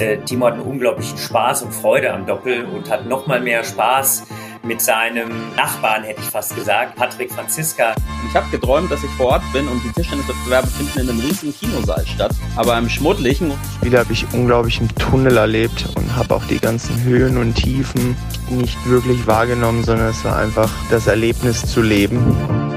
Äh, 0.00 0.18
Timo 0.24 0.46
hat 0.46 0.54
einen 0.54 0.62
unglaublichen 0.62 1.18
Spaß 1.18 1.62
und 1.62 1.72
Freude 1.72 2.12
am 2.12 2.26
Doppel 2.26 2.64
und 2.64 2.90
hat 2.90 3.06
noch 3.06 3.26
mal 3.26 3.40
mehr 3.40 3.62
Spaß 3.62 4.24
mit 4.62 4.80
seinem 4.80 5.30
Nachbarn, 5.56 6.04
hätte 6.04 6.20
ich 6.20 6.26
fast 6.28 6.54
gesagt, 6.54 6.96
Patrick 6.96 7.30
Franziska. 7.32 7.94
Ich 8.28 8.34
habe 8.34 8.46
geträumt, 8.50 8.90
dass 8.90 9.02
ich 9.02 9.10
vor 9.10 9.26
Ort 9.26 9.42
bin 9.52 9.66
und 9.68 9.82
die 9.84 9.92
Tischtenniswettbewerbe 9.92 10.68
finden 10.68 11.00
in 11.00 11.10
einem 11.10 11.20
riesigen 11.20 11.54
Kinosaal 11.54 12.06
statt. 12.06 12.32
Aber 12.56 12.78
im 12.78 12.88
schmuddlichen 12.88 13.52
Spiel 13.76 13.98
habe 13.98 14.12
ich 14.12 14.26
unglaublich 14.32 14.80
im 14.80 14.94
Tunnel 14.96 15.36
erlebt 15.36 15.86
und 15.96 16.16
habe 16.16 16.34
auch 16.34 16.44
die 16.44 16.58
ganzen 16.58 17.02
Höhen 17.02 17.36
und 17.36 17.54
Tiefen 17.54 18.16
nicht 18.50 18.78
wirklich 18.88 19.26
wahrgenommen, 19.26 19.84
sondern 19.84 20.08
es 20.08 20.24
war 20.24 20.36
einfach 20.36 20.70
das 20.90 21.06
Erlebnis 21.06 21.64
zu 21.66 21.82
leben. 21.82 22.69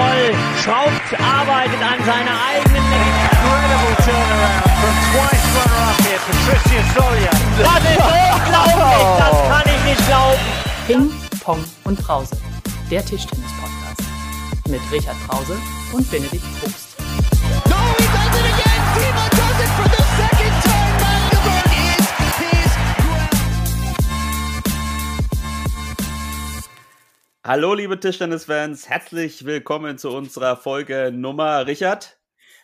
Boll 0.00 0.34
schraubt, 0.62 1.08
arbeitet 1.20 1.82
an 1.82 2.00
seiner 2.06 2.36
eigenen 2.48 2.84
Incredible 3.00 3.96
turnaround 4.00 4.64
from 4.80 4.94
twice 5.12 5.46
runner-up 5.56 5.98
here, 6.06 6.20
Patricia 6.24 6.82
Solia. 6.94 7.32
Das 7.60 7.84
ist 7.84 8.00
unglaublich, 8.00 9.04
das 9.18 9.36
kann 9.48 9.66
ich 9.66 9.82
nicht 9.84 10.06
glauben. 10.06 10.40
Ping, 10.86 11.12
Pong 11.44 11.62
und 11.84 11.98
Brause, 12.02 12.36
der 12.90 13.04
Tischtennis-Podcast. 13.04 14.08
Mit 14.68 14.80
Richard 14.90 15.16
Brause 15.26 15.56
und 15.92 16.10
Benedikt 16.10 16.44
Probst. 16.60 16.96
No, 17.68 17.76
he 17.98 18.06
does 18.06 18.40
it 18.40 18.46
again! 18.54 18.70
Timo 18.94 19.29
Hallo 27.42 27.72
liebe 27.72 27.98
Tischtennis-Fans, 27.98 28.90
herzlich 28.90 29.46
willkommen 29.46 29.96
zu 29.96 30.10
unserer 30.10 30.58
Folge 30.58 31.10
Nummer 31.10 31.66
Richard. 31.66 32.20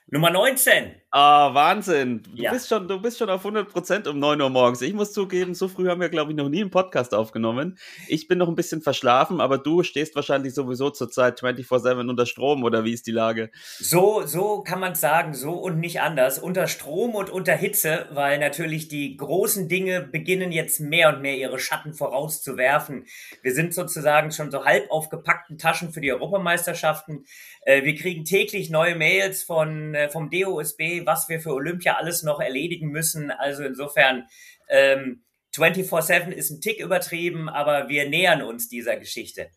Nummer 0.07 0.29
19. 0.29 1.01
Ah, 1.13 1.55
Wahnsinn. 1.55 2.23
Du, 2.35 2.43
Ja. 2.43 2.51
bist 2.53 2.69
schon, 2.69 2.89
du 2.89 3.01
bist 3.01 3.17
schon 3.19 3.31
auf 3.31 3.45
100% 3.45 4.07
um 4.09 4.19
9 4.19 4.41
Uhr 4.43 4.51
morgens. 4.51 4.83
Ich 4.83 4.93
muss 4.93 5.13
zugeben, 5.13 5.55
so 5.55 5.69
früh 5.69 5.89
haben 5.89 6.01
wir, 6.01 6.09
glaube 6.11 6.33
ich, 6.33 6.37
noch 6.37 6.49
nie 6.49 6.61
einen 6.61 6.71
Podcast 6.71 7.15
aufgenommen. 7.15 7.79
Ich 8.09 8.27
bin 8.29 8.39
noch 8.39 8.49
ein 8.49 8.57
bisschen 8.57 8.83
verschlafen, 8.83 9.41
aber 9.41 9.57
du 9.57 9.83
stehst 9.85 10.15
wahrscheinlich 10.17 10.53
sowieso 10.53 10.91
zurzeit 10.91 11.39
24-7 11.41 12.11
unter 12.11 12.27
Strom, 12.27 12.65
oder 12.65 12.85
wie 12.85 12.93
ist 12.93 13.07
die 13.07 13.13
Lage? 13.13 13.51
So, 13.79 14.27
so 14.27 14.63
kann 14.63 14.81
man 14.81 14.95
sagen, 14.97 15.33
so 15.33 15.53
und 15.53 15.79
nicht 15.79 16.01
anders. 16.01 16.39
Unter 16.41 16.67
Strom 16.67 17.15
und 17.15 17.31
unter 17.31 17.55
Hitze, 17.55 18.07
weil 18.11 18.39
natürlich 18.39 18.89
die 18.89 19.17
großen 19.17 19.69
Dinge 19.69 20.03
beginnen 20.03 20.51
jetzt 20.51 20.81
mehr 20.81 21.11
und 21.15 21.23
mehr 21.23 21.37
ihre 21.39 21.61
Schatten 21.61 21.95
vorauszuwerfen. 21.95 23.07
Wir 23.43 23.55
sind 23.55 23.73
sozusagen 23.73 24.33
schon 24.33 24.51
so 24.51 24.65
halb 24.65 24.91
auf 24.91 25.09
gepackten 25.09 25.57
Taschen 25.57 25.93
für 25.93 26.01
die 26.01 26.13
Europameisterschaften. 26.13 27.25
Äh, 27.63 27.85
Wir 27.85 27.95
kriegen 27.95 28.25
täglich 28.25 28.71
neue 28.71 28.97
Mails 28.97 29.45
von, 29.45 29.95
äh, 29.95 30.09
vom 30.11 30.31
DOSB, 30.31 30.96
was 31.05 31.29
wir 31.29 31.41
für 31.41 31.53
Olympia 31.53 31.97
alles 31.97 32.23
noch 32.23 32.41
erledigen 32.41 32.89
müssen. 32.89 33.31
Also 33.31 33.65
insofern, 33.65 34.27
ähm, 34.69 35.25
24-7 35.55 36.31
ist 36.31 36.51
ein 36.51 36.61
Tick 36.61 36.81
übertrieben, 36.81 37.49
aber 37.49 37.89
wir 37.89 38.09
nähern 38.09 38.43
uns 38.43 38.69
dieser 38.69 38.97
Geschichte. 38.97 39.51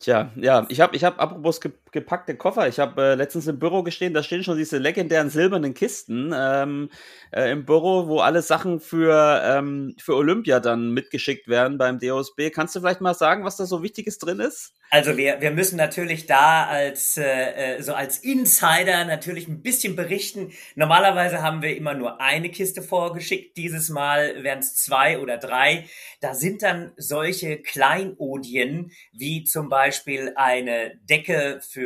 Tja, 0.00 0.32
ja, 0.36 0.66
ich 0.68 0.80
habe, 0.80 0.96
ich 0.96 1.04
hab, 1.04 1.20
apropos 1.20 1.60
gepackte 1.92 2.36
Koffer, 2.36 2.68
ich 2.68 2.78
habe 2.78 3.02
äh, 3.02 3.14
letztens 3.14 3.46
im 3.46 3.58
Büro 3.58 3.82
gestehen, 3.82 4.14
da 4.14 4.22
stehen 4.22 4.44
schon 4.44 4.56
diese 4.56 4.78
legendären 4.78 5.30
silbernen 5.30 5.74
Kisten 5.74 6.32
ähm, 6.36 6.90
äh, 7.32 7.50
im 7.50 7.64
Büro, 7.64 8.08
wo 8.08 8.20
alle 8.20 8.42
Sachen 8.42 8.80
für, 8.80 9.42
ähm, 9.44 9.94
für 9.98 10.14
Olympia 10.14 10.60
dann 10.60 10.92
mitgeschickt 10.92 11.48
werden 11.48 11.78
beim 11.78 11.98
DOSB. 11.98 12.50
Kannst 12.50 12.74
du 12.74 12.80
vielleicht 12.80 13.00
mal 13.00 13.14
sagen, 13.14 13.44
was 13.44 13.56
da 13.56 13.66
so 13.66 13.82
Wichtiges 13.82 14.18
drin 14.18 14.40
ist? 14.40 14.74
Also 14.92 15.16
wir, 15.16 15.40
wir 15.40 15.52
müssen 15.52 15.76
natürlich 15.76 16.26
da 16.26 16.66
als 16.66 17.16
äh, 17.16 17.76
äh, 17.76 17.82
so 17.82 17.94
als 17.94 18.18
Insider 18.18 19.04
natürlich 19.04 19.46
ein 19.46 19.62
bisschen 19.62 19.94
berichten. 19.94 20.52
Normalerweise 20.74 21.42
haben 21.42 21.62
wir 21.62 21.76
immer 21.76 21.94
nur 21.94 22.20
eine 22.20 22.50
Kiste 22.50 22.82
vorgeschickt. 22.82 23.56
Dieses 23.56 23.88
Mal 23.88 24.42
wären 24.42 24.58
es 24.58 24.74
zwei 24.74 25.20
oder 25.20 25.38
drei. 25.38 25.84
Da 26.20 26.34
sind 26.34 26.62
dann 26.62 26.92
solche 26.96 27.58
Kleinodien 27.62 28.90
wie 29.12 29.44
zum 29.44 29.68
Beispiel 29.68 30.32
eine 30.34 30.98
Decke 31.08 31.60
für 31.62 31.79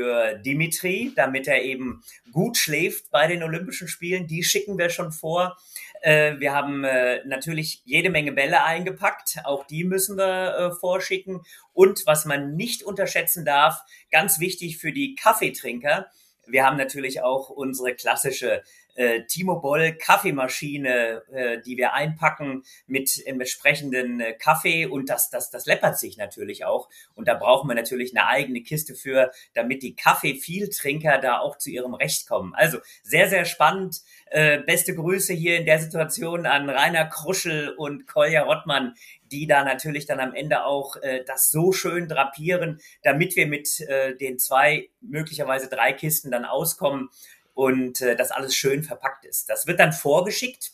Dimitri, 0.45 1.13
damit 1.15 1.47
er 1.49 1.63
eben 1.63 2.03
gut 2.33 2.57
schläft 2.57 3.11
bei 3.11 3.27
den 3.27 3.43
Olympischen 3.43 3.89
Spielen. 3.89 4.27
Die 4.27 4.43
schicken 4.43 4.79
wir 4.79 4.91
schon 4.91 5.13
vor. 5.13 5.57
Äh, 6.03 6.39
wir 6.39 6.53
haben 6.53 6.85
äh, 6.85 7.25
natürlich 7.25 7.83
jede 7.85 8.11
Menge 8.11 8.33
Bälle 8.33 8.63
eingepackt. 8.65 9.39
Auch 9.45 9.67
die 9.67 9.85
müssen 9.85 10.19
wir 10.19 10.57
äh, 10.57 10.71
vorschicken. 10.79 11.41
Und 11.73 12.07
was 12.07 12.25
man 12.25 12.57
nicht 12.57 12.83
unterschätzen 12.83 13.45
darf, 13.45 13.81
ganz 14.11 14.39
wichtig 14.39 14.79
für 14.79 14.93
die 14.93 15.15
Kaffeetrinker, 15.15 16.07
wir 16.47 16.65
haben 16.65 16.77
natürlich 16.77 17.23
auch 17.23 17.49
unsere 17.49 17.95
klassische 17.95 18.63
äh, 18.95 19.23
Timo 19.25 19.61
Boll 19.61 19.93
Kaffeemaschine, 19.93 21.23
äh, 21.33 21.61
die 21.61 21.77
wir 21.77 21.95
einpacken 21.95 22.65
mit 22.87 23.27
dem 23.27 23.41
entsprechenden 23.41 24.21
äh, 24.21 24.33
Kaffee 24.35 24.87
und 24.87 25.09
das, 25.09 25.31
das, 25.31 25.51
das 25.51 25.67
läppert 25.67 25.99
sich 25.99 26.17
natürlich 26.17 26.65
auch. 26.65 26.89
Und 27.15 27.29
da 27.29 27.35
brauchen 27.35 27.69
wir 27.69 27.75
natürlich 27.75 28.17
eine 28.17 28.27
eigene 28.27 28.63
Kiste 28.63 28.95
für, 28.95 29.31
damit 29.55 29.83
die 29.83 29.95
Kaffeevieltrinker 29.95 31.19
da 31.19 31.39
auch 31.39 31.59
zu 31.59 31.71
ihrem 31.71 31.95
Recht 31.95 32.29
kommen. 32.29 32.55
Also 32.55 32.79
sehr, 33.03 33.29
sehr 33.29 33.45
spannend. 33.45 34.03
Äh, 34.27 34.59
beste 34.59 34.95
Grüße 34.95 35.33
hier 35.33 35.59
in 35.59 35.67
der 35.67 35.79
Situation 35.79 36.47
an 36.47 36.69
Rainer 36.69 37.07
Kruschel 37.07 37.71
und 37.71 38.07
Kolja 38.07 38.43
Rottmann, 38.43 38.95
die 39.31 39.47
da 39.47 39.65
natürlich 39.65 40.07
dann 40.07 40.21
am 40.21 40.35
Ende 40.35 40.65
auch 40.65 40.97
äh, 40.97 41.25
das 41.25 41.51
so 41.51 41.73
schön 41.73 42.09
drapieren, 42.09 42.81
damit 43.03 43.37
wir 43.37 43.47
mit 43.47 43.81
äh, 43.81 44.17
den 44.17 44.39
zwei, 44.39 44.89
möglicherweise 45.01 45.69
drei 45.69 45.93
Kisten 45.93 46.31
dann 46.31 46.45
auskommen 46.45 47.11
und 47.55 48.01
äh, 48.01 48.17
das 48.17 48.31
alles 48.31 48.55
schön 48.55 48.83
verpackt 48.83 49.25
ist. 49.25 49.49
Das 49.49 49.67
wird 49.67 49.81
dann 49.81 49.93
vorgeschickt. 49.93 50.73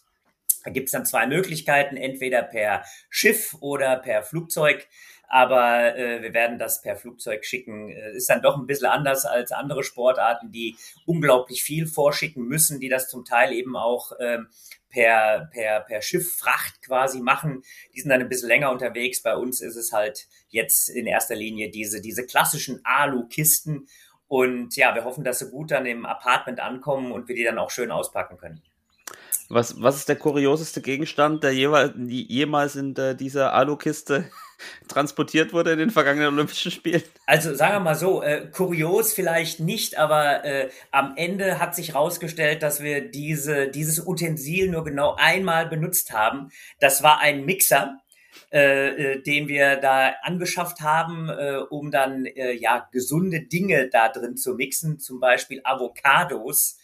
Da 0.65 0.71
gibt 0.71 0.89
es 0.89 0.93
dann 0.93 1.07
zwei 1.07 1.27
Möglichkeiten, 1.27 1.97
entweder 1.97 2.43
per 2.43 2.85
Schiff 3.09 3.57
oder 3.61 3.97
per 3.97 4.23
Flugzeug. 4.23 4.89
Aber 5.33 5.97
äh, 5.97 6.23
wir 6.23 6.35
werden 6.35 6.59
das 6.59 6.83
per 6.83 6.97
Flugzeug 6.97 7.45
schicken. 7.45 7.91
Äh, 7.91 8.17
Ist 8.17 8.29
dann 8.29 8.43
doch 8.43 8.59
ein 8.59 8.67
bisschen 8.67 8.89
anders 8.89 9.25
als 9.25 9.53
andere 9.53 9.85
Sportarten, 9.85 10.51
die 10.51 10.77
unglaublich 11.07 11.63
viel 11.63 11.87
vorschicken 11.87 12.45
müssen, 12.47 12.81
die 12.81 12.89
das 12.89 13.09
zum 13.09 13.25
Teil 13.25 13.53
eben 13.53 13.77
auch 13.77 14.11
ähm, 14.19 14.49
per, 14.91 15.49
per, 15.53 15.81
per 15.81 16.03
Schifffracht 16.03 16.83
quasi 16.83 17.21
machen. 17.21 17.63
Die 17.95 18.01
sind 18.01 18.11
dann 18.11 18.21
ein 18.21 18.29
bisschen 18.29 18.49
länger 18.49 18.73
unterwegs. 18.73 19.23
Bei 19.23 19.37
uns 19.37 19.61
ist 19.61 19.77
es 19.77 19.93
halt 19.93 20.27
jetzt 20.49 20.89
in 20.89 21.07
erster 21.07 21.37
Linie 21.37 21.71
diese, 21.71 22.01
diese 22.01 22.27
klassischen 22.27 22.81
Alu-Kisten. 22.83 23.87
Und 24.31 24.77
ja, 24.77 24.95
wir 24.95 25.05
hoffen, 25.05 25.25
dass 25.25 25.41
sie 25.41 25.51
gut 25.51 25.73
dann 25.73 25.87
im 25.87 26.07
Apartment 26.07 26.61
ankommen 26.61 27.11
und 27.11 27.27
wir 27.27 27.35
die 27.35 27.43
dann 27.43 27.59
auch 27.59 27.71
schön 27.71 27.91
auspacken 27.91 28.37
können. 28.37 28.63
Was, 29.49 29.83
was 29.83 29.97
ist 29.97 30.09
der 30.09 30.15
kurioseste 30.15 30.81
Gegenstand, 30.81 31.43
der 31.43 31.53
jemals 31.53 32.77
in 32.77 32.95
der, 32.95 33.15
dieser 33.15 33.53
Alukiste 33.55 34.31
transportiert 34.89 35.53
wurde 35.53 35.73
in 35.73 35.81
den 35.81 35.91
vergangenen 35.91 36.33
Olympischen 36.33 36.71
Spielen? 36.71 37.03
Also 37.27 37.57
sagen 37.57 37.75
wir 37.75 37.81
mal 37.81 37.97
so, 37.97 38.23
äh, 38.23 38.47
kurios 38.53 39.13
vielleicht 39.13 39.59
nicht, 39.59 39.99
aber 39.99 40.45
äh, 40.45 40.71
am 40.93 41.15
Ende 41.17 41.59
hat 41.59 41.75
sich 41.75 41.95
herausgestellt, 41.95 42.63
dass 42.63 42.81
wir 42.81 43.11
diese, 43.11 43.67
dieses 43.67 44.07
Utensil 44.07 44.71
nur 44.71 44.85
genau 44.85 45.17
einmal 45.19 45.67
benutzt 45.67 46.13
haben. 46.13 46.53
Das 46.79 47.03
war 47.03 47.19
ein 47.19 47.45
Mixer, 47.45 47.99
äh, 48.53 48.89
äh, 48.89 49.23
den 49.23 49.47
wir 49.47 49.77
da 49.77 50.15
angeschafft 50.23 50.81
haben, 50.81 51.29
äh, 51.29 51.59
um 51.71 51.93
dann 51.93 52.27
äh, 52.27 52.53
ja 52.53 52.89
gesunde 52.91 53.43
Dinge 53.43 53.89
da 53.89 54.09
drin 54.09 54.37
zu 54.37 54.55
mixen, 54.55 54.99
zum 54.99 55.21
Beispiel 55.21 55.61
Avocados. 55.63 56.80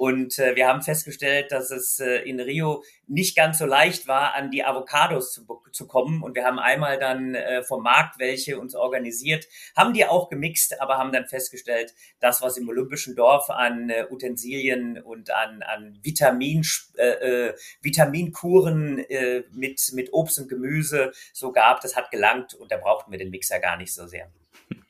Und 0.00 0.38
äh, 0.38 0.56
wir 0.56 0.66
haben 0.66 0.80
festgestellt, 0.80 1.52
dass 1.52 1.70
es 1.70 2.00
äh, 2.00 2.22
in 2.22 2.40
Rio 2.40 2.82
nicht 3.06 3.36
ganz 3.36 3.58
so 3.58 3.66
leicht 3.66 4.08
war, 4.08 4.34
an 4.34 4.50
die 4.50 4.64
Avocados 4.64 5.30
zu, 5.30 5.46
zu 5.72 5.86
kommen. 5.86 6.22
Und 6.22 6.34
wir 6.34 6.46
haben 6.46 6.58
einmal 6.58 6.98
dann 6.98 7.34
äh, 7.34 7.62
vom 7.62 7.82
Markt 7.82 8.18
welche 8.18 8.58
uns 8.58 8.74
organisiert, 8.74 9.46
haben 9.76 9.92
die 9.92 10.06
auch 10.06 10.30
gemixt, 10.30 10.80
aber 10.80 10.96
haben 10.96 11.12
dann 11.12 11.26
festgestellt, 11.26 11.92
das, 12.18 12.40
was 12.40 12.56
im 12.56 12.66
Olympischen 12.70 13.14
Dorf 13.14 13.50
an 13.50 13.90
äh, 13.90 14.06
Utensilien 14.10 15.02
und 15.02 15.30
an, 15.32 15.62
an 15.62 15.98
Vitamin, 16.02 16.64
äh, 16.96 17.48
äh, 17.48 17.54
Vitaminkuren 17.82 19.00
äh, 19.00 19.42
mit, 19.52 19.90
mit 19.92 20.14
Obst 20.14 20.38
und 20.38 20.48
Gemüse 20.48 21.12
so 21.34 21.52
gab, 21.52 21.82
das 21.82 21.94
hat 21.94 22.10
gelangt 22.10 22.54
und 22.54 22.72
da 22.72 22.78
brauchten 22.78 23.12
wir 23.12 23.18
den 23.18 23.28
Mixer 23.28 23.60
gar 23.60 23.76
nicht 23.76 23.92
so 23.92 24.06
sehr. 24.06 24.30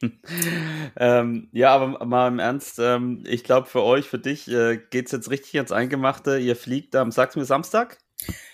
ähm, 0.97 1.49
ja, 1.53 1.75
aber 1.75 2.05
mal 2.05 2.29
im 2.29 2.39
Ernst, 2.39 2.79
ähm, 2.79 3.25
ich 3.27 3.45
glaube 3.45 3.67
für 3.67 3.83
euch, 3.83 4.09
für 4.09 4.19
dich 4.19 4.51
äh, 4.51 4.79
geht's 4.91 5.13
jetzt 5.13 5.31
richtig 5.31 5.57
ans 5.57 5.73
Eingemachte. 5.73 6.39
Ihr 6.39 6.57
fliegt 6.57 6.97
am, 6.97 7.11
sagst 7.11 7.37
du 7.37 7.41
mir 7.41 7.47
Samstag? 7.47 7.99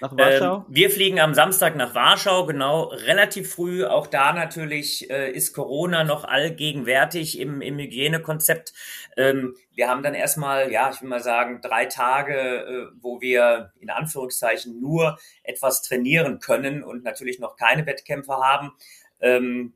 Nach 0.00 0.16
Warschau? 0.16 0.56
Ähm, 0.58 0.64
wir 0.68 0.90
fliegen 0.90 1.18
am 1.20 1.34
Samstag 1.34 1.76
nach 1.76 1.94
Warschau, 1.94 2.46
genau, 2.46 2.84
relativ 2.84 3.52
früh. 3.52 3.84
Auch 3.84 4.06
da 4.06 4.32
natürlich 4.32 5.10
äh, 5.10 5.30
ist 5.30 5.52
Corona 5.52 6.04
noch 6.04 6.24
allgegenwärtig 6.24 7.38
im, 7.40 7.60
im 7.60 7.78
Hygienekonzept. 7.78 8.72
Ähm, 9.16 9.56
wir 9.74 9.88
haben 9.88 10.02
dann 10.02 10.14
erstmal, 10.14 10.70
ja, 10.70 10.90
ich 10.90 11.02
will 11.02 11.08
mal 11.08 11.22
sagen, 11.22 11.60
drei 11.62 11.86
Tage, 11.86 12.34
äh, 12.34 12.86
wo 13.00 13.20
wir 13.20 13.72
in 13.80 13.90
Anführungszeichen 13.90 14.80
nur 14.80 15.18
etwas 15.42 15.82
trainieren 15.82 16.38
können 16.38 16.84
und 16.84 17.02
natürlich 17.02 17.40
noch 17.40 17.56
keine 17.56 17.86
Wettkämpfe 17.86 18.34
haben. 18.34 18.72
Ähm, 19.20 19.72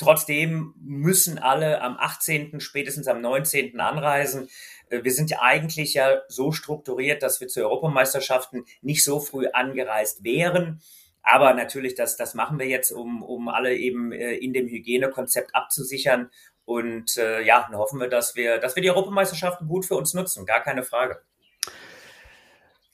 Trotzdem 0.00 0.72
müssen 0.80 1.38
alle 1.38 1.82
am 1.82 1.98
18., 1.98 2.58
spätestens 2.60 3.06
am 3.06 3.20
19. 3.20 3.78
anreisen. 3.80 4.48
Äh, 4.88 5.04
wir 5.04 5.12
sind 5.12 5.28
ja 5.28 5.42
eigentlich 5.42 5.92
ja 5.92 6.22
so 6.26 6.52
strukturiert, 6.52 7.22
dass 7.22 7.42
wir 7.42 7.48
zu 7.48 7.60
Europameisterschaften 7.60 8.64
nicht 8.80 9.04
so 9.04 9.20
früh 9.20 9.48
angereist 9.52 10.24
wären. 10.24 10.80
Aber 11.22 11.52
natürlich, 11.52 11.94
das, 11.96 12.16
das 12.16 12.32
machen 12.32 12.58
wir 12.58 12.66
jetzt, 12.66 12.92
um, 12.92 13.22
um 13.22 13.48
alle 13.48 13.76
eben 13.76 14.10
äh, 14.10 14.36
in 14.36 14.54
dem 14.54 14.68
Hygienekonzept 14.68 15.54
abzusichern. 15.54 16.30
Und 16.64 17.18
äh, 17.18 17.42
ja, 17.42 17.66
dann 17.68 17.78
hoffen 17.78 18.00
wir, 18.00 18.08
dass 18.08 18.36
wir, 18.36 18.56
dass 18.56 18.76
wir 18.76 18.82
die 18.82 18.88
Europameisterschaften 18.88 19.68
gut 19.68 19.84
für 19.84 19.96
uns 19.96 20.14
nutzen. 20.14 20.46
Gar 20.46 20.62
keine 20.62 20.82
Frage. 20.82 21.20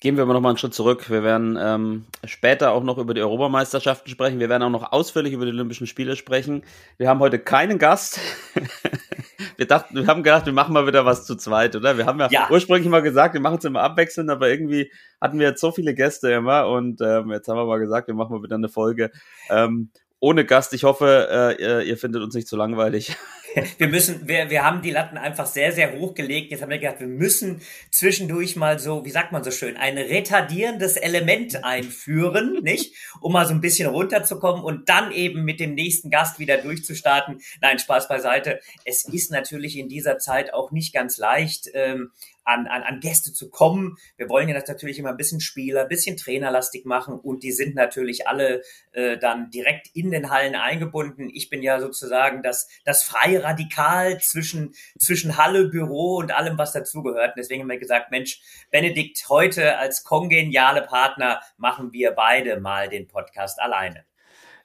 Gehen 0.01 0.17
wir 0.17 0.25
aber 0.25 0.35
noch 0.35 0.43
mal 0.43 0.51
einen 0.51 0.59
Schritt 0.59 0.75
zurück. 0.75 1.09
Wir 1.09 1.23
werden 1.23 1.59
ähm, 1.59 2.05
später 2.27 2.73
auch 2.73 2.83
noch 2.83 2.99
über 2.99 3.15
die 3.15 3.23
Europameisterschaften 3.23 4.11
sprechen. 4.11 4.39
Wir 4.39 4.51
werden 4.51 4.63
auch 4.63 4.71
noch 4.71 4.93
ausführlich 4.93 5.33
über 5.33 5.47
die 5.47 5.53
Olympischen 5.53 5.87
Spiele 5.87 6.17
sprechen. 6.17 6.65
Wir 6.99 7.09
haben 7.09 7.21
heute 7.21 7.39
keinen 7.39 7.79
Gast. 7.79 8.21
wir 9.57 9.67
dachten, 9.67 9.97
wir 9.97 10.07
haben 10.07 10.23
gedacht, 10.23 10.45
wir 10.45 10.53
machen 10.53 10.75
mal 10.75 10.87
wieder 10.87 11.07
was 11.07 11.25
zu 11.25 11.35
zweit, 11.35 11.77
oder? 11.77 11.97
Wir 11.97 12.05
haben 12.05 12.21
ja, 12.21 12.29
ja. 12.31 12.49
ursprünglich 12.51 12.91
mal 12.91 13.01
gesagt, 13.01 13.33
wir 13.33 13.41
machen 13.41 13.57
es 13.57 13.65
immer 13.65 13.81
abwechselnd, 13.81 14.29
aber 14.29 14.51
irgendwie 14.51 14.93
hatten 15.19 15.39
wir 15.39 15.49
jetzt 15.49 15.63
so 15.63 15.73
viele 15.73 15.95
Gäste 15.95 16.31
immer 16.31 16.69
und 16.69 17.01
ähm, 17.01 17.31
jetzt 17.31 17.49
haben 17.49 17.57
wir 17.57 17.65
mal 17.65 17.79
gesagt, 17.79 18.09
wir 18.09 18.15
machen 18.15 18.37
mal 18.37 18.43
wieder 18.43 18.57
eine 18.57 18.69
Folge 18.69 19.11
ähm, 19.49 19.91
ohne 20.21 20.45
Gast. 20.45 20.73
Ich 20.73 20.85
hoffe, 20.85 21.57
äh, 21.61 21.89
ihr 21.89 21.97
findet 21.99 22.23
uns 22.23 22.35
nicht 22.35 22.49
zu 22.49 22.57
langweilig. 22.57 23.17
wir 23.79 23.89
müssen, 23.89 24.29
wir, 24.29 24.51
wir 24.51 24.65
haben 24.65 24.83
die 24.83 24.91
Latten 24.91 25.17
einfach 25.17 25.47
sehr, 25.47 25.73
sehr 25.73 25.99
hoch 25.99 26.15
gelegt. 26.15 26.51
Jetzt 26.51 26.63
haben 26.63 26.71
wir 26.71 26.79
gedacht, 26.79 27.01
wir 27.01 27.07
müssen 27.07 27.61
zwischendurch 27.91 28.57
mal 28.57 28.79
so, 28.79 29.05
wie 29.05 29.11
sagt 29.11 29.33
man 29.33 29.45
so 29.45 29.51
schön, 29.51 29.77
ein 29.77 29.97
retardierendes 29.97 30.97
Element 30.97 31.65
einführen, 31.65 32.59
nicht? 32.63 32.95
Um 33.21 33.33
mal 33.33 33.47
so 33.47 33.55
ein 33.55 33.61
bisschen 33.61 33.89
runterzukommen 33.89 34.63
und 34.63 34.89
dann 34.89 35.13
eben 35.13 35.45
mit 35.45 35.61
dem 35.61 35.75
nächsten 35.75 36.11
Gast 36.11 36.39
wieder 36.39 36.59
durchzustarten. 36.59 37.41
Nein, 37.61 37.79
Spaß 37.79 38.09
beiseite. 38.09 38.61
Es 38.85 39.05
ist 39.05 39.31
natürlich 39.31 39.79
in 39.79 39.89
dieser 39.89 40.19
Zeit 40.19 40.53
auch 40.53 40.71
nicht 40.71 40.93
ganz 40.93 41.19
leicht, 41.19 41.71
ähm, 41.75 42.11
an, 42.47 42.67
an, 42.67 42.83
an 42.83 43.01
Gäste 43.01 43.33
zu 43.33 43.51
kommen. 43.51 43.99
Wir 44.17 44.29
wollen 44.29 44.49
ja 44.49 44.55
das 44.55 44.69
natürlich 44.69 44.99
immer 44.99 45.11
ein 45.11 45.17
bisschen 45.17 45.41
Spieler, 45.41 45.83
ein 45.83 45.89
bisschen 45.89 46.17
trainerlastig 46.17 46.85
machen 46.85 47.19
und 47.19 47.43
die 47.43 47.53
sind 47.53 47.75
natürlich 47.75 48.27
alle 48.29 48.63
äh, 48.93 49.19
dann 49.19 49.51
direkt 49.51 49.89
in 49.95 50.11
den 50.11 50.31
Hallen 50.31 50.55
eingebunden. 50.55 51.29
Ich 51.33 51.51
bin 51.51 51.63
ja 51.63 51.81
sozusagen 51.81 52.43
das, 52.43 52.69
das 52.85 53.03
freie 53.03 53.43
Radikal 53.43 54.19
zwischen, 54.21 54.75
zwischen 54.99 55.37
Halle, 55.37 55.69
Büro 55.69 56.17
und 56.17 56.33
allem, 56.33 56.57
was 56.57 56.73
dazugehört. 56.73 57.31
Und 57.31 57.39
deswegen 57.39 57.63
haben 57.63 57.71
wir 57.71 57.79
gesagt, 57.79 58.11
Mensch, 58.11 58.41
Benedikt, 58.71 59.29
heute 59.29 59.77
als 59.79 60.05
kongeniale 60.05 60.83
Partner 60.83 61.41
machen 61.57 61.93
wir 61.93 62.13
beide 62.13 62.61
mal 62.61 62.89
den 62.89 63.09
Podcast 63.09 63.61
alleine. 63.61 64.05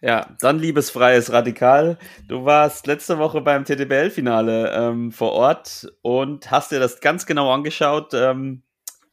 Ja, 0.04 0.36
dann 0.40 0.58
liebesfreies 0.58 1.32
Radikal. 1.32 2.00
Du 2.28 2.44
warst 2.44 2.88
letzte 2.88 3.20
Woche 3.20 3.40
beim 3.42 3.66
TTBL-Finale 3.66 4.72
ähm, 4.74 5.12
vor 5.12 5.32
Ort 5.34 5.94
und 6.02 6.50
hast 6.50 6.72
dir 6.72 6.80
das 6.80 7.02
ganz 7.02 7.28
genau 7.28 7.54
angeschaut. 7.54 8.16
Ähm, 8.16 8.64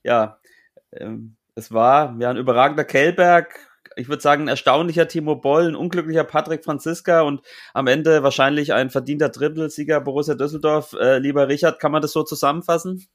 ja, 0.03 0.39
ähm, 0.93 1.37
es 1.55 1.73
war 1.73 2.17
ja 2.21 2.31
ein 2.31 2.39
überragender 2.39 2.85
Kellberg. 2.85 3.69
Ich 3.97 4.09
würde 4.09 4.23
sagen, 4.23 4.45
ein 4.45 4.49
erstaunlicher 4.49 5.09
Timo 5.09 5.37
Boll, 5.37 5.69
ein 5.69 5.75
unglücklicher 5.75 6.25
Patrick 6.25 6.65
Franziska 6.65 7.21
und 7.21 7.43
am 7.75 7.87
Ende 7.87 8.23
wahrscheinlich 8.23 8.73
ein 8.73 8.89
verdienter 8.89 9.31
Trippelsieger 9.31 10.01
Borussia 10.01 10.37
Düsseldorf. 10.37 10.95
Äh, 10.95 11.19
lieber 11.19 11.49
Richard, 11.49 11.81
kann 11.81 11.93
man 11.93 12.01
das 12.01 12.13
so 12.13 12.23
zusammenfassen? 12.23 13.07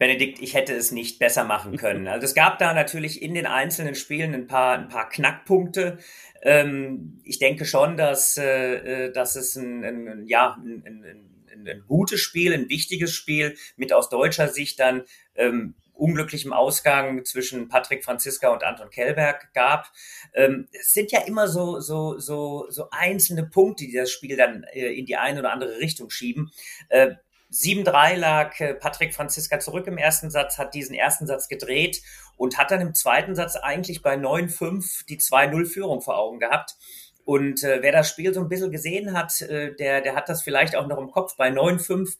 Benedikt, 0.00 0.40
ich 0.40 0.54
hätte 0.54 0.74
es 0.74 0.92
nicht 0.92 1.18
besser 1.18 1.44
machen 1.44 1.76
können. 1.76 2.08
Also 2.08 2.24
es 2.24 2.34
gab 2.34 2.58
da 2.58 2.72
natürlich 2.72 3.20
in 3.20 3.34
den 3.34 3.44
einzelnen 3.44 3.94
Spielen 3.94 4.34
ein 4.34 4.46
paar, 4.46 4.78
ein 4.78 4.88
paar 4.88 5.10
Knackpunkte. 5.10 5.98
Ähm, 6.40 7.20
ich 7.22 7.38
denke 7.38 7.66
schon, 7.66 7.98
dass, 7.98 8.38
äh, 8.38 9.08
äh 9.08 9.12
dass 9.12 9.36
es 9.36 9.56
ein, 9.56 9.84
ein 9.84 10.26
ja, 10.26 10.56
ein, 10.58 10.82
ein, 10.86 11.66
ein, 11.66 11.84
gutes 11.86 12.18
Spiel, 12.18 12.54
ein 12.54 12.70
wichtiges 12.70 13.14
Spiel 13.14 13.58
mit 13.76 13.92
aus 13.92 14.08
deutscher 14.08 14.48
Sicht 14.48 14.80
dann 14.80 15.02
ähm, 15.34 15.74
unglücklichem 15.92 16.54
Ausgang 16.54 17.26
zwischen 17.26 17.68
Patrick 17.68 18.02
Franziska 18.02 18.48
und 18.48 18.64
Anton 18.64 18.88
Kellberg 18.88 19.52
gab. 19.52 19.92
Ähm, 20.32 20.66
es 20.72 20.94
sind 20.94 21.12
ja 21.12 21.20
immer 21.26 21.46
so, 21.46 21.78
so, 21.80 22.18
so, 22.18 22.64
so 22.70 22.88
einzelne 22.90 23.44
Punkte, 23.44 23.84
die 23.84 23.92
das 23.92 24.10
Spiel 24.10 24.38
dann 24.38 24.64
äh, 24.72 24.94
in 24.94 25.04
die 25.04 25.18
eine 25.18 25.40
oder 25.40 25.52
andere 25.52 25.76
Richtung 25.76 26.08
schieben. 26.08 26.50
Äh, 26.88 27.16
7-3 27.52 28.16
lag 28.16 28.58
äh, 28.60 28.74
Patrick 28.74 29.14
Franziska 29.14 29.58
zurück 29.58 29.86
im 29.86 29.98
ersten 29.98 30.30
Satz, 30.30 30.58
hat 30.58 30.74
diesen 30.74 30.94
ersten 30.94 31.26
Satz 31.26 31.48
gedreht 31.48 32.02
und 32.36 32.58
hat 32.58 32.70
dann 32.70 32.80
im 32.80 32.94
zweiten 32.94 33.34
Satz 33.34 33.56
eigentlich 33.56 34.02
bei 34.02 34.14
9-5 34.14 35.06
die 35.06 35.18
2-0-Führung 35.18 36.00
vor 36.00 36.18
Augen 36.18 36.38
gehabt. 36.38 36.76
Und 37.24 37.62
äh, 37.62 37.82
wer 37.82 37.92
das 37.92 38.08
Spiel 38.08 38.32
so 38.32 38.40
ein 38.40 38.48
bisschen 38.48 38.70
gesehen 38.70 39.16
hat, 39.16 39.40
äh, 39.42 39.74
der, 39.74 40.00
der 40.00 40.14
hat 40.14 40.28
das 40.28 40.42
vielleicht 40.42 40.76
auch 40.76 40.86
noch 40.86 40.98
im 40.98 41.10
Kopf. 41.10 41.36
Bei 41.36 41.48
9-5 41.48 42.16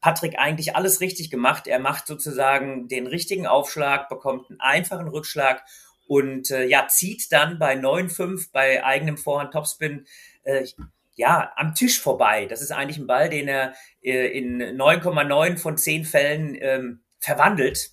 Patrick 0.00 0.38
eigentlich 0.38 0.74
alles 0.74 1.00
richtig 1.00 1.30
gemacht. 1.30 1.66
Er 1.66 1.78
macht 1.78 2.06
sozusagen 2.06 2.88
den 2.88 3.06
richtigen 3.06 3.46
Aufschlag, 3.46 4.08
bekommt 4.08 4.50
einen 4.50 4.60
einfachen 4.60 5.08
Rückschlag 5.08 5.62
und 6.06 6.50
äh, 6.50 6.64
ja, 6.64 6.88
zieht 6.88 7.30
dann 7.30 7.58
bei 7.58 7.74
9-5 7.74 8.48
bei 8.52 8.84
eigenem 8.84 9.16
Vorhand 9.16 9.52
Topspin 9.52 10.06
äh, 10.42 10.66
ja, 11.14 11.52
am 11.56 11.74
Tisch 11.74 12.00
vorbei. 12.00 12.46
Das 12.46 12.62
ist 12.62 12.72
eigentlich 12.72 12.98
ein 12.98 13.06
Ball, 13.06 13.28
den 13.28 13.48
er 13.48 13.74
äh, 14.02 14.26
in 14.28 14.60
9,9 14.62 15.58
von 15.58 15.76
10 15.76 16.04
Fällen 16.04 16.56
ähm, 16.60 17.02
verwandelt. 17.20 17.90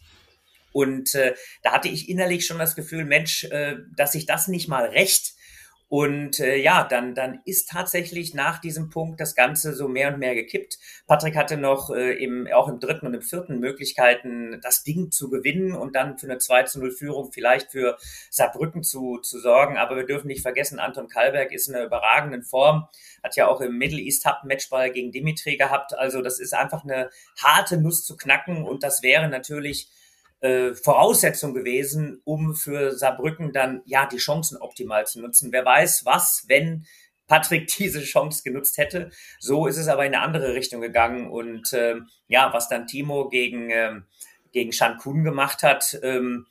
Und 0.71 1.15
äh, 1.15 1.35
da 1.63 1.71
hatte 1.71 1.89
ich 1.89 2.09
innerlich 2.09 2.45
schon 2.45 2.59
das 2.59 2.75
Gefühl, 2.75 3.05
Mensch, 3.05 3.43
äh, 3.45 3.77
dass 3.95 4.13
sich 4.13 4.25
das 4.25 4.47
nicht 4.47 4.67
mal 4.67 4.85
recht 4.85 5.33
und 5.89 6.39
äh, 6.39 6.55
ja, 6.55 6.83
dann, 6.83 7.15
dann 7.15 7.41
ist 7.45 7.69
tatsächlich 7.69 8.35
nach 8.35 8.59
diesem 8.59 8.91
Punkt 8.91 9.19
das 9.19 9.33
Ganze 9.33 9.73
so 9.73 9.87
mehr 9.87 10.13
und 10.13 10.19
mehr 10.19 10.35
gekippt. 10.35 10.77
Patrick 11.07 11.35
hatte 11.35 11.57
noch 11.57 11.89
äh, 11.89 12.13
im, 12.23 12.47
auch 12.53 12.67
im 12.67 12.79
dritten 12.79 13.07
und 13.07 13.15
im 13.15 13.23
vierten 13.23 13.59
Möglichkeiten, 13.59 14.59
das 14.61 14.83
Ding 14.83 15.09
zu 15.09 15.31
gewinnen 15.31 15.73
und 15.73 15.95
dann 15.95 16.19
für 16.19 16.27
eine 16.27 16.37
2 16.37 16.63
zu 16.63 16.79
0 16.79 16.91
Führung 16.91 17.31
vielleicht 17.31 17.71
für 17.71 17.97
Saarbrücken 18.29 18.83
zu, 18.83 19.17
zu 19.17 19.39
sorgen. 19.39 19.77
Aber 19.77 19.95
wir 19.95 20.05
dürfen 20.05 20.27
nicht 20.27 20.43
vergessen, 20.43 20.79
Anton 20.79 21.07
Kalberg 21.07 21.51
ist 21.51 21.67
in 21.67 21.75
einer 21.75 21.85
überragenden 21.85 22.43
Form, 22.43 22.87
hat 23.23 23.35
ja 23.35 23.47
auch 23.47 23.59
im 23.59 23.79
Middle 23.79 23.99
East 23.99 24.25
Hub 24.27 24.43
Matchball 24.43 24.91
gegen 24.91 25.11
Dimitri 25.11 25.57
gehabt. 25.57 25.97
Also 25.97 26.21
das 26.21 26.39
ist 26.39 26.53
einfach 26.53 26.83
eine 26.83 27.09
harte 27.41 27.81
Nuss 27.81 28.05
zu 28.05 28.15
knacken 28.15 28.63
und 28.63 28.83
das 28.83 29.01
wäre 29.01 29.27
natürlich 29.27 29.89
äh, 30.41 30.73
Voraussetzung 30.73 31.53
gewesen, 31.53 32.21
um 32.23 32.55
für 32.55 32.95
Saarbrücken 32.95 33.51
dann 33.51 33.81
ja 33.85 34.07
die 34.07 34.17
Chancen 34.17 34.57
optimal 34.57 35.05
zu 35.05 35.21
nutzen. 35.21 35.51
Wer 35.51 35.65
weiß, 35.65 36.05
was, 36.05 36.45
wenn 36.47 36.85
Patrick 37.27 37.67
diese 37.77 38.01
Chance 38.01 38.43
genutzt 38.43 38.77
hätte. 38.77 39.11
So 39.39 39.67
ist 39.67 39.77
es 39.77 39.87
aber 39.87 40.05
in 40.05 40.13
eine 40.13 40.23
andere 40.23 40.53
Richtung 40.53 40.81
gegangen. 40.81 41.29
Und 41.29 41.71
äh, 41.73 41.95
ja, 42.27 42.51
was 42.53 42.67
dann 42.67 42.87
Timo 42.87 43.29
gegen, 43.29 43.69
ähm, 43.69 44.03
gegen 44.51 44.73
Shan 44.73 44.97
Kun 44.97 45.23
gemacht 45.23 45.63
hat, 45.63 45.97
ähm, 46.03 46.47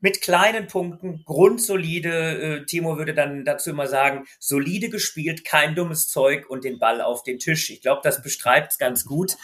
mit 0.00 0.20
kleinen 0.20 0.66
Punkten, 0.66 1.24
grundsolide. 1.24 2.60
Äh, 2.60 2.66
Timo 2.66 2.98
würde 2.98 3.14
dann 3.14 3.44
dazu 3.44 3.70
immer 3.70 3.88
sagen, 3.88 4.26
solide 4.38 4.90
gespielt, 4.90 5.44
kein 5.44 5.74
dummes 5.74 6.08
Zeug 6.08 6.48
und 6.48 6.64
den 6.64 6.78
Ball 6.78 7.00
auf 7.00 7.22
den 7.22 7.38
Tisch. 7.38 7.70
Ich 7.70 7.80
glaube, 7.80 8.02
das 8.04 8.22
beschreibt 8.22 8.72
es 8.72 8.78
ganz 8.78 9.04
gut. 9.04 9.36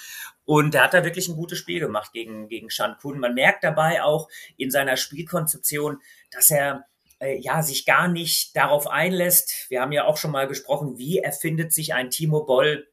Und 0.45 0.75
er 0.75 0.85
hat 0.85 0.95
da 0.95 1.05
wirklich 1.05 1.29
ein 1.29 1.37
gutes 1.37 1.59
Spiel 1.59 1.81
gemacht 1.81 2.13
gegen, 2.13 2.49
gegen 2.49 2.69
Kun. 3.01 3.19
Man 3.19 3.35
merkt 3.35 3.65
dabei 3.65 4.03
auch 4.03 4.29
in 4.57 4.71
seiner 4.71 4.97
Spielkonzeption, 4.97 5.99
dass 6.31 6.51
er 6.51 6.87
äh, 7.19 7.39
ja 7.39 7.63
sich 7.63 7.87
gar 7.87 8.09
nicht 8.09 8.55
darauf 8.57 8.87
einlässt. 8.87 9.67
Wir 9.71 9.81
haben 9.81 9.93
ja 9.93 10.05
auch 10.05 10.17
schon 10.17 10.33
mal 10.33 10.47
gesprochen, 10.47 10.99
wie 10.99 11.19
erfindet 11.19 11.73
sich 11.73 11.95
ein 11.95 12.11
Timo 12.11 12.45
Boll 12.45 12.87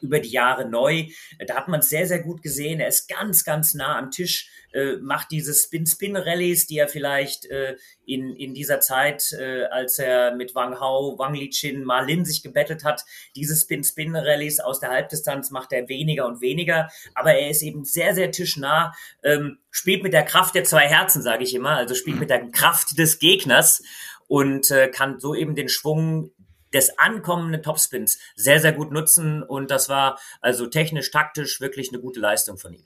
über 0.00 0.20
die 0.20 0.30
Jahre 0.30 0.68
neu. 0.68 1.06
Da 1.46 1.54
hat 1.56 1.68
man 1.68 1.80
es 1.80 1.88
sehr, 1.88 2.06
sehr 2.06 2.22
gut 2.22 2.42
gesehen. 2.42 2.80
Er 2.80 2.88
ist 2.88 3.08
ganz, 3.08 3.44
ganz 3.44 3.74
nah 3.74 3.98
am 3.98 4.10
Tisch, 4.10 4.50
äh, 4.72 4.96
macht 4.96 5.30
diese 5.30 5.54
Spin-Spin-Rallies, 5.54 6.66
die 6.66 6.78
er 6.78 6.88
vielleicht 6.88 7.46
äh, 7.46 7.76
in, 8.04 8.34
in 8.36 8.54
dieser 8.54 8.80
Zeit, 8.80 9.32
äh, 9.32 9.64
als 9.64 9.98
er 9.98 10.34
mit 10.34 10.54
Wang 10.54 10.78
Hao, 10.78 11.18
Wang 11.18 11.34
Lichin, 11.34 11.84
Ma 11.84 12.00
Lin 12.00 12.24
sich 12.24 12.42
gebettelt 12.42 12.84
hat, 12.84 13.04
diese 13.34 13.56
Spin-Spin-Rallies 13.56 14.60
aus 14.60 14.80
der 14.80 14.90
Halbdistanz 14.90 15.50
macht 15.50 15.72
er 15.72 15.88
weniger 15.88 16.26
und 16.26 16.40
weniger. 16.40 16.88
Aber 17.14 17.32
er 17.32 17.50
ist 17.50 17.62
eben 17.62 17.84
sehr, 17.84 18.14
sehr 18.14 18.30
tischnah, 18.30 18.94
ähm, 19.22 19.58
spielt 19.70 20.02
mit 20.02 20.12
der 20.12 20.24
Kraft 20.24 20.54
der 20.54 20.64
zwei 20.64 20.86
Herzen, 20.86 21.22
sage 21.22 21.44
ich 21.44 21.54
immer, 21.54 21.76
also 21.76 21.94
spielt 21.94 22.20
mit 22.20 22.30
der 22.30 22.50
Kraft 22.50 22.98
des 22.98 23.18
Gegners 23.18 23.82
und 24.28 24.70
äh, 24.70 24.88
kann 24.88 25.20
so 25.20 25.34
eben 25.34 25.54
den 25.54 25.68
Schwung 25.68 26.32
des 26.76 26.98
ankommenden 26.98 27.62
Topspins 27.62 28.18
sehr, 28.34 28.60
sehr 28.60 28.72
gut 28.72 28.92
nutzen. 28.92 29.42
Und 29.42 29.70
das 29.70 29.88
war 29.88 30.18
also 30.40 30.66
technisch, 30.66 31.10
taktisch 31.10 31.60
wirklich 31.60 31.90
eine 31.90 32.00
gute 32.00 32.20
Leistung 32.20 32.58
von 32.58 32.74
ihm. 32.74 32.84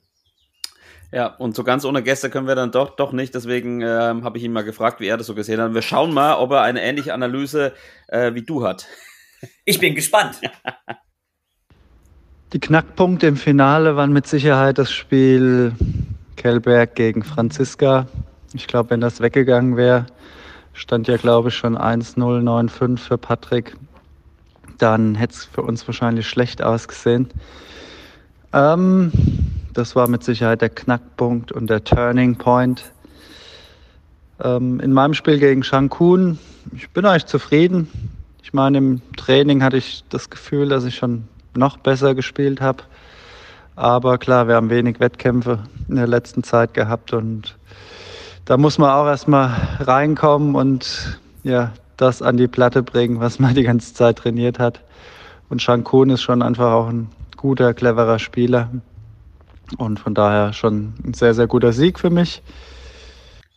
Ja, 1.11 1.27
und 1.27 1.55
so 1.55 1.65
ganz 1.65 1.83
ohne 1.83 2.03
Gäste 2.03 2.29
können 2.29 2.47
wir 2.47 2.55
dann 2.55 2.71
doch, 2.71 2.95
doch 2.95 3.11
nicht. 3.11 3.35
Deswegen 3.35 3.81
ähm, 3.81 4.23
habe 4.23 4.37
ich 4.37 4.45
ihn 4.45 4.53
mal 4.53 4.63
gefragt, 4.63 5.01
wie 5.01 5.07
er 5.07 5.17
das 5.17 5.27
so 5.27 5.35
gesehen 5.35 5.59
hat. 5.59 5.73
Wir 5.73 5.81
schauen 5.81 6.13
mal, 6.13 6.35
ob 6.35 6.51
er 6.51 6.61
eine 6.61 6.81
ähnliche 6.81 7.13
Analyse 7.13 7.73
äh, 8.07 8.33
wie 8.33 8.43
du 8.43 8.65
hat. 8.65 8.87
Ich 9.65 9.79
bin 9.79 9.93
gespannt. 9.93 10.39
Die 12.53 12.59
Knackpunkte 12.59 13.27
im 13.27 13.37
Finale 13.37 13.95
waren 13.95 14.11
mit 14.11 14.27
Sicherheit 14.27 14.77
das 14.77 14.91
Spiel 14.91 15.71
Kellberg 16.35 16.95
gegen 16.95 17.23
Franziska. 17.23 18.07
Ich 18.53 18.67
glaube, 18.67 18.89
wenn 18.89 18.99
das 18.99 19.21
weggegangen 19.21 19.77
wäre, 19.77 20.05
stand 20.73 21.07
ja, 21.07 21.17
glaube 21.17 21.49
ich, 21.49 21.55
schon 21.55 21.77
1-0-9-5 21.77 22.97
für 22.97 23.17
Patrick. 23.17 23.75
Dann 24.77 25.15
hätte 25.15 25.33
es 25.33 25.45
für 25.45 25.61
uns 25.61 25.87
wahrscheinlich 25.87 26.27
schlecht 26.27 26.61
ausgesehen. 26.61 27.29
Ähm, 28.53 29.11
das 29.73 29.95
war 29.95 30.07
mit 30.07 30.23
Sicherheit 30.23 30.61
der 30.61 30.69
Knackpunkt 30.69 31.51
und 31.51 31.69
der 31.69 31.83
Turning 31.83 32.35
Point. 32.35 32.91
Ähm, 34.43 34.79
in 34.79 34.91
meinem 34.91 35.13
Spiel 35.13 35.39
gegen 35.39 35.63
Shankun, 35.63 36.39
ich 36.75 36.89
bin 36.89 37.05
eigentlich 37.05 37.25
zufrieden. 37.25 37.87
Ich 38.43 38.53
meine, 38.53 38.79
im 38.79 39.01
Training 39.15 39.63
hatte 39.63 39.77
ich 39.77 40.03
das 40.09 40.29
Gefühl, 40.29 40.69
dass 40.69 40.83
ich 40.83 40.95
schon 40.95 41.27
noch 41.55 41.77
besser 41.77 42.15
gespielt 42.15 42.59
habe. 42.59 42.83
Aber 43.75 44.17
klar, 44.17 44.47
wir 44.47 44.55
haben 44.55 44.69
wenig 44.69 44.99
Wettkämpfe 44.99 45.59
in 45.87 45.95
der 45.95 46.07
letzten 46.07 46.43
Zeit 46.43 46.73
gehabt 46.73 47.13
und 47.13 47.55
da 48.45 48.57
muss 48.57 48.77
man 48.77 48.89
auch 48.89 49.05
erstmal 49.05 49.51
reinkommen 49.79 50.55
und 50.55 51.19
ja, 51.43 51.71
das 51.97 52.21
an 52.21 52.37
die 52.37 52.47
Platte 52.47 52.83
bringen, 52.83 53.19
was 53.19 53.39
man 53.39 53.55
die 53.55 53.63
ganze 53.63 53.93
Zeit 53.93 54.17
trainiert 54.17 54.59
hat. 54.59 54.81
Und 55.49 55.61
Shankun 55.61 56.09
ist 56.09 56.21
schon 56.21 56.41
einfach 56.41 56.71
auch 56.71 56.87
ein 56.87 57.09
guter, 57.37 57.73
cleverer 57.73 58.19
Spieler. 58.19 58.69
Und 59.77 59.99
von 59.99 60.13
daher 60.13 60.53
schon 60.53 60.93
ein 61.05 61.13
sehr, 61.13 61.33
sehr 61.33 61.47
guter 61.47 61.71
Sieg 61.71 61.99
für 61.99 62.09
mich. 62.09 62.41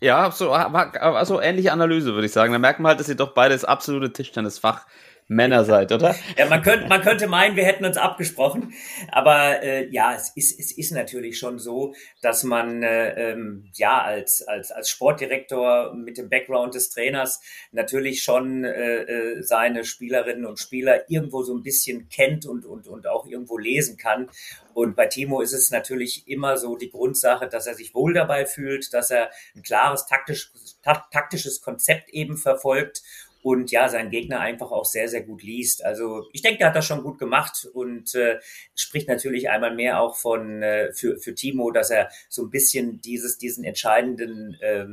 Ja, 0.01 0.31
so, 0.31 0.53
also 0.53 1.41
ähnliche 1.41 1.73
Analyse, 1.73 2.15
würde 2.15 2.27
ich 2.27 2.33
sagen. 2.33 2.53
Da 2.53 2.59
merkt 2.59 2.79
man 2.79 2.91
halt, 2.91 3.01
dass 3.01 3.09
ihr 3.09 3.15
doch 3.15 3.33
beides 3.33 3.65
absolute 3.65 4.13
Tischtennisfach 4.13 4.87
Männer 5.27 5.65
seid, 5.65 5.91
oder? 5.93 6.15
Ja, 6.37 6.47
man 6.47 6.63
könnte, 6.63 6.87
man 6.89 7.01
könnte 7.01 7.29
meinen, 7.29 7.57
wir 7.57 7.65
hätten 7.65 7.85
uns 7.85 7.97
abgesprochen. 7.97 8.75
Aber 9.13 9.63
äh, 9.63 9.89
ja, 9.91 10.15
es 10.15 10.31
ist, 10.35 10.59
es 10.59 10.77
ist 10.77 10.91
natürlich 10.91 11.39
schon 11.39 11.59
so, 11.59 11.95
dass 12.23 12.43
man 12.43 12.83
äh, 12.83 13.31
ähm, 13.33 13.71
ja 13.75 14.03
als, 14.03 14.43
als, 14.47 14.71
als 14.73 14.91
Sportdirektor 14.91 15.95
mit 15.95 16.19
dem 16.19 16.29
Background 16.29 16.75
des 16.75 16.91
Trainers 16.91 17.41
natürlich 17.73 18.23
schon 18.23 18.65
äh, 18.65 19.03
äh, 19.03 19.43
seine 19.43 19.85
Spielerinnen 19.85 20.45
und 20.45 20.59
Spieler 20.59 21.09
irgendwo 21.09 21.43
so 21.43 21.55
ein 21.55 21.63
bisschen 21.63 22.09
kennt 22.09 22.47
und, 22.47 22.67
und, 22.67 22.89
und 22.89 23.07
auch 23.07 23.27
irgendwo 23.27 23.57
lesen 23.57 23.97
kann. 23.97 24.29
Und 24.75 24.97
bei 24.97 25.07
Timo 25.07 25.41
ist 25.41 25.53
es 25.53 25.71
natürlich 25.71 26.27
immer 26.27 26.57
so 26.57 26.77
die 26.77 26.91
Grundsache, 26.91 27.49
dass 27.49 27.67
er 27.67 27.75
sich 27.75 27.95
wohl 27.95 28.13
dabei 28.13 28.45
fühlt, 28.45 28.93
dass 28.93 29.11
er 29.11 29.31
ein 29.55 29.63
klares 29.63 30.07
taktisch, 30.07 30.51
taktisches 30.83 31.63
Konzept 31.63 32.11
eben 32.11 32.37
verfolgt 32.37 33.03
und 33.45 33.71
ja, 33.71 33.91
seinen 33.91 34.09
Gegner 34.09 34.41
einfach 34.41 34.73
auch 34.73 34.87
sehr, 34.87 35.07
sehr 35.07 35.21
gut 35.21 35.43
liest. 35.43 35.85
Also 35.85 36.27
ich 36.33 36.41
denke, 36.41 36.63
er 36.63 36.69
hat 36.69 36.77
das 36.77 36.87
schon 36.87 37.03
gut 37.03 37.19
gemacht 37.19 37.69
und 37.75 38.15
äh, 38.15 38.41
spricht 38.75 39.07
natürlich 39.07 39.51
einmal 39.51 39.75
mehr 39.75 40.01
auch 40.01 40.17
von 40.17 40.63
äh, 40.63 40.95
für, 40.95 41.19
für 41.19 41.35
Timo, 41.35 41.71
dass 41.71 41.91
er 41.91 42.09
so 42.31 42.45
ein 42.45 42.51
bisschen 42.51 43.03
dieses, 43.03 43.37
diesen 43.37 43.63
entscheidenden 43.63 44.57
äh, 44.63 44.87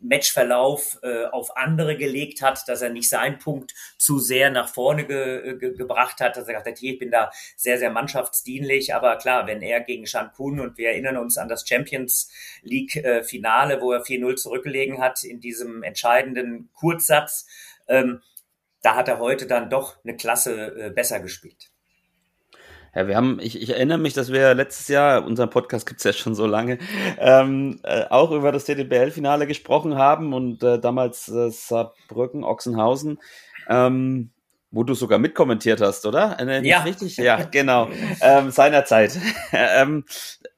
Matchverlauf 0.00 0.98
äh, 1.02 1.26
auf 1.26 1.56
andere 1.56 1.96
gelegt 1.96 2.42
hat, 2.42 2.68
dass 2.68 2.82
er 2.82 2.90
nicht 2.90 3.08
seinen 3.08 3.38
Punkt 3.38 3.72
zu 3.98 4.18
sehr 4.18 4.50
nach 4.50 4.68
vorne 4.68 5.06
ge, 5.06 5.56
ge, 5.56 5.74
gebracht 5.74 6.20
hat, 6.20 6.36
dass 6.36 6.48
er 6.48 6.54
gesagt 6.54 6.66
hat, 6.66 6.78
hier, 6.78 6.94
ich 6.94 6.98
bin 6.98 7.10
da 7.10 7.30
sehr, 7.56 7.78
sehr 7.78 7.90
mannschaftsdienlich, 7.90 8.94
aber 8.94 9.16
klar, 9.16 9.46
wenn 9.46 9.62
er 9.62 9.80
gegen 9.80 10.06
Shan 10.06 10.32
Kun 10.32 10.60
und 10.60 10.76
wir 10.76 10.90
erinnern 10.90 11.16
uns 11.16 11.38
an 11.38 11.48
das 11.48 11.66
Champions 11.68 12.30
League 12.62 12.96
äh, 12.96 13.22
Finale, 13.22 13.80
wo 13.80 13.92
er 13.92 14.02
4-0 14.02 14.36
zurückgelegen 14.36 15.00
hat 15.00 15.24
in 15.24 15.40
diesem 15.40 15.82
entscheidenden 15.82 16.68
Kurzsatz, 16.74 17.46
ähm, 17.88 18.20
da 18.82 18.94
hat 18.94 19.08
er 19.08 19.18
heute 19.18 19.46
dann 19.46 19.70
doch 19.70 19.96
eine 20.04 20.16
Klasse 20.16 20.76
äh, 20.76 20.90
besser 20.90 21.20
gespielt. 21.20 21.70
Ja, 22.96 23.06
wir 23.08 23.16
haben, 23.16 23.38
ich, 23.42 23.60
ich 23.60 23.70
erinnere 23.70 23.98
mich, 23.98 24.14
dass 24.14 24.32
wir 24.32 24.54
letztes 24.54 24.88
Jahr, 24.88 25.26
unseren 25.26 25.50
Podcast 25.50 25.86
gibt's 25.86 26.04
ja 26.04 26.14
schon 26.14 26.34
so 26.34 26.46
lange, 26.46 26.78
ähm, 27.18 27.78
äh, 27.82 28.04
auch 28.08 28.30
über 28.30 28.52
das 28.52 28.64
TTBL-Finale 28.64 29.46
gesprochen 29.46 29.96
haben 29.96 30.32
und 30.32 30.62
äh, 30.62 30.78
damals 30.78 31.28
äh, 31.28 31.50
Saarbrücken, 31.50 32.42
Ochsenhausen, 32.42 33.18
ähm, 33.68 34.30
wo 34.70 34.82
du 34.82 34.94
sogar 34.94 35.18
mitkommentiert 35.18 35.82
hast, 35.82 36.06
oder? 36.06 36.40
Äh, 36.40 36.66
ja. 36.66 36.84
Richtig? 36.84 37.18
Ja, 37.18 37.44
genau. 37.44 37.90
ähm, 38.22 38.50
seinerzeit. 38.50 39.18
ähm, 39.52 40.06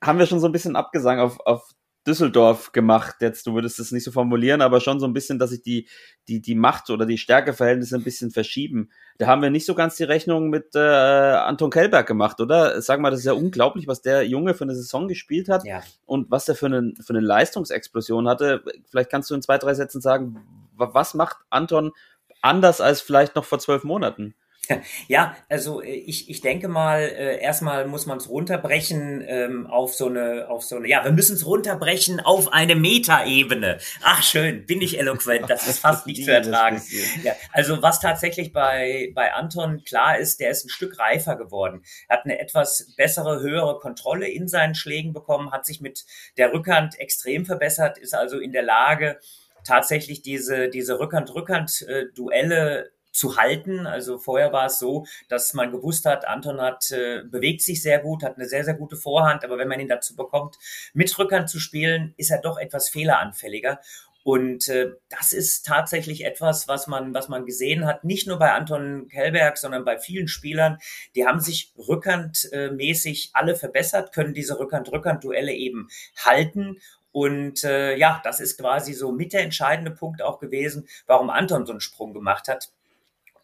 haben 0.00 0.18
wir 0.20 0.26
schon 0.26 0.38
so 0.38 0.46
ein 0.46 0.52
bisschen 0.52 0.76
Abgesang 0.76 1.18
auf, 1.18 1.40
auf 1.40 1.68
Düsseldorf 2.08 2.72
gemacht. 2.72 3.16
Jetzt, 3.20 3.46
du 3.46 3.54
würdest 3.54 3.78
es 3.78 3.92
nicht 3.92 4.02
so 4.02 4.10
formulieren, 4.10 4.62
aber 4.62 4.80
schon 4.80 4.98
so 4.98 5.06
ein 5.06 5.12
bisschen, 5.12 5.38
dass 5.38 5.50
sich 5.50 5.62
die, 5.62 5.86
die, 6.26 6.40
die 6.40 6.54
Macht 6.54 6.88
oder 6.90 7.06
die 7.06 7.18
Stärkeverhältnisse 7.18 7.96
ein 7.96 8.02
bisschen 8.02 8.30
verschieben. 8.30 8.90
Da 9.18 9.26
haben 9.26 9.42
wir 9.42 9.50
nicht 9.50 9.66
so 9.66 9.74
ganz 9.74 9.96
die 9.96 10.04
Rechnung 10.04 10.48
mit 10.48 10.74
äh, 10.74 10.78
Anton 10.78 11.70
Kellberg 11.70 12.06
gemacht, 12.06 12.40
oder? 12.40 12.80
Sag 12.80 13.00
mal, 13.00 13.10
das 13.10 13.20
ist 13.20 13.26
ja 13.26 13.34
unglaublich, 13.34 13.86
was 13.86 14.00
der 14.00 14.26
Junge 14.26 14.54
für 14.54 14.64
eine 14.64 14.74
Saison 14.74 15.06
gespielt 15.06 15.48
hat 15.48 15.64
ja. 15.64 15.82
und 16.06 16.30
was 16.30 16.46
der 16.46 16.54
für 16.54 16.66
eine, 16.66 16.94
für 17.00 17.12
eine 17.12 17.20
Leistungsexplosion 17.20 18.26
hatte. 18.28 18.64
Vielleicht 18.90 19.10
kannst 19.10 19.30
du 19.30 19.34
in 19.34 19.42
zwei, 19.42 19.58
drei 19.58 19.74
Sätzen 19.74 20.00
sagen, 20.00 20.38
was 20.74 21.14
macht 21.14 21.36
Anton 21.50 21.92
anders 22.40 22.80
als 22.80 23.00
vielleicht 23.02 23.36
noch 23.36 23.44
vor 23.44 23.58
zwölf 23.58 23.84
Monaten? 23.84 24.34
Ja, 25.08 25.36
also 25.48 25.82
äh, 25.82 25.90
ich, 25.90 26.28
ich 26.30 26.40
denke 26.40 26.68
mal, 26.68 27.00
äh, 27.00 27.40
erstmal 27.40 27.86
muss 27.86 28.06
man 28.06 28.18
es 28.18 28.28
runterbrechen 28.28 29.24
ähm, 29.26 29.66
auf 29.66 29.94
so 29.94 30.06
eine, 30.06 30.48
auf 30.48 30.62
so 30.62 30.76
eine, 30.76 30.88
ja, 30.88 31.04
wir 31.04 31.12
müssen 31.12 31.34
es 31.36 31.46
runterbrechen 31.46 32.20
auf 32.20 32.52
eine 32.52 32.76
Metaebene. 32.76 33.78
Ach 34.02 34.22
schön, 34.22 34.66
bin 34.66 34.80
ich 34.80 34.98
eloquent, 34.98 35.48
das 35.48 35.66
ist 35.66 35.80
fast 35.80 36.06
nicht 36.06 36.24
zu 36.24 36.32
ertragen. 36.34 36.82
Ja, 37.22 37.34
also 37.52 37.82
was 37.82 38.00
tatsächlich 38.00 38.52
bei, 38.52 39.12
bei 39.14 39.32
Anton 39.34 39.82
klar 39.84 40.18
ist, 40.18 40.40
der 40.40 40.50
ist 40.50 40.64
ein 40.64 40.70
Stück 40.70 40.98
reifer 40.98 41.36
geworden, 41.36 41.82
hat 42.08 42.24
eine 42.24 42.38
etwas 42.38 42.94
bessere, 42.96 43.40
höhere 43.40 43.78
Kontrolle 43.78 44.28
in 44.28 44.48
seinen 44.48 44.74
Schlägen 44.74 45.12
bekommen, 45.12 45.52
hat 45.52 45.66
sich 45.66 45.80
mit 45.80 46.04
der 46.36 46.52
Rückhand 46.52 46.98
extrem 46.98 47.44
verbessert, 47.44 47.98
ist 47.98 48.14
also 48.14 48.38
in 48.38 48.52
der 48.52 48.62
Lage, 48.62 49.18
tatsächlich 49.64 50.22
diese, 50.22 50.68
diese 50.68 50.98
Rückhand-Rückhand-Duelle 50.98 52.90
zu 53.18 53.36
halten. 53.36 53.86
Also 53.86 54.18
vorher 54.18 54.52
war 54.52 54.66
es 54.66 54.78
so, 54.78 55.06
dass 55.28 55.54
man 55.54 55.72
gewusst 55.72 56.06
hat, 56.06 56.26
Anton 56.26 56.60
hat 56.60 56.90
äh, 56.90 57.22
bewegt 57.24 57.62
sich 57.62 57.82
sehr 57.82 57.98
gut, 57.98 58.22
hat 58.22 58.36
eine 58.36 58.48
sehr, 58.48 58.64
sehr 58.64 58.74
gute 58.74 58.96
Vorhand, 58.96 59.44
aber 59.44 59.58
wenn 59.58 59.68
man 59.68 59.80
ihn 59.80 59.88
dazu 59.88 60.16
bekommt, 60.16 60.56
mit 60.94 61.16
Rückhand 61.18 61.50
zu 61.50 61.58
spielen, 61.58 62.14
ist 62.16 62.30
er 62.30 62.40
doch 62.40 62.58
etwas 62.58 62.88
fehleranfälliger. 62.88 63.80
Und 64.24 64.68
äh, 64.68 64.90
das 65.08 65.32
ist 65.32 65.64
tatsächlich 65.64 66.24
etwas, 66.24 66.68
was 66.68 66.86
man, 66.86 67.14
was 67.14 67.28
man 67.28 67.46
gesehen 67.46 67.86
hat, 67.86 68.04
nicht 68.04 68.26
nur 68.26 68.38
bei 68.38 68.52
Anton 68.52 69.08
Kellberg, 69.08 69.56
sondern 69.56 69.86
bei 69.86 69.98
vielen 69.98 70.28
Spielern. 70.28 70.78
Die 71.14 71.26
haben 71.26 71.40
sich 71.40 71.72
rückhandmäßig 71.78 73.30
alle 73.32 73.56
verbessert, 73.56 74.12
können 74.12 74.34
diese 74.34 74.58
Rückhand-Rückhand-Duelle 74.58 75.54
eben 75.54 75.88
halten. 76.18 76.78
Und 77.10 77.64
äh, 77.64 77.96
ja, 77.96 78.20
das 78.22 78.38
ist 78.40 78.58
quasi 78.58 78.92
so 78.92 79.12
mit 79.12 79.32
der 79.32 79.44
entscheidende 79.44 79.92
Punkt 79.92 80.20
auch 80.20 80.40
gewesen, 80.40 80.86
warum 81.06 81.30
Anton 81.30 81.64
so 81.64 81.72
einen 81.72 81.80
Sprung 81.80 82.12
gemacht 82.12 82.48
hat. 82.48 82.70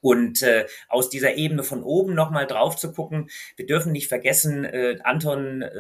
Und 0.05 0.43
äh, 0.43 0.67
aus 0.91 1.09
dieser 1.09 1.37
Ebene 1.37 1.63
von 1.63 1.83
oben 1.83 2.15
nochmal 2.15 2.47
drauf 2.47 2.77
zu 2.77 2.93
gucken, 2.93 3.31
wir 3.57 3.65
dürfen 3.65 3.91
nicht 3.91 4.09
vergessen, 4.09 4.67
äh, 4.67 4.99
Anton 5.03 5.63
äh, 5.63 5.71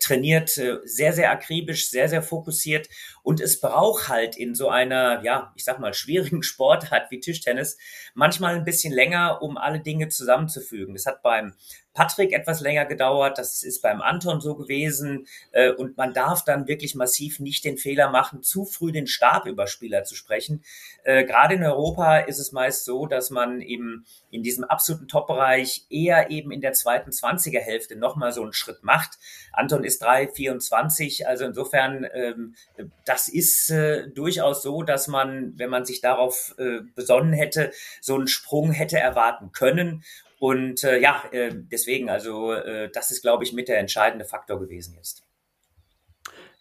trainiert 0.00 0.56
äh, 0.56 0.78
sehr, 0.84 1.12
sehr 1.12 1.30
akribisch, 1.30 1.90
sehr, 1.90 2.08
sehr 2.08 2.22
fokussiert 2.22 2.88
und 3.22 3.38
es 3.38 3.60
braucht 3.60 4.08
halt 4.08 4.34
in 4.34 4.54
so 4.54 4.70
einer, 4.70 5.22
ja, 5.24 5.52
ich 5.56 5.64
sag 5.64 5.78
mal, 5.78 5.92
schwierigen 5.92 6.42
Sportart 6.42 7.10
wie 7.10 7.20
Tischtennis 7.20 7.76
manchmal 8.14 8.54
ein 8.54 8.64
bisschen 8.64 8.94
länger, 8.94 9.42
um 9.42 9.58
alle 9.58 9.80
Dinge 9.80 10.08
zusammenzufügen. 10.08 10.94
Das 10.94 11.04
hat 11.04 11.22
beim 11.22 11.52
Patrick 11.96 12.32
etwas 12.32 12.60
länger 12.60 12.84
gedauert, 12.84 13.38
das 13.38 13.62
ist 13.62 13.80
beim 13.80 14.02
Anton 14.02 14.42
so 14.42 14.54
gewesen 14.54 15.26
äh, 15.52 15.72
und 15.72 15.96
man 15.96 16.12
darf 16.12 16.44
dann 16.44 16.68
wirklich 16.68 16.94
massiv 16.94 17.40
nicht 17.40 17.64
den 17.64 17.78
Fehler 17.78 18.10
machen, 18.10 18.42
zu 18.42 18.66
früh 18.66 18.92
den 18.92 19.06
Stab 19.06 19.46
über 19.46 19.66
Spieler 19.66 20.04
zu 20.04 20.14
sprechen. 20.14 20.62
Äh, 21.04 21.24
Gerade 21.24 21.54
in 21.54 21.64
Europa 21.64 22.18
ist 22.18 22.38
es 22.38 22.52
meist 22.52 22.84
so, 22.84 23.06
dass 23.06 23.30
man 23.30 23.62
eben 23.62 24.04
in 24.30 24.42
diesem 24.42 24.64
absoluten 24.64 25.08
Top-Bereich 25.08 25.86
eher 25.88 26.30
eben 26.30 26.50
in 26.50 26.60
der 26.60 26.74
zweiten 26.74 27.10
20er 27.10 27.60
Hälfte 27.60 27.96
nochmal 27.96 28.30
so 28.32 28.42
einen 28.42 28.52
Schritt 28.52 28.84
macht. 28.84 29.18
Anton 29.52 29.82
ist 29.82 30.04
3,24, 30.04 31.24
also 31.24 31.46
insofern, 31.46 32.06
ähm, 32.12 32.56
das 33.06 33.28
ist 33.28 33.70
äh, 33.70 34.08
durchaus 34.10 34.62
so, 34.62 34.82
dass 34.82 35.08
man, 35.08 35.58
wenn 35.58 35.70
man 35.70 35.86
sich 35.86 36.02
darauf 36.02 36.54
äh, 36.58 36.80
besonnen 36.94 37.32
hätte, 37.32 37.72
so 38.02 38.16
einen 38.16 38.28
Sprung 38.28 38.72
hätte 38.72 38.98
erwarten 38.98 39.52
können. 39.52 40.04
Und 40.46 40.84
äh, 40.84 41.00
ja, 41.00 41.24
äh, 41.32 41.50
deswegen, 41.52 42.08
also 42.08 42.52
äh, 42.52 42.88
das 42.92 43.10
ist, 43.10 43.22
glaube 43.22 43.42
ich, 43.42 43.52
mit 43.52 43.66
der 43.66 43.80
entscheidende 43.80 44.24
Faktor 44.24 44.60
gewesen 44.60 44.94
jetzt. 44.94 45.25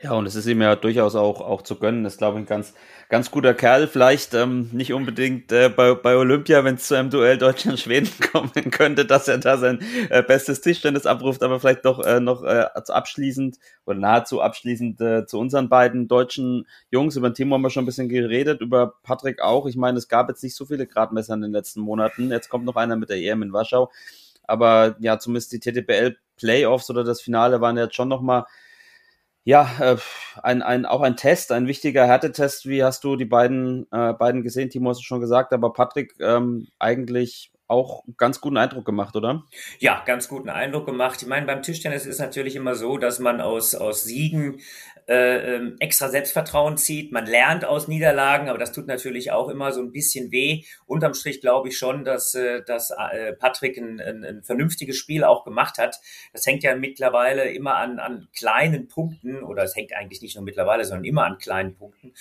Ja, 0.05 0.11
und 0.11 0.27
es 0.27 0.35
ist 0.35 0.45
ihm 0.45 0.61
ja 0.61 0.75
durchaus 0.75 1.15
auch, 1.15 1.41
auch 1.41 1.63
zu 1.63 1.77
gönnen. 1.79 2.03
Das 2.03 2.13
ist, 2.13 2.17
glaube 2.19 2.37
ich, 2.37 2.43
ein 2.43 2.47
ganz, 2.47 2.75
ganz 3.09 3.31
guter 3.31 3.55
Kerl. 3.55 3.87
Vielleicht 3.87 4.35
ähm, 4.35 4.69
nicht 4.71 4.93
unbedingt 4.93 5.51
äh, 5.51 5.67
bei, 5.67 5.95
bei 5.95 6.15
Olympia, 6.15 6.63
wenn 6.63 6.75
es 6.75 6.87
zu 6.87 6.93
einem 6.93 7.09
Duell 7.09 7.39
Deutschland-Schweden 7.39 8.11
kommen 8.31 8.51
könnte, 8.69 9.05
dass 9.05 9.27
er 9.27 9.39
da 9.39 9.57
sein 9.57 9.79
äh, 10.11 10.21
bestes 10.21 10.61
Tischtennis 10.61 11.07
abruft, 11.07 11.41
aber 11.41 11.59
vielleicht 11.59 11.85
doch 11.85 12.05
äh, 12.05 12.19
noch 12.19 12.43
äh, 12.43 12.67
abschließend 12.75 13.57
oder 13.87 13.97
nahezu 13.97 14.41
abschließend 14.41 15.01
äh, 15.01 15.25
zu 15.25 15.39
unseren 15.39 15.69
beiden 15.69 16.07
deutschen 16.07 16.67
Jungs. 16.91 17.15
Über 17.15 17.33
Thema 17.33 17.55
haben 17.55 17.63
wir 17.63 17.71
schon 17.71 17.81
ein 17.81 17.87
bisschen 17.87 18.07
geredet, 18.07 18.61
über 18.61 18.93
Patrick 19.01 19.41
auch. 19.41 19.65
Ich 19.65 19.75
meine, 19.75 19.97
es 19.97 20.07
gab 20.07 20.29
jetzt 20.29 20.43
nicht 20.43 20.55
so 20.55 20.65
viele 20.65 20.85
Gradmesser 20.85 21.33
in 21.33 21.41
den 21.41 21.51
letzten 21.51 21.81
Monaten. 21.81 22.29
Jetzt 22.29 22.49
kommt 22.49 22.65
noch 22.65 22.75
einer 22.75 22.95
mit 22.95 23.09
der 23.09 23.17
EM 23.17 23.41
in 23.41 23.53
Warschau. 23.53 23.91
Aber 24.43 24.97
ja, 24.99 25.17
zumindest 25.17 25.51
die 25.51 25.59
TTPL 25.59 26.15
Playoffs 26.37 26.91
oder 26.91 27.03
das 27.03 27.21
Finale 27.21 27.59
waren 27.59 27.75
jetzt 27.75 27.95
schon 27.95 28.09
nochmal 28.09 28.41
mal 28.41 28.47
ja, 29.45 29.69
äh, 29.79 29.97
ein, 30.41 30.63
ein, 30.63 30.85
auch 30.85 31.01
ein 31.01 31.15
Test, 31.15 31.51
ein 31.51 31.67
wichtiger 31.67 32.05
Härtetest. 32.07 32.65
Wie 32.65 32.83
hast 32.83 33.03
du 33.03 33.15
die 33.15 33.25
beiden, 33.25 33.87
äh, 33.91 34.13
beiden 34.13 34.41
gesehen? 34.41 34.71
Timo 34.71 34.89
hast 34.89 34.99
du 34.99 35.03
schon 35.03 35.21
gesagt, 35.21 35.53
aber 35.53 35.71
Patrick 35.71 36.15
ähm, 36.19 36.67
eigentlich 36.79 37.51
auch 37.67 38.03
ganz 38.17 38.41
guten 38.41 38.57
Eindruck 38.57 38.85
gemacht, 38.85 39.15
oder? 39.15 39.43
Ja, 39.79 40.03
ganz 40.05 40.27
guten 40.27 40.49
Eindruck 40.49 40.85
gemacht. 40.85 41.21
Ich 41.21 41.27
meine, 41.27 41.45
beim 41.45 41.61
Tischtennis 41.61 42.05
ist 42.05 42.19
natürlich 42.19 42.55
immer 42.55 42.75
so, 42.75 42.97
dass 42.97 43.19
man 43.19 43.39
aus, 43.39 43.75
aus 43.75 44.03
Siegen 44.03 44.59
äh, 45.07 45.55
ähm, 45.55 45.75
extra 45.79 46.09
Selbstvertrauen 46.09 46.77
zieht. 46.77 47.11
Man 47.11 47.27
lernt 47.27 47.63
aus 47.63 47.87
Niederlagen, 47.87 48.49
aber 48.49 48.57
das 48.57 48.71
tut 48.71 48.87
natürlich 48.87 49.31
auch 49.31 49.49
immer 49.49 49.71
so 49.71 49.81
ein 49.81 49.91
bisschen 49.91 50.31
weh. 50.31 50.63
Unterm 50.87 51.13
Strich 51.13 51.41
glaube 51.41 51.69
ich 51.69 51.77
schon, 51.77 52.03
dass, 52.05 52.33
äh, 52.33 52.63
dass 52.65 52.91
äh, 52.91 53.33
Patrick 53.33 53.77
ein, 53.77 53.99
ein, 53.99 54.23
ein 54.23 54.43
vernünftiges 54.43 54.97
Spiel 54.97 55.23
auch 55.23 55.43
gemacht 55.43 55.77
hat. 55.77 55.99
Das 56.33 56.45
hängt 56.45 56.63
ja 56.63 56.75
mittlerweile 56.75 57.51
immer 57.51 57.75
an, 57.75 57.99
an 57.99 58.27
kleinen 58.35 58.87
Punkten 58.87 59.43
oder 59.43 59.63
es 59.63 59.75
hängt 59.75 59.93
eigentlich 59.93 60.21
nicht 60.21 60.35
nur 60.35 60.43
mittlerweile, 60.43 60.85
sondern 60.85 61.05
immer 61.05 61.25
an 61.25 61.37
kleinen 61.37 61.75
Punkten. 61.75 62.13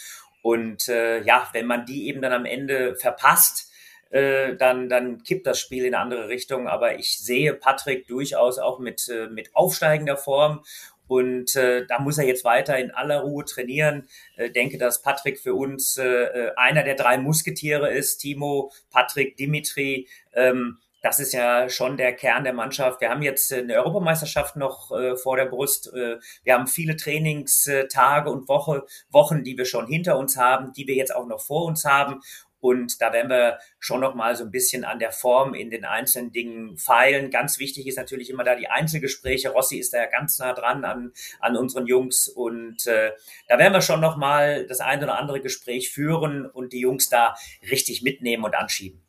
Und 0.43 0.89
äh, 0.89 1.23
ja, 1.23 1.49
wenn 1.55 1.67
man 1.67 1.87
die 1.87 2.09
eben 2.09 2.21
dann 2.21 2.33
am 2.35 2.45
Ende 2.45 2.97
verpasst, 2.97 3.71
äh, 4.11 4.55
dann, 4.57 4.89
dann 4.89 5.25
kippt 5.25 5.47
das 5.47 5.59
Spiel 5.59 5.85
in 5.85 5.95
eine 5.95 6.03
andere 6.03 6.29
Richtung. 6.29 6.69
Aber 6.69 6.99
ich 6.99 7.19
sehe 7.19 7.55
Patrick 7.55 8.07
durchaus 8.07 8.59
auch 8.59 8.79
mit, 8.79 9.09
äh, 9.09 9.27
mit 9.27 9.57
aufsteigender 9.57 10.17
Form. 10.17 10.63
Und 11.07 11.55
äh, 11.57 11.87
da 11.87 11.99
muss 11.99 12.19
er 12.19 12.25
jetzt 12.25 12.45
weiter 12.45 12.79
in 12.79 12.91
aller 12.91 13.21
Ruhe 13.21 13.45
trainieren. 13.45 14.09
Äh, 14.37 14.51
denke, 14.51 14.79
dass 14.79 15.03
Patrick 15.03 15.39
für 15.39 15.55
uns 15.55 15.97
äh, 15.97 16.05
äh 16.05 16.53
einer 16.57 16.83
der 16.83 16.95
drei 16.95 17.19
Musketiere 17.19 17.93
ist. 17.93 18.19
Timo, 18.19 18.73
Patrick, 18.91 19.37
Dimitri. 19.37 20.09
Ähm, 20.33 20.79
das 21.05 21.21
ist 21.21 21.35
ja 21.35 21.69
schon 21.69 21.99
der 21.99 22.15
Kern 22.15 22.45
der 22.45 22.55
Mannschaft. 22.55 23.03
Wir 23.03 23.11
haben 23.11 23.21
jetzt 23.21 23.53
eine 23.53 23.75
Europameisterschaft 23.75 24.57
noch 24.57 24.91
äh, 24.91 25.19
vor 25.19 25.37
der 25.37 25.45
Brust. 25.45 25.93
Äh, 25.93 26.17
wir 26.45 26.55
haben 26.55 26.67
viele 26.67 26.97
Trainingstage 26.97 28.31
und 28.31 28.49
Woche, 28.49 28.87
Wochen, 29.11 29.45
die 29.45 29.59
wir 29.59 29.67
schon 29.67 29.87
hinter 29.87 30.17
uns 30.17 30.39
haben, 30.39 30.73
die 30.73 30.87
wir 30.87 30.95
jetzt 30.95 31.15
auch 31.15 31.27
noch 31.27 31.43
vor 31.43 31.67
uns 31.67 31.85
haben. 31.85 32.23
Und 32.65 33.03
da 33.03 33.13
werden 33.13 33.29
wir 33.29 33.59
schon 33.79 34.01
noch 34.01 34.15
mal 34.15 34.35
so 34.35 34.43
ein 34.43 34.51
bisschen 34.51 34.87
an 34.87 34.99
der 34.99 35.13
Form 35.13 35.53
in 35.53 35.69
den 35.69 35.85
einzelnen 35.85 36.33
Dingen 36.33 36.79
feilen. 36.79 37.31
Ganz 37.31 37.59
wichtig 37.59 37.87
ist 37.87 37.99
natürlich 37.99 38.31
immer 38.31 38.43
da 38.43 38.57
die 38.57 38.69
Einzelgespräche. 38.69 39.51
Rossi 39.51 39.77
ist 39.77 39.93
da 39.93 39.99
ja 39.99 40.07
ganz 40.07 40.39
nah 40.39 40.55
dran 40.55 40.83
an, 40.87 41.13
an 41.41 41.59
unseren 41.59 41.87
Jungs. 41.87 42.27
Und 42.27 42.87
äh, 42.87 43.13
da 43.49 43.59
werden 43.59 43.75
wir 43.75 43.83
schon 43.83 44.01
noch 44.01 44.17
mal 44.17 44.67
das 44.67 44.81
ein 44.81 45.03
oder 45.03 45.19
andere 45.19 45.43
Gespräch 45.43 45.91
führen 45.91 46.47
und 46.47 46.73
die 46.73 46.81
Jungs 46.81 47.11
da 47.11 47.35
richtig 47.71 48.01
mitnehmen 48.01 48.45
und 48.45 48.55
anschieben. 48.55 49.03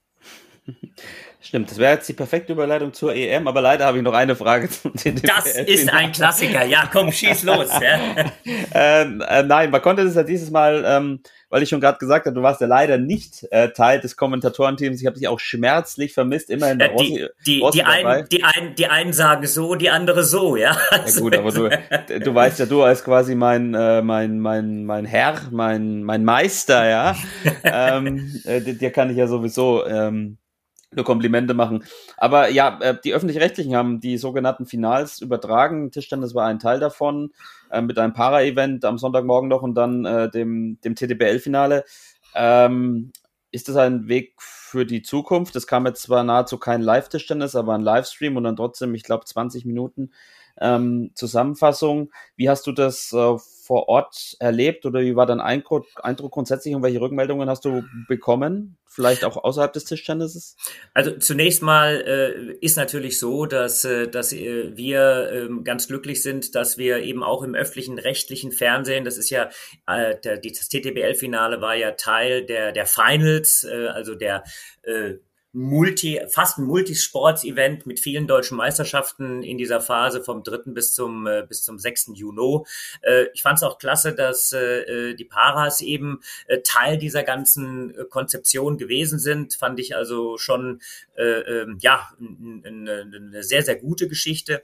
Stimmt, 1.45 1.69
das 1.69 1.77
wäre 1.77 1.93
jetzt 1.93 2.09
die 2.09 2.13
perfekte 2.13 2.53
Überleitung 2.53 2.91
zur 2.91 3.13
EM, 3.13 3.47
aber 3.47 3.61
leider 3.61 3.85
habe 3.85 3.97
ich 3.99 4.03
noch 4.03 4.15
eine 4.15 4.35
Frage 4.35 4.67
zum 4.81 4.95
TTPL. 4.95 5.27
Das 5.27 5.45
ist 5.45 5.93
ein 5.93 6.11
Klassiker. 6.11 6.65
Ja, 6.65 6.89
komm, 6.91 7.11
schieß 7.11 7.43
los. 7.43 7.69
Ja. 7.69 8.25
äh, 8.73 9.03
äh, 9.03 9.43
nein, 9.43 9.69
man 9.69 9.79
konnte 9.79 10.03
das 10.03 10.15
ja 10.15 10.23
dieses 10.23 10.49
Mal, 10.49 10.83
ähm, 10.87 11.19
weil 11.49 11.61
ich 11.61 11.69
schon 11.69 11.79
gerade 11.79 11.99
gesagt 11.99 12.25
habe, 12.25 12.33
du 12.33 12.41
warst 12.41 12.61
ja 12.61 12.67
leider 12.67 12.97
nicht 12.97 13.45
äh, 13.51 13.69
Teil 13.69 13.99
des 13.99 14.17
Kommentatorenteams. 14.17 14.99
Ich 14.99 15.05
habe 15.05 15.19
dich 15.19 15.27
auch 15.27 15.39
schmerzlich 15.39 16.15
vermisst, 16.15 16.49
immer 16.49 16.71
in 16.71 16.79
der 16.79 16.93
äh, 16.93 16.97
die, 16.97 17.27
die, 17.45 17.59
Rossi 17.59 17.77
die, 17.77 17.83
einen, 17.85 18.27
die, 18.29 18.43
einen, 18.43 18.73
die 18.73 18.87
einen 18.87 19.13
sagen 19.13 19.45
so, 19.45 19.75
die 19.75 19.91
andere 19.91 20.23
so, 20.23 20.55
ja. 20.55 20.75
Ja 20.91 21.19
gut, 21.19 21.37
aber 21.37 21.51
du, 21.51 21.69
du 22.21 22.33
weißt 22.33 22.57
ja, 22.57 22.65
du 22.65 22.81
als 22.81 23.03
quasi 23.03 23.35
mein, 23.35 23.75
äh, 23.75 24.01
mein, 24.01 24.39
mein, 24.39 24.83
mein 24.85 25.05
Herr, 25.05 25.41
mein, 25.51 26.01
mein 26.01 26.23
Meister, 26.23 26.89
ja. 26.89 27.15
ähm, 27.63 28.41
äh, 28.45 28.61
dir 28.61 28.89
kann 28.89 29.11
ich 29.11 29.17
ja 29.17 29.27
sowieso 29.27 29.85
ähm, 29.85 30.39
nur 30.95 31.05
Komplimente 31.05 31.53
machen. 31.53 31.83
Aber 32.17 32.49
ja, 32.49 32.79
äh, 32.81 32.97
die 33.03 33.13
öffentlich-rechtlichen 33.13 33.75
haben 33.75 33.99
die 33.99 34.17
sogenannten 34.17 34.65
Finals 34.65 35.21
übertragen. 35.21 35.91
Tischtennis 35.91 36.35
war 36.35 36.47
ein 36.47 36.59
Teil 36.59 36.79
davon, 36.79 37.31
äh, 37.71 37.81
mit 37.81 37.97
einem 37.97 38.13
Para-Event 38.13 38.85
am 38.85 38.97
Sonntagmorgen 38.97 39.49
noch 39.49 39.61
und 39.61 39.75
dann 39.75 40.05
äh, 40.05 40.29
dem, 40.29 40.79
dem 40.81 40.95
TTBL-Finale. 40.95 41.83
Ähm, 42.35 43.11
ist 43.51 43.69
das 43.69 43.77
ein 43.77 44.09
Weg 44.09 44.33
für 44.37 44.85
die 44.85 45.01
Zukunft? 45.01 45.55
Es 45.55 45.65
kam 45.65 45.85
jetzt 45.85 46.01
zwar 46.01 46.23
nahezu 46.25 46.57
kein 46.57 46.81
Live-Tischtennis, 46.81 47.55
aber 47.55 47.73
ein 47.73 47.81
Livestream 47.81 48.35
und 48.35 48.43
dann 48.43 48.57
trotzdem, 48.57 48.93
ich 48.95 49.03
glaube, 49.03 49.23
20 49.23 49.63
Minuten 49.63 50.11
ähm, 50.59 51.11
Zusammenfassung. 51.15 52.11
Wie 52.35 52.49
hast 52.49 52.67
du 52.67 52.71
das 52.71 53.11
äh, 53.13 53.37
vor 53.65 53.89
Ort 53.89 54.35
erlebt 54.39 54.85
oder 54.85 55.01
wie 55.01 55.15
war 55.15 55.25
dein 55.25 55.41
Eindruck, 55.41 55.87
Eindruck 56.03 56.33
grundsätzlich 56.33 56.75
und 56.75 56.83
welche 56.83 57.01
Rückmeldungen 57.01 57.49
hast 57.49 57.65
du 57.65 57.83
bekommen? 58.07 58.77
Vielleicht 58.85 59.25
auch 59.25 59.43
außerhalb 59.43 59.73
des 59.73 59.85
Tischtennisses? 59.85 60.55
Also 60.93 61.17
zunächst 61.17 61.61
mal 61.61 62.03
äh, 62.07 62.53
ist 62.63 62.77
natürlich 62.77 63.19
so, 63.19 63.45
dass, 63.45 63.83
äh, 63.83 64.07
dass 64.07 64.31
äh, 64.31 64.77
wir 64.77 65.31
äh, 65.31 65.63
ganz 65.63 65.87
glücklich 65.87 66.21
sind, 66.21 66.55
dass 66.55 66.77
wir 66.77 66.99
eben 66.99 67.23
auch 67.23 67.43
im 67.43 67.55
öffentlichen 67.55 67.97
rechtlichen 67.97 68.51
Fernsehen, 68.51 69.03
das 69.03 69.17
ist 69.17 69.31
ja 69.31 69.49
äh, 69.87 70.15
der, 70.23 70.37
das 70.37 70.69
TTBL-Finale 70.69 71.59
war 71.59 71.75
ja 71.75 71.91
Teil 71.91 72.45
der, 72.45 72.71
der 72.71 72.85
Finals, 72.85 73.63
äh, 73.63 73.87
also 73.87 74.15
der 74.15 74.43
äh, 74.83 75.15
Multi, 75.55 76.19
fast 76.27 76.57
ein 76.57 76.65
Multisports-Event 76.65 77.85
mit 77.85 78.01
vielen 78.01 78.27
deutschen 78.27 78.57
Meisterschaften 78.57 79.41
in 79.41 79.57
dieser 79.57 79.79
Phase 79.79 80.21
vom 80.21 80.43
3. 80.43 80.73
bis 80.73 80.93
zum, 80.93 81.25
äh, 81.27 81.45
bis 81.47 81.63
zum 81.63 81.79
6. 81.79 82.11
Juni. 82.13 82.65
Äh, 83.01 83.27
ich 83.33 83.41
fand 83.41 83.57
es 83.57 83.63
auch 83.63 83.77
klasse, 83.77 84.13
dass 84.13 84.51
äh, 84.51 85.15
die 85.15 85.23
Paras 85.23 85.79
eben 85.79 86.19
äh, 86.47 86.59
Teil 86.61 86.97
dieser 86.97 87.23
ganzen 87.23 87.97
äh, 87.97 88.03
Konzeption 88.03 88.77
gewesen 88.77 89.17
sind. 89.17 89.53
Fand 89.53 89.79
ich 89.79 89.95
also 89.95 90.37
schon, 90.37 90.81
äh, 91.15 91.23
ähm, 91.23 91.77
ja, 91.79 92.09
eine 92.19 93.41
sehr, 93.43 93.63
sehr 93.63 93.77
gute 93.77 94.09
Geschichte. 94.09 94.61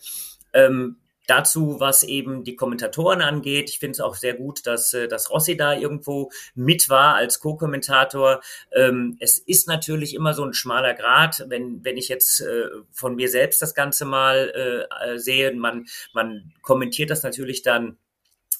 Ähm, 0.51 0.97
Dazu, 1.31 1.79
was 1.79 2.03
eben 2.03 2.43
die 2.43 2.57
Kommentatoren 2.57 3.21
angeht, 3.21 3.69
ich 3.69 3.79
finde 3.79 3.93
es 3.93 3.99
auch 4.01 4.15
sehr 4.15 4.33
gut, 4.33 4.67
dass, 4.67 4.93
äh, 4.93 5.07
dass 5.07 5.29
Rossi 5.29 5.55
da 5.55 5.73
irgendwo 5.73 6.29
mit 6.55 6.89
war 6.89 7.15
als 7.15 7.39
Co-Kommentator. 7.39 8.41
Ähm, 8.73 9.15
es 9.21 9.37
ist 9.37 9.69
natürlich 9.69 10.13
immer 10.13 10.33
so 10.33 10.43
ein 10.43 10.53
schmaler 10.53 10.93
Grad, 10.93 11.45
wenn, 11.47 11.85
wenn 11.85 11.95
ich 11.95 12.09
jetzt 12.09 12.41
äh, 12.41 12.65
von 12.91 13.15
mir 13.15 13.29
selbst 13.29 13.61
das 13.61 13.73
Ganze 13.73 14.03
mal 14.03 14.89
äh, 14.99 15.17
sehe. 15.19 15.53
Man, 15.53 15.87
man 16.13 16.51
kommentiert 16.63 17.09
das 17.09 17.23
natürlich 17.23 17.61
dann 17.61 17.95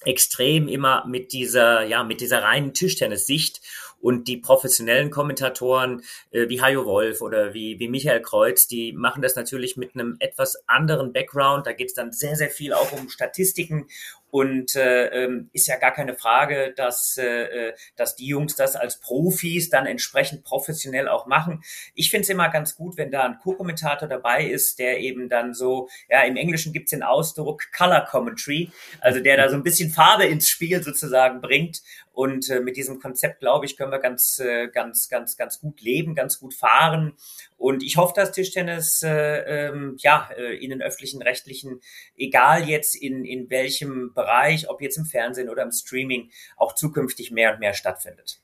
extrem 0.05 0.69
immer 0.69 1.05
mit 1.05 1.33
dieser, 1.33 1.83
ja, 1.83 2.05
mit 2.05 2.21
dieser 2.21 2.41
reinen 2.41 2.73
Tischtennis-Sicht 2.73 3.59
und 4.01 4.27
die 4.27 4.37
professionellen 4.37 5.09
Kommentatoren 5.09 6.03
äh, 6.31 6.49
wie 6.49 6.61
Hajo 6.61 6.85
Wolf 6.85 7.21
oder 7.21 7.53
wie, 7.53 7.79
wie 7.79 7.87
Michael 7.87 8.21
Kreuz, 8.21 8.67
die 8.67 8.93
machen 8.93 9.21
das 9.21 9.35
natürlich 9.35 9.77
mit 9.77 9.95
einem 9.95 10.17
etwas 10.19 10.63
anderen 10.67 11.13
Background. 11.13 11.67
Da 11.67 11.73
geht 11.73 11.89
es 11.89 11.93
dann 11.93 12.11
sehr, 12.11 12.35
sehr 12.35 12.49
viel 12.49 12.73
auch 12.73 12.91
um 12.91 13.09
Statistiken 13.09 13.87
und 14.31 14.75
äh, 14.75 15.07
ähm, 15.07 15.49
ist 15.51 15.67
ja 15.67 15.77
gar 15.77 15.91
keine 15.91 16.15
Frage, 16.15 16.73
dass, 16.75 17.17
äh, 17.17 17.25
äh, 17.69 17.73
dass 17.97 18.15
die 18.15 18.25
Jungs 18.25 18.55
das 18.55 18.77
als 18.77 18.99
Profis 18.99 19.69
dann 19.69 19.85
entsprechend 19.85 20.45
professionell 20.45 21.09
auch 21.09 21.27
machen. 21.27 21.61
Ich 21.95 22.09
finde 22.09 22.23
es 22.23 22.29
immer 22.29 22.49
ganz 22.49 22.75
gut, 22.77 22.97
wenn 22.97 23.11
da 23.11 23.23
ein 23.23 23.37
Co-Kommentator 23.39 24.07
dabei 24.07 24.45
ist, 24.45 24.79
der 24.79 24.99
eben 24.99 25.27
dann 25.27 25.53
so, 25.53 25.89
ja, 26.09 26.23
im 26.23 26.37
Englischen 26.37 26.71
gibt's 26.71 26.91
den 26.91 27.03
Ausdruck 27.03 27.71
Color 27.77 28.07
Commentary, 28.09 28.71
also 29.01 29.19
der 29.19 29.35
da 29.35 29.49
so 29.49 29.55
ein 29.55 29.63
bisschen 29.63 29.91
Farbe 29.91 30.25
ins 30.25 30.47
Spiel 30.47 30.81
sozusagen 30.81 31.41
bringt. 31.41 31.81
Und 32.13 32.49
äh, 32.49 32.59
mit 32.59 32.75
diesem 32.75 32.99
Konzept, 32.99 33.39
glaube 33.39 33.65
ich, 33.65 33.77
können 33.77 33.91
wir 33.91 33.99
ganz, 33.99 34.39
äh, 34.39 34.67
ganz, 34.67 35.07
ganz, 35.07 35.37
ganz 35.37 35.59
gut 35.59 35.81
leben, 35.81 36.13
ganz 36.13 36.39
gut 36.39 36.53
fahren. 36.53 37.13
Und 37.57 37.83
ich 37.83 37.97
hoffe, 37.97 38.13
dass 38.15 38.33
Tischtennis 38.33 39.01
äh, 39.01 39.67
ähm, 39.67 39.95
ja 39.99 40.29
äh, 40.37 40.57
in 40.57 40.71
den 40.71 40.81
öffentlichen 40.81 41.21
Rechtlichen, 41.21 41.79
egal 42.17 42.67
jetzt 42.67 42.95
in, 42.95 43.23
in 43.23 43.49
welchem 43.49 44.13
Bereich, 44.13 44.69
ob 44.69 44.81
jetzt 44.81 44.97
im 44.97 45.05
Fernsehen 45.05 45.49
oder 45.49 45.63
im 45.63 45.71
Streaming, 45.71 46.31
auch 46.57 46.75
zukünftig 46.75 47.31
mehr 47.31 47.53
und 47.53 47.59
mehr 47.59 47.73
stattfindet. 47.73 48.41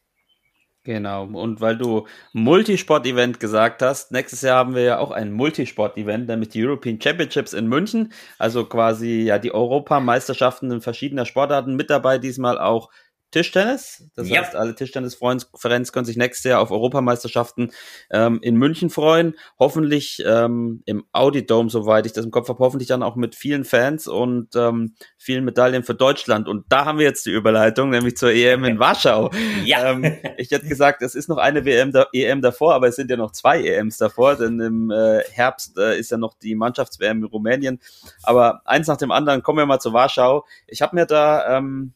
Genau, 0.88 1.26
und 1.26 1.60
weil 1.60 1.78
du 1.78 2.08
Multisport-Event 2.32 3.42
gesagt 3.42 3.82
hast, 3.82 4.14
nächstes 4.14 4.42
Jahr 4.42 4.56
haben 4.56 4.74
wir 4.74 4.84
ja 4.84 5.00
auch 5.00 5.12
ein 5.12 5.34
Multisport-Event, 5.34 6.30
nämlich 6.30 6.48
die 6.48 6.66
European 6.66 7.02
Championships 7.02 7.52
in 7.52 7.68
München, 7.68 8.14
also 8.38 8.64
quasi 8.64 9.24
ja 9.24 9.38
die 9.38 9.54
Europameisterschaften 9.54 10.72
in 10.72 10.80
verschiedener 10.80 11.26
Sportarten 11.26 11.76
mit 11.76 11.90
dabei, 11.90 12.20
diesmal 12.20 12.58
auch 12.58 12.90
Tischtennis. 13.32 14.10
Das 14.16 14.30
ja. 14.30 14.42
heißt, 14.42 14.56
alle 14.56 14.74
Tischtennis-Fans 14.74 15.92
können 15.92 16.06
sich 16.06 16.16
nächstes 16.16 16.50
Jahr 16.50 16.62
auf 16.62 16.72
Europameisterschaften 16.72 17.72
ähm, 18.10 18.40
in 18.42 18.56
München 18.56 18.90
freuen. 18.90 19.36
Hoffentlich 19.60 20.24
ähm, 20.26 20.82
im 20.86 21.06
Audi 21.12 21.46
Dome, 21.46 21.70
soweit 21.70 22.06
ich 22.06 22.14
das 22.14 22.24
im 22.24 22.32
Kopf 22.32 22.48
habe, 22.48 22.60
hoffentlich 22.60 22.88
dann 22.88 23.04
auch 23.04 23.16
mit 23.16 23.36
vielen 23.36 23.66
Fans 23.66 24.08
und 24.08 24.56
ähm, 24.56 24.96
vielen 25.18 25.44
Medaillen 25.44 25.84
für 25.84 25.94
Deutschland. 25.94 26.48
Und 26.48 26.66
da 26.70 26.86
haben 26.86 27.00
wir 27.00 27.06
jetzt 27.06 27.26
die 27.26 27.32
Überleitung, 27.32 27.90
nämlich 27.90 28.16
zur 28.16 28.32
EM 28.32 28.64
in 28.64 28.80
Warschau. 28.80 29.30
Ja. 29.66 29.92
Ähm, 29.92 30.18
ich 30.38 30.52
hätte 30.52 30.68
gesagt, 30.68 31.02
es 31.02 31.16
ist 31.16 31.28
noch 31.28 31.38
eine 31.38 31.66
WM 31.66 31.92
da, 31.92 32.08
EM 32.14 32.42
davor, 32.42 32.76
aber 32.76 32.88
es 32.88 32.96
sind 32.96 33.12
ja 33.12 33.18
noch 33.18 33.32
zwei 33.32 33.62
EMs 33.62 33.98
davor, 33.98 34.36
denn 34.36 34.60
im 34.60 34.92
äh, 34.92 35.22
Herbst 35.32 35.78
äh, 35.78 36.00
ist 36.00 36.12
ja 36.12 36.18
noch 36.18 36.36
die 36.36 36.56
Mannschafts-WM 36.56 37.18
in 37.18 37.24
Rumänien. 37.26 37.80
Aber 38.24 38.62
eins 38.64 38.88
nach 38.88 38.98
dem 38.98 39.12
anderen, 39.12 39.44
kommen 39.44 39.60
wir 39.60 39.66
mal 39.66 39.80
zu 39.80 39.92
Warschau. 39.92 40.46
Ich 40.68 40.82
habe 40.82 40.96
mir 40.96 41.06
da 41.06 41.58
ähm, 41.58 41.94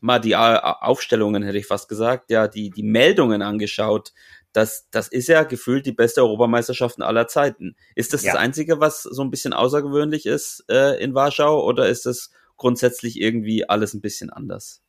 mal 0.00 0.18
die 0.18 0.36
Aufstellungen, 0.36 1.42
hätte 1.42 1.58
ich 1.58 1.66
fast 1.66 1.88
gesagt, 1.88 2.30
ja, 2.30 2.48
die, 2.48 2.70
die 2.70 2.82
Meldungen 2.82 3.42
angeschaut. 3.42 4.12
Das, 4.52 4.88
das 4.90 5.08
ist 5.08 5.28
ja 5.28 5.42
gefühlt 5.42 5.86
die 5.86 5.92
beste 5.92 6.22
Europameisterschaft 6.22 7.00
aller 7.02 7.28
Zeiten. 7.28 7.76
Ist 7.94 8.12
das 8.14 8.22
ja. 8.22 8.32
das 8.32 8.40
Einzige, 8.40 8.80
was 8.80 9.02
so 9.02 9.22
ein 9.22 9.30
bisschen 9.30 9.52
außergewöhnlich 9.52 10.26
ist 10.26 10.64
äh, 10.70 11.02
in 11.02 11.14
Warschau 11.14 11.64
oder 11.64 11.88
ist 11.88 12.06
das 12.06 12.30
grundsätzlich 12.56 13.20
irgendwie 13.20 13.68
alles 13.68 13.94
ein 13.94 14.00
bisschen 14.00 14.30
anders? 14.30 14.82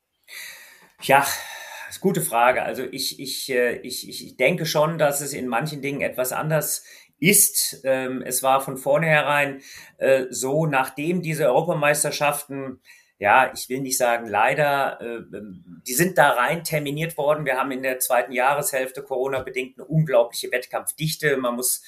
Ja, 1.01 1.19
Das 1.19 1.95
ist 1.97 2.03
eine 2.03 2.11
gute 2.11 2.21
Frage. 2.21 2.63
Also 2.63 2.83
ich, 2.83 3.19
ich, 3.19 3.49
äh, 3.49 3.77
ich, 3.79 4.07
ich 4.07 4.37
denke 4.37 4.65
schon, 4.65 4.97
dass 4.97 5.21
es 5.21 5.33
in 5.33 5.47
manchen 5.47 5.81
Dingen 5.81 6.01
etwas 6.01 6.31
anders 6.31 6.83
ist. 7.19 7.81
Ähm, 7.83 8.21
es 8.21 8.43
war 8.43 8.61
von 8.61 8.77
vornherein 8.77 9.61
äh, 9.97 10.25
so, 10.29 10.65
nachdem 10.65 11.21
diese 11.21 11.47
Europameisterschaften 11.47 12.79
ja, 13.19 13.51
ich 13.53 13.67
will 13.67 13.81
nicht 13.81 13.97
sagen 13.97 14.27
leider, 14.27 14.99
äh, 15.01 15.41
die 15.85 15.93
sind 15.93 16.17
da 16.17 16.31
rein 16.31 16.63
terminiert 16.63 17.17
worden. 17.17 17.45
Wir 17.45 17.57
haben 17.57 17.71
in 17.71 17.83
der 17.83 17.99
zweiten 17.99 18.31
Jahreshälfte 18.31 19.03
Corona-bedingt 19.03 19.77
eine 19.77 19.87
unglaubliche 19.87 20.51
Wettkampfdichte. 20.51 21.35
Man 21.35 21.55
muss 21.55 21.83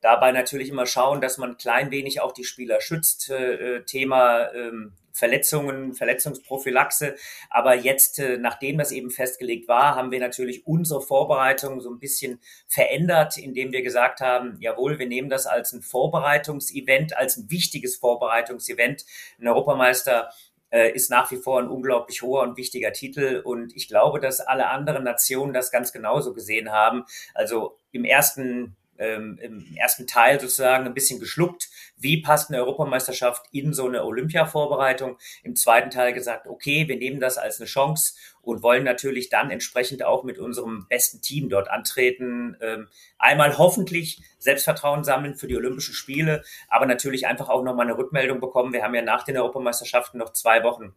dabei 0.00 0.30
natürlich 0.30 0.68
immer 0.68 0.86
schauen, 0.86 1.20
dass 1.20 1.38
man 1.38 1.56
klein 1.56 1.90
wenig 1.90 2.20
auch 2.20 2.32
die 2.32 2.44
Spieler 2.44 2.80
schützt. 2.80 3.30
Äh, 3.30 3.82
Thema 3.84 4.52
ähm, 4.54 4.92
Verletzungen, 5.16 5.94
Verletzungsprophylaxe. 5.94 7.16
Aber 7.48 7.74
jetzt, 7.74 8.18
äh, 8.18 8.36
nachdem 8.36 8.78
das 8.78 8.92
eben 8.92 9.10
festgelegt 9.10 9.66
war, 9.66 9.96
haben 9.96 10.10
wir 10.10 10.20
natürlich 10.20 10.66
unsere 10.66 11.00
Vorbereitung 11.00 11.80
so 11.80 11.90
ein 11.90 11.98
bisschen 11.98 12.38
verändert, 12.68 13.38
indem 13.38 13.72
wir 13.72 13.82
gesagt 13.82 14.20
haben, 14.20 14.58
jawohl, 14.60 14.98
wir 14.98 15.06
nehmen 15.06 15.30
das 15.30 15.46
als 15.46 15.72
ein 15.72 15.80
Vorbereitungsevent, 15.80 17.16
als 17.16 17.38
ein 17.38 17.50
wichtiges 17.50 17.96
Vorbereitungsevent. 17.96 19.06
Ein 19.40 19.48
Europameister 19.48 20.30
äh, 20.76 20.90
ist 20.90 21.10
nach 21.10 21.30
wie 21.30 21.36
vor 21.36 21.58
ein 21.58 21.68
unglaublich 21.68 22.20
hoher 22.20 22.42
und 22.42 22.58
wichtiger 22.58 22.92
Titel. 22.92 23.40
Und 23.42 23.74
ich 23.74 23.88
glaube, 23.88 24.20
dass 24.20 24.40
alle 24.40 24.68
anderen 24.68 25.04
Nationen 25.04 25.54
das 25.54 25.70
ganz 25.70 25.90
genauso 25.90 26.34
gesehen 26.34 26.70
haben. 26.70 27.04
Also 27.34 27.78
im 27.92 28.04
ersten 28.04 28.76
ähm, 28.98 29.38
im 29.42 29.76
ersten 29.76 30.06
Teil 30.06 30.40
sozusagen 30.40 30.86
ein 30.86 30.94
bisschen 30.94 31.20
geschluckt, 31.20 31.68
wie 31.98 32.22
passt 32.22 32.50
eine 32.50 32.60
Europameisterschaft 32.60 33.46
in 33.52 33.74
so 33.74 33.86
eine 33.86 34.04
Olympia-Vorbereitung. 34.04 35.18
Im 35.42 35.54
zweiten 35.54 35.90
Teil 35.90 36.14
gesagt, 36.14 36.46
okay, 36.46 36.88
wir 36.88 36.96
nehmen 36.96 37.20
das 37.20 37.36
als 37.36 37.60
eine 37.60 37.66
Chance 37.66 38.14
und 38.46 38.62
wollen 38.62 38.84
natürlich 38.84 39.28
dann 39.28 39.50
entsprechend 39.50 40.04
auch 40.04 40.22
mit 40.22 40.38
unserem 40.38 40.86
besten 40.88 41.20
Team 41.20 41.48
dort 41.48 41.68
antreten. 41.68 42.56
Ähm, 42.60 42.86
einmal 43.18 43.58
hoffentlich 43.58 44.22
Selbstvertrauen 44.38 45.02
sammeln 45.02 45.34
für 45.34 45.48
die 45.48 45.56
Olympischen 45.56 45.94
Spiele, 45.94 46.44
aber 46.68 46.86
natürlich 46.86 47.26
einfach 47.26 47.48
auch 47.48 47.64
nochmal 47.64 47.86
eine 47.86 47.98
Rückmeldung 47.98 48.38
bekommen. 48.38 48.72
Wir 48.72 48.84
haben 48.84 48.94
ja 48.94 49.02
nach 49.02 49.24
den 49.24 49.36
Europameisterschaften 49.36 50.18
noch 50.18 50.32
zwei 50.32 50.62
Wochen 50.62 50.94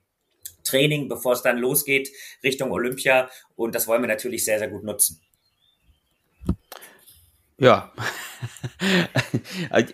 Training, 0.63 1.09
bevor 1.09 1.33
es 1.33 1.41
dann 1.41 1.57
losgeht 1.57 2.11
Richtung 2.43 2.71
Olympia 2.71 3.31
und 3.55 3.73
das 3.73 3.87
wollen 3.87 4.03
wir 4.03 4.07
natürlich 4.07 4.45
sehr, 4.45 4.59
sehr 4.59 4.69
gut 4.69 4.83
nutzen. 4.83 5.19
Ja. 7.59 7.91
Also, 9.69 9.93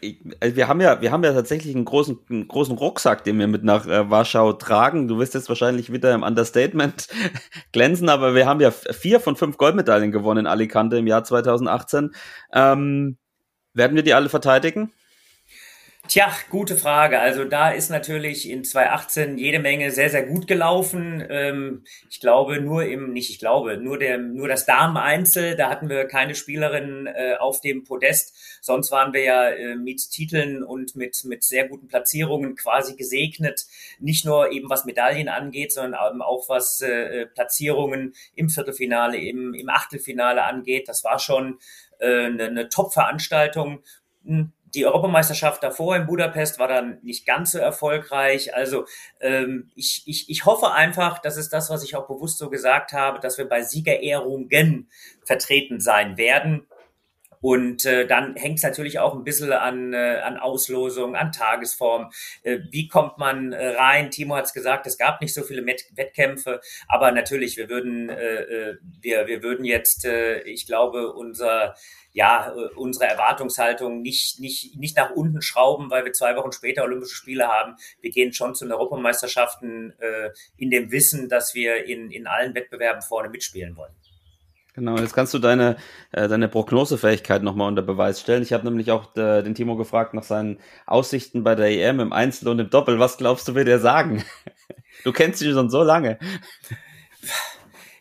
wir 0.56 0.68
haben 0.68 0.82
ja, 0.82 1.02
wir 1.02 1.12
haben 1.12 1.24
ja 1.24 1.34
tatsächlich 1.34 1.76
einen 1.76 1.86
großen, 1.86 2.20
einen 2.30 2.48
großen 2.48 2.78
Rucksack, 2.78 3.24
den 3.24 3.40
wir 3.40 3.48
mit 3.48 3.64
nach 3.64 3.88
äh, 3.88 4.08
Warschau 4.12 4.54
tragen. 4.54 5.08
Du 5.08 5.18
wirst 5.18 5.34
jetzt 5.34 5.50
wahrscheinlich 5.50 5.92
wieder 5.92 6.14
im 6.14 6.22
Understatement 6.22 7.08
glänzen, 7.72 8.08
aber 8.08 8.36
wir 8.36 8.46
haben 8.46 8.62
ja 8.62 8.70
vier 8.70 9.20
von 9.20 9.36
fünf 9.36 9.58
Goldmedaillen 9.58 10.12
gewonnen 10.12 10.42
in 10.42 10.48
Alicante 10.48 10.98
im 10.98 11.08
Jahr 11.08 11.24
2018. 11.24 12.14
Ähm, 12.54 13.18
werden 13.74 13.96
wir 13.96 14.04
die 14.04 14.14
alle 14.14 14.30
verteidigen? 14.30 14.94
Tja, 16.08 16.32
gute 16.52 16.78
Frage. 16.78 17.20
Also 17.20 17.46
da 17.46 17.72
ist 17.72 17.90
natürlich 17.90 18.48
in 18.48 18.64
2018 18.64 19.40
jede 19.40 19.58
Menge 19.58 19.90
sehr, 19.90 20.12
sehr 20.12 20.24
gut 20.24 20.46
gelaufen. 20.46 21.26
Ähm, 21.30 21.84
ich 22.12 22.20
glaube 22.20 22.62
nur 22.62 22.84
im, 22.86 23.12
nicht 23.12 23.32
ich 23.32 23.40
glaube, 23.40 23.78
nur 23.78 23.98
der, 23.98 24.20
nur 24.20 24.48
das 24.48 24.68
Damen-Einzel, 24.68 25.56
da 25.56 25.70
hatten 25.70 25.90
wir 25.90 26.06
keine 26.06 26.36
Spielerin 26.36 27.08
äh, 27.08 27.36
auf 27.40 27.60
dem 27.60 27.86
Podest. 27.86 28.36
Sonst 28.62 28.92
waren 28.92 29.14
wir 29.14 29.24
ja 29.24 29.50
äh, 29.50 29.76
mit 29.76 30.12
Titeln 30.12 30.64
und 30.64 30.96
mit, 30.96 31.24
mit 31.26 31.44
sehr 31.44 31.68
guten 31.68 31.88
Platzierungen 31.88 32.56
quasi 32.56 32.96
gesegnet. 32.96 33.66
Nicht 34.00 34.26
nur 34.26 34.52
eben 34.52 34.70
was 34.70 34.86
Medaillen 34.86 35.28
angeht, 35.28 35.72
sondern 35.74 36.22
auch 36.22 36.50
was 36.50 36.82
äh, 36.82 37.26
Platzierungen 37.26 38.14
im 38.36 38.50
Viertelfinale, 38.50 39.18
im, 39.18 39.56
im 39.56 39.70
Achtelfinale 39.70 40.44
angeht. 40.44 40.88
Das 40.88 41.04
war 41.04 41.18
schon 41.18 41.58
eine, 41.98 42.44
eine 42.44 42.68
Top-Veranstaltung 42.68 43.82
hm, 44.26 44.52
die 44.76 44.86
Europameisterschaft 44.86 45.64
davor 45.64 45.96
in 45.96 46.06
Budapest 46.06 46.60
war 46.60 46.68
dann 46.68 47.00
nicht 47.02 47.26
ganz 47.26 47.52
so 47.52 47.58
erfolgreich. 47.58 48.54
Also 48.54 48.86
ähm, 49.22 49.72
ich, 49.76 50.04
ich, 50.06 50.30
ich 50.30 50.46
hoffe 50.46 50.72
einfach, 50.72 51.20
das 51.20 51.38
ist 51.38 51.54
das, 51.54 51.70
was 51.70 51.84
ich 51.84 51.96
auch 51.96 52.08
bewusst 52.08 52.38
so 52.38 52.50
gesagt 52.50 52.94
habe, 52.94 53.20
dass 53.20 53.38
wir 53.38 53.48
bei 53.48 53.64
Siegerehrungen 53.64 54.90
vertreten 55.24 55.80
sein 55.80 56.18
werden. 56.18 56.68
Und 57.46 57.86
äh, 57.86 58.08
dann 58.08 58.36
hängt 58.36 58.58
es 58.58 58.64
natürlich 58.64 58.98
auch 58.98 59.14
ein 59.14 59.24
bisschen 59.24 59.52
an, 59.52 59.94
äh, 59.94 60.20
an 60.24 60.38
Auslosung, 60.38 61.16
an 61.16 61.32
Tagesform. 61.32 62.10
Äh, 62.42 62.62
wie 62.72 62.88
kommt 62.88 63.20
man 63.20 63.54
äh, 63.54 63.68
rein? 63.76 64.10
Timo 64.10 64.36
hat 64.36 64.46
es 64.46 64.54
gesagt, 64.54 64.88
es 64.88 64.98
gab 64.98 65.22
nicht 65.22 65.32
so 65.32 65.44
viele 65.44 65.62
Met 65.62 65.86
Wettkämpfe, 65.94 66.60
aber 66.88 67.12
natürlich, 67.12 67.56
wir 67.56 67.70
würden, 67.70 68.10
äh, 68.10 68.16
äh 68.16 68.78
wir, 69.00 69.28
wir 69.28 69.44
würden 69.44 69.64
jetzt, 69.64 70.06
äh, 70.06 70.42
ich 70.42 70.66
glaube, 70.66 71.14
unser 71.14 71.76
ja, 72.14 72.52
äh, 72.52 72.74
unsere 72.78 73.06
Erwartungshaltung 73.06 74.02
nicht, 74.02 74.40
nicht, 74.40 74.76
nicht 74.78 74.98
nach 74.98 75.12
unten 75.12 75.44
schrauben, 75.44 75.92
weil 75.92 76.04
wir 76.04 76.14
zwei 76.14 76.36
Wochen 76.38 76.52
später 76.52 76.84
Olympische 76.84 77.14
Spiele 77.14 77.48
haben. 77.48 77.76
Wir 78.02 78.10
gehen 78.10 78.34
schon 78.34 78.56
zu 78.56 78.66
den 78.66 78.72
Europameisterschaften 78.72 79.94
äh, 80.00 80.32
in 80.58 80.72
dem 80.72 80.92
Wissen, 80.92 81.30
dass 81.30 81.54
wir 81.54 81.86
in, 81.86 82.10
in 82.10 82.26
allen 82.26 82.56
Wettbewerben 82.56 83.04
vorne 83.04 83.30
mitspielen 83.30 83.78
wollen. 83.78 83.94
Genau, 84.76 84.98
jetzt 84.98 85.14
kannst 85.14 85.34
du 85.34 85.40
deine, 85.40 85.78
äh, 86.12 86.28
deine 86.28 86.50
Prognosefähigkeit 86.50 87.42
nochmal 87.42 87.70
unter 87.70 87.82
Beweis 87.82 88.20
stellen. 88.20 88.44
Ich 88.44 88.52
habe 88.52 88.66
nämlich 88.66 88.92
auch 88.92 89.16
äh, 89.16 89.42
den 89.42 89.56
Timo 89.56 89.78
gefragt 89.78 90.14
nach 90.14 90.24
seinen 90.24 90.60
Aussichten 90.86 91.46
bei 91.46 91.56
der 91.56 91.68
EM 91.68 92.02
im 92.02 92.12
Einzel 92.12 92.50
und 92.50 92.60
im 92.60 92.70
Doppel. 92.70 93.00
Was 93.00 93.18
glaubst 93.18 93.48
du, 93.48 93.56
wird 93.56 93.68
er 93.68 93.80
sagen? 93.80 94.24
Du 95.04 95.12
kennst 95.12 95.40
ihn 95.44 95.54
schon 95.54 95.70
so 95.70 95.84
lange. 95.84 96.18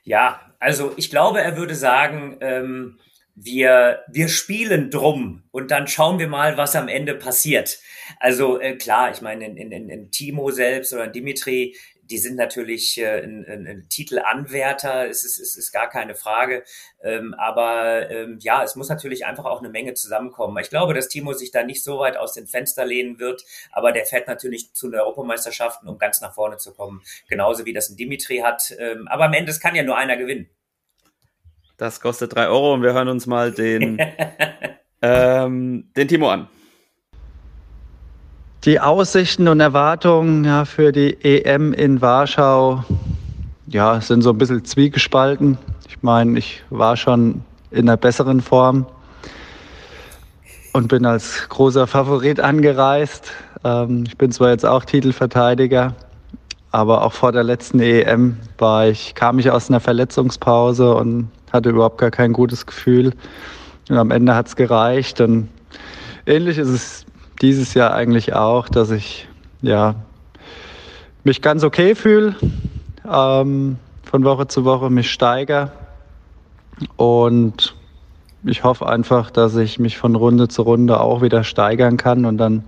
Ja, 0.05 0.41
also 0.59 0.95
ich 0.97 1.11
glaube, 1.11 1.43
er 1.43 1.59
würde 1.59 1.75
sagen, 1.75 2.39
ähm, 2.41 2.99
wir, 3.35 4.01
wir 4.09 4.29
spielen 4.29 4.91
drum 4.91 5.43
und 5.51 5.71
dann 5.71 5.87
schauen 5.87 6.19
wir 6.19 6.29
mal, 6.29 6.57
was 6.57 6.77
am 6.77 6.89
Ende 6.89 7.15
passiert. 7.15 7.79
Also 8.21 8.59
äh, 8.59 8.77
klar, 8.77 9.11
ich 9.11 9.21
meine, 9.21 9.45
in, 9.45 9.57
in, 9.57 9.91
in 9.91 10.11
Timo 10.11 10.51
selbst 10.51 10.95
oder 10.95 11.09
Dimitri, 11.09 11.77
die 12.11 12.19
sind 12.19 12.37
natürlich 12.37 12.99
äh, 12.99 13.23
ein, 13.23 13.45
ein, 13.47 13.67
ein 13.67 13.89
Titelanwärter, 13.89 15.09
es 15.09 15.25
ist, 15.25 15.39
es 15.39 15.57
ist 15.57 15.73
gar 15.73 15.89
keine 15.89 16.15
Frage. 16.15 16.65
Ähm, 17.03 17.35
aber 17.35 18.11
ähm, 18.11 18.39
ja, 18.41 18.63
es 18.63 18.77
muss 18.77 18.89
natürlich 18.89 19.27
einfach 19.27 19.45
auch 19.45 19.61
eine 19.61 19.71
Menge 19.71 19.95
zusammenkommen. 19.95 20.57
Ich 20.63 20.71
glaube, 20.71 20.95
dass 20.95 21.09
Timo 21.09 21.33
sich 21.33 21.51
da 21.51 21.63
nicht 21.63 21.83
so 21.83 21.99
weit 21.99 22.17
aus 22.17 22.35
dem 22.35 22.47
Fenster 22.47 22.85
lehnen 22.85 23.19
wird, 23.19 23.45
aber 23.73 23.93
der 23.93 24.07
fährt 24.07 24.29
natürlich 24.29 24.73
zu 24.73 24.91
den 24.91 25.01
Europameisterschaften, 25.01 25.89
um 25.89 25.99
ganz 25.99 26.21
nach 26.21 26.35
vorne 26.35 26.57
zu 26.59 26.75
kommen. 26.75 27.03
Genauso 27.29 27.65
wie 27.65 27.73
das 27.73 27.91
ein 27.91 27.97
Dimitri 27.97 28.39
hat. 28.39 28.75
Ähm, 28.79 29.09
aber 29.09 29.25
am 29.25 29.33
Ende, 29.33 29.51
es 29.51 29.61
kann 29.61 29.75
ja 29.75 29.83
nur 29.83 29.97
einer 29.97 30.17
gewinnen. 30.17 30.49
Das 31.77 32.01
kostet 32.01 32.35
drei 32.35 32.47
Euro 32.49 32.75
und 32.75 32.83
wir 32.83 32.93
hören 32.93 33.09
uns 33.09 33.27
mal 33.27 33.51
den, 33.51 33.99
ähm, 35.03 35.91
den 35.97 36.09
Timo 36.09 36.31
an. 36.31 36.49
Die 38.65 38.81
Aussichten 38.81 39.47
und 39.49 39.61
Erwartungen 39.61 40.43
ja, 40.43 40.65
für 40.65 40.91
die 40.91 41.23
EM 41.23 41.75
in 41.75 42.01
Warschau 42.01 42.83
ja, 43.67 44.01
sind 44.01 44.23
so 44.23 44.31
ein 44.31 44.39
bisschen 44.39 44.65
zwiegespalten. 44.65 45.59
Ich 45.87 46.03
meine, 46.03 46.39
ich 46.39 46.63
war 46.71 46.97
schon 46.97 47.43
in 47.71 47.87
einer 47.87 47.99
besseren 47.99 48.41
Form 48.41 48.87
und 50.73 50.89
bin 50.89 51.05
als 51.05 51.47
großer 51.51 51.87
Favorit 51.87 52.41
angereist. 52.41 53.33
Ähm, 53.65 54.05
ich 54.07 54.17
bin 54.17 54.33
zwar 54.33 54.49
jetzt 54.49 54.65
auch 54.65 54.87
Titelverteidiger, 54.87 55.95
aber 56.71 57.03
auch 57.03 57.13
vor 57.13 57.33
der 57.33 57.45
letzten 57.45 57.81
EM 57.81 58.39
war 58.57 58.87
ich, 58.87 59.15
kam 59.15 59.39
ich 59.39 59.51
aus 59.51 59.69
einer 59.69 59.81
Verletzungspause 59.81 60.95
und 60.95 61.29
hatte 61.53 61.69
überhaupt 61.69 61.99
gar 61.99 62.11
kein 62.11 62.33
gutes 62.33 62.65
Gefühl. 62.65 63.13
Und 63.91 63.99
am 63.99 64.11
Ende 64.11 64.35
hat 64.35 64.47
es 64.47 64.57
gereicht. 64.57 65.21
Und 65.21 65.51
ähnlich 66.25 66.57
ist 66.57 66.69
es 66.69 67.05
dieses 67.41 67.75
Jahr 67.75 67.93
eigentlich 67.95 68.35
auch, 68.35 68.69
dass 68.69 68.91
ich 68.91 69.29
ja, 69.63 69.95
mich 71.25 71.43
ganz 71.43 71.65
okay 71.65 71.95
fühle, 71.95 72.37
ähm, 73.11 73.79
von 74.05 74.25
Woche 74.25 74.47
zu 74.47 74.65
Woche 74.65 74.91
mich 74.91 75.11
steigere. 75.11 75.73
Und 76.97 77.75
ich 78.45 78.63
hoffe 78.63 78.87
einfach, 78.87 79.31
dass 79.31 79.57
ich 79.57 79.79
mich 79.79 79.97
von 79.97 80.15
Runde 80.15 80.49
zu 80.49 80.63
Runde 80.63 81.01
auch 81.01 81.23
wieder 81.23 81.45
steigern 81.45 81.97
kann 81.97 82.25
und 82.25 82.39
dann 82.39 82.65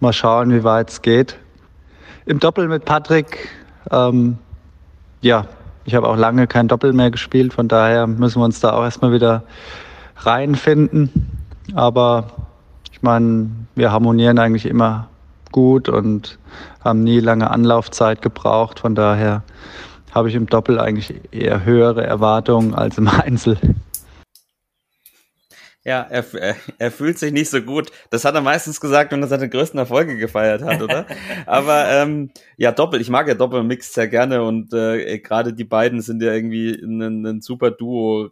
mal 0.00 0.12
schauen, 0.12 0.52
wie 0.52 0.62
weit 0.62 0.90
es 0.90 1.02
geht. 1.02 1.36
Im 2.26 2.38
Doppel 2.38 2.68
mit 2.68 2.84
Patrick, 2.84 3.48
ähm, 3.90 4.38
ja, 5.20 5.46
ich 5.84 5.94
habe 5.94 6.08
auch 6.08 6.16
lange 6.16 6.46
kein 6.46 6.68
Doppel 6.68 6.92
mehr 6.92 7.10
gespielt, 7.10 7.54
von 7.54 7.68
daher 7.68 8.06
müssen 8.06 8.40
wir 8.40 8.44
uns 8.44 8.60
da 8.60 8.72
auch 8.72 8.82
erstmal 8.82 9.12
wieder 9.12 9.44
reinfinden. 10.18 11.10
Aber 11.74 12.28
ich 12.92 13.02
meine, 13.02 13.50
wir 13.76 13.92
harmonieren 13.92 14.38
eigentlich 14.38 14.66
immer 14.66 15.08
gut 15.52 15.88
und 15.88 16.38
haben 16.82 17.04
nie 17.04 17.20
lange 17.20 17.50
Anlaufzeit 17.50 18.22
gebraucht. 18.22 18.80
Von 18.80 18.94
daher 18.94 19.44
habe 20.12 20.28
ich 20.28 20.34
im 20.34 20.46
Doppel 20.46 20.80
eigentlich 20.80 21.14
eher 21.30 21.64
höhere 21.64 22.04
Erwartungen 22.04 22.74
als 22.74 22.98
im 22.98 23.06
Einzel. 23.24 23.58
Ja, 25.84 26.00
er, 26.00 26.24
er, 26.34 26.56
er, 26.78 26.90
fühlt 26.90 27.16
sich 27.16 27.32
nicht 27.32 27.48
so 27.48 27.62
gut. 27.62 27.92
Das 28.10 28.24
hat 28.24 28.34
er 28.34 28.40
meistens 28.40 28.80
gesagt, 28.80 29.12
wenn 29.12 29.22
er 29.22 29.28
seine 29.28 29.48
größten 29.48 29.78
Erfolge 29.78 30.16
gefeiert 30.16 30.62
hat, 30.62 30.82
oder? 30.82 31.06
Aber 31.46 31.88
ähm, 31.88 32.32
ja, 32.56 32.72
Doppel, 32.72 33.00
ich 33.00 33.08
mag 33.08 33.28
ja 33.28 33.34
Doppelmix 33.34 33.94
sehr 33.94 34.08
gerne 34.08 34.42
und 34.42 34.72
äh, 34.72 35.20
gerade 35.20 35.52
die 35.52 35.62
beiden 35.62 36.00
sind 36.00 36.20
ja 36.22 36.32
irgendwie 36.32 36.72
ein, 36.72 37.24
ein 37.24 37.40
super 37.40 37.70
Duo. 37.70 38.30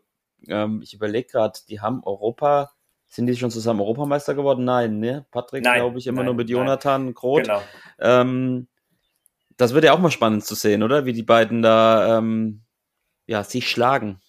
Ähm, 0.49 0.81
ich 0.83 0.95
überlege 0.95 1.29
gerade, 1.29 1.61
die 1.69 1.81
haben 1.81 2.03
Europa, 2.03 2.73
sind 3.15 3.27
die 3.27 3.37
schon 3.37 3.51
zusammen 3.51 3.81
Europameister 3.81 4.35
geworden? 4.35 4.65
Nein, 4.65 4.99
ne? 4.99 5.25
Patrick, 5.31 5.63
glaube 5.63 5.99
ich, 5.99 6.07
immer 6.07 6.19
nein, 6.19 6.27
nur 6.27 6.35
mit 6.35 6.51
Jonathan 6.51 7.07
nein. 7.07 7.15
Groth. 7.15 7.45
Genau. 7.45 7.63
Ähm, 8.01 8.67
das 9.57 9.73
wird 9.73 9.85
ja 9.85 9.93
auch 9.93 10.01
mal 10.01 10.11
spannend 10.11 10.45
zu 10.45 10.57
sehen, 10.57 10.83
oder? 10.83 11.07
Wie 11.07 11.13
die 11.13 11.23
beiden 11.23 11.63
da 11.63 12.19
ähm, 12.19 12.63
ja, 13.27 13.45
sich 13.45 13.71
schlagen. 13.71 14.21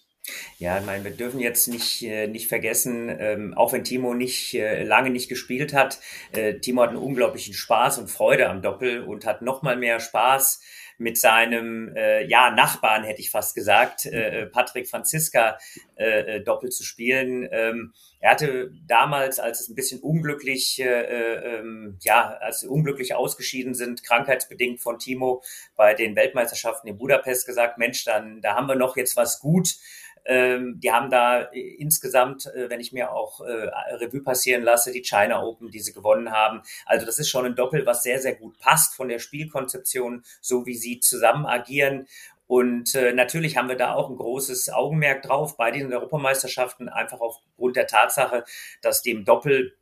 Ja, 0.58 0.78
ich 0.78 0.86
meine, 0.86 1.04
wir 1.04 1.12
dürfen 1.12 1.38
jetzt 1.40 1.68
nicht, 1.68 2.02
äh, 2.02 2.26
nicht 2.26 2.48
vergessen, 2.48 3.08
ähm, 3.18 3.54
auch 3.54 3.72
wenn 3.72 3.84
Timo 3.84 4.14
nicht 4.14 4.54
äh, 4.54 4.82
lange 4.82 5.10
nicht 5.10 5.28
gespielt 5.28 5.72
hat, 5.72 6.00
äh, 6.32 6.54
Timo 6.54 6.82
hat 6.82 6.90
einen 6.90 6.98
unglaublichen 6.98 7.54
Spaß 7.54 7.98
und 7.98 8.10
Freude 8.10 8.48
am 8.48 8.62
Doppel 8.62 9.02
und 9.02 9.24
hat 9.24 9.42
noch 9.42 9.62
mal 9.62 9.76
mehr 9.76 10.00
Spaß 10.00 10.60
mit 10.98 11.18
seinem 11.18 11.94
äh, 11.94 12.26
ja 12.26 12.50
Nachbarn 12.50 13.04
hätte 13.04 13.20
ich 13.20 13.30
fast 13.30 13.54
gesagt 13.54 14.06
äh, 14.06 14.42
äh 14.42 14.46
Patrick 14.46 14.88
Franziska 14.88 15.58
äh, 15.96 16.36
äh, 16.36 16.40
Doppel 16.42 16.70
zu 16.70 16.84
spielen. 16.84 17.48
Ähm, 17.50 17.92
er 18.20 18.32
hatte 18.32 18.70
damals, 18.86 19.38
als 19.38 19.60
es 19.60 19.68
ein 19.68 19.74
bisschen 19.74 20.00
unglücklich 20.00 20.80
äh, 20.80 21.58
ähm, 21.58 21.98
ja 22.02 22.36
als 22.40 22.60
sie 22.60 22.68
unglücklich 22.68 23.14
ausgeschieden 23.14 23.74
sind, 23.74 24.02
krankheitsbedingt 24.02 24.80
von 24.80 24.98
Timo 24.98 25.42
bei 25.76 25.94
den 25.94 26.16
Weltmeisterschaften 26.16 26.88
in 26.88 26.98
Budapest 26.98 27.46
gesagt, 27.46 27.78
Mensch, 27.78 28.04
dann 28.04 28.40
da 28.40 28.54
haben 28.54 28.68
wir 28.68 28.76
noch 28.76 28.96
jetzt 28.96 29.16
was 29.16 29.40
gut 29.40 29.76
ähm, 30.26 30.80
die 30.80 30.90
haben 30.90 31.10
da 31.10 31.42
äh, 31.42 31.60
insgesamt, 31.78 32.46
äh, 32.46 32.68
wenn 32.68 32.80
ich 32.80 32.92
mir 32.92 33.12
auch 33.12 33.40
äh, 33.40 33.70
Revue 33.94 34.22
passieren 34.22 34.62
lasse, 34.62 34.92
die 34.92 35.02
China 35.02 35.42
Open, 35.42 35.70
die 35.70 35.80
sie 35.80 35.92
gewonnen 35.92 36.32
haben. 36.32 36.62
Also 36.84 37.06
das 37.06 37.18
ist 37.18 37.30
schon 37.30 37.46
ein 37.46 37.54
Doppel, 37.54 37.86
was 37.86 38.02
sehr, 38.02 38.20
sehr 38.20 38.34
gut 38.34 38.58
passt 38.58 38.94
von 38.94 39.08
der 39.08 39.18
Spielkonzeption, 39.18 40.24
so 40.40 40.66
wie 40.66 40.74
sie 40.74 41.00
zusammen 41.00 41.46
agieren. 41.46 42.06
Und 42.48 42.94
äh, 42.94 43.12
natürlich 43.12 43.56
haben 43.56 43.68
wir 43.68 43.76
da 43.76 43.94
auch 43.94 44.08
ein 44.08 44.16
großes 44.16 44.68
Augenmerk 44.70 45.22
drauf 45.22 45.56
bei 45.56 45.70
diesen 45.70 45.92
Europameisterschaften, 45.92 46.88
einfach 46.88 47.20
aufgrund 47.20 47.76
der 47.76 47.86
Tatsache, 47.86 48.44
dass 48.82 49.02
dem 49.02 49.24
Doppel 49.24 49.76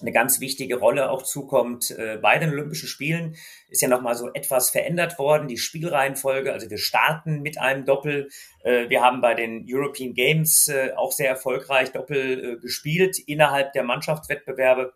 eine 0.00 0.12
ganz 0.12 0.40
wichtige 0.40 0.76
Rolle 0.76 1.10
auch 1.10 1.22
zukommt. 1.22 1.90
Äh, 1.90 2.18
bei 2.18 2.38
den 2.38 2.50
Olympischen 2.50 2.88
Spielen 2.88 3.36
ist 3.68 3.82
ja 3.82 3.88
nochmal 3.88 4.14
so 4.14 4.30
etwas 4.32 4.70
verändert 4.70 5.18
worden, 5.18 5.48
die 5.48 5.58
Spielreihenfolge. 5.58 6.52
Also 6.52 6.70
wir 6.70 6.78
starten 6.78 7.42
mit 7.42 7.58
einem 7.58 7.84
Doppel. 7.84 8.28
Äh, 8.62 8.88
wir 8.88 9.02
haben 9.02 9.20
bei 9.20 9.34
den 9.34 9.66
European 9.68 10.14
Games 10.14 10.68
äh, 10.68 10.92
auch 10.96 11.12
sehr 11.12 11.28
erfolgreich 11.28 11.92
Doppel 11.92 12.58
gespielt 12.60 13.18
innerhalb 13.18 13.72
der 13.72 13.84
Mannschaftswettbewerbe. 13.84 14.92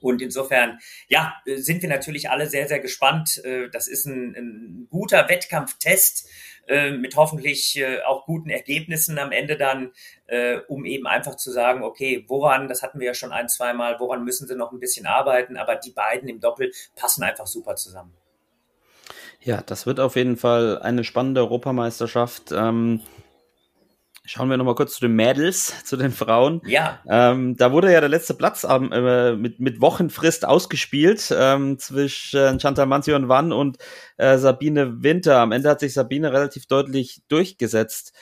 Und 0.00 0.22
insofern, 0.22 0.78
ja, 1.08 1.34
sind 1.44 1.82
wir 1.82 1.88
natürlich 1.90 2.30
alle 2.30 2.46
sehr, 2.46 2.66
sehr 2.68 2.80
gespannt. 2.80 3.42
Das 3.70 3.86
ist 3.86 4.06
ein, 4.06 4.34
ein 4.34 4.86
guter 4.88 5.28
Wettkampftest 5.28 6.26
äh, 6.70 6.92
mit 6.92 7.16
hoffentlich 7.16 7.76
äh, 7.80 8.00
auch 8.02 8.26
guten 8.26 8.48
Ergebnissen 8.48 9.18
am 9.18 9.32
Ende 9.32 9.56
dann, 9.56 9.90
äh, 10.30 10.60
um 10.68 10.84
eben 10.84 11.06
einfach 11.06 11.34
zu 11.34 11.50
sagen, 11.50 11.82
okay, 11.82 12.24
woran, 12.28 12.68
das 12.68 12.82
hatten 12.82 13.00
wir 13.00 13.08
ja 13.08 13.14
schon 13.14 13.32
ein, 13.32 13.48
zwei 13.48 13.72
Mal, 13.72 13.98
woran 13.98 14.24
müssen 14.24 14.46
sie 14.46 14.54
noch 14.54 14.70
ein 14.70 14.78
bisschen 14.78 15.06
arbeiten, 15.06 15.56
aber 15.56 15.74
die 15.74 15.90
beiden 15.90 16.28
im 16.28 16.40
Doppel 16.40 16.72
passen 16.94 17.24
einfach 17.24 17.46
super 17.46 17.74
zusammen. 17.74 18.14
Ja, 19.40 19.62
das 19.62 19.86
wird 19.86 19.98
auf 19.98 20.16
jeden 20.16 20.36
Fall 20.36 20.78
eine 20.80 21.02
spannende 21.02 21.40
Europameisterschaft. 21.40 22.52
Ähm, 22.52 23.00
Schauen 24.32 24.48
wir 24.48 24.56
nochmal 24.58 24.76
kurz 24.76 24.94
zu 24.94 25.00
den 25.00 25.16
Mädels, 25.16 25.74
zu 25.84 25.96
den 25.96 26.12
Frauen. 26.12 26.62
Ja. 26.64 27.00
Ähm, 27.08 27.56
da 27.56 27.72
wurde 27.72 27.92
ja 27.92 27.98
der 27.98 28.08
letzte 28.08 28.34
Platz 28.34 28.62
äh, 28.62 29.32
mit, 29.32 29.58
mit 29.58 29.80
Wochenfrist 29.80 30.46
ausgespielt 30.46 31.34
ähm, 31.36 31.80
zwischen 31.80 32.60
Chantal 32.60 32.86
Mansion 32.86 33.28
Wann 33.28 33.52
und 33.52 33.78
äh, 34.18 34.38
Sabine 34.38 35.02
Winter. 35.02 35.38
Am 35.40 35.50
Ende 35.50 35.68
hat 35.68 35.80
sich 35.80 35.94
Sabine 35.94 36.32
relativ 36.32 36.66
deutlich 36.66 37.22
durchgesetzt. 37.26 38.12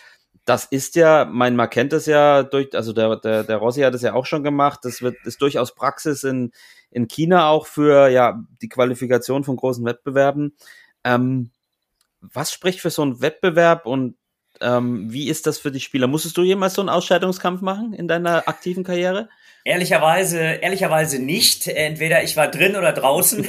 Das 0.49 0.65
ist 0.65 0.97
ja, 0.97 1.27
mein, 1.31 1.57
man 1.57 1.69
kennt 1.69 1.93
das 1.93 2.07
ja 2.07 2.43
durch, 2.43 2.75
also 2.75 2.95
der, 2.95 3.17
der, 3.17 3.45
der 3.45 3.57
Rossi 3.59 3.83
hat 3.83 3.95
es 3.95 4.01
ja 4.01 4.15
auch 4.15 4.25
schon 4.25 4.43
gemacht. 4.43 4.81
Das 4.83 5.03
wird, 5.03 5.15
ist 5.25 5.43
durchaus 5.43 5.75
Praxis 5.75 6.25
in, 6.25 6.53
in 6.91 7.07
China 7.07 7.51
auch 7.51 7.67
für, 7.67 8.09
ja, 8.09 8.43
die 8.63 8.71
Qualifikation 8.71 9.45
von 9.45 9.57
großen 9.57 9.85
Wettbewerben. 9.85 10.57
Ähm, 11.05 11.51
was 12.23 12.51
spricht 12.51 12.81
für 12.81 12.89
so 12.89 13.03
einen 13.03 13.21
Wettbewerb 13.21 13.85
und 13.85 14.17
ähm, 14.63 15.13
wie 15.13 15.29
ist 15.29 15.47
das 15.47 15.59
für 15.59 15.71
die 15.71 15.81
Spieler? 15.81 16.07
Musstest 16.07 16.39
du 16.39 16.43
jemals 16.43 16.73
so 16.73 16.81
einen 16.81 16.89
Ausscheidungskampf 16.89 17.61
machen 17.61 17.93
in 17.93 18.09
deiner 18.09 18.49
aktiven 18.49 18.85
Karriere? 18.85 19.29
Ehrlicherweise, 19.65 20.41
ehrlicherweise 20.41 21.19
nicht. 21.19 21.69
Entweder 21.69 22.23
ich 22.23 22.37
war 22.37 22.49
drin 22.49 22.77
oder 22.77 22.93
draußen. 22.93 23.47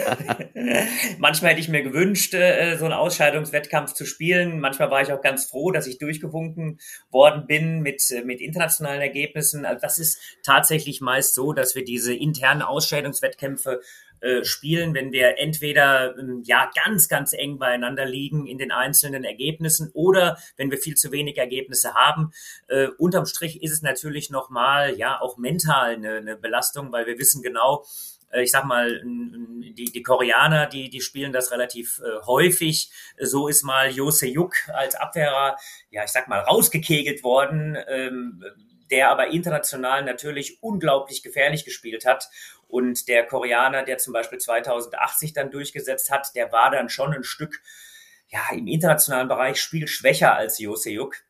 Manchmal 1.18 1.52
hätte 1.52 1.62
ich 1.62 1.70
mir 1.70 1.82
gewünscht, 1.82 2.34
äh, 2.34 2.78
so 2.78 2.86
einen 2.86 2.94
Ausscheidungswettkampf 2.94 3.94
zu 3.94 4.06
spielen. 4.06 4.60
Manchmal 4.60 4.92
war 4.92 5.02
ich 5.02 5.14
auch 5.14 5.22
ganz 5.22 5.46
froh, 5.46 5.72
dass 5.72 5.88
ich 5.88 5.98
durchgewunken 5.98 6.80
worden 7.10 7.48
bin 7.48 7.82
mit, 7.82 8.10
äh, 8.12 8.24
mit 8.24 8.42
internationalen 8.42 9.02
Ergebnissen. 9.02 9.66
Also 9.66 9.82
das 9.82 9.98
ist 9.98 10.20
tatsächlich 10.44 11.00
meist 11.00 11.36
so, 11.36 11.54
dass 11.54 11.76
wir 11.76 11.86
diese 11.86 12.14
internen 12.14 12.62
Ausscheidungswettkämpfe 12.62 13.82
äh, 14.22 14.44
spielen, 14.44 14.94
wenn 14.94 15.12
wir 15.12 15.38
entweder 15.38 16.18
ähm, 16.18 16.44
ja 16.46 16.70
ganz, 16.84 17.08
ganz 17.08 17.34
eng 17.34 17.58
beieinander 17.58 18.06
liegen 18.06 18.48
in 18.48 18.58
den 18.58 18.72
einzelnen 18.72 19.24
Ergebnissen 19.24 19.92
oder 19.94 20.38
wenn 20.58 20.72
wir 20.72 20.78
viel 20.78 20.96
zu 20.96 21.12
wenig 21.12 21.38
Ergebnisse 21.38 21.94
haben. 21.94 22.32
Äh, 22.68 22.88
unterm 22.98 23.26
Strich 23.26 23.64
ist 23.64 23.72
es 23.72 23.82
natürlich 23.82 24.30
nochmal 24.30 24.98
ja 24.98 25.22
auch 25.22 25.38
mental 25.38 25.94
eine, 25.94 26.16
eine 26.16 26.36
Belastung, 26.36 26.92
weil 26.92 27.06
wir 27.06 27.18
wissen 27.18 27.42
genau, 27.42 27.86
äh, 28.32 28.44
ich 28.44 28.52
sag 28.52 28.66
mal, 28.66 29.02
die, 29.04 29.92
die 29.94 30.04
Koreaner, 30.04 30.68
die, 30.68 30.90
die 30.90 31.02
spielen 31.02 31.34
das 31.34 31.52
relativ 31.52 32.00
äh, 32.00 32.26
häufig. 32.26 32.92
So 33.20 33.48
ist 33.48 33.64
mal 33.64 33.90
Jo 33.90 34.12
Se-Yuk 34.12 34.54
als 34.74 34.96
Abwehrer, 34.96 35.58
ja, 35.90 36.04
ich 36.04 36.12
sag 36.12 36.28
mal, 36.28 36.40
rausgekegelt 36.40 37.24
worden, 37.24 37.78
ähm, 37.88 38.44
der 38.92 39.10
aber 39.10 39.28
international 39.28 40.04
natürlich 40.04 40.62
unglaublich 40.62 41.24
gefährlich 41.24 41.66
gespielt 41.66 42.06
hat. 42.06 42.30
Und 42.68 43.08
der 43.08 43.26
Koreaner, 43.26 43.84
der 43.84 43.98
zum 43.98 44.14
Beispiel 44.14 44.38
2080 44.38 45.34
dann 45.34 45.52
durchgesetzt 45.52 46.12
hat, 46.12 46.36
der 46.36 46.52
war 46.52 46.72
dann 46.72 46.90
schon 46.90 47.14
ein 47.14 47.24
Stück, 47.24 47.62
ja, 48.28 48.42
im 48.52 48.68
internationalen 48.68 49.28
Bereich 49.28 49.60
spielschwächer 49.60 50.36
als 50.36 50.60
Josejuk. 50.60 51.24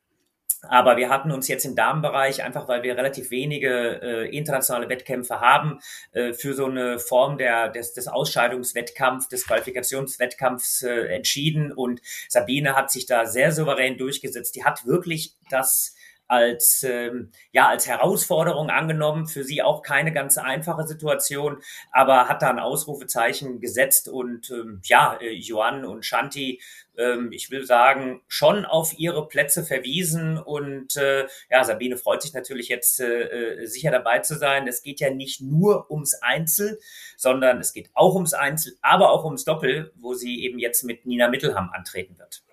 Aber 0.62 0.98
wir 0.98 1.10
hatten 1.10 1.32
uns 1.32 1.48
jetzt 1.48 1.63
im 1.63 1.76
Damenbereich, 1.76 2.43
einfach 2.43 2.67
weil 2.67 2.84
wir 2.84 2.98
relativ 2.98 3.32
wenige 3.32 4.02
äh, 4.02 4.36
internationale 4.36 4.89
Wettkämpfe 4.89 5.39
haben, 5.39 5.80
äh, 6.12 6.34
für 6.34 6.54
so 6.54 6.65
eine 6.65 7.00
Form 7.00 7.38
der, 7.38 7.69
des, 7.69 7.93
des 7.93 8.10
Ausscheidungswettkampfs, 8.10 9.30
des 9.30 9.48
Qualifikationswettkampfs 9.48 10.82
äh, 10.82 11.06
entschieden. 11.15 11.72
Und 11.72 12.02
Sabine 12.28 12.76
hat 12.76 12.91
sich 12.91 13.06
da 13.06 13.26
sehr 13.26 13.54
souverän 13.54 13.98
durchgesetzt. 13.98 14.54
Die 14.56 14.65
hat 14.65 14.86
wirklich 14.86 15.36
das 15.50 15.95
als, 16.30 16.84
ähm, 16.84 17.32
ja, 17.52 17.68
als 17.68 17.88
Herausforderung 17.88 18.70
angenommen. 18.70 19.28
Für 19.28 19.44
sie 19.44 19.62
auch 19.62 19.82
keine 19.82 20.13
ganz 20.13 20.38
einfache 20.38 20.88
Situation, 20.88 21.58
aber 21.92 22.30
hat 22.30 22.42
da 22.42 22.50
ein 22.50 22.60
Ausrufezeichen 22.60 23.60
gesetzt 23.60 24.08
und 24.08 24.50
ähm, 24.52 24.82
ja, 24.86 25.18
äh, 25.20 25.39
und 25.50 26.06
Shanti, 26.06 26.62
ähm, 26.98 27.32
ich 27.32 27.50
will 27.50 27.65
sagen, 27.65 28.22
schon 28.28 28.65
auf 28.65 28.98
ihre 28.98 29.28
Plätze 29.28 29.63
verwiesen 29.63 30.38
und 30.38 30.96
äh, 30.98 31.28
ja, 31.50 31.63
Sabine 31.63 31.98
freut 31.98 32.22
sich 32.22 32.34
natürlich 32.34 32.70
jetzt 32.70 33.00
äh, 33.00 33.63
äh 33.63 33.65
sicher 33.65 33.92
dabei 33.92 34.20
zu 34.20 34.38
sein. 34.38 34.68
Es 34.68 34.84
geht 34.84 35.00
ja 35.00 35.10
nicht 35.10 35.42
nur 35.42 35.89
ums 35.89 36.13
Einzel, 36.22 36.80
sondern 37.18 37.60
es 37.60 37.74
geht 37.74 37.89
auch 37.96 38.13
ums 38.13 38.34
Einzel, 38.34 38.78
aber 38.82 39.12
auch 39.12 39.26
ums 39.26 39.46
Doppel, 39.46 39.92
wo 39.96 40.13
sie 40.13 40.44
eben 40.44 40.60
jetzt 40.60 40.84
mit 40.84 41.08
Nina 41.08 41.28
Mittelham 41.28 41.72
antreten 41.74 42.20
wird. 42.20 42.44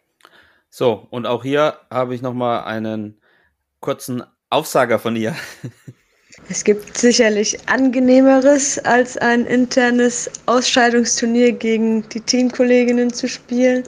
So, 0.70 1.06
und 1.10 1.26
auch 1.26 1.42
hier 1.42 1.78
habe 1.90 2.14
ich 2.14 2.22
nochmal 2.22 2.64
einen 2.64 3.20
kurzen 3.80 4.22
Aufsager 4.50 4.98
von 4.98 5.16
ihr. 5.16 5.34
Es 6.48 6.64
gibt 6.64 6.96
sicherlich 6.96 7.58
angenehmeres, 7.66 8.78
als 8.80 9.16
ein 9.16 9.46
internes 9.46 10.30
Ausscheidungsturnier 10.46 11.52
gegen 11.52 12.08
die 12.10 12.20
Teamkolleginnen 12.20 13.12
zu 13.12 13.26
spielen, 13.28 13.82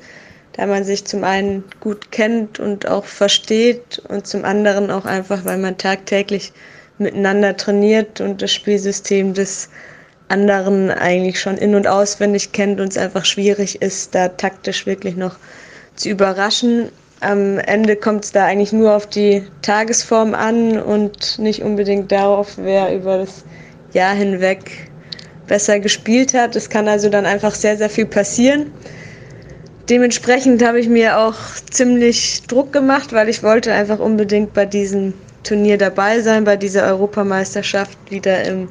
da 0.55 0.66
man 0.66 0.83
sich 0.83 1.05
zum 1.05 1.24
einen 1.24 1.62
gut 1.81 2.11
kennt 2.11 2.59
und 2.59 2.88
auch 2.88 3.05
versteht 3.05 4.03
und 4.09 4.27
zum 4.27 4.44
anderen 4.44 4.90
auch 4.90 5.05
einfach, 5.05 5.44
weil 5.44 5.59
man 5.59 5.79
tagtäglich 5.79 6.53
miteinander 6.98 7.57
trainiert 7.57 8.20
und 8.20 8.42
das 8.42 8.53
Spielsystem 8.53 9.35
des 9.35 9.68
anderen 10.29 10.90
eigentlich 10.90 11.40
schon 11.40 11.57
in- 11.57 11.74
und 11.74 11.87
auswendig 11.87 12.53
kennt 12.53 12.81
und 12.81 12.88
es 12.88 12.98
einfach 12.98 13.24
schwierig 13.24 13.81
ist, 13.83 14.14
da 14.14 14.29
taktisch 14.29 14.85
wirklich 14.87 15.16
noch 15.16 15.37
zu 15.94 16.09
überraschen 16.09 16.90
am 17.20 17.59
Ende 17.59 17.96
kommt 17.96 18.24
es 18.24 18.33
da 18.33 18.44
eigentlich 18.44 18.72
nur 18.72 18.94
auf 18.94 19.07
die 19.07 19.42
Tagesform 19.62 20.35
an 20.35 20.81
und 20.81 21.38
nicht 21.38 21.62
unbedingt 21.62 22.12
darauf, 22.12 22.57
wer 22.57 22.94
über 22.94 23.18
das 23.18 23.44
Jahr 23.92 24.14
hinweg 24.14 24.90
besser 25.46 25.81
gespielt 25.81 26.35
hat. 26.35 26.54
Es 26.54 26.70
kann 26.70 26.87
also 26.88 27.09
dann 27.09 27.26
einfach 27.26 27.54
sehr, 27.54 27.76
sehr 27.76 27.90
viel 27.90 28.07
passieren. 28.07 28.70
Dementsprechend 29.88 30.62
habe 30.64 30.78
ich 30.78 30.88
mir 30.88 31.18
auch 31.18 31.37
ziemlich 31.70 32.42
Druck 32.46 32.72
gemacht, 32.72 33.12
weil 33.12 33.28
ich 33.28 33.42
wollte 33.42 33.72
einfach 33.72 33.98
unbedingt 33.98 34.52
bei 34.52 34.66
diesen 34.66 35.14
Turnier 35.44 35.78
dabei 35.78 36.20
sein, 36.20 36.44
bei 36.44 36.57
dieser 36.57 36.85
Europameisterschaft 36.85 37.98
wieder 38.11 38.44
im 38.44 38.68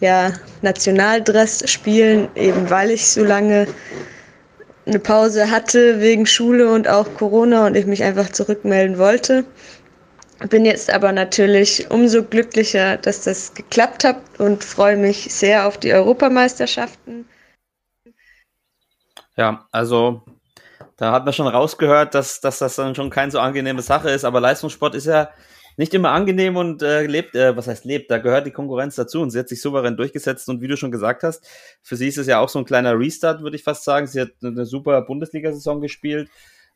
ja, 0.00 0.32
Nationaldress 0.60 1.68
spielen, 1.70 2.28
eben 2.34 2.68
weil 2.68 2.90
ich 2.90 3.06
so 3.06 3.24
lange 3.24 3.66
eine 4.88 4.98
Pause 4.98 5.50
hatte 5.50 6.00
wegen 6.00 6.26
Schule 6.26 6.72
und 6.72 6.88
auch 6.88 7.06
Corona 7.14 7.66
und 7.66 7.76
ich 7.76 7.86
mich 7.86 8.02
einfach 8.02 8.30
zurückmelden 8.30 8.98
wollte. 8.98 9.44
Bin 10.50 10.64
jetzt 10.64 10.90
aber 10.90 11.12
natürlich 11.12 11.90
umso 11.90 12.22
glücklicher, 12.22 12.96
dass 12.96 13.24
das 13.24 13.54
geklappt 13.54 14.04
hat 14.04 14.20
und 14.38 14.62
freue 14.62 14.96
mich 14.96 15.32
sehr 15.34 15.66
auf 15.66 15.78
die 15.78 15.92
Europameisterschaften. 15.92 17.28
Ja, 19.36 19.66
also 19.72 20.22
da 20.96 21.12
hat 21.12 21.24
man 21.24 21.34
schon 21.34 21.48
rausgehört, 21.48 22.14
dass, 22.14 22.40
dass 22.40 22.58
das 22.58 22.76
dann 22.76 22.94
schon 22.94 23.10
keine 23.10 23.30
so 23.30 23.40
angenehme 23.40 23.82
Sache 23.82 24.10
ist, 24.10 24.24
aber 24.24 24.40
Leistungssport 24.40 24.94
ist 24.94 25.06
ja 25.06 25.30
nicht 25.78 25.94
immer 25.94 26.10
angenehm 26.10 26.56
und 26.56 26.82
äh, 26.82 27.06
lebt, 27.06 27.36
äh, 27.36 27.56
was 27.56 27.68
heißt 27.68 27.84
lebt, 27.84 28.10
da 28.10 28.18
gehört 28.18 28.46
die 28.46 28.50
Konkurrenz 28.50 28.96
dazu 28.96 29.22
und 29.22 29.30
sie 29.30 29.38
hat 29.38 29.48
sich 29.48 29.62
souverän 29.62 29.96
durchgesetzt 29.96 30.48
und 30.48 30.60
wie 30.60 30.66
du 30.66 30.76
schon 30.76 30.90
gesagt 30.90 31.22
hast, 31.22 31.48
für 31.82 31.96
sie 31.96 32.08
ist 32.08 32.18
es 32.18 32.26
ja 32.26 32.40
auch 32.40 32.48
so 32.48 32.58
ein 32.58 32.64
kleiner 32.64 32.98
Restart, 32.98 33.42
würde 33.42 33.56
ich 33.56 33.62
fast 33.62 33.84
sagen. 33.84 34.08
Sie 34.08 34.20
hat 34.20 34.32
eine 34.42 34.66
super 34.66 35.00
Bundesliga-Saison 35.02 35.80
gespielt 35.80 36.28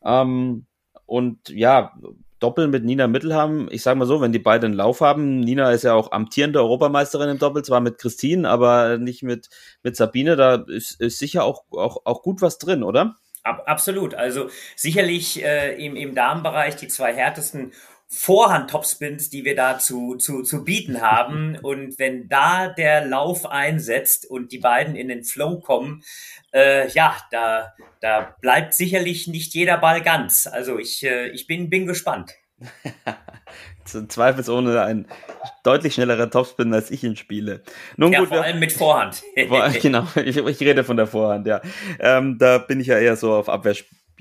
ähm, 0.03 0.65
und 1.05 1.49
ja, 1.49 1.93
Doppel 2.39 2.67
mit 2.69 2.85
Nina 2.85 3.07
Mittelham, 3.07 3.67
ich 3.71 3.83
sage 3.83 3.99
mal 3.99 4.05
so, 4.05 4.21
wenn 4.21 4.31
die 4.31 4.39
beiden 4.39 4.67
einen 4.67 4.73
Lauf 4.75 5.01
haben, 5.01 5.41
Nina 5.41 5.71
ist 5.71 5.83
ja 5.83 5.93
auch 5.93 6.11
amtierende 6.11 6.59
Europameisterin 6.59 7.29
im 7.29 7.39
Doppel, 7.39 7.63
zwar 7.63 7.81
mit 7.81 7.97
Christine, 7.97 8.49
aber 8.49 8.97
nicht 8.97 9.21
mit, 9.21 9.49
mit 9.81 9.97
Sabine, 9.97 10.37
da 10.37 10.55
ist, 10.55 10.99
ist 10.99 11.19
sicher 11.19 11.43
auch, 11.43 11.63
auch, 11.71 12.05
auch 12.05 12.21
gut 12.21 12.41
was 12.41 12.57
drin, 12.57 12.83
oder? 12.83 13.15
Ab, 13.43 13.63
absolut. 13.65 14.15
Also 14.15 14.49
sicherlich 14.77 15.43
äh, 15.43 15.75
im, 15.85 15.97
im 15.97 16.15
Damenbereich 16.15 16.77
die 16.77 16.87
zwei 16.87 17.13
härtesten 17.13 17.73
Vorhand-Topspins, 18.13 19.29
die 19.29 19.43
wir 19.43 19.55
da 19.55 19.79
zu, 19.79 20.15
zu, 20.15 20.43
zu 20.43 20.63
bieten 20.63 21.01
haben. 21.01 21.57
Und 21.61 21.99
wenn 21.99 22.27
da 22.29 22.67
der 22.67 23.05
Lauf 23.05 23.45
einsetzt 23.45 24.29
und 24.29 24.51
die 24.51 24.59
beiden 24.59 24.95
in 24.95 25.07
den 25.07 25.23
Flow 25.23 25.59
kommen, 25.59 26.03
äh, 26.53 26.87
ja, 26.89 27.17
da, 27.31 27.73
da 28.01 28.35
bleibt 28.41 28.73
sicherlich 28.73 29.27
nicht 29.27 29.53
jeder 29.53 29.77
Ball 29.77 30.01
ganz. 30.01 30.47
Also 30.47 30.77
ich, 30.77 31.03
äh, 31.03 31.29
ich 31.29 31.47
bin, 31.47 31.69
bin 31.69 31.87
gespannt. 31.87 32.33
Zweifelsohne 33.85 34.81
ein 34.81 35.07
deutlich 35.63 35.93
schnellerer 35.93 36.29
Topspin, 36.29 36.73
als 36.73 36.91
ich 36.91 37.03
ihn 37.03 37.15
spiele. 37.15 37.63
Nun 37.97 38.13
ja, 38.13 38.19
gut, 38.19 38.29
vor 38.29 38.41
allem 38.41 38.59
mit 38.59 38.71
Vorhand. 38.71 39.23
genau, 39.81 40.07
ich, 40.15 40.37
ich, 40.37 40.59
rede 40.61 40.83
von 40.83 40.97
der 40.97 41.07
Vorhand, 41.07 41.47
ja. 41.47 41.61
Ähm, 41.99 42.37
da 42.39 42.59
bin 42.59 42.79
ich 42.79 42.87
ja 42.87 42.97
eher 42.97 43.15
so 43.15 43.33
auf 43.33 43.49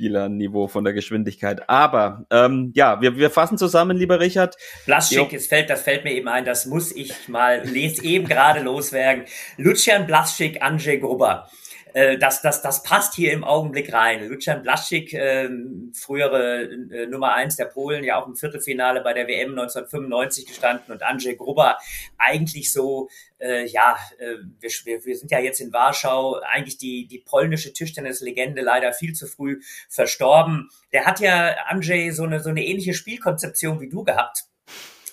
Abwehrspielerniveau 0.02 0.68
von 0.68 0.84
der 0.84 0.92
Geschwindigkeit. 0.92 1.68
Aber 1.68 2.26
ähm, 2.30 2.72
ja, 2.74 3.00
wir, 3.00 3.16
wir 3.16 3.30
fassen 3.30 3.58
zusammen, 3.58 3.96
lieber 3.96 4.20
Richard. 4.20 4.56
Blaschik, 4.86 5.32
es 5.32 5.46
fällt, 5.46 5.70
das 5.70 5.82
fällt 5.82 6.04
mir 6.04 6.12
eben 6.12 6.28
ein, 6.28 6.44
das 6.44 6.66
muss 6.66 6.94
ich 6.94 7.28
mal, 7.28 7.62
lese 7.64 8.04
eben 8.04 8.26
gerade 8.26 8.60
loswerden. 8.60 9.24
Lucian 9.56 10.06
Blaschik, 10.06 10.62
Andrzej 10.62 10.98
Gruber 10.98 11.48
äh, 11.94 12.18
das, 12.18 12.42
das, 12.42 12.62
das 12.62 12.82
passt 12.82 13.14
hier 13.14 13.32
im 13.32 13.44
Augenblick 13.44 13.92
rein. 13.92 14.28
Lucian 14.28 14.62
Blaszczyk, 14.62 15.12
äh, 15.12 15.48
frühere 15.92 16.62
äh, 16.62 17.06
Nummer 17.06 17.34
eins 17.34 17.56
der 17.56 17.66
Polen, 17.66 18.04
ja 18.04 18.20
auch 18.20 18.26
im 18.26 18.36
Viertelfinale 18.36 19.00
bei 19.00 19.12
der 19.12 19.28
WM 19.28 19.50
1995 19.50 20.46
gestanden 20.46 20.92
und 20.92 21.02
Andrzej 21.02 21.36
Gruber 21.36 21.78
eigentlich 22.18 22.72
so, 22.72 23.08
äh, 23.38 23.66
ja, 23.66 23.96
äh, 24.18 24.36
wir, 24.60 25.04
wir 25.04 25.16
sind 25.16 25.30
ja 25.30 25.38
jetzt 25.38 25.60
in 25.60 25.72
Warschau, 25.72 26.40
eigentlich 26.40 26.78
die, 26.78 27.06
die 27.06 27.18
polnische 27.18 27.72
Tischtennislegende 27.72 28.62
leider 28.62 28.92
viel 28.92 29.12
zu 29.12 29.26
früh 29.26 29.60
verstorben. 29.88 30.70
Der 30.92 31.04
hat 31.04 31.20
ja, 31.20 31.56
Andrzej, 31.66 32.10
so 32.10 32.24
eine, 32.24 32.40
so 32.40 32.50
eine 32.50 32.64
ähnliche 32.64 32.94
Spielkonzeption 32.94 33.80
wie 33.80 33.88
du 33.88 34.04
gehabt 34.04 34.44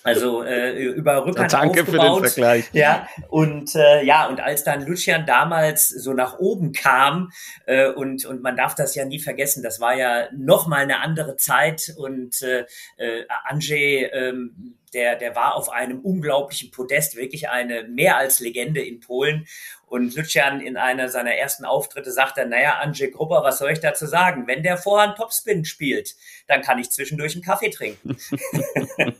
also 0.02 0.42
äh, 0.42 0.82
über 0.84 1.26
Rückhand 1.26 1.52
ja, 1.52 1.60
danke 1.60 1.82
aufgebaut. 1.82 2.16
Für 2.16 2.22
den 2.22 2.30
Vergleich. 2.30 2.70
Ja, 2.72 3.08
und 3.28 3.74
äh, 3.74 4.02
ja, 4.02 4.28
und 4.28 4.40
als 4.40 4.64
dann 4.64 4.86
Lucian 4.86 5.26
damals 5.26 5.88
so 5.88 6.12
nach 6.12 6.38
oben 6.38 6.72
kam, 6.72 7.30
äh, 7.66 7.88
und, 7.88 8.24
und 8.24 8.42
man 8.42 8.56
darf 8.56 8.74
das 8.74 8.94
ja 8.94 9.04
nie 9.04 9.18
vergessen, 9.18 9.62
das 9.62 9.80
war 9.80 9.94
ja 9.94 10.28
noch 10.32 10.66
mal 10.66 10.82
eine 10.82 11.00
andere 11.00 11.36
Zeit 11.36 11.94
und 11.96 12.40
äh, 12.42 12.64
äh, 12.96 13.26
Andrzej, 13.44 14.10
ähm, 14.12 14.76
der, 14.94 15.16
der 15.16 15.36
war 15.36 15.54
auf 15.54 15.70
einem 15.70 16.00
unglaublichen 16.00 16.70
Podest, 16.70 17.16
wirklich 17.16 17.48
eine 17.48 17.84
mehr 17.84 18.16
als 18.16 18.40
Legende 18.40 18.82
in 18.82 19.00
Polen. 19.00 19.46
Und 19.86 20.14
Lucian 20.16 20.60
in 20.60 20.76
einer 20.76 21.08
seiner 21.08 21.34
ersten 21.34 21.64
Auftritte 21.64 22.10
sagt 22.10 22.38
er, 22.38 22.46
naja, 22.46 22.78
Andrzej 22.78 23.10
Grupper, 23.10 23.42
was 23.44 23.58
soll 23.58 23.70
ich 23.70 23.80
dazu 23.80 24.06
sagen? 24.06 24.46
Wenn 24.46 24.62
der 24.62 24.78
Vorhand 24.78 25.16
Topspin 25.16 25.64
spielt, 25.64 26.16
dann 26.48 26.62
kann 26.62 26.78
ich 26.78 26.90
zwischendurch 26.90 27.34
einen 27.34 27.44
Kaffee 27.44 27.70
trinken. 27.70 28.16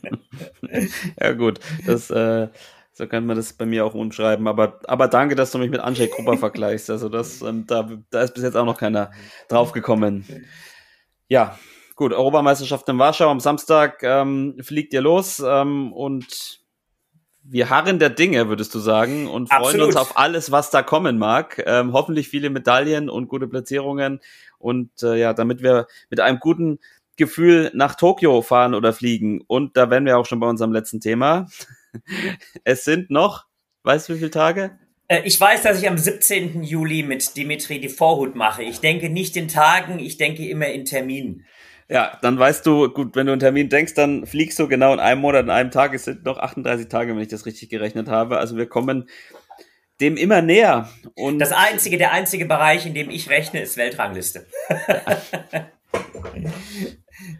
ja 1.19 1.33
gut, 1.33 1.59
das, 1.85 2.09
äh, 2.09 2.47
so 2.93 3.07
kann 3.07 3.25
man 3.25 3.37
das 3.37 3.53
bei 3.53 3.65
mir 3.65 3.85
auch 3.85 3.93
umschreiben. 3.93 4.47
Aber, 4.47 4.79
aber 4.85 5.07
danke, 5.07 5.35
dass 5.35 5.51
du 5.51 5.57
mich 5.57 5.71
mit 5.71 5.79
Andrzej 5.79 6.07
Grupper 6.07 6.37
vergleichst. 6.37 6.89
Also 6.89 7.09
das, 7.09 7.41
ähm, 7.41 7.65
da, 7.67 7.89
da 8.09 8.21
ist 8.21 8.33
bis 8.33 8.43
jetzt 8.43 8.55
auch 8.55 8.65
noch 8.65 8.77
keiner 8.77 9.11
draufgekommen. 9.47 10.25
Ja, 11.27 11.57
gut, 11.95 12.13
Europameisterschaft 12.13 12.87
in 12.89 12.99
Warschau 12.99 13.29
am 13.29 13.39
Samstag 13.39 14.03
ähm, 14.03 14.57
fliegt 14.61 14.93
ihr 14.93 15.01
los 15.01 15.41
ähm, 15.45 15.93
und 15.93 16.61
wir 17.43 17.69
harren 17.69 17.99
der 17.99 18.09
Dinge, 18.09 18.49
würdest 18.49 18.75
du 18.75 18.79
sagen, 18.79 19.27
und 19.27 19.49
freuen 19.49 19.63
Absolut. 19.63 19.87
uns 19.87 19.95
auf 19.95 20.17
alles, 20.17 20.51
was 20.51 20.69
da 20.69 20.83
kommen 20.83 21.17
mag. 21.17 21.61
Ähm, 21.65 21.93
hoffentlich 21.93 22.29
viele 22.29 22.49
Medaillen 22.49 23.09
und 23.09 23.29
gute 23.29 23.47
Platzierungen 23.47 24.19
und 24.59 24.91
äh, 25.01 25.15
ja, 25.15 25.33
damit 25.33 25.63
wir 25.63 25.87
mit 26.09 26.19
einem 26.19 26.39
guten 26.39 26.79
Gefühl 27.17 27.71
nach 27.73 27.95
Tokio 27.95 28.41
fahren 28.41 28.73
oder 28.73 28.93
fliegen. 28.93 29.41
Und 29.47 29.77
da 29.77 29.89
wären 29.89 30.05
wir 30.05 30.17
auch 30.17 30.25
schon 30.25 30.39
bei 30.39 30.47
unserem 30.47 30.71
letzten 30.71 30.99
Thema. 30.99 31.47
es 32.63 32.83
sind 32.83 33.09
noch, 33.09 33.45
weißt 33.83 34.09
du 34.09 34.13
wie 34.13 34.19
viele 34.19 34.31
Tage? 34.31 34.79
Äh, 35.07 35.21
ich 35.25 35.39
weiß, 35.39 35.63
dass 35.63 35.81
ich 35.81 35.87
am 35.87 35.97
17. 35.97 36.63
Juli 36.63 37.03
mit 37.03 37.35
Dimitri 37.35 37.79
die 37.79 37.89
Vorhut 37.89 38.35
mache. 38.35 38.63
Ich 38.63 38.79
denke 38.79 39.09
nicht 39.09 39.35
in 39.35 39.47
Tagen, 39.47 39.99
ich 39.99 40.17
denke 40.17 40.47
immer 40.47 40.67
in 40.67 40.85
Terminen. 40.85 41.45
Ja, 41.89 42.17
dann 42.21 42.39
weißt 42.39 42.65
du, 42.65 42.89
gut, 42.89 43.17
wenn 43.17 43.25
du 43.25 43.33
einen 43.33 43.41
Termin 43.41 43.67
denkst, 43.67 43.95
dann 43.95 44.25
fliegst 44.25 44.57
du 44.57 44.69
genau 44.69 44.93
in 44.93 45.01
einem 45.01 45.19
Monat, 45.19 45.43
in 45.43 45.49
einem 45.49 45.71
Tag. 45.71 45.93
Es 45.93 46.05
sind 46.05 46.23
noch 46.23 46.37
38 46.37 46.87
Tage, 46.87 47.13
wenn 47.13 47.21
ich 47.21 47.27
das 47.27 47.45
richtig 47.45 47.69
gerechnet 47.69 48.07
habe. 48.07 48.37
Also 48.37 48.55
wir 48.55 48.67
kommen 48.67 49.09
dem 49.99 50.15
immer 50.15 50.41
näher. 50.41 50.89
Und 51.15 51.39
das 51.39 51.51
einzige, 51.51 51.97
der 51.97 52.13
einzige 52.13 52.45
Bereich, 52.45 52.85
in 52.85 52.93
dem 52.93 53.09
ich 53.09 53.29
rechne, 53.29 53.61
ist 53.61 53.75
Weltrangliste. 53.75 54.47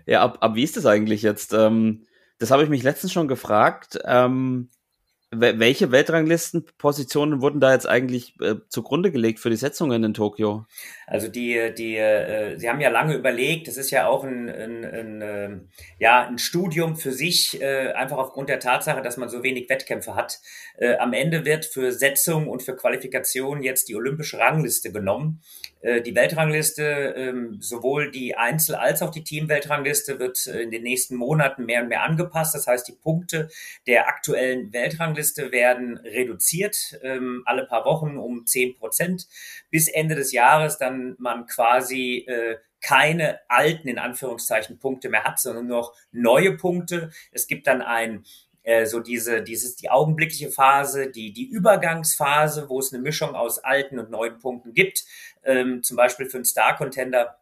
ja, 0.06 0.22
ab, 0.22 0.38
ab 0.42 0.56
wie 0.56 0.64
ist 0.64 0.78
das 0.78 0.86
eigentlich 0.86 1.22
jetzt? 1.22 1.54
Ähm, 1.54 2.06
das 2.40 2.52
habe 2.52 2.64
ich 2.64 2.70
mich 2.70 2.84
letztens 2.84 3.12
schon 3.12 3.28
gefragt. 3.28 4.00
Ähm, 4.06 4.70
welche 5.34 5.94
Weltranglistenpositionen 5.94 7.42
wurden 7.42 7.62
da 7.62 7.72
jetzt 7.72 7.88
eigentlich 7.88 8.36
äh, 8.42 8.56
zugrunde 8.68 9.14
gelegt 9.14 9.40
für 9.40 9.50
die 9.50 9.56
Setzungen 9.56 10.04
in 10.04 10.14
Tokio? 10.14 10.66
Also 11.08 11.30
die, 11.30 11.74
die, 11.78 11.96
äh, 11.96 12.58
Sie 12.58 12.70
haben 12.70 12.82
ja 12.82 12.90
lange 12.90 13.16
überlegt, 13.16 13.70
das 13.70 13.78
ist 13.78 13.92
ja 13.92 14.08
auch 14.08 14.26
ein, 14.26 14.50
ein, 14.50 14.84
ein, 14.84 15.22
äh, 15.22 15.50
ja, 16.00 16.28
ein 16.28 16.38
Studium 16.38 16.98
für 16.98 17.14
sich, 17.14 17.62
äh, 17.62 17.94
einfach 17.94 18.18
aufgrund 18.18 18.50
der 18.50 18.60
Tatsache, 18.60 19.02
dass 19.02 19.16
man 19.16 19.30
so 19.30 19.42
wenig 19.42 19.70
Wettkämpfe 19.70 20.16
hat. 20.16 20.42
Äh, 20.78 20.98
am 20.98 21.14
Ende 21.14 21.46
wird 21.46 21.64
für 21.64 21.94
Setzung 21.94 22.50
und 22.50 22.62
für 22.62 22.76
Qualifikation 22.76 23.64
jetzt 23.64 23.88
die 23.88 23.96
olympische 23.96 24.38
Rangliste 24.38 24.92
genommen. 24.92 25.42
Äh, 25.82 26.02
die 26.02 26.16
Weltrangliste, 26.16 27.14
ähm, 27.16 27.58
sowohl 27.62 28.12
die 28.12 28.36
Einzel- 28.36 28.76
als 28.76 29.02
auch 29.02 29.12
die 29.12 29.24
Teamweltrangliste 29.24 30.20
wird 30.20 30.48
äh, 30.48 30.62
in 30.62 30.72
den 30.72 30.84
nächsten 30.84 31.16
Monaten 31.16 31.66
mehr 31.66 31.82
und 31.82 31.90
mehr 31.90 32.04
angepasst. 32.04 32.56
Das 32.56 32.68
heißt, 32.68 32.88
die 32.88 32.94
Punkte 32.94 33.50
der 33.88 34.08
aktuellen 34.08 34.72
Weltrangliste 34.74 35.52
werden 35.52 35.98
reduziert, 35.98 37.00
ähm, 37.02 37.44
alle 37.46 37.66
paar 37.66 37.86
Wochen 37.86 38.18
um 38.18 38.46
zehn 38.46 38.76
Prozent, 38.76 39.28
bis 39.70 39.88
Ende 39.88 40.16
des 40.16 40.32
Jahres 40.32 40.78
dann 40.78 41.16
man 41.18 41.46
quasi 41.48 42.26
äh, 42.28 42.58
keine 42.82 43.40
alten, 43.48 43.88
in 43.88 44.00
Anführungszeichen, 44.00 44.80
Punkte 44.80 45.10
mehr 45.10 45.24
hat, 45.24 45.40
sondern 45.40 45.68
nur 45.68 45.78
noch 45.78 45.96
neue 46.12 46.58
Punkte. 46.58 47.12
Es 47.32 47.48
gibt 47.48 47.68
dann 47.68 47.82
ein 47.82 48.24
äh, 48.72 48.86
so 48.86 49.00
diese, 49.00 49.42
dieses, 49.42 49.76
die 49.76 49.90
augenblickliche 49.90 50.50
Phase, 50.50 51.08
die, 51.08 51.34
die 51.34 51.46
Übergangsphase, 51.46 52.70
wo 52.70 52.80
es 52.80 52.94
eine 52.94 53.02
Mischung 53.02 53.36
aus 53.36 53.60
alten 53.60 54.00
und 54.00 54.10
neuen 54.10 54.40
Punkten 54.40 54.74
gibt. 54.74 55.04
Ähm, 55.44 55.84
zum 55.84 55.98
Beispiel 55.98 56.30
für 56.30 56.38
einen 56.38 56.46
Star-Contender 56.46 57.38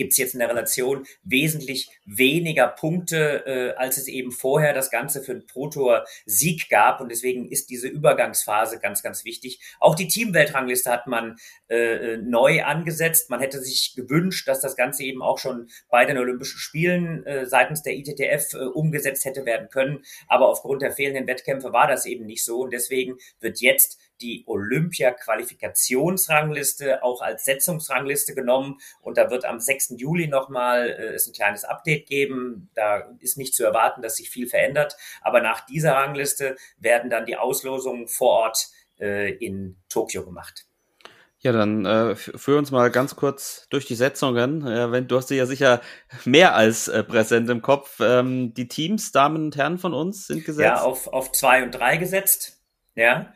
gibt 0.00 0.12
es 0.12 0.18
jetzt 0.18 0.32
in 0.32 0.40
der 0.40 0.48
Relation 0.48 1.06
wesentlich 1.24 1.90
weniger 2.06 2.68
Punkte, 2.68 3.44
äh, 3.44 3.76
als 3.76 3.98
es 3.98 4.08
eben 4.08 4.32
vorher 4.32 4.72
das 4.72 4.90
Ganze 4.90 5.22
für 5.22 5.32
einen 5.32 5.46
Pro-Tour-Sieg 5.46 6.70
gab. 6.70 7.02
Und 7.02 7.10
deswegen 7.10 7.50
ist 7.50 7.68
diese 7.68 7.86
Übergangsphase 7.86 8.78
ganz, 8.78 9.02
ganz 9.02 9.26
wichtig. 9.26 9.60
Auch 9.78 9.94
die 9.94 10.08
Teamweltrangliste 10.08 10.90
hat 10.90 11.06
man 11.06 11.36
äh, 11.68 12.16
neu 12.16 12.64
angesetzt. 12.64 13.28
Man 13.28 13.40
hätte 13.40 13.60
sich 13.60 13.92
gewünscht, 13.94 14.48
dass 14.48 14.62
das 14.62 14.74
Ganze 14.74 15.02
eben 15.02 15.20
auch 15.20 15.36
schon 15.36 15.68
bei 15.90 16.06
den 16.06 16.16
Olympischen 16.16 16.58
Spielen 16.58 17.26
äh, 17.26 17.44
seitens 17.44 17.82
der 17.82 17.92
ITTF 17.92 18.54
äh, 18.54 18.64
umgesetzt 18.64 19.26
hätte 19.26 19.44
werden 19.44 19.68
können. 19.68 20.02
Aber 20.28 20.48
aufgrund 20.48 20.80
der 20.80 20.92
fehlenden 20.92 21.26
Wettkämpfe 21.26 21.74
war 21.74 21.88
das 21.88 22.06
eben 22.06 22.24
nicht 22.24 22.42
so. 22.42 22.60
Und 22.60 22.72
deswegen 22.72 23.18
wird 23.38 23.60
jetzt 23.60 23.98
die 24.20 24.44
Olympia-Qualifikationsrangliste 24.46 27.02
auch 27.02 27.22
als 27.22 27.44
Setzungsrangliste 27.44 28.34
genommen 28.34 28.78
und 29.00 29.18
da 29.18 29.30
wird 29.30 29.44
am 29.44 29.60
6. 29.60 29.94
Juli 29.96 30.26
nochmal 30.28 30.90
äh, 30.90 31.14
es 31.14 31.26
ein 31.26 31.32
kleines 31.32 31.64
Update 31.64 32.06
geben. 32.06 32.70
Da 32.74 33.10
ist 33.18 33.38
nicht 33.38 33.54
zu 33.54 33.64
erwarten, 33.64 34.02
dass 34.02 34.16
sich 34.16 34.30
viel 34.30 34.46
verändert, 34.46 34.96
aber 35.22 35.40
nach 35.40 35.64
dieser 35.66 35.94
Rangliste 35.94 36.56
werden 36.78 37.10
dann 37.10 37.26
die 37.26 37.36
Auslosungen 37.36 38.06
vor 38.08 38.30
Ort 38.30 38.68
äh, 39.00 39.32
in 39.34 39.76
Tokio 39.88 40.24
gemacht. 40.24 40.66
Ja, 41.42 41.52
dann 41.52 41.86
äh, 41.86 42.16
führ 42.16 42.58
uns 42.58 42.70
mal 42.70 42.90
ganz 42.90 43.16
kurz 43.16 43.66
durch 43.70 43.86
die 43.86 43.94
Setzungen. 43.94 44.66
Äh, 44.66 44.92
wenn 44.92 45.08
du 45.08 45.16
hast 45.16 45.28
sie 45.28 45.36
ja 45.36 45.46
sicher 45.46 45.80
mehr 46.26 46.54
als 46.54 46.88
äh, 46.88 47.02
präsent 47.02 47.48
im 47.48 47.62
Kopf. 47.62 47.98
Ähm, 48.00 48.52
die 48.52 48.68
Teams, 48.68 49.10
Damen 49.10 49.44
und 49.44 49.56
Herren 49.56 49.78
von 49.78 49.94
uns, 49.94 50.26
sind 50.26 50.44
gesetzt. 50.44 50.66
Ja, 50.66 50.82
auf, 50.82 51.06
auf 51.06 51.32
zwei 51.32 51.62
und 51.62 51.70
drei 51.70 51.96
gesetzt. 51.96 52.60
Ja, 52.94 53.32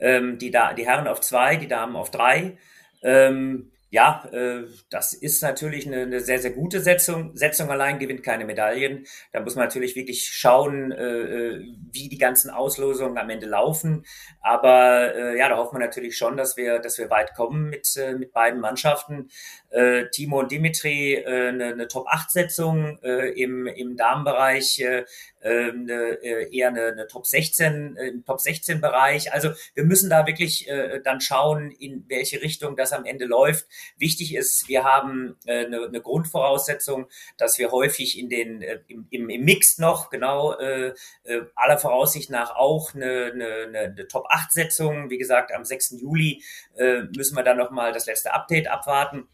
ähm, 0.00 0.38
die, 0.38 0.50
da 0.50 0.72
die 0.72 0.86
Herren 0.86 1.08
auf 1.08 1.20
zwei, 1.20 1.56
die 1.56 1.68
Damen 1.68 1.96
auf 1.96 2.10
drei. 2.10 2.56
Ähm, 3.02 3.70
ja, 3.96 4.28
äh, 4.32 4.64
das 4.90 5.14
ist 5.14 5.42
natürlich 5.42 5.86
eine, 5.86 6.02
eine 6.02 6.20
sehr, 6.20 6.40
sehr 6.40 6.50
gute 6.50 6.80
Setzung. 6.80 7.36
Setzung 7.36 7.70
allein 7.70 8.00
gewinnt 8.00 8.24
keine 8.24 8.44
Medaillen. 8.44 9.06
Da 9.32 9.40
muss 9.40 9.54
man 9.54 9.64
natürlich 9.64 9.94
wirklich 9.94 10.28
schauen, 10.28 10.90
äh, 10.90 11.04
äh, 11.04 11.64
wie 11.92 12.08
die 12.08 12.18
ganzen 12.18 12.50
Auslosungen 12.50 13.16
am 13.16 13.30
Ende 13.30 13.46
laufen. 13.46 14.04
Aber 14.42 15.14
äh, 15.14 15.38
ja, 15.38 15.48
da 15.48 15.56
hoffen 15.56 15.78
wir 15.78 15.86
natürlich 15.86 16.18
schon, 16.18 16.36
dass 16.36 16.56
wir, 16.56 16.80
dass 16.80 16.98
wir 16.98 17.10
weit 17.10 17.34
kommen 17.34 17.70
mit, 17.70 17.96
äh, 17.96 18.14
mit 18.14 18.32
beiden 18.32 18.60
Mannschaften. 18.60 19.30
Äh, 19.70 20.10
Timo 20.10 20.40
und 20.40 20.50
Dimitri 20.50 21.24
eine, 21.24 21.66
eine 21.66 21.88
Top-8-Setzung 21.88 22.98
äh, 23.02 23.30
im, 23.40 23.66
im 23.66 23.96
Damenbereich, 23.96 24.84
äh, 25.46 25.70
eine, 25.70 26.18
äh, 26.22 26.56
eher 26.56 26.68
eine, 26.68 26.86
eine 26.86 27.06
Top 27.06 27.26
16, 27.26 27.96
äh, 27.96 28.12
Top 28.26 28.40
16 28.40 28.80
Bereich. 28.80 29.32
Also 29.32 29.50
wir 29.74 29.84
müssen 29.84 30.10
da 30.10 30.26
wirklich 30.26 30.68
äh, 30.68 31.00
dann 31.02 31.20
schauen, 31.20 31.70
in 31.70 32.04
welche 32.08 32.42
Richtung 32.42 32.76
das 32.76 32.92
am 32.92 33.04
Ende 33.04 33.26
läuft. 33.26 33.66
Wichtig 33.96 34.34
ist, 34.34 34.68
wir 34.68 34.84
haben 34.84 35.36
äh, 35.46 35.66
eine, 35.66 35.86
eine 35.86 36.00
Grundvoraussetzung, 36.00 37.06
dass 37.36 37.58
wir 37.58 37.70
häufig 37.70 38.18
in 38.18 38.28
den 38.28 38.62
äh, 38.62 38.80
im, 38.88 39.06
im, 39.10 39.30
im 39.30 39.44
Mix 39.44 39.78
noch 39.78 40.10
genau 40.10 40.58
äh, 40.58 40.92
äh, 41.22 41.42
aller 41.54 41.78
Voraussicht 41.78 42.30
nach 42.30 42.56
auch 42.56 42.94
eine, 42.94 43.32
eine, 43.32 43.78
eine 43.78 44.08
Top 44.08 44.26
8 44.28 44.50
Setzung. 44.50 45.10
Wie 45.10 45.18
gesagt, 45.18 45.52
am 45.52 45.64
6. 45.64 45.96
Juli 46.00 46.42
äh, 46.76 47.02
müssen 47.16 47.36
wir 47.36 47.44
dann 47.44 47.58
noch 47.58 47.70
mal 47.70 47.92
das 47.92 48.06
letzte 48.06 48.32
Update 48.34 48.68
abwarten. 48.68 49.28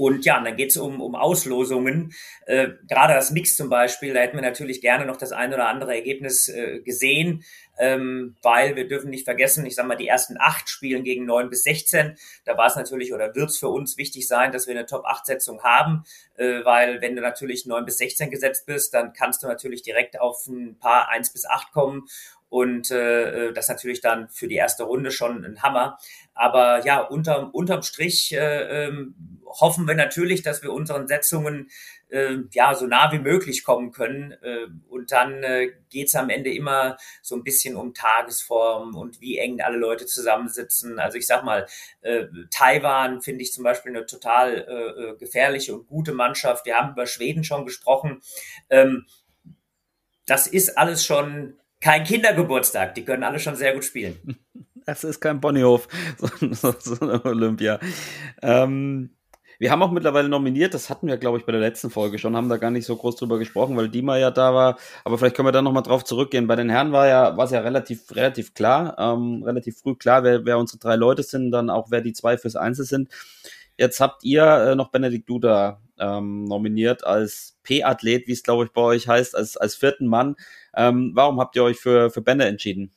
Und 0.00 0.24
ja, 0.24 0.38
und 0.38 0.46
dann 0.46 0.56
geht 0.56 0.70
es 0.70 0.78
um, 0.78 1.02
um 1.02 1.14
Auslosungen. 1.14 2.14
Äh, 2.46 2.68
Gerade 2.88 3.12
das 3.12 3.32
Mix 3.32 3.54
zum 3.54 3.68
Beispiel, 3.68 4.14
da 4.14 4.20
hätten 4.20 4.38
wir 4.38 4.42
natürlich 4.42 4.80
gerne 4.80 5.04
noch 5.04 5.18
das 5.18 5.30
ein 5.30 5.52
oder 5.52 5.68
andere 5.68 5.94
Ergebnis 5.94 6.48
äh, 6.48 6.80
gesehen, 6.80 7.44
ähm, 7.78 8.34
weil 8.40 8.76
wir 8.76 8.88
dürfen 8.88 9.10
nicht 9.10 9.26
vergessen, 9.26 9.66
ich 9.66 9.74
sage 9.74 9.88
mal, 9.88 9.96
die 9.96 10.08
ersten 10.08 10.36
acht 10.38 10.70
spielen 10.70 11.04
gegen 11.04 11.26
neun 11.26 11.50
bis 11.50 11.64
sechzehn. 11.64 12.16
Da 12.46 12.56
war 12.56 12.68
es 12.68 12.76
natürlich 12.76 13.12
oder 13.12 13.34
wird 13.34 13.50
es 13.50 13.58
für 13.58 13.68
uns 13.68 13.98
wichtig 13.98 14.26
sein, 14.26 14.52
dass 14.52 14.66
wir 14.66 14.74
eine 14.74 14.86
Top-8-Setzung 14.86 15.62
haben, 15.62 16.04
äh, 16.38 16.64
weil 16.64 17.02
wenn 17.02 17.14
du 17.14 17.20
natürlich 17.20 17.66
neun 17.66 17.84
bis 17.84 17.98
sechzehn 17.98 18.30
gesetzt 18.30 18.64
bist, 18.64 18.94
dann 18.94 19.12
kannst 19.12 19.42
du 19.42 19.48
natürlich 19.48 19.82
direkt 19.82 20.18
auf 20.18 20.46
ein 20.46 20.78
paar 20.78 21.10
eins 21.10 21.30
bis 21.30 21.44
acht 21.44 21.72
kommen 21.72 22.06
und 22.50 22.90
äh, 22.90 23.52
das 23.52 23.68
natürlich 23.68 24.00
dann 24.00 24.28
für 24.28 24.48
die 24.48 24.56
erste 24.56 24.82
Runde 24.82 25.12
schon 25.12 25.44
ein 25.44 25.62
Hammer. 25.62 25.98
Aber 26.34 26.84
ja, 26.84 26.98
unterm, 26.98 27.50
unterm 27.50 27.82
Strich 27.82 28.32
äh, 28.32 28.86
ähm, 28.86 29.14
hoffen 29.46 29.86
wir 29.86 29.94
natürlich, 29.94 30.42
dass 30.42 30.62
wir 30.62 30.72
unseren 30.72 31.06
Setzungen 31.06 31.70
äh, 32.08 32.38
ja 32.52 32.74
so 32.74 32.86
nah 32.86 33.12
wie 33.12 33.20
möglich 33.20 33.62
kommen 33.62 33.92
können. 33.92 34.32
Äh, 34.42 34.66
und 34.88 35.12
dann 35.12 35.44
äh, 35.44 35.70
geht 35.90 36.12
am 36.16 36.28
Ende 36.28 36.52
immer 36.52 36.96
so 37.22 37.36
ein 37.36 37.44
bisschen 37.44 37.76
um 37.76 37.94
Tagesform 37.94 38.96
und 38.96 39.20
wie 39.20 39.38
eng 39.38 39.60
alle 39.60 39.78
Leute 39.78 40.06
zusammensitzen. 40.06 40.98
Also 40.98 41.18
ich 41.18 41.28
sag 41.28 41.44
mal, 41.44 41.66
äh, 42.00 42.24
Taiwan 42.50 43.20
finde 43.20 43.42
ich 43.42 43.52
zum 43.52 43.62
Beispiel 43.62 43.94
eine 43.94 44.06
total 44.06 44.66
äh, 44.68 45.02
äh, 45.02 45.16
gefährliche 45.18 45.72
und 45.72 45.86
gute 45.86 46.12
Mannschaft. 46.12 46.66
Wir 46.66 46.76
haben 46.76 46.92
über 46.92 47.06
Schweden 47.06 47.44
schon 47.44 47.64
gesprochen. 47.64 48.22
Ähm, 48.70 49.06
das 50.26 50.48
ist 50.48 50.76
alles 50.76 51.04
schon 51.04 51.59
kein 51.80 52.04
Kindergeburtstag. 52.04 52.94
Die 52.94 53.04
können 53.04 53.22
alle 53.22 53.38
schon 53.38 53.56
sehr 53.56 53.74
gut 53.74 53.84
spielen. 53.84 54.16
Das 54.86 55.04
ist 55.04 55.20
kein 55.20 55.40
Ponyhof, 55.40 55.86
so, 56.50 56.74
so, 56.80 57.00
eine 57.00 57.22
Olympia. 57.24 57.78
Ähm, 58.42 59.10
wir 59.60 59.70
haben 59.70 59.82
auch 59.82 59.90
mittlerweile 59.90 60.30
nominiert, 60.30 60.72
das 60.72 60.88
hatten 60.88 61.06
wir, 61.06 61.18
glaube 61.18 61.36
ich, 61.36 61.44
bei 61.44 61.52
der 61.52 61.60
letzten 61.60 61.90
Folge 61.90 62.18
schon, 62.18 62.34
haben 62.34 62.48
da 62.48 62.56
gar 62.56 62.70
nicht 62.70 62.86
so 62.86 62.96
groß 62.96 63.16
drüber 63.16 63.38
gesprochen, 63.38 63.76
weil 63.76 63.90
Dima 63.90 64.16
ja 64.16 64.30
da 64.30 64.54
war. 64.54 64.78
Aber 65.04 65.18
vielleicht 65.18 65.36
können 65.36 65.46
wir 65.46 65.52
da 65.52 65.60
nochmal 65.60 65.82
drauf 65.82 66.02
zurückgehen. 66.02 66.46
Bei 66.46 66.56
den 66.56 66.70
Herren 66.70 66.92
war 66.92 67.06
ja, 67.06 67.36
war 67.36 67.44
es 67.44 67.50
ja 67.50 67.60
relativ, 67.60 68.10
relativ 68.16 68.54
klar, 68.54 68.96
ähm, 68.98 69.42
relativ 69.44 69.78
früh 69.78 69.96
klar, 69.96 70.24
wer, 70.24 70.46
wer 70.46 70.58
unsere 70.58 70.78
drei 70.78 70.96
Leute 70.96 71.22
sind, 71.22 71.50
dann 71.50 71.68
auch 71.68 71.90
wer 71.90 72.00
die 72.00 72.14
zwei 72.14 72.38
fürs 72.38 72.56
Einzel 72.56 72.86
sind. 72.86 73.10
Jetzt 73.76 74.00
habt 74.00 74.24
ihr 74.24 74.44
äh, 74.44 74.74
noch 74.74 74.90
Benedikt 74.90 75.28
Duda 75.28 75.82
ähm, 75.98 76.44
nominiert 76.44 77.04
als 77.04 77.58
P-Athlet, 77.62 78.28
wie 78.28 78.32
es 78.32 78.42
glaube 78.42 78.64
ich 78.64 78.72
bei 78.72 78.80
euch 78.80 79.08
heißt, 79.08 79.36
als, 79.36 79.58
als 79.58 79.74
vierten 79.74 80.06
Mann. 80.06 80.36
Ähm, 80.76 81.12
warum 81.14 81.40
habt 81.40 81.56
ihr 81.56 81.64
euch 81.64 81.78
für, 81.78 82.10
für 82.10 82.22
Benne 82.22 82.46
entschieden? 82.46 82.92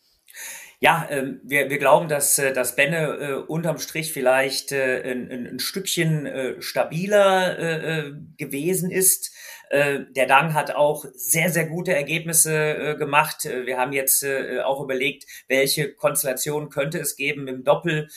Ja, 0.83 1.07
ähm, 1.09 1.39
wir, 1.45 1.69
wir 1.69 1.77
glauben, 1.77 2.09
dass, 2.09 2.37
äh, 2.39 2.51
dass 2.51 2.75
Benne 2.75 2.97
äh, 2.97 3.33
unterm 3.35 3.77
Strich 3.77 4.11
vielleicht 4.11 4.73
äh, 4.73 5.01
ein, 5.13 5.31
ein 5.31 5.59
Stückchen 5.59 6.59
stabiler 6.59 8.11
gewesen 8.37 8.91
ist. 8.91 9.33
Der 9.71 10.27
Dang 10.27 10.53
hat 10.53 10.75
auch 10.75 11.05
sehr, 11.15 11.49
sehr 11.49 11.65
gute 11.65 11.95
Ergebnisse 11.95 12.95
gemacht. 12.99 13.45
Wir 13.45 13.77
haben 13.77 13.91
jetzt 13.91 14.23
auch 14.63 14.83
überlegt, 14.83 15.25
welche 15.47 15.95
Konstellation 15.95 16.69
könnte 16.69 16.99
es 16.99 17.15
geben 17.15 17.47
im 17.47 17.63
Doppel 17.63 18.07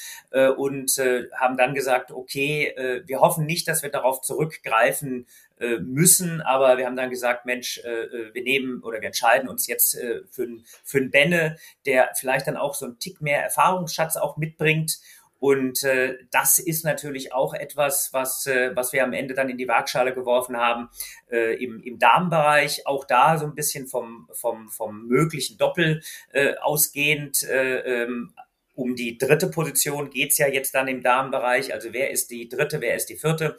und 0.59 1.01
haben 1.35 1.57
dann 1.57 1.73
gesagt, 1.73 2.11
okay, 2.11 2.75
wir 3.07 3.21
hoffen 3.21 3.47
nicht, 3.47 3.69
dass 3.69 3.83
wir 3.83 3.91
darauf 3.91 4.21
zurückgreifen 4.21 5.27
äh, 5.59 5.79
müssen, 5.79 6.41
aber 6.41 6.77
wir 6.77 6.87
haben 6.87 6.97
dann 6.97 7.11
gesagt, 7.11 7.47
Mensch, 7.47 7.79
äh, 7.79 8.05
äh, 8.05 8.35
wir 8.35 8.43
nehmen 8.43 8.83
oder 8.83 9.01
wir 9.01 9.07
entscheiden 9.07 9.49
uns 9.49 9.67
jetzt 9.67 9.95
äh, 9.95 10.21
für, 10.31 10.49
für 10.85 10.99
einen 10.99 11.11
Benne, 11.11 11.57
der 11.87 12.11
vielleicht 12.15 12.47
dann 12.47 12.57
auch 12.57 12.75
so 12.75 12.87
einen 12.87 12.99
Tick 12.99 13.21
mehr 13.21 13.43
Erfahrungsschatz 13.43 14.17
auch 14.17 14.37
mitbringt. 14.37 14.99
Und 15.39 15.83
äh, 15.83 16.17
das 16.31 16.59
ist 16.59 16.85
natürlich 16.85 17.33
auch 17.33 17.53
etwas, 17.55 18.11
was, 18.13 18.47
äh, 18.47 18.75
was 18.75 18.93
wir 18.93 19.05
am 19.05 19.13
Ende 19.13 19.35
dann 19.35 19.51
in 19.51 19.59
die 19.59 19.69
Waagschale 19.69 20.15
geworfen 20.15 20.57
haben 20.57 20.89
äh, 21.31 21.63
im, 21.63 21.83
im 21.83 21.99
Darmbereich. 21.99 22.87
Auch 22.87 23.05
da 23.05 23.37
so 23.37 23.45
ein 23.47 23.55
bisschen 23.55 23.87
vom, 23.87 24.29
vom, 24.33 24.69
vom 24.71 25.07
möglichen 25.07 25.59
Doppel 25.59 26.03
äh, 26.33 26.55
ausgehend. 26.57 27.43
Äh, 27.43 28.03
ähm, 28.03 28.33
um 28.75 28.95
die 28.95 29.19
dritte 29.19 29.49
Position 29.49 30.11
geht's 30.11 30.39
ja 30.39 30.49
jetzt 30.49 30.75
dann 30.75 30.87
im 30.87 31.03
Damenbereich. 31.03 31.73
Also 31.73 31.93
wer 31.93 32.11
ist 32.11 32.31
die 32.31 32.49
dritte, 32.49 32.81
wer 32.81 32.95
ist 32.95 33.09
die 33.09 33.17
vierte? 33.17 33.57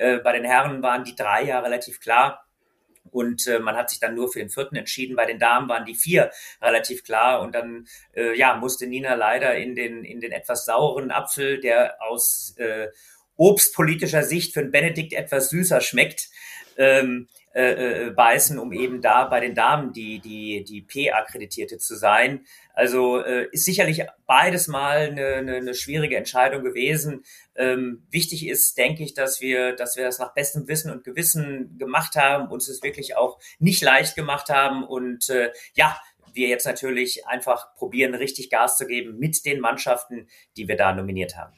Äh, 0.00 0.18
bei 0.18 0.32
den 0.32 0.44
Herren 0.44 0.82
waren 0.82 1.04
die 1.04 1.14
drei 1.14 1.44
ja 1.44 1.60
relativ 1.60 2.00
klar. 2.00 2.46
Und 3.10 3.46
äh, 3.46 3.58
man 3.58 3.76
hat 3.76 3.90
sich 3.90 4.00
dann 4.00 4.14
nur 4.14 4.32
für 4.32 4.38
den 4.38 4.50
vierten 4.50 4.76
entschieden. 4.76 5.16
Bei 5.16 5.26
den 5.26 5.38
Damen 5.38 5.68
waren 5.68 5.84
die 5.84 5.94
vier 5.94 6.30
relativ 6.62 7.04
klar. 7.04 7.42
Und 7.42 7.54
dann 7.54 7.86
äh, 8.14 8.36
ja, 8.36 8.56
musste 8.56 8.86
Nina 8.86 9.14
leider 9.14 9.56
in 9.56 9.74
den, 9.74 10.04
in 10.04 10.20
den 10.20 10.32
etwas 10.32 10.64
sauren 10.64 11.10
Apfel, 11.10 11.60
der 11.60 12.00
aus 12.00 12.54
äh, 12.56 12.88
obstpolitischer 13.36 14.22
Sicht 14.22 14.54
für 14.54 14.62
den 14.62 14.70
Benedikt 14.70 15.12
etwas 15.12 15.50
süßer 15.50 15.80
schmeckt, 15.80 16.28
ähm, 16.76 17.28
äh, 17.52 18.06
äh, 18.06 18.10
beißen, 18.10 18.58
um 18.58 18.72
eben 18.72 19.02
da 19.02 19.24
bei 19.24 19.40
den 19.40 19.54
Damen 19.54 19.92
die, 19.92 20.20
die, 20.20 20.62
die 20.62 20.82
P-Akkreditierte 20.82 21.78
zu 21.78 21.96
sein. 21.96 22.46
Also 22.80 23.22
äh, 23.22 23.46
ist 23.52 23.66
sicherlich 23.66 24.06
beides 24.26 24.66
mal 24.66 25.10
eine, 25.10 25.34
eine, 25.34 25.56
eine 25.56 25.74
schwierige 25.74 26.16
Entscheidung 26.16 26.64
gewesen. 26.64 27.24
Ähm, 27.54 28.06
wichtig 28.10 28.48
ist, 28.48 28.78
denke 28.78 29.02
ich, 29.02 29.12
dass 29.12 29.42
wir, 29.42 29.76
dass 29.76 29.98
wir 29.98 30.04
das 30.04 30.18
nach 30.18 30.32
bestem 30.32 30.66
Wissen 30.66 30.90
und 30.90 31.04
Gewissen 31.04 31.76
gemacht 31.76 32.16
haben, 32.16 32.50
uns 32.50 32.70
es 32.70 32.82
wirklich 32.82 33.18
auch 33.18 33.38
nicht 33.58 33.82
leicht 33.82 34.16
gemacht 34.16 34.48
haben 34.48 34.82
und 34.82 35.28
äh, 35.28 35.52
ja, 35.74 35.94
wir 36.32 36.48
jetzt 36.48 36.64
natürlich 36.64 37.26
einfach 37.26 37.74
probieren, 37.74 38.14
richtig 38.14 38.48
Gas 38.48 38.78
zu 38.78 38.86
geben 38.86 39.18
mit 39.18 39.44
den 39.44 39.60
Mannschaften, 39.60 40.26
die 40.56 40.66
wir 40.66 40.78
da 40.78 40.94
nominiert 40.94 41.36
haben. 41.36 41.52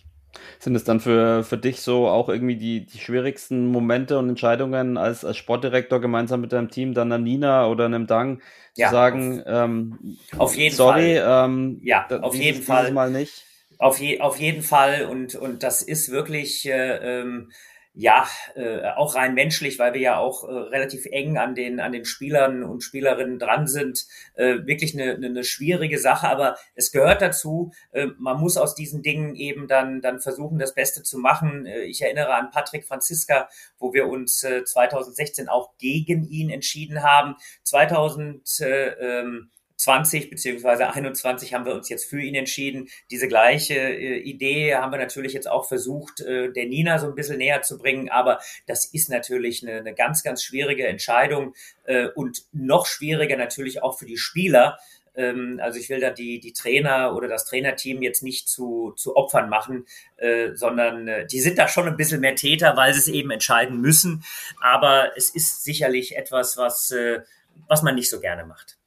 Sind 0.58 0.74
es 0.74 0.84
dann 0.84 1.00
für, 1.00 1.44
für 1.44 1.58
dich 1.58 1.80
so 1.80 2.08
auch 2.08 2.28
irgendwie 2.28 2.56
die, 2.56 2.86
die 2.86 2.98
schwierigsten 2.98 3.66
Momente 3.66 4.18
und 4.18 4.28
Entscheidungen 4.28 4.96
als, 4.96 5.24
als 5.24 5.36
Sportdirektor 5.36 6.00
gemeinsam 6.00 6.40
mit 6.40 6.52
deinem 6.52 6.70
Team, 6.70 6.94
dann 6.94 7.12
an 7.12 7.22
Nina 7.22 7.66
oder 7.66 7.86
einem 7.86 8.06
Dang, 8.06 8.40
zu 8.74 8.80
ja, 8.82 8.90
sagen, 8.90 9.40
auf, 9.40 9.46
ähm, 9.46 10.16
auf 10.38 10.56
jeden 10.56 10.74
sorry, 10.74 11.16
Fall. 11.16 11.44
Ähm, 11.44 11.80
ja, 11.82 12.06
auf 12.22 12.32
dieses, 12.32 12.46
jeden 12.46 12.62
Fall. 12.62 12.92
Mal 12.92 13.10
nicht. 13.10 13.44
Auf, 13.78 13.98
je, 13.98 14.20
auf 14.20 14.38
jeden 14.38 14.62
Fall 14.62 15.06
und, 15.10 15.34
und 15.34 15.62
das 15.62 15.82
ist 15.82 16.10
wirklich 16.10 16.66
äh, 16.66 17.20
ähm, 17.20 17.50
ja, 17.94 18.26
äh, 18.54 18.88
auch 18.96 19.14
rein 19.14 19.34
menschlich, 19.34 19.78
weil 19.78 19.92
wir 19.92 20.00
ja 20.00 20.16
auch 20.16 20.48
äh, 20.48 20.52
relativ 20.52 21.04
eng 21.06 21.36
an 21.36 21.54
den, 21.54 21.78
an 21.78 21.92
den 21.92 22.06
Spielern 22.06 22.62
und 22.64 22.82
Spielerinnen 22.82 23.38
dran 23.38 23.66
sind, 23.66 24.06
äh, 24.34 24.64
wirklich 24.64 24.94
eine, 24.94 25.14
eine, 25.14 25.26
eine 25.26 25.44
schwierige 25.44 25.98
Sache, 25.98 26.28
aber 26.28 26.56
es 26.74 26.90
gehört 26.90 27.20
dazu. 27.20 27.72
Äh, 27.90 28.06
man 28.18 28.40
muss 28.40 28.56
aus 28.56 28.74
diesen 28.74 29.02
Dingen 29.02 29.34
eben 29.34 29.68
dann, 29.68 30.00
dann 30.00 30.20
versuchen, 30.20 30.58
das 30.58 30.74
Beste 30.74 31.02
zu 31.02 31.18
machen. 31.18 31.66
Äh, 31.66 31.82
ich 31.82 32.00
erinnere 32.00 32.34
an 32.34 32.50
Patrick 32.50 32.86
Franziska, 32.86 33.48
wo 33.78 33.92
wir 33.92 34.08
uns 34.08 34.42
äh, 34.42 34.64
2016 34.64 35.48
auch 35.48 35.76
gegen 35.76 36.24
ihn 36.24 36.48
entschieden 36.48 37.02
haben. 37.02 37.36
2000, 37.64 38.60
äh, 38.60 38.88
ähm, 39.00 39.50
20 39.82 40.30
beziehungsweise 40.30 40.88
21 40.90 41.54
haben 41.54 41.64
wir 41.64 41.74
uns 41.74 41.88
jetzt 41.88 42.08
für 42.08 42.20
ihn 42.20 42.34
entschieden. 42.34 42.88
Diese 43.10 43.26
gleiche 43.26 43.74
äh, 43.74 44.18
Idee 44.18 44.76
haben 44.76 44.92
wir 44.92 44.98
natürlich 44.98 45.32
jetzt 45.32 45.50
auch 45.50 45.66
versucht, 45.66 46.20
äh, 46.20 46.52
der 46.52 46.66
Nina 46.66 46.98
so 46.98 47.08
ein 47.08 47.14
bisschen 47.14 47.38
näher 47.38 47.62
zu 47.62 47.78
bringen. 47.78 48.08
Aber 48.08 48.38
das 48.66 48.84
ist 48.86 49.10
natürlich 49.10 49.62
eine, 49.62 49.78
eine 49.78 49.94
ganz, 49.94 50.22
ganz 50.22 50.42
schwierige 50.42 50.86
Entscheidung 50.86 51.54
äh, 51.84 52.06
und 52.14 52.44
noch 52.52 52.86
schwieriger 52.86 53.36
natürlich 53.36 53.82
auch 53.82 53.98
für 53.98 54.06
die 54.06 54.18
Spieler. 54.18 54.78
Ähm, 55.14 55.60
also 55.60 55.78
ich 55.78 55.88
will 55.88 56.00
da 56.00 56.10
die, 56.10 56.38
die 56.38 56.52
Trainer 56.52 57.14
oder 57.16 57.26
das 57.26 57.44
Trainerteam 57.46 58.02
jetzt 58.02 58.22
nicht 58.22 58.48
zu, 58.48 58.92
zu 58.96 59.16
Opfern 59.16 59.48
machen, 59.48 59.86
äh, 60.16 60.54
sondern 60.54 61.08
äh, 61.08 61.26
die 61.26 61.40
sind 61.40 61.58
da 61.58 61.66
schon 61.66 61.88
ein 61.88 61.96
bisschen 61.96 62.20
mehr 62.20 62.36
Täter, 62.36 62.76
weil 62.76 62.94
sie 62.94 63.00
es 63.00 63.08
eben 63.08 63.30
entscheiden 63.30 63.80
müssen. 63.80 64.22
Aber 64.60 65.16
es 65.16 65.30
ist 65.30 65.64
sicherlich 65.64 66.16
etwas, 66.16 66.56
was, 66.56 66.92
äh, 66.92 67.20
was 67.68 67.82
man 67.82 67.96
nicht 67.96 68.10
so 68.10 68.20
gerne 68.20 68.44
macht. 68.46 68.78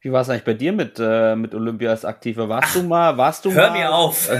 Wie 0.00 0.12
war 0.12 0.20
es 0.20 0.30
eigentlich 0.30 0.44
bei 0.44 0.54
dir 0.54 0.72
mit, 0.72 1.00
äh, 1.00 1.34
mit 1.34 1.54
Olympia 1.54 1.90
als 1.90 2.04
Aktiver? 2.04 2.48
Warst 2.48 2.68
Ach, 2.70 2.80
du 2.80 2.86
mal, 2.86 3.16
warst 3.16 3.44
du 3.44 3.52
hör 3.52 3.70
mal? 3.70 3.78
Hör 3.78 3.78
mir 3.78 3.94
auf. 3.94 4.30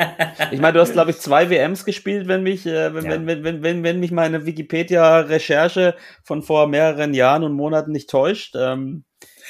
ich 0.52 0.60
meine, 0.60 0.74
du 0.74 0.80
hast, 0.80 0.92
glaube 0.92 1.10
ich, 1.10 1.18
zwei 1.18 1.50
WMs 1.50 1.84
gespielt, 1.84 2.28
wenn 2.28 2.44
mich, 2.44 2.64
äh, 2.64 2.94
wenn, 2.94 3.04
ja. 3.04 3.10
wenn, 3.10 3.26
wenn, 3.26 3.42
wenn, 3.42 3.62
wenn, 3.62 3.82
wenn 3.82 3.98
mich 3.98 4.12
meine 4.12 4.46
Wikipedia-Recherche 4.46 5.96
von 6.22 6.42
vor 6.42 6.68
mehreren 6.68 7.12
Jahren 7.12 7.42
und 7.42 7.54
Monaten 7.54 7.90
nicht 7.90 8.08
täuscht. 8.08 8.54
Ähm, 8.56 9.04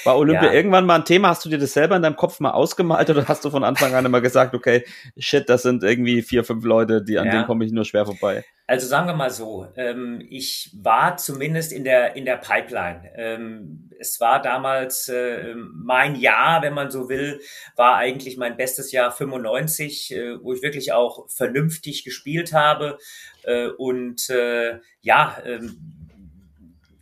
war 0.05 0.19
Olympia 0.19 0.47
ja. 0.47 0.53
irgendwann 0.53 0.87
mal 0.87 0.97
ein 0.97 1.05
Thema? 1.05 1.29
Hast 1.29 1.45
du 1.45 1.49
dir 1.49 1.59
das 1.59 1.73
selber 1.73 1.97
in 1.97 2.03
deinem 2.03 2.17
Kopf 2.17 2.41
mal 2.41 2.53
ausgemalt 2.53 3.11
oder 3.11 3.27
hast 3.29 3.45
du 3.45 3.51
von 3.51 3.65
Anfang 3.65 3.95
an 3.95 4.05
immer 4.05 4.21
gesagt, 4.21 4.55
okay, 4.55 4.85
shit, 5.19 5.49
das 5.49 5.63
sind 5.63 5.83
irgendwie 5.83 6.23
vier, 6.23 6.45
fünf 6.45 6.65
Leute, 6.65 7.03
die 7.03 7.19
an 7.19 7.27
ja. 7.27 7.33
denen 7.33 7.47
komme 7.47 7.65
ich 7.65 7.73
nur 7.73 7.85
schwer 7.85 8.07
vorbei? 8.07 8.45
Also 8.67 8.87
sagen 8.87 9.09
wir 9.09 9.15
mal 9.15 9.31
so, 9.31 9.67
ähm, 9.77 10.25
ich 10.31 10.71
war 10.81 11.17
zumindest 11.17 11.73
in 11.73 11.83
der, 11.83 12.15
in 12.15 12.25
der 12.25 12.37
Pipeline. 12.37 13.11
Ähm, 13.17 13.91
es 13.99 14.21
war 14.21 14.41
damals 14.41 15.09
äh, 15.09 15.55
mein 15.57 16.15
Jahr, 16.15 16.63
wenn 16.63 16.75
man 16.75 16.89
so 16.89 17.09
will, 17.09 17.41
war 17.75 17.97
eigentlich 17.97 18.37
mein 18.37 18.57
bestes 18.57 18.93
Jahr 18.93 19.11
95, 19.11 20.15
äh, 20.15 20.45
wo 20.45 20.53
ich 20.53 20.63
wirklich 20.63 20.93
auch 20.93 21.29
vernünftig 21.29 22.05
gespielt 22.05 22.53
habe. 22.53 22.99
Äh, 23.43 23.71
und 23.71 24.31
äh, 24.31 24.79
ja, 25.01 25.37
ähm, 25.45 26.00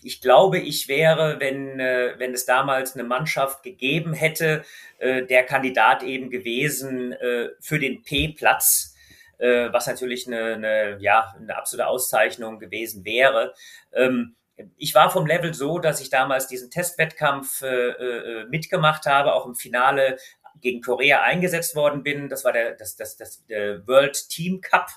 ich 0.09 0.23
glaube, 0.23 0.59
ich 0.59 0.89
wäre, 0.89 1.39
wenn, 1.39 1.79
äh, 1.81 2.15
wenn 2.17 2.33
es 2.33 2.47
damals 2.47 2.95
eine 2.95 3.05
Mannschaft 3.05 3.63
gegeben 3.63 4.15
hätte, 4.15 4.65
äh, 4.97 5.27
der 5.27 5.45
Kandidat 5.45 6.03
eben 6.03 6.31
gewesen 6.31 7.13
äh, 7.13 7.51
für 7.61 7.79
den 7.79 8.03
P-Platz, 8.03 8.97
äh, 9.37 9.71
was 9.71 9.87
natürlich 9.87 10.27
eine, 10.27 10.55
eine, 10.55 10.97
ja, 11.01 11.35
eine 11.39 11.55
absolute 11.55 11.87
Auszeichnung 11.87 12.59
gewesen 12.59 13.05
wäre. 13.05 13.53
Ähm, 13.93 14.35
ich 14.79 14.95
war 14.95 15.11
vom 15.11 15.27
Level 15.27 15.53
so, 15.53 15.79
dass 15.79 16.01
ich 16.01 16.09
damals 16.09 16.47
diesen 16.47 16.71
Testwettkampf 16.71 17.61
äh, 17.61 17.67
äh, 17.67 18.45
mitgemacht 18.47 19.05
habe, 19.05 19.35
auch 19.35 19.45
im 19.45 19.57
Finale 19.57 20.17
gegen 20.63 20.81
Korea 20.81 21.21
eingesetzt 21.21 21.77
worden 21.77 22.03
bin. 22.03 22.31
Das 22.31 22.45
war 22.45 22.53
der, 22.53 22.77
das, 22.77 22.97
das, 22.97 23.19
das, 23.19 23.45
der 23.45 23.87
World 23.87 24.31
Team 24.31 24.63
Cup. 24.63 24.89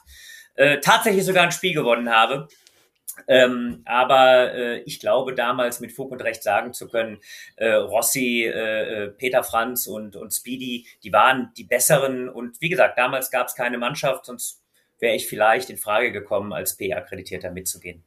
Äh, 0.56 0.80
tatsächlich 0.80 1.26
sogar 1.26 1.44
ein 1.44 1.52
Spiel 1.52 1.74
gewonnen 1.74 2.10
habe. 2.10 2.48
Ähm, 3.28 3.82
aber 3.86 4.54
äh, 4.54 4.80
ich 4.82 5.00
glaube 5.00 5.34
damals 5.34 5.80
mit 5.80 5.92
Fug 5.92 6.12
und 6.12 6.22
Recht 6.22 6.44
sagen 6.44 6.74
zu 6.74 6.88
können, 6.88 7.20
äh, 7.56 7.72
Rossi, 7.74 8.44
äh, 8.44 9.06
äh, 9.06 9.08
Peter 9.10 9.44
Franz 9.44 9.88
und, 9.88 10.16
und 10.16 10.32
Speedy, 10.32 10.88
die 11.04 11.14
waren 11.14 11.52
die 11.58 11.64
besseren. 11.64 12.30
Und 12.30 12.62
wie 12.62 12.70
gesagt, 12.70 12.98
damals 12.98 13.32
gab 13.32 13.48
es 13.48 13.56
keine 13.56 13.78
Mannschaft, 13.78 14.26
sonst 14.26 14.62
wäre 15.00 15.16
ich 15.16 15.28
vielleicht 15.28 15.70
in 15.70 15.78
Frage 15.78 16.12
gekommen, 16.12 16.54
als 16.54 16.78
P-Akkreditierter 16.78 17.52
mitzugehen. 17.52 18.04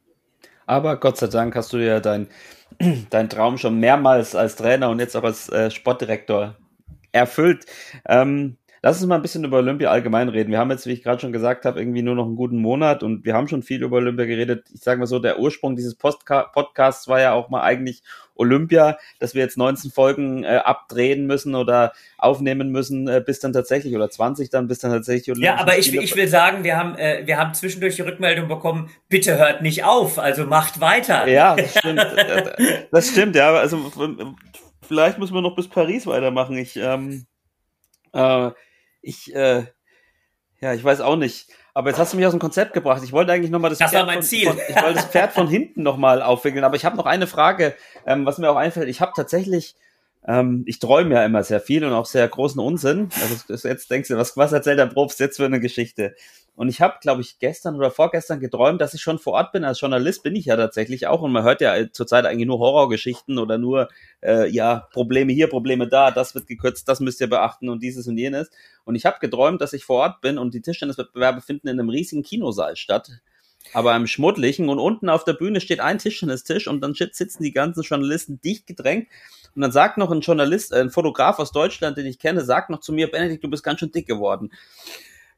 Aber 0.67 0.99
Gott 0.99 1.19
sei 1.19 1.27
Dank 1.27 1.55
hast 1.57 1.73
du 1.73 1.79
ja 1.79 2.01
dein, 2.01 2.29
dein 3.11 3.29
Traum 3.29 3.59
schon 3.59 3.79
mehrmals 3.81 4.35
als 4.35 4.57
Trainer 4.57 4.91
und 4.91 5.01
jetzt 5.01 5.17
auch 5.17 5.25
als 5.25 5.49
äh, 5.51 5.71
Sportdirektor 5.71 6.57
erfüllt. 7.13 7.67
Ähm, 8.07 8.59
Lass 8.85 9.01
uns 9.01 9.09
mal 9.09 9.15
ein 9.15 9.23
bisschen 9.23 9.45
über 9.45 9.57
Olympia 9.57 9.91
allgemein 9.91 10.29
reden. 10.29 10.51
Wir 10.51 10.59
haben 10.59 10.71
jetzt, 10.71 10.85
wie 10.85 10.93
ich 10.93 11.03
gerade 11.03 11.19
schon 11.19 11.33
gesagt 11.33 11.65
habe, 11.65 11.81
irgendwie 11.81 12.03
nur 12.03 12.15
noch 12.15 12.27
einen 12.27 12.37
guten 12.37 12.59
Monat 12.59 13.03
und 13.03 13.25
wir 13.25 13.33
haben 13.33 13.49
schon 13.49 13.63
viel 13.63 13.83
über 13.83 13.97
Olympia 13.97 14.27
geredet. 14.27 14.67
Ich 14.75 14.83
sage 14.83 15.01
mal 15.01 15.07
so, 15.07 15.19
der 15.19 15.39
Ursprung 15.39 15.75
dieses 15.75 15.95
Postka 15.95 16.43
Podcasts 16.43 17.09
war 17.09 17.19
ja 17.19 17.33
auch 17.33 17.49
mal 17.49 17.63
eigentlich 17.63 18.03
Olympia, 18.35 18.99
dass 19.21 19.35
wir 19.35 19.41
jetzt 19.41 19.57
19 19.57 19.91
Folgen 19.91 20.45
äh, 20.45 20.61
abdrehen 20.63 21.27
müssen 21.27 21.55
oder 21.55 21.95
aufnehmen 22.19 22.73
müssen, 22.73 23.09
äh, 23.09 23.23
bis 23.25 23.41
dann 23.41 23.55
tatsächlich, 23.55 23.97
oder 23.97 24.11
20 24.11 24.51
dann, 24.51 24.69
bis 24.69 24.81
dann 24.81 24.91
tatsächlich 24.91 25.31
Olympia. 25.31 25.55
Ja, 25.55 25.61
aber 25.63 25.79
ich, 25.79 25.95
ich 25.95 26.15
will 26.15 26.29
sagen, 26.29 26.63
wir 26.63 26.77
haben, 26.77 26.95
äh, 26.97 27.23
wir 27.25 27.39
haben 27.39 27.55
zwischendurch 27.55 27.97
die 27.97 28.03
Rückmeldung 28.03 28.49
bekommen, 28.49 28.91
bitte 29.09 29.39
hört 29.39 29.63
nicht 29.63 29.85
auf, 29.85 30.19
also 30.19 30.45
macht 30.45 30.83
weiter. 30.83 31.27
Ja, 31.27 31.57
das 31.57 31.75
stimmt. 31.79 32.07
das 32.93 33.09
stimmt, 33.09 33.35
ja. 33.35 33.51
Also 33.55 33.79
vielleicht 34.87 35.19
müssen 35.19 35.33
wir 35.33 35.41
noch 35.41 35.57
bis 35.57 35.69
Paris 35.69 36.07
weitermachen. 36.07 36.59
Ich, 36.59 36.77
ähm, 36.77 37.25
äh, 38.13 38.51
ich, 39.05 39.35
äh, 39.35 39.65
ja, 40.61 40.73
ich 40.73 40.83
weiß 40.83 41.01
auch 41.01 41.17
nicht. 41.17 41.49
Aber 41.75 41.91
jetzt 41.91 41.99
hast 41.99 42.13
du 42.13 42.17
mich 42.17 42.27
aus 42.27 42.33
dem 42.33 42.41
Konzept 42.41 42.73
gebracht. 42.73 43.03
Ich 43.05 43.13
wollte 43.13 43.33
eigentlich 43.33 43.51
nochmal 43.51 43.71
das, 43.71 43.79
das 43.79 43.91
Pferd 43.91 44.01
war 44.03 44.07
mein 44.07 44.19
von, 44.19 44.23
Ziel. 44.23 44.47
Von, 44.47 44.59
ich 44.69 44.77
wollte 44.77 44.95
das 44.95 45.07
Pferd 45.07 45.33
von 45.33 45.49
hinten 45.49 45.83
nochmal 45.83 46.23
aufwickeln. 46.23 46.65
Aber 46.65 46.77
ich 46.77 46.85
habe 46.85 46.97
noch 46.97 47.07
eine 47.07 47.27
Frage, 47.27 47.75
ähm, 48.07 48.25
was 48.27 48.39
mir 48.39 48.51
auch 48.51 48.57
einfällt. 48.57 48.89
Ich 48.89 49.01
habe 49.01 49.13
tatsächlich, 49.15 49.75
ähm, 50.27 50.63
ich 50.67 50.79
träume 50.79 51.15
ja 51.15 51.25
immer 51.25 51.43
sehr 51.43 51.61
viel 51.61 51.85
und 51.85 51.93
auch 51.93 52.07
sehr 52.07 52.27
großen 52.29 52.61
Unsinn. 52.61 53.09
Also 53.21 53.69
jetzt 53.69 53.91
denkst 53.91 54.09
du, 54.09 54.17
was, 54.17 54.37
was 54.37 54.53
erzählt 54.53 54.79
der 54.79 54.87
Probst 54.87 55.19
jetzt 55.21 55.37
für 55.37 55.45
eine 55.45 55.61
Geschichte? 55.61 56.15
Und 56.57 56.69
ich 56.69 56.81
habe, 56.81 56.99
glaube 57.01 57.21
ich, 57.21 57.41
gestern 57.41 57.75
oder 57.75 57.91
vorgestern 57.91 58.39
geträumt, 58.39 58.81
dass 58.81 58.95
ich 58.95 59.03
schon 59.03 59.19
vor 59.19 59.33
Ort 59.33 59.51
bin. 59.51 59.65
Als 59.65 59.81
Journalist 59.81 60.23
bin 60.23 60.37
ich 60.37 60.45
ja 60.45 60.57
tatsächlich 60.57 61.09
auch. 61.09 61.21
Und 61.23 61.33
man 61.33 61.43
hört 61.43 61.61
ja 61.61 61.75
zurzeit 61.91 62.27
eigentlich 62.27 62.47
nur 62.47 62.61
Horrorgeschichten 62.61 63.39
oder 63.39 63.59
nur, 63.59 63.89
äh, 64.23 64.49
ja, 64.49 64.87
Probleme 64.93 65.33
hier, 65.33 65.49
Probleme 65.49 65.89
da, 65.89 66.13
das 66.13 66.35
wird 66.37 66.47
gekürzt, 66.47 66.89
das 66.89 67.01
müsst 67.01 67.21
ihr 67.21 67.29
beachten 67.29 67.69
und 67.69 67.83
dieses 67.83 68.07
und 68.07 68.19
jenes. 68.19 68.51
Und 68.85 68.95
ich 68.95 69.05
habe 69.05 69.19
geträumt, 69.21 69.61
dass 69.61 69.73
ich 69.73 69.85
vor 69.85 70.03
Ort 70.03 70.21
bin 70.21 70.39
und 70.39 70.55
die 70.55 70.63
Tischtenniswettbewerbe 70.63 71.41
finden 71.41 71.67
in 71.67 71.81
einem 71.81 71.89
riesigen 71.89 72.23
Kinosaal 72.23 72.77
statt. 72.77 73.11
Aber 73.73 73.97
im 73.97 74.07
schmuddlichen 74.07 74.69
und 74.69 74.79
unten 74.79 75.09
auf 75.09 75.25
der 75.25 75.33
Bühne 75.33 75.61
steht 75.61 75.81
ein 75.81 75.99
Tischtennistisch 75.99 76.69
und 76.69 76.83
dann 76.83 76.95
sitzen 76.95 77.43
die 77.43 77.53
ganzen 77.53 77.83
Journalisten 77.83 78.41
dicht 78.41 78.67
gedrängt. 78.67 79.09
Und 79.57 79.63
dann 79.63 79.73
sagt 79.73 79.99
noch 79.99 80.11
ein 80.11 80.21
Journalist, 80.21 80.73
äh, 80.73 80.81
ein 80.81 80.91
Fotograf 80.91 81.39
aus 81.41 81.51
Deutschland, 81.51 81.97
den 81.97 82.07
ich 82.07 82.19
kenne, 82.19 82.45
sagt 82.45 82.71
noch 82.71 82.81
zu 82.81 82.93
mir, 82.93 83.11
Benedikt, 83.11 83.43
du 83.43 83.51
bist 83.51 83.65
ganz 83.65 83.81
schön 83.81 83.91
dick 83.91 84.07
geworden. 84.07 84.51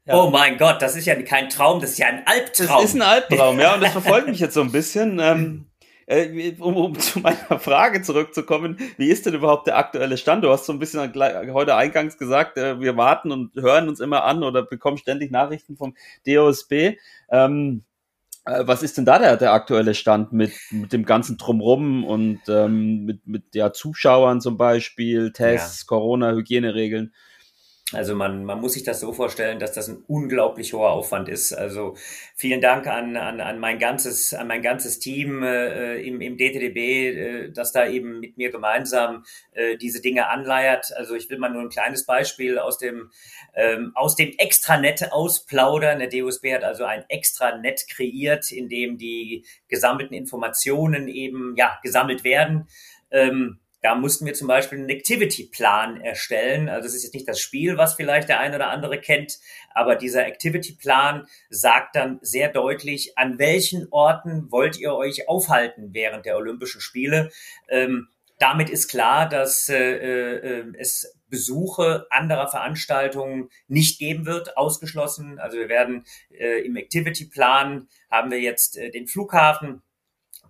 Ja. 0.06 0.22
Oh 0.22 0.30
mein 0.30 0.56
Gott, 0.56 0.80
das 0.80 0.94
ist 0.94 1.04
ja 1.06 1.20
kein 1.22 1.48
Traum, 1.48 1.80
das 1.80 1.90
ist 1.90 1.98
ja 1.98 2.06
ein 2.06 2.22
Albtraum. 2.26 2.82
Das 2.82 2.90
ist 2.90 2.94
ein 2.94 3.02
Albtraum, 3.02 3.58
ja, 3.58 3.74
und 3.74 3.82
das 3.82 3.90
verfolgt 3.90 4.28
mich 4.28 4.38
jetzt 4.38 4.54
so 4.54 4.62
ein 4.62 4.72
bisschen. 4.72 5.20
Ähm, 5.26 5.66
äh, 6.06 6.54
um, 6.60 6.76
um 6.76 6.98
zu 6.98 7.18
meiner 7.18 7.58
Frage 7.58 8.00
zurückzukommen, 8.02 8.78
wie 8.96 9.08
ist 9.08 9.26
denn 9.26 9.34
überhaupt 9.34 9.66
der 9.66 9.76
aktuelle 9.76 10.16
Stand? 10.16 10.44
Du 10.44 10.50
hast 10.50 10.64
so 10.64 10.72
ein 10.72 10.78
bisschen 10.78 11.12
heute 11.52 11.74
eingangs 11.74 12.16
gesagt, 12.16 12.56
äh, 12.58 12.80
wir 12.80 12.96
warten 12.96 13.32
und 13.32 13.56
hören 13.56 13.88
uns 13.88 13.98
immer 13.98 14.22
an 14.22 14.44
oder 14.44 14.62
bekommen 14.62 14.98
ständig 14.98 15.32
Nachrichten 15.32 15.76
vom 15.76 15.96
DOSB. 16.24 16.96
Ähm, 17.28 17.82
äh, 18.44 18.62
was 18.66 18.84
ist 18.84 18.96
denn 18.96 19.04
da 19.04 19.18
der, 19.18 19.36
der 19.36 19.52
aktuelle 19.52 19.94
Stand 19.94 20.32
mit, 20.32 20.52
mit 20.70 20.92
dem 20.92 21.04
ganzen 21.04 21.38
Drumrum 21.38 22.04
und 22.04 22.40
ähm, 22.48 23.04
mit, 23.04 23.26
mit 23.26 23.54
ja, 23.54 23.72
Zuschauern 23.72 24.40
zum 24.40 24.56
Beispiel, 24.56 25.32
Tests, 25.32 25.80
ja. 25.80 25.86
Corona, 25.88 26.32
Hygieneregeln? 26.32 27.12
Also 27.92 28.16
man, 28.16 28.44
man 28.44 28.60
muss 28.60 28.72
sich 28.72 28.82
das 28.82 28.98
so 28.98 29.12
vorstellen, 29.12 29.60
dass 29.60 29.70
das 29.70 29.86
ein 29.86 30.02
unglaublich 30.08 30.72
hoher 30.72 30.90
Aufwand 30.90 31.28
ist. 31.28 31.52
Also 31.52 31.94
vielen 32.34 32.60
Dank 32.60 32.88
an, 32.88 33.16
an, 33.16 33.40
an 33.40 33.60
mein 33.60 33.78
ganzes, 33.78 34.34
an 34.34 34.48
mein 34.48 34.60
ganzes 34.60 34.98
Team 34.98 35.44
äh, 35.44 36.00
im, 36.02 36.20
im 36.20 36.36
DTDB, 36.36 36.78
äh, 36.78 37.52
das 37.52 37.70
da 37.70 37.86
eben 37.86 38.18
mit 38.18 38.38
mir 38.38 38.50
gemeinsam 38.50 39.24
äh, 39.52 39.76
diese 39.76 40.02
Dinge 40.02 40.28
anleiert. 40.28 40.92
Also 40.96 41.14
ich 41.14 41.30
will 41.30 41.38
mal 41.38 41.48
nur 41.48 41.62
ein 41.62 41.68
kleines 41.68 42.04
Beispiel 42.06 42.58
aus 42.58 42.76
dem, 42.78 43.12
ähm, 43.54 43.92
aus 43.94 44.16
dem 44.16 44.32
Extranet 44.36 45.12
ausplaudern. 45.12 46.00
Der 46.00 46.08
DUSB 46.08 46.54
hat 46.54 46.64
also 46.64 46.82
ein 46.82 47.04
Extranet 47.08 47.86
kreiert, 47.88 48.50
in 48.50 48.68
dem 48.68 48.98
die 48.98 49.44
gesammelten 49.68 50.14
Informationen 50.16 51.06
eben 51.06 51.54
ja 51.56 51.78
gesammelt 51.84 52.24
werden. 52.24 52.66
Ähm, 53.12 53.60
da 53.86 53.94
mussten 53.94 54.26
wir 54.26 54.34
zum 54.34 54.48
Beispiel 54.48 54.78
einen 54.78 54.88
Activity-Plan 54.88 56.00
erstellen. 56.00 56.68
Also 56.68 56.88
es 56.88 56.94
ist 56.96 57.04
jetzt 57.04 57.14
nicht 57.14 57.28
das 57.28 57.38
Spiel, 57.38 57.76
was 57.76 57.94
vielleicht 57.94 58.28
der 58.28 58.40
eine 58.40 58.56
oder 58.56 58.70
andere 58.70 59.00
kennt, 59.00 59.38
aber 59.74 59.94
dieser 59.94 60.26
Activity-Plan 60.26 61.28
sagt 61.50 61.94
dann 61.94 62.18
sehr 62.20 62.48
deutlich, 62.48 63.16
an 63.16 63.38
welchen 63.38 63.86
Orten 63.92 64.50
wollt 64.50 64.76
ihr 64.76 64.92
euch 64.92 65.28
aufhalten 65.28 65.90
während 65.92 66.26
der 66.26 66.36
Olympischen 66.36 66.80
Spiele. 66.80 67.30
Ähm, 67.68 68.08
damit 68.40 68.70
ist 68.70 68.88
klar, 68.88 69.28
dass 69.28 69.68
äh, 69.68 69.76
äh, 69.76 70.72
es 70.76 71.16
Besuche 71.30 72.08
anderer 72.10 72.48
Veranstaltungen 72.48 73.50
nicht 73.68 74.00
geben 74.00 74.26
wird, 74.26 74.56
ausgeschlossen. 74.56 75.38
Also 75.38 75.58
wir 75.58 75.68
werden 75.68 76.04
äh, 76.36 76.66
im 76.66 76.74
Activity-Plan 76.74 77.86
haben 78.10 78.30
wir 78.32 78.40
jetzt 78.40 78.78
äh, 78.78 78.90
den 78.90 79.06
Flughafen, 79.06 79.82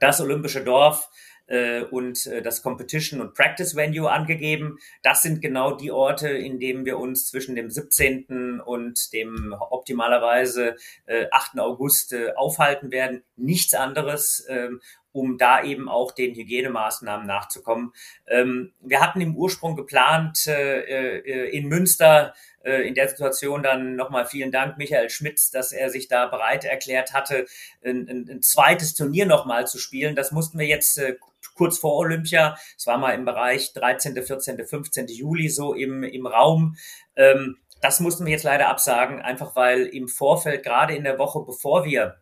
das 0.00 0.22
Olympische 0.22 0.64
Dorf, 0.64 1.10
äh, 1.46 1.82
und 1.82 2.26
äh, 2.26 2.42
das 2.42 2.62
Competition 2.62 3.20
und 3.20 3.34
Practice 3.34 3.76
Venue 3.76 4.10
angegeben. 4.10 4.78
Das 5.02 5.22
sind 5.22 5.40
genau 5.40 5.72
die 5.72 5.90
Orte, 5.90 6.28
in 6.28 6.58
denen 6.58 6.84
wir 6.84 6.98
uns 6.98 7.26
zwischen 7.28 7.54
dem 7.54 7.70
17. 7.70 8.60
und 8.60 9.12
dem 9.12 9.54
optimalerweise 9.58 10.76
äh, 11.06 11.26
8. 11.30 11.58
August 11.58 12.12
äh, 12.12 12.32
aufhalten 12.34 12.90
werden. 12.90 13.22
Nichts 13.36 13.74
anderes. 13.74 14.44
Ähm, 14.48 14.80
um 15.16 15.38
da 15.38 15.64
eben 15.64 15.88
auch 15.88 16.12
den 16.12 16.34
Hygienemaßnahmen 16.34 17.26
nachzukommen. 17.26 17.92
Ähm, 18.28 18.74
wir 18.80 19.00
hatten 19.00 19.20
im 19.20 19.34
Ursprung 19.34 19.74
geplant, 19.74 20.46
äh, 20.46 21.18
äh, 21.18 21.56
in 21.56 21.68
Münster 21.68 22.34
äh, 22.62 22.86
in 22.86 22.94
der 22.94 23.08
Situation 23.08 23.62
dann 23.62 23.96
nochmal 23.96 24.26
vielen 24.26 24.52
Dank 24.52 24.76
Michael 24.76 25.08
Schmitz, 25.08 25.50
dass 25.50 25.72
er 25.72 25.88
sich 25.88 26.08
da 26.08 26.26
bereit 26.26 26.64
erklärt 26.64 27.14
hatte, 27.14 27.46
ein, 27.82 28.06
ein, 28.08 28.28
ein 28.28 28.42
zweites 28.42 28.94
Turnier 28.94 29.24
nochmal 29.24 29.66
zu 29.66 29.78
spielen. 29.78 30.14
Das 30.14 30.32
mussten 30.32 30.58
wir 30.58 30.66
jetzt 30.66 30.98
äh, 30.98 31.16
kurz 31.54 31.78
vor 31.78 31.96
Olympia, 31.96 32.58
es 32.76 32.86
war 32.86 32.98
mal 32.98 33.12
im 33.12 33.24
Bereich 33.24 33.72
13., 33.72 34.22
14., 34.22 34.66
15. 34.66 35.08
Juli 35.08 35.48
so 35.48 35.72
im, 35.72 36.02
im 36.02 36.26
Raum. 36.26 36.76
Ähm, 37.16 37.56
das 37.80 38.00
mussten 38.00 38.26
wir 38.26 38.32
jetzt 38.32 38.44
leider 38.44 38.68
absagen, 38.68 39.22
einfach 39.22 39.56
weil 39.56 39.86
im 39.86 40.08
Vorfeld, 40.08 40.62
gerade 40.62 40.94
in 40.94 41.04
der 41.04 41.18
Woche, 41.18 41.40
bevor 41.46 41.84
wir 41.84 42.16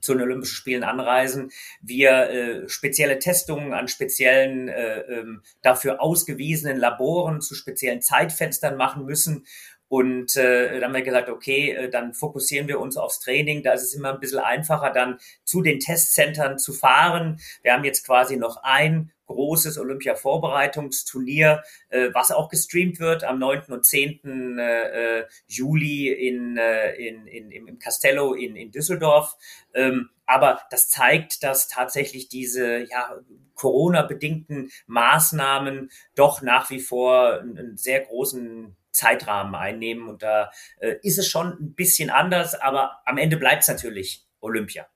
zu 0.00 0.12
den 0.14 0.22
Olympischen 0.22 0.56
Spielen 0.56 0.82
anreisen, 0.82 1.50
wir 1.80 2.10
äh, 2.10 2.68
spezielle 2.68 3.18
Testungen 3.18 3.72
an 3.72 3.88
speziellen, 3.88 4.68
äh, 4.68 5.00
ähm, 5.00 5.42
dafür 5.62 6.02
ausgewiesenen 6.02 6.76
Laboren 6.76 7.40
zu 7.40 7.54
speziellen 7.54 8.02
Zeitfenstern 8.02 8.76
machen 8.76 9.06
müssen. 9.06 9.46
Und 9.88 10.36
äh, 10.36 10.72
dann 10.72 10.84
haben 10.84 10.94
wir 10.94 11.02
gesagt, 11.02 11.28
okay, 11.28 11.72
äh, 11.72 11.90
dann 11.90 12.14
fokussieren 12.14 12.66
wir 12.66 12.80
uns 12.80 12.96
aufs 12.96 13.20
Training. 13.20 13.62
Da 13.62 13.74
ist 13.74 13.82
es 13.82 13.94
immer 13.94 14.12
ein 14.12 14.20
bisschen 14.20 14.38
einfacher, 14.38 14.90
dann 14.90 15.18
zu 15.44 15.60
den 15.60 15.80
Testzentren 15.80 16.58
zu 16.58 16.72
fahren. 16.72 17.38
Wir 17.62 17.74
haben 17.74 17.84
jetzt 17.84 18.06
quasi 18.06 18.36
noch 18.36 18.62
ein 18.62 19.12
großes 19.32 19.78
Olympia-Vorbereitungsturnier, 19.78 21.62
äh, 21.88 22.10
was 22.12 22.30
auch 22.30 22.48
gestreamt 22.48 23.00
wird 23.00 23.24
am 23.24 23.38
9. 23.38 23.64
und 23.68 23.84
10. 23.84 24.58
Äh, 24.58 25.18
äh, 25.20 25.26
Juli 25.46 26.12
in, 26.12 26.56
äh, 26.56 26.92
in, 26.94 27.26
in, 27.26 27.50
im 27.50 27.78
Castello 27.78 28.34
in, 28.34 28.56
in 28.56 28.70
Düsseldorf. 28.70 29.36
Ähm, 29.74 30.10
aber 30.26 30.62
das 30.70 30.88
zeigt, 30.88 31.42
dass 31.42 31.68
tatsächlich 31.68 32.28
diese 32.28 32.78
ja, 32.84 33.18
Corona-bedingten 33.54 34.70
Maßnahmen 34.86 35.90
doch 36.14 36.42
nach 36.42 36.70
wie 36.70 36.80
vor 36.80 37.40
einen 37.40 37.76
sehr 37.76 38.00
großen 38.00 38.76
Zeitrahmen 38.92 39.54
einnehmen. 39.54 40.08
Und 40.08 40.22
da 40.22 40.50
äh, 40.78 40.96
ist 41.02 41.18
es 41.18 41.28
schon 41.28 41.48
ein 41.48 41.74
bisschen 41.74 42.10
anders, 42.10 42.54
aber 42.54 43.02
am 43.04 43.18
Ende 43.18 43.36
bleibt 43.36 43.62
es 43.62 43.68
natürlich 43.68 44.26
Olympia. 44.40 44.86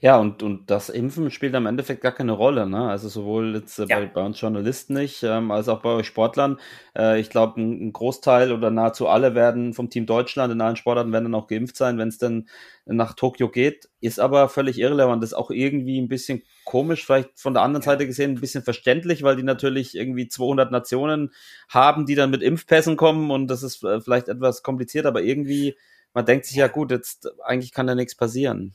Ja, 0.00 0.18
und, 0.18 0.42
und 0.42 0.70
das 0.70 0.88
Impfen 0.88 1.30
spielt 1.30 1.54
am 1.54 1.66
Endeffekt 1.66 2.02
gar 2.02 2.12
keine 2.12 2.32
Rolle. 2.32 2.68
Ne? 2.68 2.88
Also 2.88 3.08
sowohl 3.08 3.54
jetzt 3.54 3.78
äh, 3.78 3.86
ja. 3.88 3.98
bei, 3.98 4.06
bei, 4.06 4.22
uns 4.24 4.40
Journalisten 4.40 4.94
nicht, 4.94 5.22
ähm, 5.22 5.50
als 5.50 5.68
auch 5.68 5.80
bei 5.80 5.90
euch 5.90 6.06
Sportlern. 6.06 6.58
Äh, 6.96 7.18
ich 7.18 7.30
glaube, 7.30 7.60
ein, 7.60 7.88
ein, 7.88 7.92
Großteil 7.92 8.52
oder 8.52 8.70
nahezu 8.70 9.08
alle 9.08 9.34
werden 9.34 9.74
vom 9.74 9.90
Team 9.90 10.06
Deutschland 10.06 10.52
in 10.52 10.60
allen 10.60 10.76
Sportarten 10.76 11.12
werden 11.12 11.24
dann 11.24 11.34
auch 11.34 11.48
geimpft 11.48 11.76
sein, 11.76 11.98
wenn 11.98 12.08
es 12.08 12.18
denn 12.18 12.46
nach 12.84 13.14
Tokio 13.14 13.48
geht. 13.48 13.88
Ist 14.00 14.20
aber 14.20 14.48
völlig 14.48 14.78
irrelevant. 14.78 15.22
Das 15.22 15.30
ist 15.30 15.36
auch 15.36 15.50
irgendwie 15.50 16.00
ein 16.00 16.08
bisschen 16.08 16.42
komisch, 16.64 17.06
vielleicht 17.06 17.30
von 17.40 17.54
der 17.54 17.62
anderen 17.62 17.82
Seite 17.82 18.06
gesehen 18.06 18.32
ein 18.32 18.40
bisschen 18.40 18.62
verständlich, 18.62 19.22
weil 19.22 19.36
die 19.36 19.42
natürlich 19.42 19.96
irgendwie 19.96 20.28
200 20.28 20.70
Nationen 20.70 21.32
haben, 21.68 22.06
die 22.06 22.14
dann 22.14 22.30
mit 22.30 22.42
Impfpässen 22.42 22.96
kommen 22.96 23.30
und 23.30 23.48
das 23.48 23.62
ist 23.62 23.82
äh, 23.82 24.00
vielleicht 24.00 24.28
etwas 24.28 24.62
kompliziert, 24.62 25.06
aber 25.06 25.22
irgendwie, 25.22 25.76
man 26.12 26.26
denkt 26.26 26.44
sich 26.44 26.56
ja 26.56 26.68
gut, 26.68 26.90
jetzt 26.90 27.28
eigentlich 27.42 27.72
kann 27.72 27.86
da 27.86 27.94
nichts 27.94 28.14
passieren. 28.14 28.74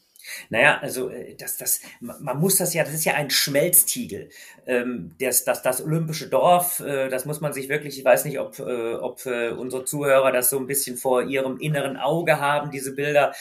Naja, 0.49 0.79
also 0.81 1.09
äh, 1.09 1.35
das, 1.35 1.57
das, 1.57 1.81
man 1.99 2.39
muss 2.39 2.57
das 2.57 2.73
ja, 2.73 2.83
das 2.83 2.93
ist 2.93 3.05
ja 3.05 3.13
ein 3.13 3.29
Schmelztiegel. 3.29 4.29
Ähm, 4.65 5.15
das, 5.19 5.43
das, 5.43 5.61
das 5.61 5.83
olympische 5.83 6.29
Dorf, 6.29 6.79
äh, 6.79 7.09
das 7.09 7.25
muss 7.25 7.41
man 7.41 7.53
sich 7.53 7.69
wirklich, 7.69 7.97
ich 7.97 8.05
weiß 8.05 8.25
nicht, 8.25 8.39
ob, 8.39 8.59
äh, 8.59 8.93
ob 8.95 9.25
unsere 9.25 9.85
Zuhörer 9.85 10.31
das 10.31 10.49
so 10.49 10.57
ein 10.57 10.67
bisschen 10.67 10.97
vor 10.97 11.23
ihrem 11.23 11.59
inneren 11.59 11.97
Auge 11.97 12.39
haben, 12.39 12.71
diese 12.71 12.95
Bilder. 12.95 13.33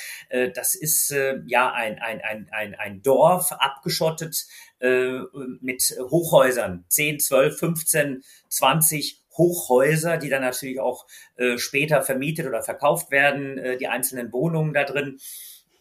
Das 0.54 0.74
ist 0.74 1.10
ja 1.46 1.72
ein, 1.72 1.98
ein, 1.98 2.20
ein, 2.50 2.74
ein, 2.74 3.02
Dorf 3.02 3.52
abgeschottet 3.52 4.46
mit 5.60 5.96
Hochhäusern, 6.10 6.84
10, 6.88 7.20
12, 7.20 7.58
15, 7.58 8.22
20 8.48 9.20
Hochhäuser, 9.40 10.18
die 10.18 10.28
dann 10.28 10.42
natürlich 10.42 10.80
auch 10.80 11.06
äh, 11.36 11.58
später 11.58 12.02
vermietet 12.02 12.46
oder 12.46 12.62
verkauft 12.62 13.10
werden, 13.10 13.58
äh, 13.58 13.76
die 13.76 13.88
einzelnen 13.88 14.32
Wohnungen 14.32 14.74
da 14.74 14.84
drin. 14.84 15.18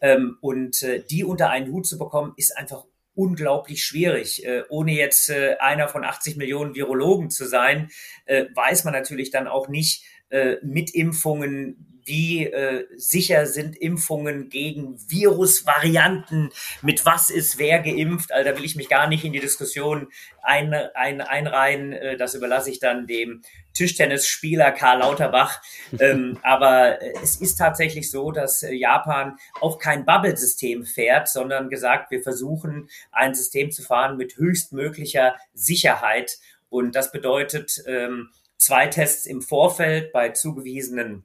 Ähm, 0.00 0.38
und 0.40 0.82
äh, 0.82 1.02
die 1.04 1.24
unter 1.24 1.50
einen 1.50 1.72
Hut 1.72 1.86
zu 1.86 1.98
bekommen, 1.98 2.32
ist 2.36 2.56
einfach 2.56 2.84
unglaublich 3.14 3.84
schwierig. 3.84 4.44
Äh, 4.44 4.62
ohne 4.68 4.92
jetzt 4.92 5.30
äh, 5.30 5.56
einer 5.58 5.88
von 5.88 6.04
80 6.04 6.36
Millionen 6.36 6.74
Virologen 6.74 7.30
zu 7.30 7.46
sein, 7.46 7.90
äh, 8.24 8.46
weiß 8.54 8.84
man 8.84 8.94
natürlich 8.94 9.30
dann 9.30 9.46
auch 9.46 9.68
nicht 9.68 10.04
äh, 10.30 10.56
mit 10.62 10.94
Impfungen, 10.94 11.89
wie 12.10 12.44
äh, 12.44 12.86
sicher 12.96 13.46
sind 13.46 13.76
Impfungen 13.76 14.48
gegen 14.50 14.98
Virusvarianten, 15.08 16.50
mit 16.82 17.06
was 17.06 17.30
ist 17.30 17.58
wer 17.58 17.78
geimpft. 17.78 18.32
Also 18.32 18.50
da 18.50 18.56
will 18.56 18.64
ich 18.64 18.74
mich 18.74 18.88
gar 18.88 19.06
nicht 19.06 19.24
in 19.24 19.32
die 19.32 19.38
Diskussion 19.38 20.08
ein, 20.42 20.74
ein, 20.74 21.20
einreihen. 21.20 21.92
Äh, 21.92 22.16
das 22.16 22.34
überlasse 22.34 22.68
ich 22.70 22.80
dann 22.80 23.06
dem 23.06 23.42
Tischtennisspieler 23.74 24.72
Karl 24.72 24.98
Lauterbach. 24.98 25.62
ähm, 26.00 26.38
aber 26.42 27.00
äh, 27.00 27.14
es 27.22 27.40
ist 27.40 27.54
tatsächlich 27.56 28.10
so, 28.10 28.32
dass 28.32 28.64
äh, 28.64 28.72
Japan 28.72 29.38
auch 29.60 29.78
kein 29.78 30.04
Bubble-System 30.04 30.84
fährt, 30.84 31.28
sondern 31.28 31.70
gesagt, 31.70 32.10
wir 32.10 32.22
versuchen 32.22 32.90
ein 33.12 33.34
System 33.36 33.70
zu 33.70 33.82
fahren 33.82 34.16
mit 34.16 34.36
höchstmöglicher 34.36 35.36
Sicherheit. 35.54 36.38
Und 36.68 36.96
das 36.96 37.12
bedeutet 37.12 37.82
ähm, 37.86 38.30
zwei 38.56 38.88
Tests 38.88 39.26
im 39.26 39.42
Vorfeld 39.42 40.12
bei 40.12 40.30
zugewiesenen 40.30 41.24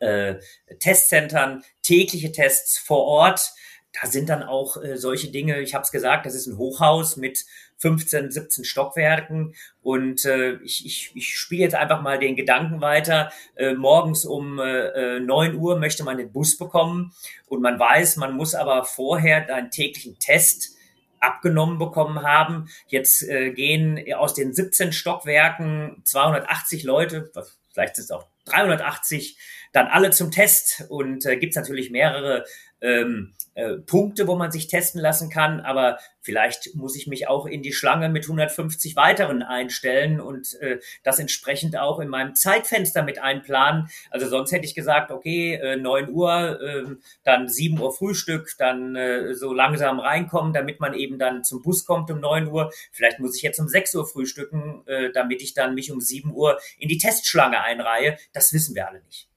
äh, 0.00 0.36
Testzentren, 0.78 1.64
tägliche 1.82 2.32
Tests 2.32 2.78
vor 2.78 3.04
Ort. 3.04 3.52
Da 4.00 4.06
sind 4.08 4.28
dann 4.28 4.42
auch 4.42 4.76
äh, 4.82 4.96
solche 4.96 5.30
Dinge, 5.30 5.60
ich 5.60 5.74
habe 5.74 5.82
es 5.82 5.90
gesagt, 5.90 6.26
das 6.26 6.34
ist 6.34 6.46
ein 6.46 6.58
Hochhaus 6.58 7.16
mit 7.16 7.44
15, 7.78 8.30
17 8.30 8.64
Stockwerken. 8.64 9.54
Und 9.82 10.24
äh, 10.24 10.54
ich, 10.56 10.84
ich, 10.84 11.12
ich 11.14 11.38
spiele 11.38 11.62
jetzt 11.62 11.74
einfach 11.74 12.02
mal 12.02 12.18
den 12.18 12.36
Gedanken 12.36 12.80
weiter. 12.80 13.32
Äh, 13.56 13.74
morgens 13.74 14.24
um 14.24 14.58
äh, 14.58 15.20
9 15.20 15.54
Uhr 15.54 15.78
möchte 15.78 16.04
man 16.04 16.18
den 16.18 16.32
Bus 16.32 16.58
bekommen 16.58 17.12
und 17.46 17.62
man 17.62 17.78
weiß, 17.78 18.16
man 18.16 18.34
muss 18.34 18.54
aber 18.54 18.84
vorher 18.84 19.52
einen 19.54 19.70
täglichen 19.70 20.18
Test 20.18 20.76
abgenommen 21.20 21.78
bekommen 21.78 22.22
haben. 22.22 22.68
Jetzt 22.88 23.22
äh, 23.22 23.52
gehen 23.52 24.00
aus 24.14 24.34
den 24.34 24.52
17 24.52 24.92
Stockwerken 24.92 26.02
280 26.04 26.84
Leute, 26.84 27.30
vielleicht 27.72 27.96
sind 27.96 28.04
es 28.04 28.10
auch 28.10 28.26
380, 28.46 29.36
dann 29.72 29.86
alle 29.86 30.10
zum 30.10 30.30
Test 30.30 30.84
und 30.88 31.26
äh, 31.26 31.36
gibt 31.36 31.52
es 31.52 31.56
natürlich 31.56 31.90
mehrere 31.90 32.44
ähm, 32.80 33.34
äh, 33.54 33.78
Punkte, 33.78 34.28
wo 34.28 34.36
man 34.36 34.52
sich 34.52 34.68
testen 34.68 35.00
lassen 35.00 35.30
kann, 35.30 35.60
aber 35.60 35.98
vielleicht 36.20 36.76
muss 36.76 36.94
ich 36.94 37.08
mich 37.08 37.26
auch 37.26 37.44
in 37.44 37.62
die 37.62 37.72
Schlange 37.72 38.08
mit 38.08 38.24
150 38.24 38.94
weiteren 38.94 39.42
einstellen 39.42 40.20
und 40.20 40.54
äh, 40.60 40.78
das 41.02 41.18
entsprechend 41.18 41.76
auch 41.76 41.98
in 41.98 42.08
meinem 42.08 42.36
Zeitfenster 42.36 43.02
mit 43.02 43.18
einplanen. 43.18 43.88
Also 44.10 44.28
sonst 44.28 44.52
hätte 44.52 44.64
ich 44.64 44.76
gesagt, 44.76 45.10
okay, 45.10 45.54
äh, 45.54 45.76
9 45.76 46.10
Uhr, 46.10 46.60
äh, 46.60 46.84
dann 47.24 47.48
7 47.48 47.80
Uhr 47.80 47.92
Frühstück, 47.92 48.54
dann 48.58 48.94
äh, 48.94 49.34
so 49.34 49.52
langsam 49.52 49.98
reinkommen, 49.98 50.52
damit 50.52 50.78
man 50.78 50.94
eben 50.94 51.18
dann 51.18 51.42
zum 51.42 51.62
Bus 51.62 51.84
kommt 51.84 52.10
um 52.10 52.20
9 52.20 52.46
Uhr. 52.46 52.72
Vielleicht 52.92 53.18
muss 53.18 53.36
ich 53.36 53.42
jetzt 53.42 53.58
um 53.58 53.66
6 53.66 53.94
Uhr 53.96 54.06
frühstücken, 54.06 54.86
äh, 54.86 55.10
damit 55.10 55.42
ich 55.42 55.54
dann 55.54 55.74
mich 55.74 55.90
um 55.90 56.00
7 56.00 56.32
Uhr 56.32 56.60
in 56.78 56.88
die 56.88 56.98
Testschlange 56.98 57.60
einreihe. 57.60 58.18
Das 58.32 58.52
wissen 58.52 58.76
wir 58.76 58.86
alle 58.86 59.02
nicht. 59.02 59.27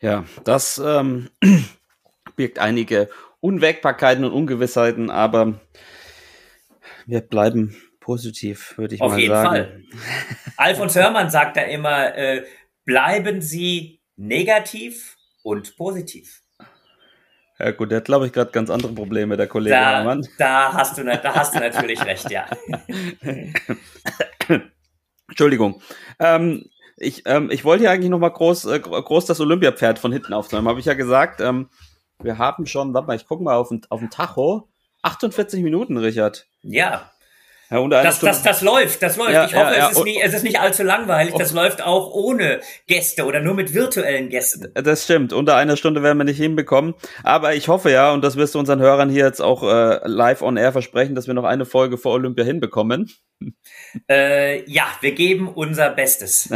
Ja, 0.00 0.24
das 0.44 0.80
ähm, 0.84 1.30
birgt 2.36 2.58
einige 2.58 3.08
Unwägbarkeiten 3.40 4.24
und 4.24 4.32
Ungewissheiten, 4.32 5.10
aber 5.10 5.60
wir 7.06 7.20
bleiben 7.20 7.76
positiv, 8.00 8.76
würde 8.76 8.94
ich 8.94 9.00
Auf 9.00 9.12
mal 9.12 9.26
sagen. 9.26 9.46
Auf 9.46 9.56
jeden 9.56 9.98
Fall. 9.98 10.52
Alfons 10.56 10.94
Hörmann 10.94 11.30
sagt 11.30 11.56
da 11.56 11.62
immer, 11.62 12.14
äh, 12.16 12.44
bleiben 12.84 13.40
Sie 13.40 14.00
negativ 14.16 15.16
und 15.42 15.76
positiv. 15.76 16.42
Ja 17.58 17.70
gut, 17.70 17.90
der 17.90 17.98
hat, 17.98 18.06
glaube 18.06 18.26
ich, 18.26 18.32
gerade 18.32 18.50
ganz 18.50 18.68
andere 18.68 18.92
Probleme, 18.92 19.36
der 19.36 19.46
Kollege 19.46 19.76
da, 19.76 19.98
Hermann. 19.98 20.26
Da 20.38 20.72
hast, 20.72 20.98
du, 20.98 21.04
da 21.04 21.34
hast 21.34 21.54
du 21.54 21.60
natürlich 21.60 22.04
recht, 22.04 22.30
ja. 22.30 22.46
Entschuldigung. 25.28 25.80
Ähm, 26.18 26.68
ich, 26.96 27.22
ähm, 27.26 27.50
ich 27.50 27.64
wollte 27.64 27.84
ja 27.84 27.90
eigentlich 27.90 28.10
noch 28.10 28.18
mal 28.18 28.28
groß, 28.28 28.66
äh, 28.66 28.80
groß 28.80 29.26
das 29.26 29.40
Olympiapferd 29.40 29.98
von 29.98 30.12
hinten 30.12 30.32
aufnehmen. 30.32 30.68
Habe 30.68 30.80
ich 30.80 30.86
ja 30.86 30.94
gesagt, 30.94 31.40
ähm, 31.40 31.68
wir 32.22 32.38
haben 32.38 32.66
schon, 32.66 32.94
warte 32.94 33.06
mal, 33.06 33.16
ich 33.16 33.26
gucke 33.26 33.42
mal 33.42 33.56
auf 33.56 33.68
den, 33.68 33.82
auf 33.88 34.00
den 34.00 34.10
Tacho. 34.10 34.68
48 35.02 35.62
Minuten, 35.62 35.98
Richard. 35.98 36.46
Ja. 36.62 37.10
Ja, 37.74 37.80
unter 37.80 38.04
das, 38.04 38.20
das, 38.20 38.44
das 38.44 38.62
läuft, 38.62 39.02
das 39.02 39.16
läuft. 39.16 39.32
Ja, 39.32 39.46
ich 39.46 39.56
hoffe, 39.56 39.74
ja, 39.76 39.90
es, 39.90 39.98
ist 39.98 40.04
nicht, 40.04 40.20
es 40.22 40.32
ist 40.32 40.44
nicht 40.44 40.60
allzu 40.60 40.84
langweilig. 40.84 41.34
Das 41.36 41.52
oh. 41.52 41.56
läuft 41.56 41.82
auch 41.82 42.12
ohne 42.12 42.60
Gäste 42.86 43.24
oder 43.24 43.40
nur 43.40 43.54
mit 43.54 43.74
virtuellen 43.74 44.28
Gästen. 44.28 44.68
Das 44.74 45.02
stimmt. 45.02 45.32
Unter 45.32 45.56
einer 45.56 45.76
Stunde 45.76 46.00
werden 46.00 46.16
wir 46.16 46.24
nicht 46.24 46.36
hinbekommen. 46.36 46.94
Aber 47.24 47.56
ich 47.56 47.66
hoffe 47.66 47.90
ja, 47.90 48.12
und 48.12 48.22
das 48.22 48.36
wirst 48.36 48.54
du 48.54 48.60
unseren 48.60 48.78
Hörern 48.78 49.10
hier 49.10 49.24
jetzt 49.24 49.42
auch 49.42 49.64
äh, 49.64 49.98
live 50.04 50.42
on 50.42 50.56
air 50.56 50.70
versprechen, 50.70 51.16
dass 51.16 51.26
wir 51.26 51.34
noch 51.34 51.42
eine 51.42 51.64
Folge 51.64 51.98
vor 51.98 52.12
Olympia 52.12 52.44
hinbekommen. 52.44 53.10
Äh, 54.08 54.70
ja, 54.70 54.84
wir 55.00 55.10
geben 55.10 55.48
unser 55.48 55.90
Bestes. 55.90 56.50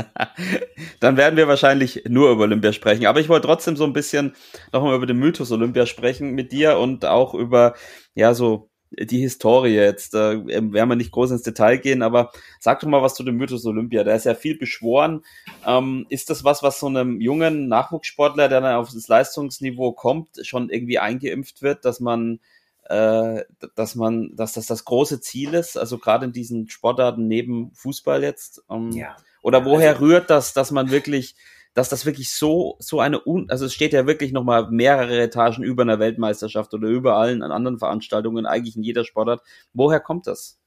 Dann 1.00 1.16
werden 1.16 1.36
wir 1.36 1.48
wahrscheinlich 1.48 2.04
nur 2.06 2.30
über 2.30 2.44
Olympia 2.44 2.72
sprechen. 2.72 3.06
Aber 3.06 3.18
ich 3.18 3.28
wollte 3.28 3.48
trotzdem 3.48 3.74
so 3.74 3.82
ein 3.82 3.92
bisschen 3.92 4.36
nochmal 4.72 4.94
über 4.94 5.06
den 5.06 5.18
Mythos 5.18 5.50
Olympia 5.50 5.84
sprechen 5.84 6.30
mit 6.30 6.52
dir 6.52 6.78
und 6.78 7.04
auch 7.04 7.34
über, 7.34 7.74
ja, 8.14 8.34
so 8.34 8.67
die 8.90 9.20
Historie 9.20 9.74
jetzt. 9.74 10.14
Äh, 10.14 10.46
werden 10.46 10.72
wir 10.72 10.96
nicht 10.96 11.12
groß 11.12 11.32
ins 11.32 11.42
Detail 11.42 11.78
gehen, 11.78 12.02
aber 12.02 12.30
sag 12.58 12.80
doch 12.80 12.88
mal 12.88 13.02
was 13.02 13.14
zu 13.14 13.22
dem 13.22 13.36
Mythos 13.36 13.66
Olympia. 13.66 14.04
Da 14.04 14.14
ist 14.14 14.24
ja 14.24 14.34
viel 14.34 14.58
beschworen. 14.58 15.24
Ähm, 15.66 16.06
ist 16.08 16.30
das 16.30 16.44
was, 16.44 16.62
was 16.62 16.80
so 16.80 16.86
einem 16.86 17.20
jungen 17.20 17.68
Nachwuchssportler, 17.68 18.48
der 18.48 18.60
dann 18.60 18.76
auf 18.76 18.90
das 18.92 19.08
Leistungsniveau 19.08 19.92
kommt, 19.92 20.28
schon 20.42 20.70
irgendwie 20.70 20.98
eingeimpft 20.98 21.62
wird, 21.62 21.84
dass 21.84 22.00
man 22.00 22.40
äh, 22.88 23.44
dass 23.74 23.94
man, 23.94 24.34
dass 24.34 24.54
das 24.54 24.66
das 24.66 24.84
große 24.84 25.20
Ziel 25.20 25.54
ist, 25.54 25.76
also 25.76 25.98
gerade 25.98 26.24
in 26.24 26.32
diesen 26.32 26.68
Sportarten 26.70 27.28
neben 27.28 27.70
Fußball 27.74 28.22
jetzt? 28.22 28.62
Ähm, 28.70 28.92
ja. 28.92 29.14
Oder 29.42 29.64
woher 29.64 29.90
also, 29.90 30.04
rührt 30.04 30.30
das, 30.30 30.54
dass 30.54 30.70
man 30.70 30.90
wirklich 30.90 31.36
dass 31.74 31.88
das 31.88 32.06
wirklich 32.06 32.32
so, 32.32 32.76
so 32.78 33.00
eine, 33.00 33.24
Un 33.24 33.48
also 33.50 33.66
es 33.66 33.74
steht 33.74 33.92
ja 33.92 34.06
wirklich 34.06 34.32
nochmal 34.32 34.70
mehrere 34.70 35.20
Etagen 35.20 35.62
über 35.62 35.82
einer 35.82 35.98
Weltmeisterschaft 35.98 36.74
oder 36.74 36.88
über 36.88 37.16
allen 37.16 37.42
anderen 37.42 37.78
Veranstaltungen, 37.78 38.46
eigentlich 38.46 38.76
in 38.76 38.82
jeder 38.82 39.04
Sportart. 39.04 39.42
Woher 39.72 40.00
kommt 40.00 40.26
das? 40.26 40.58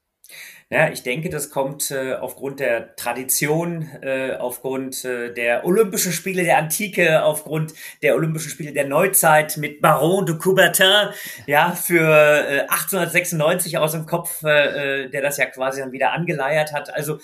Ja, 0.70 0.88
ich 0.88 1.02
denke, 1.02 1.28
das 1.28 1.50
kommt 1.50 1.90
äh, 1.90 2.14
aufgrund 2.14 2.58
der 2.58 2.96
Tradition, 2.96 3.90
äh, 4.00 4.36
aufgrund 4.38 5.04
äh, 5.04 5.34
der 5.34 5.66
Olympischen 5.66 6.12
Spiele 6.12 6.44
der 6.44 6.56
Antike, 6.56 7.22
aufgrund 7.24 7.74
der 8.02 8.14
Olympischen 8.14 8.50
Spiele 8.50 8.72
der 8.72 8.88
Neuzeit 8.88 9.58
mit 9.58 9.82
Baron 9.82 10.24
de 10.24 10.38
Coubertin, 10.38 11.10
ja, 11.46 11.72
für 11.72 12.00
äh, 12.00 12.60
1896 12.68 13.76
aus 13.76 13.92
dem 13.92 14.06
Kopf, 14.06 14.42
äh, 14.44 15.02
äh, 15.04 15.10
der 15.10 15.20
das 15.20 15.36
ja 15.36 15.44
quasi 15.44 15.80
dann 15.80 15.92
wieder 15.92 16.12
angeleiert 16.12 16.72
hat. 16.72 16.94
Also 16.94 17.18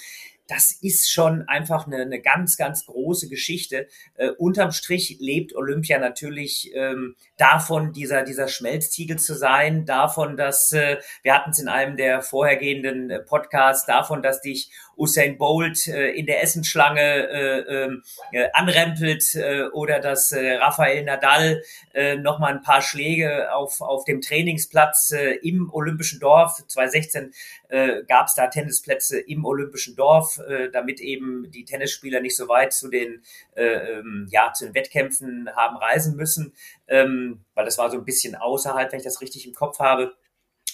das 0.48 0.72
ist 0.72 1.12
schon 1.12 1.42
einfach 1.46 1.86
eine, 1.86 1.98
eine 1.98 2.20
ganz, 2.20 2.56
ganz 2.56 2.86
große 2.86 3.28
Geschichte. 3.28 3.86
Äh, 4.14 4.30
unterm 4.30 4.72
Strich 4.72 5.18
lebt 5.20 5.54
Olympia 5.54 5.98
natürlich 5.98 6.72
ähm, 6.74 7.16
davon, 7.36 7.92
dieser, 7.92 8.22
dieser 8.22 8.48
Schmelztiegel 8.48 9.18
zu 9.18 9.34
sein, 9.34 9.84
davon, 9.84 10.36
dass, 10.36 10.72
äh, 10.72 10.96
wir 11.22 11.34
hatten 11.34 11.50
es 11.50 11.58
in 11.58 11.68
einem 11.68 11.98
der 11.98 12.22
vorhergehenden 12.22 13.10
äh, 13.10 13.20
Podcasts, 13.20 13.86
davon, 13.86 14.22
dass 14.22 14.40
dich 14.40 14.70
Usain 14.98 15.38
Bolt 15.38 15.86
äh, 15.86 16.10
in 16.10 16.26
der 16.26 16.42
Essensschlange 16.42 17.00
äh, 17.00 17.84
ähm, 17.84 18.02
äh, 18.32 18.48
anrempelt 18.52 19.34
äh, 19.34 19.62
oder 19.72 20.00
dass 20.00 20.32
äh, 20.32 20.56
Rafael 20.56 21.04
Nadal 21.04 21.62
äh, 21.94 22.16
noch 22.16 22.38
mal 22.38 22.52
ein 22.52 22.62
paar 22.62 22.82
Schläge 22.82 23.54
auf, 23.54 23.80
auf 23.80 24.04
dem 24.04 24.20
Trainingsplatz 24.20 25.12
äh, 25.12 25.36
im 25.42 25.72
Olympischen 25.72 26.20
Dorf. 26.20 26.62
2016 26.66 27.32
äh, 27.68 28.02
gab 28.04 28.26
es 28.26 28.34
da 28.34 28.48
Tennisplätze 28.48 29.20
im 29.20 29.44
Olympischen 29.44 29.96
Dorf, 29.96 30.38
äh, 30.38 30.70
damit 30.70 31.00
eben 31.00 31.50
die 31.50 31.64
Tennisspieler 31.64 32.20
nicht 32.20 32.36
so 32.36 32.48
weit 32.48 32.72
zu 32.72 32.88
den, 32.88 33.22
äh, 33.54 33.64
ähm, 33.64 34.26
ja, 34.30 34.52
zu 34.52 34.64
den 34.66 34.74
Wettkämpfen 34.74 35.48
haben 35.54 35.76
reisen 35.76 36.16
müssen, 36.16 36.54
ähm, 36.88 37.44
weil 37.54 37.64
das 37.64 37.78
war 37.78 37.90
so 37.90 37.98
ein 37.98 38.04
bisschen 38.04 38.34
außerhalb, 38.34 38.90
wenn 38.90 38.98
ich 38.98 39.04
das 39.04 39.20
richtig 39.20 39.46
im 39.46 39.54
Kopf 39.54 39.78
habe. 39.78 40.14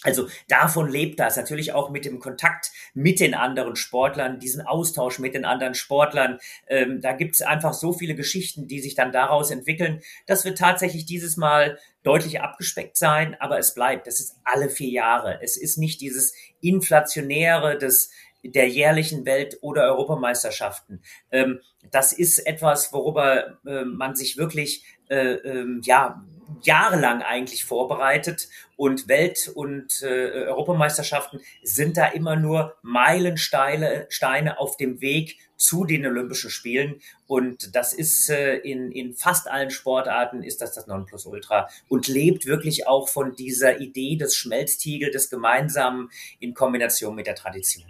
Also 0.04 0.28
davon 0.48 0.88
lebt 0.88 1.18
das 1.18 1.36
natürlich 1.36 1.72
auch 1.72 1.90
mit 1.90 2.04
dem 2.04 2.20
Kontakt 2.20 2.70
mit 2.92 3.18
den 3.18 3.34
anderen 3.34 3.74
Sportlern, 3.74 4.38
diesen 4.38 4.60
Austausch 4.62 5.18
mit 5.18 5.34
den 5.34 5.44
anderen 5.44 5.74
Sportlern. 5.74 6.38
Ähm, 6.68 7.00
da 7.00 7.12
gibt 7.12 7.34
es 7.34 7.42
einfach 7.42 7.72
so 7.72 7.92
viele 7.92 8.14
Geschichten, 8.14 8.68
die 8.68 8.80
sich 8.80 8.94
dann 8.94 9.12
daraus 9.12 9.50
entwickeln. 9.50 10.02
Das 10.26 10.44
wird 10.44 10.58
tatsächlich 10.58 11.06
dieses 11.06 11.36
Mal 11.36 11.78
deutlich 12.02 12.42
abgespeckt 12.42 12.98
sein, 12.98 13.34
aber 13.40 13.58
es 13.58 13.74
bleibt. 13.74 14.06
Das 14.06 14.20
ist 14.20 14.36
alle 14.44 14.68
vier 14.68 14.90
Jahre. 14.90 15.40
Es 15.42 15.56
ist 15.56 15.78
nicht 15.78 16.02
dieses 16.02 16.34
inflationäre 16.60 17.78
des 17.78 18.10
der 18.44 18.68
jährlichen 18.68 19.24
Welt- 19.24 19.56
oder 19.62 19.84
Europameisterschaften. 19.84 21.00
Ähm, 21.30 21.60
das 21.90 22.12
ist 22.12 22.40
etwas, 22.40 22.92
worüber 22.92 23.58
äh, 23.66 23.84
man 23.84 24.14
sich 24.14 24.36
wirklich 24.36 24.84
äh, 25.08 25.32
ähm, 25.32 25.80
ja 25.84 26.22
jahrelang 26.62 27.22
eigentlich 27.22 27.64
vorbereitet 27.64 28.48
und 28.76 29.08
Welt- 29.08 29.50
und 29.54 30.02
äh, 30.02 30.46
Europameisterschaften 30.46 31.40
sind 31.62 31.96
da 31.96 32.06
immer 32.06 32.36
nur 32.36 32.76
Meilensteine 32.82 34.06
Steine 34.08 34.58
auf 34.58 34.76
dem 34.76 35.00
Weg 35.00 35.38
zu 35.56 35.84
den 35.84 36.04
Olympischen 36.06 36.50
Spielen 36.50 37.00
und 37.26 37.74
das 37.74 37.92
ist 37.92 38.28
äh, 38.28 38.56
in, 38.56 38.90
in 38.92 39.14
fast 39.14 39.48
allen 39.48 39.70
Sportarten 39.70 40.42
ist 40.42 40.60
das 40.60 40.74
das 40.74 40.86
Nonplusultra 40.86 41.68
und 41.88 42.08
lebt 42.08 42.46
wirklich 42.46 42.86
auch 42.86 43.08
von 43.08 43.34
dieser 43.34 43.80
Idee 43.80 44.16
des 44.16 44.36
Schmelztiegel 44.36 45.10
des 45.10 45.30
Gemeinsamen 45.30 46.10
in 46.40 46.54
Kombination 46.54 47.14
mit 47.14 47.26
der 47.26 47.36
Tradition. 47.36 47.84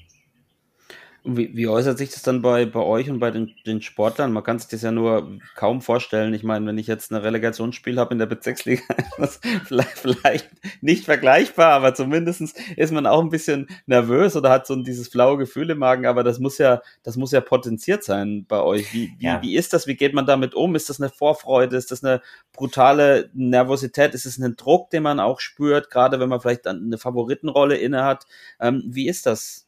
Wie, 1.27 1.57
wie 1.57 1.69
äußert 1.69 1.97
sich 1.97 2.11
das 2.11 2.23
dann 2.23 2.43
bei, 2.43 2.67
bei 2.67 2.81
euch 2.81 3.09
und 3.09 3.19
bei 3.19 3.31
den, 3.31 3.55
den 3.67 3.81
Sportlern? 3.81 4.31
Man 4.31 4.45
kann 4.45 4.59
sich 4.59 4.69
das 4.69 4.83
ja 4.83 4.93
nur 4.93 5.39
kaum 5.55 5.81
vorstellen. 5.81 6.35
Ich 6.35 6.43
meine, 6.43 6.67
wenn 6.67 6.77
ich 6.77 6.87
jetzt 6.87 7.11
ein 7.11 7.17
Relegationsspiel 7.17 7.99
habe 7.99 8.13
in 8.13 8.19
der 8.19 8.27
Bezirksliga, 8.27 8.83
ist 9.19 9.19
das 9.19 9.41
vielleicht, 9.65 9.99
vielleicht 9.99 10.51
nicht 10.83 11.07
vergleichbar, 11.07 11.73
aber 11.73 11.95
zumindest 11.95 12.61
ist 12.77 12.93
man 12.93 13.07
auch 13.07 13.23
ein 13.23 13.31
bisschen 13.31 13.69
nervös 13.87 14.37
oder 14.37 14.51
hat 14.51 14.67
so 14.67 14.77
dieses 14.77 15.09
flaue 15.09 15.39
Gefühl 15.39 15.71
im 15.71 15.79
Magen, 15.79 16.05
aber 16.05 16.25
das 16.25 16.41
muss 16.41 16.59
ja, 16.59 16.83
das 17.03 17.17
muss 17.17 17.33
ja 17.33 17.41
potenziert 17.41 18.05
sein 18.05 18.45
bei 18.47 18.61
euch. 18.61 18.93
Wie, 18.93 19.15
wie, 19.19 19.25
ja. 19.25 19.41
wie 19.41 19.57
ist 19.57 19.73
das? 19.73 19.87
Wie 19.87 19.97
geht 19.97 20.13
man 20.13 20.27
damit 20.27 20.55
um? 20.55 20.75
Ist 20.75 20.91
das 20.91 21.01
eine 21.01 21.09
Vorfreude? 21.09 21.79
Ist 21.79 21.91
das 21.91 22.05
eine 22.05 22.21
brutale 22.53 23.31
Nervosität? 23.33 24.13
Ist 24.13 24.27
es 24.27 24.39
ein 24.39 24.57
Druck, 24.57 24.91
den 24.91 25.03
man 25.03 25.21
auch 25.21 25.41
spürt, 25.41 25.89
gerade 25.89 26.21
wenn 26.21 26.29
man 26.29 26.43
vielleicht 26.43 26.67
eine 26.67 26.99
Favoritenrolle 26.99 27.79
inne 27.79 28.05
hat? 28.05 28.27
Ähm, 28.61 28.83
wie 28.87 29.09
ist 29.09 29.25
das? 29.25 29.65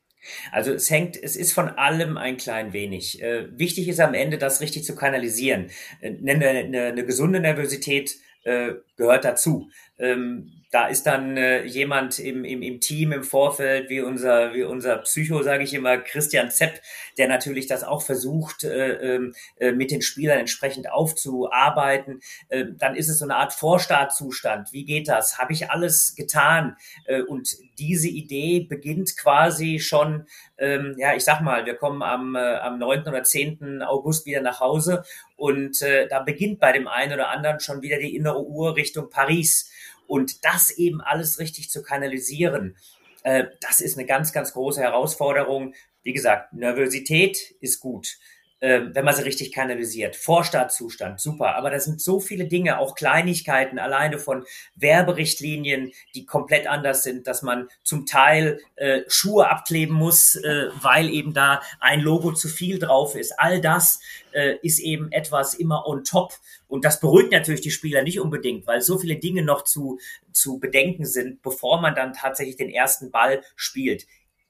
Also 0.52 0.72
es 0.72 0.90
hängt, 0.90 1.22
es 1.22 1.36
ist 1.36 1.52
von 1.52 1.68
allem 1.68 2.16
ein 2.16 2.36
klein 2.36 2.72
wenig. 2.72 3.22
Äh, 3.22 3.46
wichtig 3.58 3.88
ist 3.88 4.00
am 4.00 4.14
Ende, 4.14 4.38
das 4.38 4.60
richtig 4.60 4.84
zu 4.84 4.94
kanalisieren. 4.94 5.70
Äh, 6.00 6.14
eine, 6.26 6.48
eine, 6.48 6.82
eine 6.84 7.04
gesunde 7.04 7.40
Nervosität 7.40 8.16
äh, 8.44 8.74
gehört 8.96 9.24
dazu. 9.24 9.70
Ähm, 9.98 10.52
da 10.72 10.88
ist 10.88 11.06
dann 11.06 11.36
äh, 11.36 11.64
jemand 11.64 12.18
im, 12.18 12.44
im, 12.44 12.60
im 12.60 12.80
Team 12.80 13.12
im 13.12 13.22
Vorfeld, 13.22 13.88
wie 13.88 14.00
unser, 14.00 14.52
wie 14.52 14.64
unser 14.64 14.98
Psycho, 14.98 15.42
sage 15.42 15.64
ich 15.64 15.72
immer, 15.72 15.96
Christian 15.96 16.50
Zepp, 16.50 16.82
der 17.16 17.28
natürlich 17.28 17.66
das 17.66 17.84
auch 17.84 18.02
versucht, 18.02 18.64
äh, 18.64 19.14
ähm, 19.14 19.34
äh, 19.58 19.72
mit 19.72 19.90
den 19.90 20.02
Spielern 20.02 20.38
entsprechend 20.38 20.90
aufzuarbeiten. 20.90 22.20
Äh, 22.48 22.66
dann 22.76 22.96
ist 22.96 23.08
es 23.08 23.20
so 23.20 23.24
eine 23.24 23.36
Art 23.36 23.54
Vorstartzustand. 23.54 24.72
Wie 24.72 24.84
geht 24.84 25.08
das? 25.08 25.38
Habe 25.38 25.52
ich 25.52 25.70
alles 25.70 26.14
getan? 26.14 26.76
Äh, 27.06 27.22
und 27.22 27.56
diese 27.78 28.08
Idee 28.08 28.66
beginnt 28.68 29.16
quasi 29.16 29.78
schon, 29.78 30.26
ähm, 30.58 30.94
ja, 30.98 31.14
ich 31.14 31.24
sag 31.24 31.40
mal, 31.40 31.64
wir 31.64 31.74
kommen 31.74 32.02
am, 32.02 32.34
äh, 32.34 32.56
am 32.56 32.78
9. 32.78 33.02
oder 33.08 33.22
10. 33.22 33.82
August 33.82 34.26
wieder 34.26 34.40
nach 34.40 34.60
Hause 34.60 35.04
und 35.36 35.82
äh, 35.82 36.08
da 36.08 36.20
beginnt 36.20 36.60
bei 36.60 36.72
dem 36.72 36.88
einen 36.88 37.12
oder 37.12 37.28
anderen 37.28 37.60
schon 37.60 37.82
wieder 37.82 37.98
die 37.98 38.16
innere 38.16 38.42
Uhr 38.42 38.74
Richtung 38.86 39.10
Paris. 39.10 39.70
Und 40.06 40.44
das 40.44 40.70
eben 40.70 41.00
alles 41.00 41.38
richtig 41.38 41.68
zu 41.70 41.82
kanalisieren, 41.82 42.76
äh, 43.24 43.46
das 43.60 43.80
ist 43.80 43.98
eine 43.98 44.06
ganz, 44.06 44.32
ganz 44.32 44.52
große 44.52 44.80
Herausforderung. 44.80 45.74
Wie 46.02 46.12
gesagt, 46.12 46.52
Nervosität 46.52 47.56
ist 47.60 47.80
gut 47.80 48.18
wenn 48.60 49.04
man 49.04 49.14
sie 49.14 49.22
richtig 49.22 49.52
kanalisiert. 49.52 50.16
Vorstartzustand, 50.16 51.20
super. 51.20 51.56
Aber 51.56 51.70
da 51.70 51.78
sind 51.78 52.00
so 52.00 52.20
viele 52.20 52.46
Dinge, 52.46 52.78
auch 52.78 52.94
Kleinigkeiten, 52.94 53.78
alleine 53.78 54.18
von 54.18 54.44
Werberichtlinien, 54.74 55.92
die 56.14 56.24
komplett 56.24 56.66
anders 56.66 57.02
sind, 57.02 57.26
dass 57.26 57.42
man 57.42 57.68
zum 57.82 58.06
Teil 58.06 58.60
äh, 58.76 59.02
Schuhe 59.08 59.50
abkleben 59.50 59.94
muss, 59.94 60.36
äh, 60.36 60.68
weil 60.80 61.10
eben 61.10 61.34
da 61.34 61.60
ein 61.80 62.00
Logo 62.00 62.32
zu 62.32 62.48
viel 62.48 62.78
drauf 62.78 63.14
ist. 63.14 63.38
All 63.38 63.60
das 63.60 64.00
äh, 64.32 64.56
ist 64.62 64.78
eben 64.78 65.12
etwas 65.12 65.54
immer 65.54 65.86
on 65.86 66.04
top. 66.04 66.32
Und 66.68 66.84
das 66.84 67.00
beruhigt 67.00 67.32
natürlich 67.32 67.60
die 67.60 67.70
Spieler 67.70 68.02
nicht 68.02 68.20
unbedingt, 68.20 68.66
weil 68.66 68.80
so 68.80 68.98
viele 68.98 69.16
Dinge 69.16 69.42
noch 69.42 69.64
zu, 69.64 69.98
zu 70.32 70.58
bedenken 70.58 71.04
sind, 71.04 71.42
bevor 71.42 71.80
man 71.80 71.94
dann 71.94 72.12
tatsächlich 72.12 72.56
den 72.56 72.70
ersten 72.70 73.10
Ball 73.10 73.42
spielt. 73.54 74.06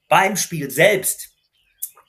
Beim 0.09 0.37
Spiel 0.37 0.71
selbst 0.71 1.31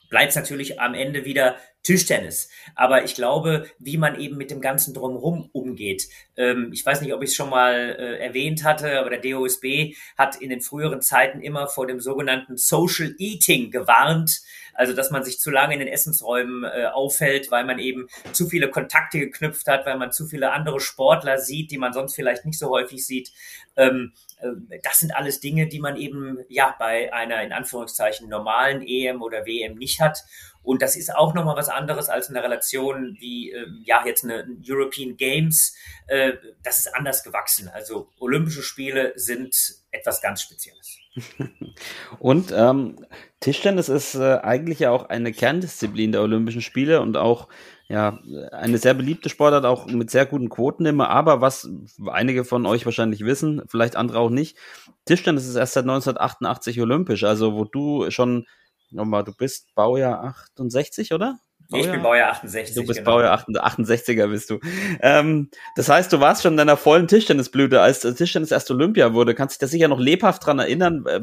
bleibt 0.08 0.30
es 0.30 0.36
natürlich 0.36 0.80
am 0.80 0.94
Ende 0.94 1.24
wieder 1.24 1.56
Tischtennis. 1.88 2.50
Aber 2.74 3.04
ich 3.04 3.14
glaube, 3.14 3.64
wie 3.78 3.96
man 3.96 4.20
eben 4.20 4.36
mit 4.36 4.50
dem 4.50 4.60
ganzen 4.60 4.92
Drumherum 4.92 5.48
umgeht. 5.52 6.06
Ähm, 6.36 6.70
ich 6.70 6.84
weiß 6.84 7.00
nicht, 7.00 7.14
ob 7.14 7.22
ich 7.22 7.30
es 7.30 7.34
schon 7.34 7.48
mal 7.48 7.72
äh, 7.74 8.18
erwähnt 8.18 8.62
hatte, 8.62 9.00
aber 9.00 9.08
der 9.08 9.20
DOSB 9.20 9.94
hat 10.18 10.36
in 10.36 10.50
den 10.50 10.60
früheren 10.60 11.00
Zeiten 11.00 11.40
immer 11.40 11.66
vor 11.66 11.86
dem 11.86 12.00
sogenannten 12.00 12.58
Social 12.58 13.14
Eating 13.18 13.70
gewarnt. 13.70 14.42
Also, 14.74 14.92
dass 14.92 15.10
man 15.10 15.24
sich 15.24 15.40
zu 15.40 15.50
lange 15.50 15.72
in 15.72 15.80
den 15.80 15.88
Essensräumen 15.88 16.64
äh, 16.64 16.86
aufhält, 16.92 17.50
weil 17.50 17.64
man 17.64 17.78
eben 17.78 18.06
zu 18.32 18.48
viele 18.48 18.70
Kontakte 18.70 19.18
geknüpft 19.18 19.66
hat, 19.66 19.86
weil 19.86 19.96
man 19.96 20.12
zu 20.12 20.26
viele 20.26 20.52
andere 20.52 20.80
Sportler 20.80 21.38
sieht, 21.38 21.70
die 21.70 21.78
man 21.78 21.94
sonst 21.94 22.14
vielleicht 22.14 22.44
nicht 22.44 22.58
so 22.58 22.68
häufig 22.68 23.04
sieht. 23.04 23.32
Ähm, 23.76 24.12
äh, 24.40 24.78
das 24.82 24.98
sind 24.98 25.16
alles 25.16 25.40
Dinge, 25.40 25.68
die 25.68 25.80
man 25.80 25.96
eben 25.96 26.38
ja 26.48 26.76
bei 26.78 27.12
einer 27.14 27.42
in 27.42 27.52
Anführungszeichen 27.52 28.28
normalen 28.28 28.82
EM 28.86 29.22
oder 29.22 29.46
WM 29.46 29.76
nicht 29.76 30.00
hat. 30.00 30.22
Und 30.68 30.82
das 30.82 30.96
ist 30.96 31.16
auch 31.16 31.32
nochmal 31.32 31.56
was 31.56 31.70
anderes 31.70 32.10
als 32.10 32.28
eine 32.28 32.42
Relation 32.42 33.16
wie 33.18 33.52
äh, 33.52 33.64
ja 33.86 34.04
jetzt 34.04 34.22
eine 34.22 34.46
European 34.68 35.16
Games. 35.16 35.74
Äh, 36.08 36.34
das 36.62 36.80
ist 36.80 36.94
anders 36.94 37.22
gewachsen. 37.22 37.70
Also 37.72 38.10
Olympische 38.20 38.62
Spiele 38.62 39.14
sind 39.16 39.56
etwas 39.92 40.20
ganz 40.20 40.42
Spezielles. 40.42 40.98
und 42.18 42.52
ähm, 42.54 43.06
Tischtennis 43.40 43.88
ist 43.88 44.14
äh, 44.16 44.40
eigentlich 44.42 44.80
ja 44.80 44.90
auch 44.90 45.08
eine 45.08 45.32
Kerndisziplin 45.32 46.12
der 46.12 46.20
Olympischen 46.20 46.60
Spiele 46.60 47.00
und 47.00 47.16
auch 47.16 47.48
ja, 47.88 48.18
eine 48.52 48.76
sehr 48.76 48.92
beliebte 48.92 49.30
Sportart, 49.30 49.64
auch 49.64 49.86
mit 49.86 50.10
sehr 50.10 50.26
guten 50.26 50.50
Quoten 50.50 50.84
immer. 50.84 51.08
Aber 51.08 51.40
was 51.40 51.66
einige 52.08 52.44
von 52.44 52.66
euch 52.66 52.84
wahrscheinlich 52.84 53.24
wissen, 53.24 53.62
vielleicht 53.68 53.96
andere 53.96 54.18
auch 54.18 54.28
nicht, 54.28 54.58
Tischtennis 55.06 55.46
ist 55.46 55.56
erst 55.56 55.72
seit 55.72 55.84
1988 55.84 56.78
olympisch. 56.82 57.24
Also, 57.24 57.54
wo 57.54 57.64
du 57.64 58.10
schon, 58.10 58.44
nochmal, 58.92 59.24
du 59.24 59.32
bist 59.34 59.74
Baujahr 59.74 60.22
68, 60.24 61.12
oder? 61.12 61.38
Baujahr? 61.70 61.86
Ich 61.86 61.92
bin 61.92 62.02
Baujahr 62.02 62.30
68. 62.30 62.74
Du 62.74 62.86
bist 62.86 62.98
genau. 63.00 63.10
Baujahr 63.10 63.38
68er 63.38 64.26
bist 64.28 64.50
du. 64.50 64.58
Ähm, 65.00 65.50
das 65.76 65.88
heißt, 65.88 66.12
du 66.12 66.20
warst 66.20 66.42
schon 66.42 66.54
in 66.54 66.56
deiner 66.56 66.76
vollen 66.76 67.08
Tischtennisblüte, 67.08 67.80
als 67.80 68.00
Tischtennis 68.00 68.50
erst 68.50 68.70
Olympia 68.70 69.12
wurde. 69.12 69.34
Kannst 69.34 69.54
dich 69.54 69.58
da 69.58 69.66
sicher 69.66 69.88
noch 69.88 69.98
lebhaft 69.98 70.46
dran 70.46 70.58
erinnern? 70.58 71.04
Äh, 71.06 71.20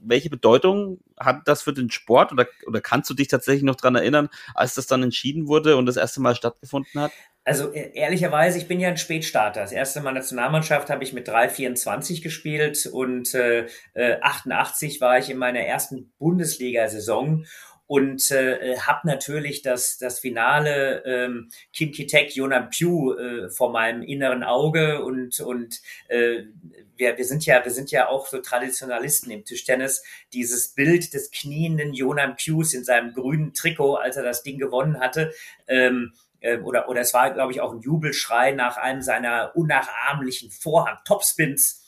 welche 0.00 0.30
Bedeutung 0.30 0.98
hat 1.18 1.42
das 1.46 1.62
für 1.62 1.72
den 1.72 1.90
Sport? 1.90 2.32
Oder, 2.32 2.46
oder 2.66 2.80
kannst 2.80 3.08
du 3.08 3.14
dich 3.14 3.28
tatsächlich 3.28 3.62
noch 3.62 3.76
dran 3.76 3.94
erinnern, 3.94 4.28
als 4.54 4.74
das 4.74 4.86
dann 4.88 5.02
entschieden 5.02 5.46
wurde 5.46 5.76
und 5.76 5.86
das 5.86 5.96
erste 5.96 6.20
Mal 6.20 6.34
stattgefunden 6.34 7.00
hat? 7.00 7.12
Also 7.46 7.72
e-, 7.72 7.92
ehrlicherweise, 7.94 8.58
ich 8.58 8.66
bin 8.66 8.80
ja 8.80 8.88
ein 8.88 8.96
Spätstarter. 8.96 9.60
Das 9.60 9.70
erste 9.70 10.00
Mal 10.00 10.12
Nationalmannschaft 10.12 10.90
habe 10.90 11.04
ich 11.04 11.12
mit 11.12 11.28
3,24 11.28 12.20
gespielt 12.20 12.86
und 12.92 13.32
äh, 13.34 13.68
88 14.20 14.96
äh, 14.96 15.00
war 15.00 15.18
ich 15.18 15.30
in 15.30 15.38
meiner 15.38 15.60
ersten 15.60 16.12
Bundesliga-Saison 16.18 17.44
und 17.86 18.30
äh, 18.30 18.78
habe 18.78 19.06
natürlich 19.06 19.62
das, 19.62 19.98
das 19.98 20.18
Finale 20.18 21.04
ähm, 21.04 21.50
Kim 21.72 21.92
Kitek, 21.92 22.34
Yonam 22.34 22.70
Pyu 22.70 23.14
äh, 23.14 23.48
vor 23.50 23.70
meinem 23.70 24.02
inneren 24.02 24.42
Auge 24.42 25.04
und, 25.04 25.38
und 25.40 25.80
äh, 26.08 26.42
wir, 26.96 27.16
wir 27.16 27.24
sind 27.24 27.46
ja, 27.46 27.64
wir 27.64 27.72
sind 27.72 27.90
ja 27.90 28.08
auch 28.08 28.26
so 28.26 28.38
Traditionalisten 28.38 29.30
im 29.30 29.44
Tischtennis. 29.44 30.02
Dieses 30.32 30.74
Bild 30.74 31.14
des 31.14 31.30
knienden 31.30 31.94
Yonam 31.94 32.36
Pyus 32.36 32.74
in 32.74 32.84
seinem 32.84 33.12
grünen 33.12 33.54
Trikot, 33.54 33.96
als 33.96 34.16
er 34.16 34.24
das 34.24 34.42
Ding 34.42 34.58
gewonnen 34.58 34.98
hatte, 34.98 35.32
ähm, 35.68 36.12
äh, 36.40 36.58
oder, 36.58 36.88
oder 36.88 37.00
es 37.00 37.14
war, 37.14 37.32
glaube 37.32 37.52
ich, 37.52 37.60
auch 37.60 37.72
ein 37.72 37.80
Jubelschrei 37.80 38.52
nach 38.52 38.76
einem 38.76 39.02
seiner 39.02 39.52
unnachahmlichen 39.54 40.50
Vorhand-Topspins 40.50 41.82
äh, 41.82 41.85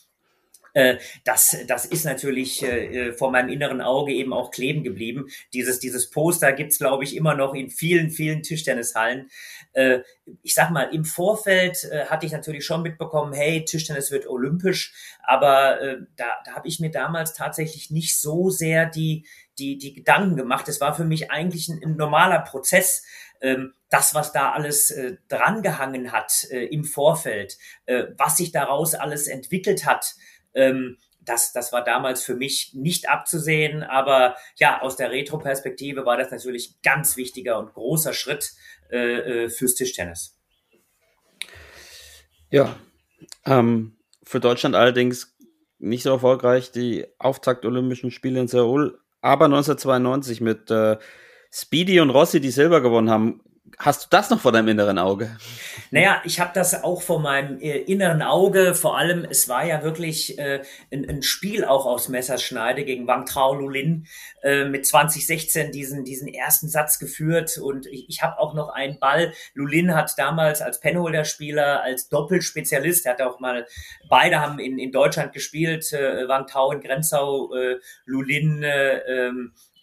das, 1.24 1.56
das 1.66 1.84
ist 1.86 2.04
natürlich 2.04 2.62
äh, 2.62 3.12
vor 3.12 3.30
meinem 3.30 3.48
inneren 3.48 3.80
Auge 3.80 4.12
eben 4.12 4.32
auch 4.32 4.50
kleben 4.50 4.82
geblieben. 4.84 5.26
Dieses, 5.52 5.80
dieses 5.80 6.10
Poster 6.10 6.52
gibt's 6.52 6.78
glaube 6.78 7.04
ich, 7.04 7.16
immer 7.16 7.34
noch 7.34 7.54
in 7.54 7.70
vielen, 7.70 8.10
vielen 8.10 8.42
Tischtennishallen. 8.42 9.30
Äh, 9.72 10.00
ich 10.42 10.54
sag 10.54 10.70
mal, 10.70 10.94
im 10.94 11.04
Vorfeld 11.04 11.84
äh, 11.84 12.06
hatte 12.06 12.26
ich 12.26 12.32
natürlich 12.32 12.64
schon 12.64 12.82
mitbekommen, 12.82 13.32
hey, 13.32 13.64
Tischtennis 13.64 14.10
wird 14.10 14.26
olympisch, 14.26 14.94
aber 15.22 15.80
äh, 15.80 15.96
da, 16.16 16.26
da 16.44 16.52
habe 16.52 16.68
ich 16.68 16.80
mir 16.80 16.90
damals 16.90 17.34
tatsächlich 17.34 17.90
nicht 17.90 18.18
so 18.18 18.50
sehr 18.50 18.86
die, 18.86 19.26
die, 19.58 19.78
die 19.78 19.94
Gedanken 19.94 20.36
gemacht. 20.36 20.68
Es 20.68 20.80
war 20.80 20.94
für 20.94 21.04
mich 21.04 21.30
eigentlich 21.30 21.68
ein, 21.68 21.80
ein 21.82 21.96
normaler 21.96 22.40
Prozess. 22.40 23.04
Ähm, 23.40 23.74
das, 23.90 24.14
was 24.14 24.32
da 24.32 24.52
alles 24.52 24.90
äh, 24.90 25.16
drangehangen 25.28 26.12
hat 26.12 26.46
äh, 26.50 26.64
im 26.66 26.84
Vorfeld, 26.84 27.56
äh, 27.86 28.04
was 28.16 28.36
sich 28.36 28.52
daraus 28.52 28.94
alles 28.94 29.28
entwickelt 29.28 29.86
hat, 29.86 30.14
ähm, 30.54 30.96
das, 31.28 31.52
das 31.52 31.72
war 31.72 31.84
damals 31.84 32.22
für 32.22 32.34
mich 32.34 32.72
nicht 32.74 33.08
abzusehen, 33.08 33.82
aber 33.82 34.36
ja, 34.56 34.80
aus 34.80 34.96
der 34.96 35.10
Retro-Perspektive 35.10 36.06
war 36.06 36.16
das 36.16 36.30
natürlich 36.30 36.70
ein 36.70 36.78
ganz 36.82 37.16
wichtiger 37.16 37.58
und 37.58 37.74
großer 37.74 38.12
Schritt 38.12 38.52
äh, 38.90 39.44
äh, 39.44 39.48
fürs 39.50 39.74
Tischtennis. 39.74 40.38
Ja, 42.50 42.74
ähm, 43.44 43.98
für 44.22 44.40
Deutschland 44.40 44.74
allerdings 44.74 45.36
nicht 45.78 46.02
so 46.02 46.10
erfolgreich 46.10 46.72
die 46.72 47.06
Auftakt 47.18 47.64
Olympischen 47.64 48.10
Spiele 48.10 48.40
in 48.40 48.48
Seoul, 48.48 48.98
aber 49.20 49.46
1992 49.46 50.40
mit 50.40 50.70
äh, 50.70 50.96
Speedy 51.50 52.00
und 52.00 52.10
Rossi, 52.10 52.40
die 52.40 52.50
Silber 52.50 52.80
gewonnen 52.80 53.10
haben, 53.10 53.42
Hast 53.78 54.04
du 54.04 54.06
das 54.10 54.30
noch 54.30 54.40
vor 54.40 54.52
deinem 54.52 54.68
inneren 54.68 54.98
Auge? 54.98 55.36
Naja, 55.90 56.22
ich 56.24 56.40
habe 56.40 56.50
das 56.54 56.82
auch 56.82 57.02
vor 57.02 57.20
meinem 57.20 57.60
äh, 57.60 57.78
inneren 57.78 58.22
Auge. 58.22 58.74
Vor 58.74 58.96
allem, 58.96 59.26
es 59.28 59.48
war 59.48 59.64
ja 59.64 59.82
wirklich 59.82 60.38
äh, 60.38 60.62
ein, 60.92 61.08
ein, 61.08 61.22
Spiel 61.22 61.64
auch 61.64 61.86
aus 61.86 62.08
Messerschneide 62.08 62.84
gegen 62.84 63.06
Wang 63.06 63.26
Trao 63.26 63.54
Lulin 63.54 64.06
äh, 64.42 64.64
mit 64.64 64.86
2016 64.86 65.72
diesen, 65.72 66.04
diesen 66.04 66.28
ersten 66.28 66.68
Satz 66.68 66.98
geführt. 66.98 67.58
Und 67.58 67.86
ich, 67.86 68.08
ich 68.08 68.22
habe 68.22 68.38
auch 68.38 68.54
noch 68.54 68.70
einen 68.70 68.98
Ball. 68.98 69.32
Lulin 69.54 69.94
hat 69.94 70.12
damals 70.16 70.62
als 70.62 70.80
Penholder-Spieler, 70.80 71.82
als 71.82 72.08
Doppelspezialist, 72.08 73.06
er 73.06 73.12
hat 73.12 73.22
auch 73.22 73.40
mal, 73.40 73.66
beide 74.08 74.40
haben 74.40 74.58
in, 74.58 74.78
in 74.78 74.92
Deutschland 74.92 75.32
gespielt, 75.32 75.92
äh, 75.92 76.28
Wang 76.28 76.46
Tao 76.46 76.70
in 76.72 76.80
Grenzau, 76.80 77.54
äh, 77.54 77.76
Lulin 78.04 78.62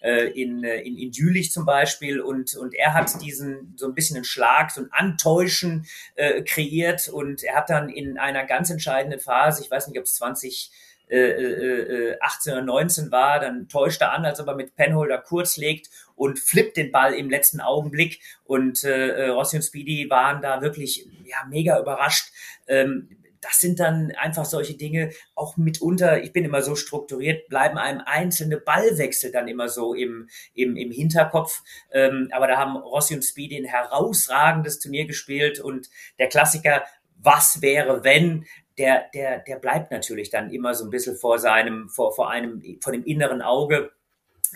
äh, 0.06 0.16
äh, 0.16 0.28
in, 0.40 0.64
äh, 0.64 0.82
in, 0.82 0.98
in 0.98 1.12
Jülich 1.12 1.52
zum 1.52 1.66
Beispiel 1.66 2.22
und, 2.22 2.56
und 2.56 2.76
er 2.76 2.94
hat 2.94 3.22
diesen 3.24 3.74
so 3.76 3.88
ein 3.88 3.96
bisschen 3.96 4.18
einen 4.18 4.24
Schlag, 4.24 4.70
so 4.70 4.82
ein 4.82 4.90
Antäuschen 4.92 5.88
äh, 6.14 6.44
kreiert 6.44 7.08
und 7.08 7.44
er 7.44 7.56
hat 7.56 7.72
dann 7.72 7.90
in 7.90 8.20
einer 8.20 8.46
ganz 8.46 8.70
entscheidenden 8.70 9.20
Phase, 9.20 9.64
ich 9.64 9.72
weiß 9.72 9.88
nicht, 9.88 9.98
ob 9.98 10.06
es 10.06 10.16
20 10.16 10.72
äh, 11.08 11.18
äh, 11.18 12.18
18 12.22 12.54
oder 12.54 12.62
19 12.62 13.12
war, 13.12 13.40
dann 13.40 13.68
täuscht 13.68 14.02
er 14.02 14.12
an, 14.12 14.26
als 14.26 14.40
ob 14.40 14.48
er 14.48 14.56
mit 14.56 14.76
Penholder 14.76 15.18
kurz 15.18 15.58
legt 15.58 15.90
und 16.16 16.40
flippt 16.40 16.78
den 16.78 16.92
Ball 16.92 17.14
im 17.14 17.30
letzten 17.30 17.60
Augenblick. 17.60 18.22
Und 18.44 18.84
äh, 18.84 19.28
Rossi 19.28 19.58
und 19.58 19.62
Speedy 19.62 20.10
waren 20.10 20.42
da 20.42 20.62
wirklich 20.62 21.08
ja, 21.24 21.38
mega 21.48 21.80
überrascht. 21.80 22.32
Ähm, 22.68 23.10
das 23.48 23.60
sind 23.60 23.80
dann 23.80 24.12
einfach 24.18 24.46
solche 24.46 24.76
Dinge, 24.76 25.12
auch 25.36 25.56
mitunter, 25.58 26.24
ich 26.24 26.34
bin 26.34 26.46
immer 26.46 26.62
so 26.62 26.76
strukturiert, 26.76 27.48
bleiben 27.48 27.78
einem 27.78 28.02
einzelne 28.06 28.58
Ballwechsel 28.58 29.32
dann 29.32 29.48
immer 29.48 29.70
so 29.70 29.94
im, 29.94 30.28
im, 30.54 30.76
im 30.76 30.92
Hinterkopf. 30.92 31.62
Ähm, 31.92 32.30
aber 32.32 32.48
da 32.48 32.58
haben 32.58 32.76
Rossi 32.76 33.14
und 33.14 33.24
Speedy 33.24 33.58
ein 33.58 33.66
herausragendes 33.66 34.80
Turnier 34.80 35.06
gespielt 35.06 35.60
und 35.60 35.90
der 36.20 36.28
Klassiker, 36.28 36.84
was 37.18 37.62
wäre, 37.62 38.04
wenn, 38.04 38.46
der, 38.78 39.06
der, 39.14 39.40
der 39.40 39.58
bleibt 39.58 39.92
natürlich 39.92 40.30
dann 40.30 40.52
immer 40.52 40.74
so 40.74 40.84
ein 40.84 40.90
bisschen 40.90 41.16
vor 41.16 41.40
seinem, 41.40 41.90
vor, 41.90 42.14
vor 42.14 42.30
einem, 42.30 42.62
vor 42.82 42.92
dem 42.92 43.04
inneren 43.04 43.42
Auge. 43.42 43.92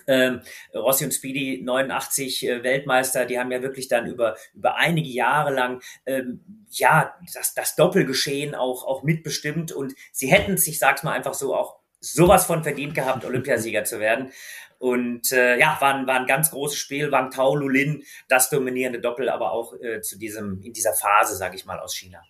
Ähm, 0.08 0.42
Rossi 0.74 1.06
und 1.06 1.14
Speedy 1.14 1.62
89 1.64 2.48
äh, 2.48 2.64
Weltmeister, 2.64 3.26
die 3.26 3.40
haben 3.40 3.52
ja 3.52 3.62
wirklich 3.62 3.88
dann 3.88 4.08
über 4.08 4.36
über 4.54 4.76
einige 4.76 5.10
Jahre 5.10 5.54
lang 5.54 5.82
ähm, 6.06 6.66
ja 6.70 7.16
das 7.34 7.54
das 7.54 7.76
Doppelgeschehen 7.76 8.56
auch 8.56 8.86
auch 8.86 9.04
mitbestimmt 9.04 9.72
und 9.72 9.94
sie 10.12 10.28
hätten 10.28 10.54
es, 10.54 10.68
ich 10.68 10.80
sag's 10.80 11.04
mal 11.04 11.14
einfach 11.14 11.34
so 11.34 11.56
auch 11.56 11.80
sowas 12.02 12.46
von 12.46 12.64
verdient 12.64 12.96
gehabt, 12.96 13.26
Olympiasieger 13.26 13.84
zu 13.84 14.00
werden. 14.00 14.32
Und 14.78 15.34
äh, 15.34 15.60
ja, 15.60 15.78
war 15.82 15.94
ein, 15.94 16.08
war 16.08 16.16
ein 16.16 16.26
ganz 16.26 16.52
großes 16.52 16.80
Spiel. 16.80 17.12
Wang 17.12 17.32
Tao, 17.32 17.54
Lulin, 17.54 18.04
das 18.30 18.50
dominierende 18.50 19.02
Doppel, 19.02 19.30
aber 19.30 19.52
auch 19.52 19.74
äh, 19.82 20.02
zu 20.02 20.18
diesem, 20.18 20.62
in 20.62 20.72
dieser 20.72 20.94
Phase, 20.94 21.36
sage 21.36 21.58
ich 21.58 21.66
mal, 21.66 21.80
aus 21.80 21.96
China. 21.96 22.24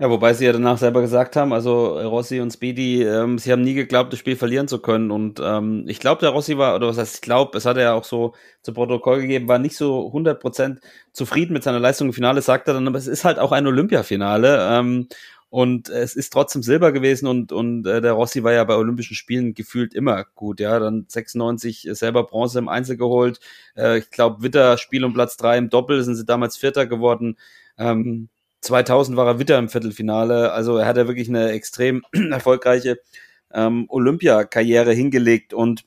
Ja, 0.00 0.10
wobei 0.10 0.32
sie 0.34 0.44
ja 0.44 0.52
danach 0.52 0.76
selber 0.76 1.02
gesagt 1.02 1.36
haben, 1.36 1.52
also 1.52 1.96
Rossi 2.00 2.40
und 2.40 2.50
Speedy, 2.52 3.04
ähm, 3.04 3.38
sie 3.38 3.52
haben 3.52 3.62
nie 3.62 3.74
geglaubt, 3.74 4.12
das 4.12 4.18
Spiel 4.18 4.34
verlieren 4.34 4.66
zu 4.66 4.80
können. 4.80 5.12
Und 5.12 5.40
ähm, 5.40 5.84
ich 5.86 6.00
glaube, 6.00 6.18
der 6.20 6.30
Rossi 6.30 6.58
war, 6.58 6.74
oder 6.74 6.88
was 6.88 6.98
heißt, 6.98 7.14
ich 7.16 7.20
glaube, 7.20 7.56
es 7.56 7.64
hat 7.64 7.76
er 7.76 7.82
ja 7.84 7.92
auch 7.94 8.02
so 8.02 8.34
zu 8.62 8.72
Protokoll 8.74 9.20
gegeben, 9.20 9.46
war 9.46 9.60
nicht 9.60 9.76
so 9.76 10.10
100% 10.12 10.82
zufrieden 11.12 11.52
mit 11.52 11.62
seiner 11.62 11.78
Leistung 11.78 12.08
im 12.08 12.12
Finale, 12.12 12.42
sagt 12.42 12.66
er 12.66 12.74
dann, 12.74 12.88
aber 12.88 12.98
es 12.98 13.06
ist 13.06 13.24
halt 13.24 13.38
auch 13.38 13.52
ein 13.52 13.68
Olympiafinale. 13.68 14.66
Ähm, 14.68 15.06
und 15.48 15.88
es 15.90 16.16
ist 16.16 16.32
trotzdem 16.32 16.64
Silber 16.64 16.90
gewesen 16.90 17.28
und, 17.28 17.52
und 17.52 17.86
äh, 17.86 18.00
der 18.00 18.14
Rossi 18.14 18.42
war 18.42 18.52
ja 18.52 18.64
bei 18.64 18.74
Olympischen 18.74 19.14
Spielen 19.14 19.54
gefühlt 19.54 19.94
immer 19.94 20.24
gut, 20.34 20.58
ja. 20.58 20.80
Dann 20.80 21.04
96 21.06 21.86
selber 21.92 22.24
Bronze 22.24 22.58
im 22.58 22.68
Einzel 22.68 22.96
geholt. 22.96 23.38
Äh, 23.76 23.98
ich 23.98 24.10
glaube, 24.10 24.42
Witter 24.42 24.76
Spiel 24.76 25.04
um 25.04 25.14
Platz 25.14 25.36
drei 25.36 25.56
im 25.56 25.70
Doppel 25.70 26.02
sind 26.02 26.16
sie 26.16 26.24
damals 26.24 26.56
Vierter 26.56 26.86
geworden. 26.86 27.36
Ähm, 27.78 28.28
2000 28.64 29.16
war 29.16 29.26
er 29.26 29.38
wieder 29.38 29.58
im 29.58 29.68
Viertelfinale. 29.68 30.52
Also 30.52 30.76
er 30.78 30.86
hat 30.86 30.96
ja 30.96 31.06
wirklich 31.06 31.28
eine 31.28 31.50
extrem 31.50 32.02
erfolgreiche 32.30 32.98
ähm, 33.52 33.86
Olympiakarriere 33.88 34.92
hingelegt 34.92 35.54
und 35.54 35.84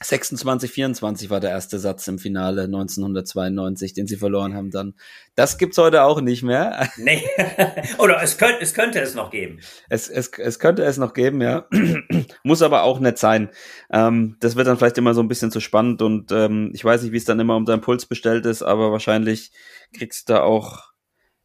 26, 0.00 0.70
24 0.70 1.28
war 1.28 1.40
der 1.40 1.50
erste 1.50 1.80
Satz 1.80 2.06
im 2.06 2.20
Finale 2.20 2.62
1992, 2.62 3.94
den 3.94 4.06
sie 4.06 4.16
verloren 4.16 4.54
haben 4.54 4.70
dann. 4.70 4.94
Das 5.34 5.58
gibt's 5.58 5.76
heute 5.76 6.04
auch 6.04 6.20
nicht 6.20 6.42
mehr. 6.42 6.88
Nee. 6.98 7.22
Oder 7.98 8.22
es 8.22 8.38
könnte, 8.38 8.60
es 8.60 8.74
könnte 8.74 9.00
es 9.00 9.14
noch 9.14 9.30
geben. 9.30 9.60
Es, 9.88 10.08
es, 10.08 10.30
es 10.38 10.58
könnte 10.58 10.84
es 10.84 10.98
noch 10.98 11.14
geben, 11.14 11.40
ja. 11.40 11.66
Muss 12.44 12.62
aber 12.62 12.82
auch 12.82 13.00
nicht 13.00 13.18
sein. 13.18 13.50
Ähm, 13.90 14.36
das 14.40 14.56
wird 14.56 14.66
dann 14.66 14.76
vielleicht 14.76 14.98
immer 14.98 15.14
so 15.14 15.20
ein 15.20 15.28
bisschen 15.28 15.50
zu 15.50 15.60
spannend 15.60 16.02
und 16.02 16.30
ähm, 16.32 16.70
ich 16.74 16.84
weiß 16.84 17.02
nicht, 17.02 17.12
wie 17.12 17.16
es 17.16 17.24
dann 17.24 17.40
immer 17.40 17.56
um 17.56 17.64
deinen 17.64 17.80
Puls 17.80 18.06
bestellt 18.06 18.46
ist, 18.46 18.62
aber 18.62 18.92
wahrscheinlich 18.92 19.52
kriegst 19.92 20.28
du 20.28 20.34
da 20.34 20.42
auch 20.42 20.88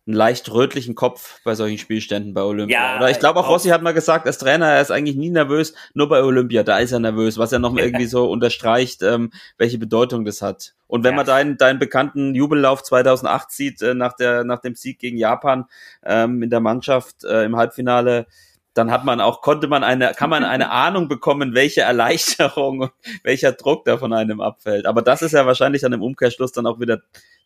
einen 0.06 0.16
leicht 0.16 0.52
rötlichen 0.52 0.96
Kopf 0.96 1.40
bei 1.46 1.56
solchen 1.56 1.78
Spielständen 1.78 2.34
bei 2.34 2.42
Olympia. 2.42 2.78
Ja, 2.78 2.98
Oder 2.98 3.10
ich 3.10 3.20
glaube 3.20 3.40
auch, 3.40 3.48
Rossi 3.48 3.70
hat 3.70 3.82
mal 3.82 3.94
gesagt, 3.94 4.28
als 4.28 4.38
Trainer, 4.38 4.68
er 4.68 4.82
ist 4.82 4.92
eigentlich 4.92 5.16
nie 5.16 5.30
nervös, 5.30 5.74
nur 5.94 6.10
bei 6.10 6.22
Olympia, 6.22 6.64
da 6.64 6.80
ist 6.80 6.92
er 6.92 7.00
nervös, 7.00 7.38
was 7.38 7.54
er 7.54 7.60
noch 7.60 7.76
irgendwie 7.78 8.06
so 8.06 8.30
unterstreicht, 8.30 9.02
ähm, 9.02 9.32
welche 9.58 9.78
Bedeutung 9.78 10.26
das 10.26 10.42
hat. 10.42 10.74
Und 10.88 11.04
wenn 11.04 11.14
ja. 11.14 11.18
man 11.18 11.26
deinen, 11.26 11.58
deinen 11.58 11.80
bekannten 11.80 12.36
Jubellauf 12.36 12.84
2008 12.84 13.52
sieht, 13.52 13.82
äh, 13.82 13.94
nach, 13.94 14.14
der, 14.14 14.44
nach 14.44 14.60
dem 14.60 14.76
Sieg 14.76 15.00
gegen 15.00 15.18
Japan 15.18 15.66
ähm, 16.06 16.44
in 16.44 16.50
der 16.50 16.60
Mannschaft 16.60 17.24
äh, 17.24 17.46
im 17.46 17.56
Halbfinale, 17.56 18.28
dann 18.74 18.92
hat 18.92 19.06
man 19.06 19.22
auch, 19.22 19.42
konnte 19.42 19.68
man 19.68 19.84
eine, 19.84 20.14
kann 20.14 20.30
man 20.30 20.44
eine 20.44 20.70
Ahnung 20.72 21.08
bekommen, 21.08 21.54
welche 21.54 21.82
Erleichterung 21.82 22.82
und 22.82 22.92
welcher 23.24 23.54
Druck 23.54 23.86
da 23.86 23.98
von 23.98 24.14
einem 24.14 24.42
abfällt. 24.42 24.86
Aber 24.86 25.02
das 25.02 25.22
ist 25.22 25.32
ja 25.32 25.46
wahrscheinlich 25.46 25.82
dann 25.82 25.94
im 25.94 26.02
Umkehrschluss 26.02 26.52
dann 26.52 26.66
auch 26.66 26.80
wieder 26.80 27.02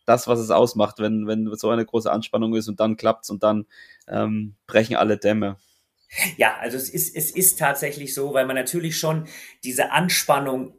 das, 0.08 0.28
was 0.28 0.40
es 0.40 0.52
ausmacht, 0.52 1.00
wenn, 1.00 1.28
wenn 1.28 1.54
so 1.56 1.70
eine 1.70 1.86
große 1.86 2.12
Anspannung 2.12 2.56
ist 2.56 2.68
und 2.68 2.80
dann 2.80 2.98
klappt's 2.98 3.30
und 3.30 3.44
dann 3.44 3.66
ähm, 4.08 4.56
brechen 4.66 4.96
alle 4.96 5.18
Dämme. 5.18 5.58
Ja, 6.38 6.56
also 6.60 6.78
es 6.78 6.90
ist, 6.90 7.16
es 7.16 7.32
ist 7.32 7.60
tatsächlich 7.60 8.14
so, 8.14 8.34
weil 8.34 8.46
man 8.46 8.56
natürlich 8.56 8.98
schon 8.98 9.28
diese 9.66 9.92
Anspannung 9.92 10.77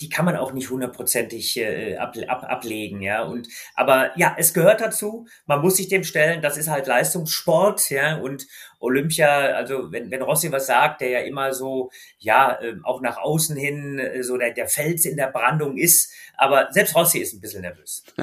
die 0.00 0.08
kann 0.08 0.24
man 0.24 0.36
auch 0.36 0.52
nicht 0.52 0.70
hundertprozentig 0.70 1.58
äh, 1.58 1.96
ab, 1.96 2.16
ab, 2.28 2.44
ablegen, 2.44 3.02
ja. 3.02 3.22
Und 3.22 3.48
aber 3.74 4.16
ja, 4.18 4.34
es 4.38 4.54
gehört 4.54 4.80
dazu. 4.80 5.26
Man 5.46 5.60
muss 5.60 5.76
sich 5.76 5.88
dem 5.88 6.04
stellen. 6.04 6.42
Das 6.42 6.56
ist 6.56 6.68
halt 6.68 6.86
Leistungssport, 6.86 7.90
ja. 7.90 8.16
Und 8.16 8.46
Olympia, 8.78 9.28
also 9.28 9.92
wenn, 9.92 10.10
wenn 10.10 10.22
Rossi 10.22 10.52
was 10.52 10.66
sagt, 10.66 11.00
der 11.00 11.08
ja 11.10 11.20
immer 11.20 11.52
so, 11.52 11.90
ja, 12.18 12.58
äh, 12.60 12.76
auch 12.82 13.00
nach 13.00 13.18
außen 13.18 13.56
hin 13.56 13.98
äh, 13.98 14.22
so 14.22 14.36
der, 14.36 14.52
der 14.52 14.68
Fels 14.68 15.04
in 15.04 15.16
der 15.16 15.28
Brandung 15.28 15.76
ist. 15.76 16.12
Aber 16.36 16.68
selbst 16.70 16.94
Rossi 16.94 17.18
ist 17.18 17.34
ein 17.34 17.40
bisschen 17.40 17.62
nervös. 17.62 18.04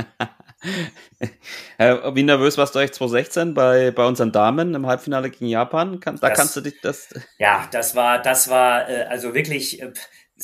Wie 1.77 2.23
nervös 2.23 2.57
warst 2.57 2.73
du 2.73 2.79
eigentlich 2.79 2.93
2016 2.93 3.53
bei, 3.53 3.91
bei 3.91 4.05
unseren 4.05 4.31
Damen 4.31 4.73
im 4.75 4.87
Halbfinale 4.87 5.29
gegen 5.29 5.47
Japan? 5.47 5.99
da 5.99 6.11
das, 6.13 6.37
kannst 6.37 6.55
du 6.55 6.61
dich 6.61 6.79
das. 6.81 7.09
Ja, 7.37 7.67
das 7.71 7.95
war, 7.95 8.21
das 8.21 8.49
war 8.49 8.89
äh, 8.89 9.03
also 9.03 9.33
wirklich. 9.33 9.81
Äh, 9.81 9.91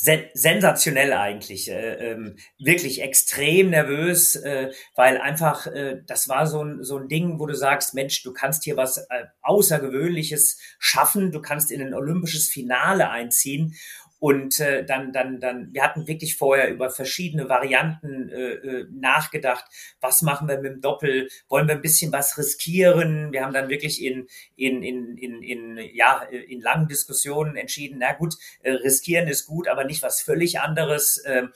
sen 0.02 0.30
sensationell 0.34 1.12
eigentlich, 1.12 1.70
äh, 1.70 2.12
ähm, 2.12 2.38
wirklich 2.58 3.02
extrem 3.02 3.70
nervös, 3.70 4.36
äh, 4.36 4.72
weil 4.95 5.18
einfach 5.18 5.68
äh, 5.68 6.02
das 6.08 6.30
war 6.30 6.47
so 6.47 6.64
ein, 6.64 6.84
so 6.84 6.97
ein 6.97 7.10
Ding, 7.10 7.39
wo 7.39 7.45
du 7.45 7.54
sagst, 7.54 7.93
Mensch, 7.93 8.24
du 8.24 8.32
kannst 8.32 8.64
hier 8.64 8.78
was 8.78 8.97
äh, 8.97 9.26
Außergewöhnliches 9.41 10.58
schaffen, 10.80 11.32
du 11.32 11.41
kannst 11.41 11.70
in 11.70 11.82
ein 11.82 11.93
olympisches 11.93 12.47
Finale 12.47 13.10
einziehen 13.10 13.76
und 14.20 14.59
äh, 14.59 14.86
dann, 14.86 15.13
dann, 15.13 15.39
dann, 15.39 15.74
wir 15.74 15.84
hatten 15.84 16.07
wirklich 16.07 16.36
vorher 16.38 16.70
über 16.70 16.89
verschiedene 16.89 17.47
Varianten 17.47 18.30
äh, 18.30 18.53
äh, 18.53 18.88
nachgedacht. 18.91 19.65
Was 20.01 20.22
machen 20.22 20.47
wir 20.47 20.59
mit 20.59 20.74
dem 20.74 20.82
Doppel? 20.82 21.30
Wollen 21.47 21.67
wir 21.67 21.76
ein 21.76 21.82
bisschen 21.82 22.11
was 22.11 22.38
riskieren? 22.38 23.32
Wir 23.32 23.43
haben 23.43 23.53
dann 23.53 23.70
wirklich 23.70 24.03
in, 24.03 24.28
in, 24.55 24.84
in, 24.84 25.17
in, 25.17 25.41
in, 25.41 25.78
ja, 25.93 26.22
in 26.24 26.61
langen 26.61 26.88
Diskussionen 26.88 27.55
entschieden, 27.55 27.99
na 27.99 28.13
gut, 28.13 28.36
äh, 28.61 28.72
riskieren 28.72 29.28
ist 29.28 29.45
gut, 29.45 29.67
aber 29.67 29.86
nicht 29.86 30.03
was 30.03 30.22
völlig 30.22 30.59
anderes. 30.59 31.17
Äh, 31.20 31.47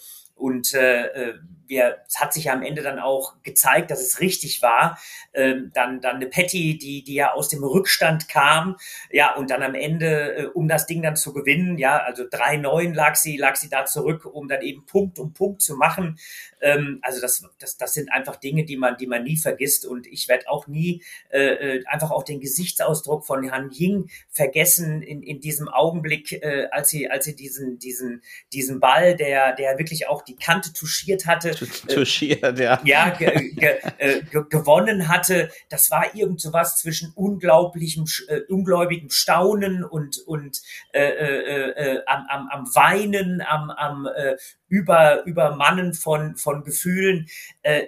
und 0.44 0.74
äh, 0.74 1.06
äh, 1.06 1.34
wir, 1.68 1.98
es 2.06 2.20
hat 2.20 2.34
sich 2.34 2.46
ja 2.46 2.54
am 2.54 2.64
Ende 2.64 2.82
dann 2.82 3.00
auch 3.00 3.41
gezeigt, 3.44 3.91
dass 3.91 4.02
es 4.02 4.20
richtig 4.20 4.62
war. 4.62 5.00
Ähm, 5.34 5.72
dann, 5.74 6.02
dann 6.02 6.18
eine 6.18 6.28
Patty, 6.28 6.78
die, 6.78 7.04
die 7.04 7.16
ja 7.16 7.34
aus 7.34 7.50
dem 7.50 7.64
Rückstand 7.64 8.28
kam, 8.30 8.76
ja, 9.10 9.36
und 9.36 9.50
dann 9.50 9.64
am 9.64 9.74
Ende, 9.74 10.36
äh, 10.36 10.46
um 10.48 10.68
das 10.68 10.86
Ding 10.86 11.02
dann 11.02 11.16
zu 11.16 11.34
gewinnen, 11.34 11.78
ja, 11.78 11.98
also 11.98 12.24
3-9 12.24 12.94
lag 12.94 13.16
sie, 13.16 13.38
lag 13.38 13.56
sie 13.56 13.70
da 13.70 13.86
zurück, 13.86 14.26
um 14.26 14.48
dann 14.48 14.62
eben 14.62 14.86
Punkt 14.86 15.18
um 15.18 15.34
Punkt 15.34 15.62
zu 15.62 15.76
machen. 15.76 16.20
Ähm, 16.62 17.00
also 17.02 17.22
das, 17.22 17.44
das, 17.60 17.78
das 17.78 17.94
sind 17.94 18.12
einfach 18.12 18.36
Dinge, 18.36 18.66
die 18.66 18.78
man, 18.78 18.98
die 18.98 19.08
man 19.08 19.24
nie 19.24 19.38
vergisst. 19.38 19.86
Und 19.86 20.08
ich 20.08 20.28
werde 20.28 20.50
auch 20.50 20.68
nie 20.68 21.02
äh, 21.30 21.78
äh, 21.78 21.86
einfach 21.86 22.12
auch 22.12 22.24
den 22.24 22.39
Gesichtsausdruck 22.39 23.26
von 23.26 23.50
Han 23.52 23.72
Ying 23.72 24.10
vergessen 24.30 25.02
in, 25.02 25.24
in 25.24 25.39
diesem 25.39 25.68
Augenblick, 25.70 26.34
äh, 26.34 26.68
als 26.72 26.89
sie, 26.89 27.10
als 27.10 27.26
sie 27.26 27.36
diesen, 27.36 27.80
diesen, 27.80 28.22
diesen 28.52 28.80
Ball, 28.80 29.16
der, 29.16 29.56
der 29.56 29.78
wirklich 29.80 30.08
auch 30.08 30.22
die 30.22 30.33
Kante 30.38 30.74
touchiert 30.74 31.26
hatte, 31.26 31.50
äh, 31.52 31.94
touchiert, 31.94 32.60
ja, 32.60 32.80
ja 32.84 33.10
ge, 33.10 33.52
ge, 33.52 33.76
äh, 33.98 34.22
ge, 34.24 34.44
gewonnen 34.50 35.08
hatte. 35.08 35.50
Das 35.70 35.92
war 35.92 36.16
irgend 36.16 36.42
so 36.42 36.54
was 36.54 36.78
zwischen 36.78 37.12
unglaublichem, 37.16 38.06
äh, 38.28 38.42
ungläubigem 38.50 39.10
Staunen 39.10 39.84
und 39.84 40.20
und 40.26 40.62
äh, 40.94 41.04
äh, 41.04 41.70
äh, 41.72 42.02
am, 42.06 42.26
am, 42.30 42.50
am 42.50 42.76
Weinen, 42.76 43.42
am, 43.42 43.70
am 43.72 44.08
äh, 44.16 44.36
über 44.68 45.24
Übermannen 45.26 45.94
von 45.94 46.36
von 46.36 46.64
Gefühlen. 46.64 47.28
Äh, 47.62 47.88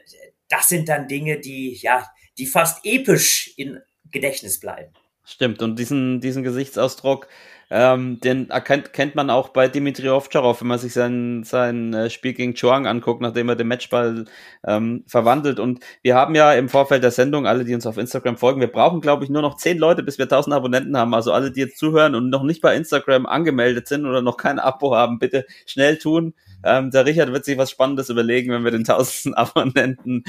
das 0.50 0.70
sind 0.70 0.89
dann 0.89 1.08
Dinge, 1.08 1.39
die 1.39 1.78
ja, 1.82 2.06
die 2.38 2.46
fast 2.46 2.86
episch 2.86 3.54
in 3.58 3.80
Gedächtnis 4.12 4.60
bleiben. 4.60 4.93
Stimmt 5.24 5.62
und 5.62 5.78
diesen 5.80 6.22
diesen 6.22 6.43
Gesichtsausdruck 6.43 7.28
ähm, 7.70 8.20
den 8.20 8.49
erkennt, 8.49 8.93
kennt 8.93 9.16
man 9.16 9.30
auch 9.30 9.49
bei 9.49 9.68
Dimitri 9.68 10.09
Ovtcharov, 10.09 10.61
wenn 10.61 10.68
man 10.68 10.80
sich 10.80 10.93
sein, 10.93 11.43
sein 11.43 11.93
äh, 11.93 12.09
Spiel 12.09 12.34
gegen 12.34 12.53
Chuang 12.53 12.86
anguckt, 12.88 13.22
nachdem 13.22 13.49
er 13.49 13.55
den 13.55 13.68
Matchball 13.68 14.26
ähm, 14.66 15.03
verwandelt. 15.07 15.59
Und 15.59 15.80
wir 16.01 16.16
haben 16.16 16.36
ja 16.36 16.53
im 16.53 16.70
Vorfeld 16.70 17.03
der 17.03 17.11
Sendung, 17.11 17.47
alle, 17.47 17.66
die 17.66 17.74
uns 17.74 17.88
auf 17.88 17.97
Instagram 17.97 18.38
folgen, 18.38 18.61
wir 18.61 18.72
brauchen, 18.72 19.01
glaube 19.01 19.24
ich, 19.24 19.30
nur 19.30 19.41
noch 19.41 19.57
zehn 19.57 19.78
Leute, 19.78 20.03
bis 20.03 20.18
wir 20.18 20.26
1000 20.26 20.55
Abonnenten 20.55 20.97
haben. 20.97 21.13
Also 21.13 21.32
alle, 21.32 21.51
die 21.51 21.61
jetzt 21.61 21.78
zuhören 21.78 22.16
und 22.16 22.30
noch 22.30 22.43
nicht 22.43 22.61
bei 22.61 22.76
Instagram 22.76 23.26
angemeldet 23.26 23.88
sind 23.88 24.05
oder 24.05 24.22
noch 24.22 24.38
kein 24.38 24.59
Abo 24.59 24.95
haben, 24.95 25.20
bitte 25.20 25.45
schnell 25.66 25.97
tun. 25.97 26.34
Ähm, 26.63 26.91
der 26.91 27.05
Richard 27.05 27.32
wird 27.32 27.45
sich 27.45 27.57
was 27.57 27.72
Spannendes 27.72 28.09
überlegen, 28.09 28.51
wenn 28.51 28.63
wir 28.63 28.72
den 28.72 28.82
1000. 28.82 29.38
Abonnenten 29.38 30.24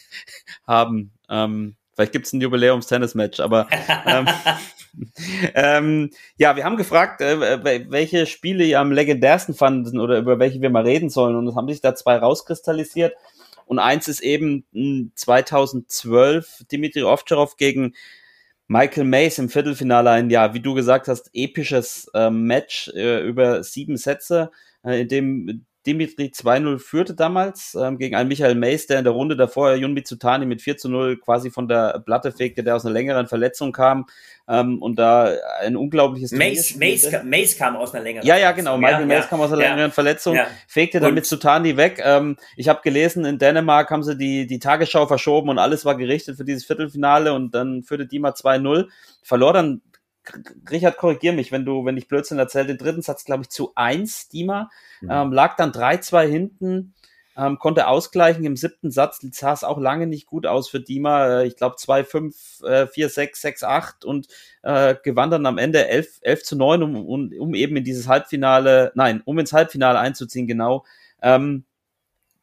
haben. 0.66 1.12
Ähm, 1.28 1.76
vielleicht 1.94 2.12
gibt's 2.12 2.32
ein 2.32 2.40
Jubiläums-Tennis-Match, 2.40 3.40
aber 3.40 3.68
ähm, 4.06 4.26
ähm, 5.54 6.10
ja, 6.36 6.56
wir 6.56 6.64
haben 6.64 6.76
gefragt, 6.76 7.20
äh, 7.20 7.90
welche 7.90 8.26
Spiele 8.26 8.64
ihr 8.64 8.80
am 8.80 8.92
legendärsten 8.92 9.54
fanden 9.54 9.98
oder 10.00 10.18
über 10.18 10.38
welche 10.38 10.60
wir 10.60 10.70
mal 10.70 10.84
reden 10.84 11.10
sollen. 11.10 11.36
Und 11.36 11.46
es 11.48 11.54
haben 11.54 11.68
sich 11.68 11.80
da 11.80 11.94
zwei 11.94 12.16
rauskristallisiert. 12.16 13.14
Und 13.66 13.78
eins 13.78 14.08
ist 14.08 14.20
eben 14.20 14.64
2012 15.14 16.64
Dimitri 16.70 17.02
Ovtcharov 17.02 17.56
gegen 17.56 17.94
Michael 18.66 19.04
Mays 19.04 19.38
im 19.38 19.48
Viertelfinale 19.48 20.10
ein, 20.10 20.30
ja, 20.30 20.52
wie 20.54 20.60
du 20.60 20.74
gesagt 20.74 21.08
hast, 21.08 21.30
episches 21.32 22.10
äh, 22.14 22.30
Match 22.30 22.88
äh, 22.94 23.26
über 23.26 23.62
sieben 23.64 23.96
Sätze, 23.96 24.50
äh, 24.84 25.00
in 25.02 25.08
dem 25.08 25.66
Dimitri 25.86 26.32
2-0 26.34 26.78
führte 26.78 27.14
damals 27.14 27.76
ähm, 27.80 27.98
gegen 27.98 28.16
einen 28.16 28.28
Michael 28.28 28.56
Mays, 28.56 28.86
der 28.86 28.98
in 28.98 29.04
der 29.04 29.12
Runde 29.12 29.36
davor 29.36 29.74
Jun 29.74 29.94
Mitsutani 29.94 30.44
mit 30.44 30.60
4 30.60 30.76
0 30.84 31.18
quasi 31.18 31.50
von 31.50 31.68
der 31.68 32.00
Platte 32.04 32.32
fegte, 32.32 32.64
der 32.64 32.76
aus 32.76 32.84
einer 32.84 32.92
längeren 32.92 33.26
Verletzung 33.26 33.72
kam. 33.72 34.06
Ähm, 34.48 34.82
und 34.82 34.98
da 34.98 35.32
ein 35.60 35.76
unglaubliches 35.76 36.32
Mace, 36.32 36.76
Mace, 36.76 37.22
Mace 37.24 37.56
kam 37.56 37.76
aus 37.76 37.94
einer 37.94 38.02
längeren 38.02 38.26
Ja, 38.26 38.36
ja, 38.36 38.52
genau. 38.52 38.76
Michael 38.76 39.08
ja, 39.08 39.16
ja, 39.16 39.22
kam 39.22 39.40
aus 39.40 39.52
einer 39.52 39.62
ja, 39.62 39.70
längeren 39.70 39.92
Verletzung, 39.92 40.38
fegte 40.66 41.00
dann 41.00 41.10
und 41.10 41.14
Mitsutani 41.14 41.76
weg. 41.76 42.00
Ähm, 42.04 42.36
ich 42.56 42.68
habe 42.68 42.80
gelesen, 42.82 43.24
in 43.24 43.38
Dänemark 43.38 43.90
haben 43.90 44.02
sie 44.02 44.16
die, 44.16 44.46
die 44.46 44.58
Tagesschau 44.58 45.06
verschoben 45.06 45.48
und 45.48 45.58
alles 45.58 45.84
war 45.84 45.96
gerichtet 45.96 46.36
für 46.36 46.44
dieses 46.44 46.64
Viertelfinale 46.64 47.32
und 47.32 47.54
dann 47.54 47.82
führte 47.82 48.06
Dima 48.06 48.30
2-0, 48.30 48.88
verlor 49.22 49.52
dann 49.52 49.82
Richard, 50.70 50.96
korrigier 50.96 51.32
mich, 51.32 51.52
wenn 51.52 51.64
du, 51.64 51.84
wenn 51.84 51.96
ich 51.96 52.08
Blödsinn 52.08 52.38
erzähle, 52.38 52.68
den 52.68 52.78
dritten 52.78 53.02
Satz, 53.02 53.24
glaube 53.24 53.42
ich, 53.42 53.50
zu 53.50 53.72
eins, 53.74 54.28
Dima, 54.28 54.70
mhm. 55.00 55.10
ähm, 55.10 55.32
lag 55.32 55.56
dann 55.56 55.72
3-2 55.72 56.26
hinten, 56.26 56.94
ähm, 57.36 57.58
konnte 57.58 57.86
ausgleichen 57.86 58.44
im 58.44 58.56
siebten 58.56 58.90
Satz, 58.90 59.20
sah 59.32 59.52
es 59.52 59.64
auch 59.64 59.78
lange 59.78 60.06
nicht 60.06 60.26
gut 60.26 60.46
aus 60.46 60.68
für 60.68 60.80
Dima, 60.80 61.40
äh, 61.40 61.46
ich 61.46 61.56
glaube 61.56 61.76
2-5, 61.76 62.64
äh, 62.64 62.86
4-6, 62.86 63.62
6-8 63.62 64.04
und 64.04 64.26
äh, 64.62 64.96
gewann 65.02 65.30
dann 65.30 65.46
am 65.46 65.58
Ende 65.58 65.86
11, 65.86 66.18
11 66.22 66.42
zu 66.42 66.56
9, 66.56 66.82
um, 66.82 67.06
um, 67.06 67.32
um 67.38 67.54
eben 67.54 67.76
in 67.76 67.84
dieses 67.84 68.08
Halbfinale, 68.08 68.92
nein, 68.94 69.22
um 69.24 69.38
ins 69.38 69.52
Halbfinale 69.52 69.98
einzuziehen, 70.00 70.46
genau. 70.46 70.84
Ähm, 71.22 71.64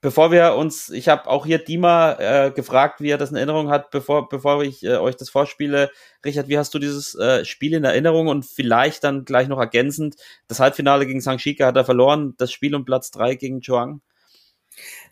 bevor 0.05 0.31
wir 0.31 0.53
uns, 0.53 0.91
ich 0.91 1.07
habe 1.07 1.27
auch 1.27 1.47
hier 1.47 1.57
Dima 1.57 2.13
äh, 2.19 2.51
gefragt, 2.51 3.01
wie 3.01 3.09
er 3.09 3.17
das 3.17 3.31
in 3.31 3.37
Erinnerung 3.37 3.71
hat, 3.71 3.89
bevor, 3.89 4.29
bevor 4.29 4.63
ich 4.63 4.83
äh, 4.83 4.97
euch 4.97 5.15
das 5.15 5.31
vorspiele. 5.31 5.89
Richard, 6.23 6.47
wie 6.47 6.59
hast 6.59 6.75
du 6.75 6.77
dieses 6.77 7.15
äh, 7.15 7.43
Spiel 7.43 7.73
in 7.73 7.83
Erinnerung 7.83 8.27
und 8.27 8.45
vielleicht 8.45 9.03
dann 9.03 9.25
gleich 9.25 9.47
noch 9.47 9.57
ergänzend, 9.57 10.15
das 10.47 10.59
Halbfinale 10.59 11.07
gegen 11.07 11.21
St. 11.21 11.41
Shika 11.41 11.65
hat 11.65 11.75
er 11.75 11.85
verloren, 11.85 12.35
das 12.37 12.51
Spiel 12.51 12.75
um 12.75 12.85
Platz 12.85 13.09
drei 13.09 13.33
gegen 13.33 13.61
Chuang? 13.61 14.01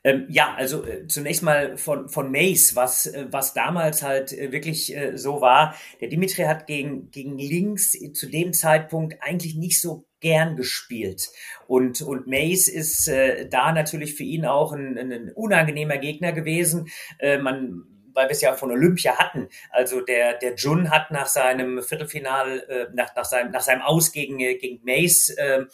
Ähm, 0.04 0.28
ja, 0.30 0.54
also 0.54 0.86
äh, 0.86 1.08
zunächst 1.08 1.42
mal 1.42 1.76
von, 1.76 2.08
von 2.08 2.32
Mace, 2.32 2.76
was, 2.76 3.08
äh, 3.08 3.26
was 3.32 3.56
damals 3.56 4.04
halt 4.04 4.32
äh, 4.32 4.52
wirklich 4.52 4.96
äh, 4.96 5.18
so 5.18 5.42
war. 5.42 5.74
Der 6.02 6.10
Dimitri 6.10 6.44
hat 6.44 6.68
gegen, 6.68 7.10
gegen 7.10 7.40
links 7.40 7.98
zu 8.14 8.30
dem 8.30 8.54
Zeitpunkt 8.54 9.16
eigentlich 9.22 9.56
nicht 9.56 9.82
so 9.82 10.06
gern 10.24 10.56
gespielt. 10.56 11.30
Und, 11.68 12.02
und 12.02 12.26
Mace 12.26 12.68
ist 12.68 13.08
äh, 13.08 13.48
da 13.48 13.72
natürlich 13.72 14.16
für 14.16 14.24
ihn 14.24 14.46
auch 14.46 14.74
ein, 14.74 14.98
ein 14.98 15.32
unangenehmer 15.34 15.98
Gegner 15.98 16.32
gewesen. 16.32 16.90
Äh, 17.20 17.38
man 17.38 17.84
weil 18.16 18.28
wir 18.28 18.34
es 18.34 18.42
ja 18.42 18.54
von 18.54 18.70
Olympia 18.70 19.18
hatten. 19.18 19.50
Also 19.72 20.02
der, 20.02 20.36
der 20.36 20.54
Jun 20.54 20.92
hat 20.92 21.10
nach 21.10 21.26
seinem 21.26 21.82
Viertelfinal, 21.82 22.60
äh, 22.70 22.86
nach, 22.94 23.16
nach, 23.16 23.26
seinem, 23.26 23.50
nach 23.52 23.62
seinem 23.62 23.82
Aus 23.82 24.12
gegen, 24.12 24.40
äh, 24.40 24.54
gegen 24.54 24.84
Mace 24.86 25.30
äh, 25.30 25.66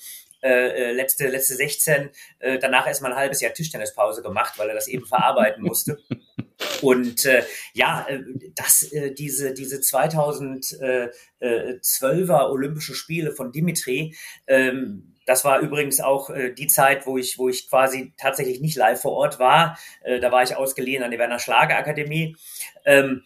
äh, 0.42 0.92
letzte, 0.94 1.28
letzte 1.28 1.56
16, 1.56 2.12
äh, 2.40 2.60
danach 2.60 2.88
erstmal 2.88 3.12
ein 3.12 3.18
halbes 3.18 3.42
Jahr 3.42 3.54
Tischtennispause 3.54 4.22
gemacht, 4.22 4.54
weil 4.58 4.70
er 4.70 4.76
das 4.76 4.88
eben 4.88 5.06
verarbeiten 5.06 5.64
musste. 5.64 6.00
Und 6.82 7.26
äh, 7.26 7.44
ja, 7.74 8.06
äh, 8.08 8.22
das, 8.56 8.84
äh, 8.92 9.14
diese, 9.14 9.54
diese 9.54 9.78
2012er 9.78 12.50
Olympische 12.50 12.96
Spiele 12.96 13.32
von 13.32 13.52
Dimitri, 13.52 14.16
ähm, 14.48 15.16
das 15.30 15.46
war 15.46 15.60
übrigens 15.60 16.00
auch 16.00 16.32
äh, 16.32 16.52
die 16.52 16.66
Zeit, 16.66 17.06
wo 17.06 17.20
ich, 17.20 17.38
wo 17.38 17.50
ich 17.50 17.70
quasi 17.70 18.14
tatsächlich 18.18 18.62
nicht 18.62 18.76
live 18.76 19.00
vor 19.00 19.12
Ort 19.12 19.38
war. 19.38 19.78
Äh, 20.02 20.20
da 20.20 20.32
war 20.32 20.42
ich 20.42 20.56
ausgeliehen 20.56 21.04
an 21.04 21.12
die 21.12 21.20
Werner 21.20 21.38
Schlager 21.38 21.78
Akademie. 21.78 22.36
Ähm, 22.84 23.22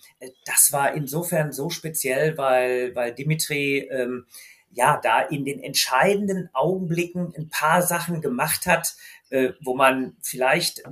das 0.45 0.73
war 0.73 0.95
insofern 0.95 1.53
so 1.53 1.69
speziell, 1.69 2.37
weil, 2.37 2.93
weil 2.93 3.13
Dimitri 3.13 3.87
ähm, 3.89 4.25
ja 4.69 4.99
da 5.01 5.21
in 5.21 5.45
den 5.45 5.61
entscheidenden 5.61 6.49
Augenblicken 6.51 7.33
ein 7.37 7.47
paar 7.47 7.81
Sachen 7.81 8.19
gemacht 8.19 8.65
hat, 8.65 8.95
äh, 9.29 9.53
wo 9.61 9.73
man 9.73 10.17
vielleicht 10.21 10.83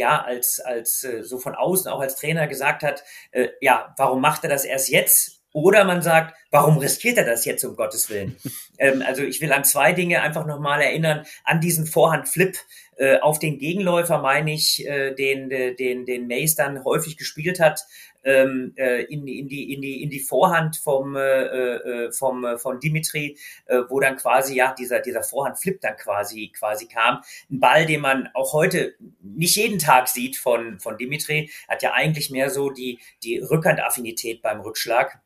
ja 0.00 0.22
als 0.22 0.58
als 0.60 1.04
äh, 1.04 1.22
so 1.22 1.38
von 1.38 1.54
außen 1.54 1.90
auch 1.90 2.00
als 2.00 2.16
Trainer 2.16 2.46
gesagt 2.46 2.82
hat, 2.82 3.04
äh, 3.30 3.48
ja, 3.60 3.94
warum 3.96 4.20
macht 4.20 4.42
er 4.42 4.50
das 4.50 4.64
erst 4.64 4.88
jetzt? 4.88 5.36
Oder 5.52 5.84
man 5.84 6.00
sagt, 6.00 6.36
warum 6.50 6.78
riskiert 6.78 7.18
er 7.18 7.24
das 7.24 7.44
jetzt 7.44 7.64
um 7.64 7.76
Gottes 7.76 8.08
Willen? 8.08 8.36
ähm, 8.78 9.02
also 9.06 9.22
ich 9.22 9.40
will 9.40 9.52
an 9.52 9.64
zwei 9.64 9.92
Dinge 9.92 10.22
einfach 10.22 10.46
nochmal 10.46 10.80
erinnern. 10.80 11.26
An 11.44 11.60
diesen 11.60 11.86
Vorhandflip 11.86 12.56
äh, 12.96 13.18
auf 13.18 13.38
den 13.38 13.58
Gegenläufer, 13.58 14.18
meine 14.18 14.52
ich, 14.52 14.86
äh, 14.86 15.12
den, 15.14 15.50
äh, 15.50 15.74
den, 15.74 16.06
den 16.06 16.28
Mace 16.28 16.54
dann 16.54 16.84
häufig 16.84 17.16
gespielt 17.16 17.58
hat, 17.58 17.80
ähm, 18.24 18.72
äh, 18.76 19.04
in, 19.04 19.26
in, 19.26 19.48
die, 19.48 19.72
in, 19.72 19.80
die, 19.80 20.02
in 20.02 20.10
die 20.10 20.20
Vorhand 20.20 20.76
vom, 20.76 21.16
äh, 21.16 21.20
äh, 21.20 22.12
vom, 22.12 22.44
äh, 22.44 22.58
von 22.58 22.80
Dimitri, 22.80 23.38
äh, 23.66 23.80
wo 23.88 24.00
dann 24.00 24.16
quasi, 24.16 24.54
ja, 24.54 24.74
dieser, 24.78 25.00
dieser 25.00 25.22
Vorhandflip 25.22 25.80
dann 25.80 25.96
quasi, 25.96 26.52
quasi 26.56 26.86
kam. 26.86 27.22
Ein 27.50 27.60
Ball, 27.60 27.86
den 27.86 28.00
man 28.00 28.28
auch 28.34 28.52
heute 28.52 28.94
nicht 29.22 29.56
jeden 29.56 29.78
Tag 29.78 30.08
sieht 30.08 30.36
von, 30.36 30.78
von 30.80 30.96
Dimitri, 30.96 31.50
hat 31.68 31.82
ja 31.82 31.92
eigentlich 31.92 32.30
mehr 32.30 32.50
so 32.50 32.70
die, 32.70 33.00
die 33.22 33.38
Rückhandaffinität 33.38 34.42
beim 34.42 34.60
Rückschlag. 34.60 35.20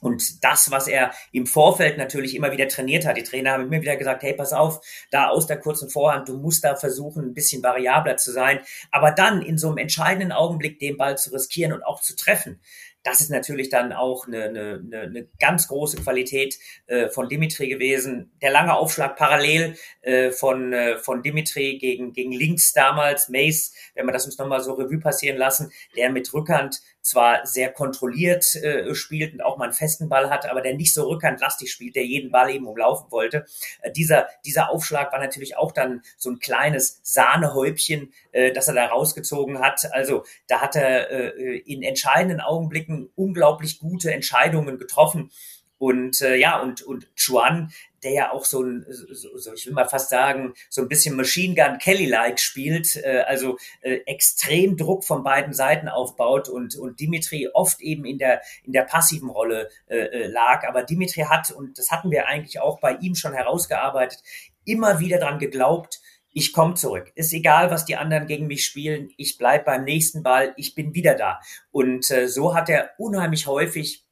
Und 0.00 0.44
das, 0.44 0.70
was 0.70 0.88
er 0.88 1.12
im 1.32 1.46
Vorfeld 1.46 1.98
natürlich 1.98 2.34
immer 2.34 2.52
wieder 2.52 2.68
trainiert 2.68 3.06
hat, 3.06 3.16
die 3.16 3.22
Trainer 3.22 3.52
haben 3.52 3.64
immer 3.64 3.82
wieder 3.82 3.96
gesagt, 3.96 4.22
hey, 4.22 4.34
pass 4.34 4.52
auf, 4.52 4.80
da 5.10 5.28
aus 5.28 5.46
der 5.46 5.58
kurzen 5.58 5.90
Vorhand, 5.90 6.28
du 6.28 6.36
musst 6.36 6.64
da 6.64 6.76
versuchen, 6.76 7.24
ein 7.24 7.34
bisschen 7.34 7.62
variabler 7.62 8.16
zu 8.16 8.32
sein. 8.32 8.60
Aber 8.90 9.10
dann 9.10 9.42
in 9.42 9.58
so 9.58 9.68
einem 9.68 9.78
entscheidenden 9.78 10.32
Augenblick 10.32 10.78
den 10.78 10.96
Ball 10.96 11.18
zu 11.18 11.30
riskieren 11.30 11.72
und 11.72 11.82
auch 11.82 12.00
zu 12.00 12.16
treffen, 12.16 12.60
das 13.08 13.20
ist 13.20 13.30
natürlich 13.30 13.68
dann 13.68 13.92
auch 13.92 14.26
eine, 14.26 14.44
eine, 14.44 14.82
eine 14.90 15.28
ganz 15.40 15.68
große 15.68 15.98
Qualität 15.98 16.58
äh, 16.86 17.08
von 17.08 17.28
Dimitri 17.28 17.68
gewesen. 17.68 18.32
Der 18.42 18.50
lange 18.50 18.74
Aufschlag 18.74 19.16
parallel 19.16 19.76
äh, 20.02 20.30
von, 20.30 20.72
äh, 20.72 20.98
von 20.98 21.22
Dimitri 21.22 21.78
gegen, 21.78 22.12
gegen 22.12 22.32
links 22.32 22.72
damals, 22.72 23.28
Mace, 23.28 23.72
wenn 23.94 24.06
wir 24.06 24.12
das 24.12 24.26
uns 24.26 24.38
nochmal 24.38 24.60
so 24.62 24.74
Revue 24.74 25.00
passieren 25.00 25.36
lassen, 25.36 25.72
der 25.96 26.10
mit 26.10 26.32
Rückhand 26.32 26.80
zwar 27.08 27.46
sehr 27.46 27.72
kontrolliert 27.72 28.54
äh, 28.56 28.94
spielt 28.94 29.32
und 29.32 29.40
auch 29.40 29.56
mal 29.56 29.64
einen 29.64 29.72
festen 29.72 30.08
Ball 30.08 30.30
hat, 30.30 30.48
aber 30.48 30.60
der 30.60 30.74
nicht 30.74 30.92
so 30.92 31.08
rückhandlastig 31.08 31.72
spielt, 31.72 31.96
der 31.96 32.04
jeden 32.04 32.30
Ball 32.30 32.50
eben 32.50 32.66
umlaufen 32.66 33.10
wollte. 33.10 33.46
Äh, 33.80 33.92
dieser, 33.92 34.28
dieser 34.44 34.70
Aufschlag 34.70 35.12
war 35.12 35.18
natürlich 35.18 35.56
auch 35.56 35.72
dann 35.72 36.02
so 36.16 36.30
ein 36.30 36.38
kleines 36.38 37.00
Sahnehäubchen, 37.02 38.12
äh, 38.32 38.52
das 38.52 38.68
er 38.68 38.74
da 38.74 38.86
rausgezogen 38.86 39.60
hat. 39.60 39.90
Also 39.92 40.24
da 40.46 40.60
hat 40.60 40.76
er 40.76 41.10
äh, 41.10 41.58
in 41.58 41.82
entscheidenden 41.82 42.40
Augenblicken 42.40 42.97
unglaublich 43.14 43.78
gute 43.78 44.12
Entscheidungen 44.12 44.78
getroffen. 44.78 45.30
Und 45.78 46.20
äh, 46.22 46.34
ja, 46.34 46.60
und, 46.60 46.82
und 46.82 47.14
Chuan, 47.14 47.72
der 48.02 48.12
ja 48.12 48.32
auch 48.32 48.44
so 48.44 48.62
ein, 48.62 48.84
so, 48.88 49.36
so, 49.36 49.52
ich 49.54 49.66
will 49.66 49.72
mal 49.72 49.88
fast 49.88 50.10
sagen, 50.10 50.54
so 50.68 50.82
ein 50.82 50.88
bisschen 50.88 51.16
Machine 51.16 51.54
Gun 51.54 51.78
Kelly-like 51.78 52.40
spielt, 52.40 52.96
äh, 52.96 53.24
also 53.26 53.58
äh, 53.80 53.98
extrem 54.06 54.76
Druck 54.76 55.04
von 55.04 55.22
beiden 55.22 55.52
Seiten 55.52 55.88
aufbaut 55.88 56.48
und, 56.48 56.76
und 56.76 56.98
Dimitri 57.00 57.48
oft 57.52 57.80
eben 57.80 58.04
in 58.04 58.18
der, 58.18 58.42
in 58.64 58.72
der 58.72 58.82
passiven 58.82 59.30
Rolle 59.30 59.70
äh, 59.86 59.98
äh, 59.98 60.26
lag. 60.26 60.66
Aber 60.66 60.82
Dimitri 60.82 61.22
hat, 61.22 61.50
und 61.52 61.78
das 61.78 61.90
hatten 61.90 62.10
wir 62.10 62.26
eigentlich 62.26 62.60
auch 62.60 62.80
bei 62.80 62.96
ihm 62.96 63.14
schon 63.14 63.32
herausgearbeitet, 63.32 64.22
immer 64.64 64.98
wieder 64.98 65.18
dran 65.18 65.38
geglaubt, 65.38 66.00
ich 66.32 66.52
komme 66.52 66.74
zurück. 66.74 67.10
Ist 67.14 67.32
egal, 67.32 67.70
was 67.70 67.84
die 67.84 67.96
anderen 67.96 68.26
gegen 68.26 68.46
mich 68.46 68.64
spielen. 68.64 69.10
Ich 69.16 69.38
bleib 69.38 69.64
beim 69.64 69.84
nächsten 69.84 70.22
Ball. 70.22 70.54
Ich 70.56 70.74
bin 70.74 70.94
wieder 70.94 71.14
da. 71.14 71.40
Und 71.70 72.10
äh, 72.10 72.28
so 72.28 72.54
hat 72.54 72.68
er 72.68 72.90
unheimlich 72.98 73.46
häufig 73.46 74.04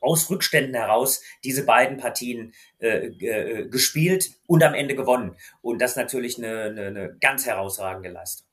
aus 0.00 0.30
Rückständen 0.30 0.74
heraus 0.74 1.22
diese 1.44 1.64
beiden 1.64 1.96
Partien 1.96 2.54
äh, 2.78 3.06
äh, 3.06 3.68
gespielt 3.68 4.30
und 4.46 4.62
am 4.62 4.74
Ende 4.74 4.94
gewonnen. 4.94 5.36
Und 5.60 5.80
das 5.80 5.92
ist 5.92 5.96
natürlich 5.96 6.38
eine, 6.38 6.62
eine, 6.62 6.86
eine 6.86 7.16
ganz 7.20 7.46
herausragende 7.46 8.10
Leistung. 8.10 8.47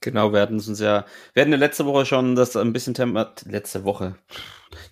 Genau, 0.00 0.32
wir 0.32 0.40
hatten 0.40 0.54
uns 0.54 0.80
ja, 0.80 1.04
wir 1.34 1.42
hatten 1.42 1.52
ja 1.52 1.58
letzte 1.58 1.84
Woche 1.84 2.06
schon 2.06 2.34
das 2.34 2.56
ein 2.56 2.72
bisschen 2.72 2.94
Thema, 2.94 3.32
letzte 3.44 3.84
Woche, 3.84 4.16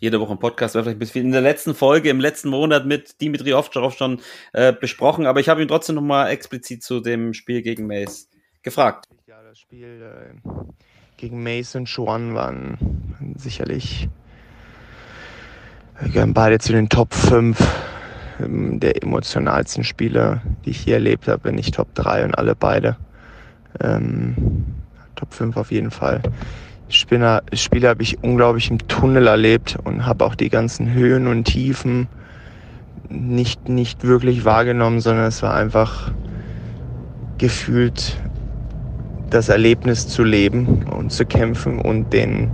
jede 0.01 0.21
Woche 0.21 0.33
im 0.33 0.39
Podcast, 0.39 0.73
vielleicht 0.73 0.89
ein 0.89 0.99
bisschen 0.99 1.27
in 1.27 1.33
der 1.33 1.41
letzten 1.41 1.75
Folge, 1.75 2.11
im 2.11 2.21
letzten 2.21 2.51
Monat 2.51 2.85
mit 2.85 3.21
Dimitri 3.21 3.55
Ovtcharov 3.55 3.97
schon 3.97 4.21
äh, 4.53 4.73
besprochen, 4.73 5.27
aber 5.27 5.41
ich 5.41 5.49
habe 5.49 5.63
ihn 5.63 5.69
trotzdem 5.69 5.97
nochmal 5.97 6.31
explizit 6.31 6.83
zu 6.83 7.01
dem 7.01 7.33
Spiel 7.33 7.63
gegen 7.63 7.87
Mace 7.87 8.29
gefragt. 8.63 9.09
Ja, 9.27 9.43
das 9.43 9.59
Spiel 9.59 10.03
äh, 10.03 10.51
gegen 11.17 11.43
Mace 11.43 11.77
und 11.77 11.87
Chuan 11.87 12.35
waren 12.35 13.35
sicherlich 13.37 14.09
wir 16.01 16.11
gehören 16.11 16.33
beide 16.33 16.61
zu 16.61 16.73
den 16.73 16.89
Top 16.89 17.13
5 17.13 17.59
ähm, 18.41 18.79
der 18.79 19.03
emotionalsten 19.03 19.83
Spiele, 19.83 20.41
die 20.65 20.71
ich 20.71 20.79
hier 20.79 20.95
erlebt 20.95 21.27
habe, 21.27 21.45
wenn 21.45 21.57
nicht 21.57 21.75
Top 21.75 21.93
3 21.95 22.25
und 22.25 22.39
alle 22.39 22.55
beide. 22.55 22.97
Ähm, 23.81 24.58
Top 25.19 25.35
5 25.35 25.57
auf 25.57 25.73
jeden 25.73 25.91
Fall. 25.91 26.23
Spieler, 26.89 27.43
Spiele 27.53 27.89
habe 27.89 28.03
ich 28.03 28.23
unglaublich 28.23 28.71
im 28.71 28.79
Tunnel 28.87 29.27
erlebt 29.27 29.77
und 29.83 30.07
habe 30.07 30.25
auch 30.25 30.37
die 30.37 30.49
ganzen 30.49 30.93
Höhen 30.93 31.27
und 31.27 31.45
Tiefen 31.45 32.07
nicht, 33.09 33.69
nicht 33.69 34.05
wirklich 34.05 34.45
wahrgenommen, 34.45 35.01
sondern 35.01 35.27
es 35.27 35.43
war 35.43 35.55
einfach 35.55 36.13
gefühlt 37.37 38.17
das 39.29 39.49
Erlebnis 39.49 40.07
zu 40.07 40.23
leben 40.23 40.85
und 40.85 41.11
zu 41.11 41.27
kämpfen 41.27 41.81
und 41.81 42.13
den, 42.13 42.49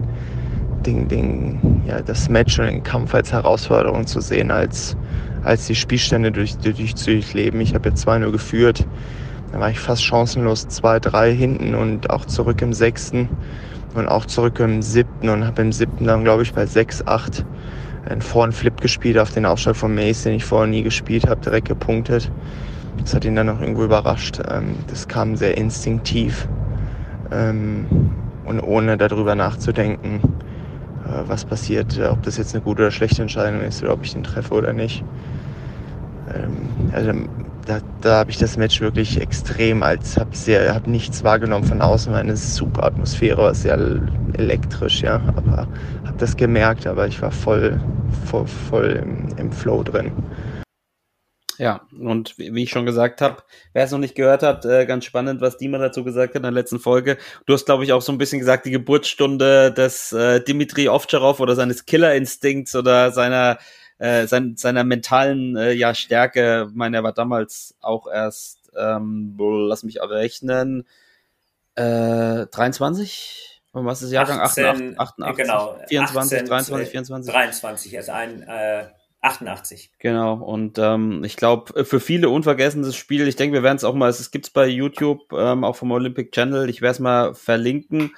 den, 0.86 1.06
den, 1.08 1.82
ja, 1.86 2.00
das 2.00 2.30
Match 2.30 2.58
und 2.58 2.64
den 2.64 2.82
Kampf 2.82 3.14
als 3.14 3.30
Herausforderung 3.30 4.06
zu 4.06 4.22
sehen, 4.22 4.50
als, 4.50 4.96
als 5.44 5.66
die 5.66 5.74
Spielstände 5.74 6.32
durch, 6.32 6.56
durch, 6.56 6.94
durchleben. 6.94 7.60
Ich 7.60 7.74
habe 7.74 7.90
jetzt 7.90 8.08
2-0 8.08 8.30
geführt, 8.32 8.86
da 9.54 9.60
war 9.60 9.70
ich 9.70 9.78
fast 9.78 10.02
chancenlos 10.02 10.66
2-3 10.66 11.30
hinten 11.30 11.76
und 11.76 12.10
auch 12.10 12.24
zurück 12.24 12.60
im 12.60 12.72
sechsten 12.72 13.28
und 13.94 14.08
auch 14.08 14.26
zurück 14.26 14.58
im 14.58 14.82
siebten 14.82 15.28
und 15.28 15.46
habe 15.46 15.62
im 15.62 15.70
siebten 15.70 16.06
dann, 16.06 16.24
glaube 16.24 16.42
ich, 16.42 16.52
bei 16.52 16.64
6-8 16.64 17.44
einen 18.10 18.20
Vorn-Flip 18.20 18.80
gespielt 18.80 19.16
auf 19.16 19.30
den 19.30 19.46
Aufschlag 19.46 19.76
von 19.76 19.94
Mace, 19.94 20.24
den 20.24 20.34
ich 20.34 20.44
vorher 20.44 20.66
nie 20.66 20.82
gespielt 20.82 21.28
habe, 21.28 21.40
direkt 21.40 21.68
gepunktet. 21.68 22.32
Das 22.98 23.14
hat 23.14 23.24
ihn 23.24 23.36
dann 23.36 23.46
noch 23.46 23.60
irgendwo 23.60 23.84
überrascht. 23.84 24.40
Ähm, 24.50 24.74
das 24.88 25.06
kam 25.06 25.36
sehr 25.36 25.56
instinktiv 25.56 26.48
ähm, 27.30 27.86
und 28.44 28.58
ohne 28.58 28.96
darüber 28.96 29.36
nachzudenken, 29.36 30.20
äh, 31.06 31.28
was 31.28 31.44
passiert, 31.44 31.96
ob 32.00 32.24
das 32.24 32.38
jetzt 32.38 32.56
eine 32.56 32.64
gute 32.64 32.82
oder 32.82 32.90
schlechte 32.90 33.22
Entscheidung 33.22 33.60
ist 33.60 33.84
oder 33.84 33.92
ob 33.92 34.02
ich 34.02 34.14
den 34.14 34.24
treffe 34.24 34.52
oder 34.52 34.72
nicht. 34.72 35.04
Ähm, 36.34 36.90
also 36.92 37.12
da, 37.66 37.80
da 38.00 38.18
habe 38.18 38.30
ich 38.30 38.38
das 38.38 38.56
Match 38.56 38.80
wirklich 38.80 39.20
extrem 39.20 39.82
als 39.82 40.16
habe 40.16 40.30
habe 40.72 40.90
nichts 40.90 41.24
wahrgenommen 41.24 41.64
von 41.64 41.80
außen 41.80 42.12
war 42.12 42.20
eine 42.20 42.36
super 42.36 42.84
Atmosphäre 42.84 43.38
war 43.38 43.54
sehr 43.54 43.78
elektrisch 44.34 45.02
ja 45.02 45.20
aber 45.36 45.68
habe 46.04 46.18
das 46.18 46.36
gemerkt 46.36 46.86
aber 46.86 47.06
ich 47.06 47.20
war 47.22 47.30
voll 47.30 47.80
voll, 48.26 48.46
voll 48.46 49.02
im, 49.02 49.36
im 49.38 49.52
Flow 49.52 49.82
drin 49.82 50.12
ja, 51.56 51.82
und 52.00 52.36
wie 52.36 52.64
ich 52.64 52.70
schon 52.70 52.84
gesagt 52.84 53.20
habe, 53.20 53.44
wer 53.74 53.84
es 53.84 53.92
noch 53.92 54.00
nicht 54.00 54.16
gehört 54.16 54.42
hat, 54.42 54.64
äh, 54.64 54.86
ganz 54.86 55.04
spannend, 55.04 55.40
was 55.40 55.56
Dima 55.56 55.78
dazu 55.78 56.02
gesagt 56.02 56.30
hat 56.30 56.38
in 56.38 56.42
der 56.42 56.50
letzten 56.50 56.80
Folge. 56.80 57.16
Du 57.46 57.52
hast, 57.52 57.66
glaube 57.66 57.84
ich, 57.84 57.92
auch 57.92 58.02
so 58.02 58.10
ein 58.10 58.18
bisschen 58.18 58.40
gesagt, 58.40 58.66
die 58.66 58.72
Geburtsstunde 58.72 59.72
des 59.72 60.12
äh, 60.12 60.42
Dimitri 60.42 60.88
Ovtcharov 60.88 61.38
oder 61.38 61.54
seines 61.54 61.86
Killerinstinkts 61.86 62.74
oder 62.74 63.12
seiner 63.12 63.58
äh, 63.98 64.26
sein, 64.26 64.56
seiner 64.56 64.84
mentalen 64.84 65.56
äh, 65.56 65.72
ja, 65.72 65.94
Stärke. 65.94 66.66
Ich 66.68 66.74
meine, 66.74 66.98
er 66.98 67.02
war 67.02 67.12
damals 67.12 67.76
auch 67.80 68.06
erst, 68.06 68.70
ähm, 68.76 69.34
lass 69.38 69.82
mich 69.82 70.00
rechnen, 70.00 70.86
äh, 71.74 72.46
23? 72.46 73.62
Was 73.72 74.02
ist 74.02 74.12
Jahrgang? 74.12 74.38
18, 74.38 74.94
88, 74.98 75.00
88, 75.00 75.44
genau, 75.44 75.78
24, 75.88 76.38
18, 76.38 76.48
23, 76.48 76.90
24? 76.90 77.32
23, 77.32 77.96
also 77.96 78.12
ein, 78.12 78.42
äh, 78.42 78.84
88. 79.20 79.90
Genau, 79.98 80.34
und 80.34 80.78
ähm, 80.78 81.24
ich 81.24 81.36
glaube, 81.36 81.84
für 81.84 81.98
viele 81.98 82.28
unvergessenes 82.28 82.94
Spiel, 82.94 83.26
ich 83.26 83.36
denke, 83.36 83.54
wir 83.54 83.62
werden 83.62 83.76
es 83.76 83.84
auch 83.84 83.94
mal, 83.94 84.10
es 84.10 84.30
gibt 84.30 84.46
es 84.46 84.52
bei 84.52 84.66
YouTube, 84.66 85.32
ähm, 85.32 85.64
auch 85.64 85.76
vom 85.76 85.90
Olympic 85.90 86.30
Channel, 86.30 86.68
ich 86.68 86.82
werde 86.82 86.92
es 86.92 87.00
mal 87.00 87.34
verlinken 87.34 88.12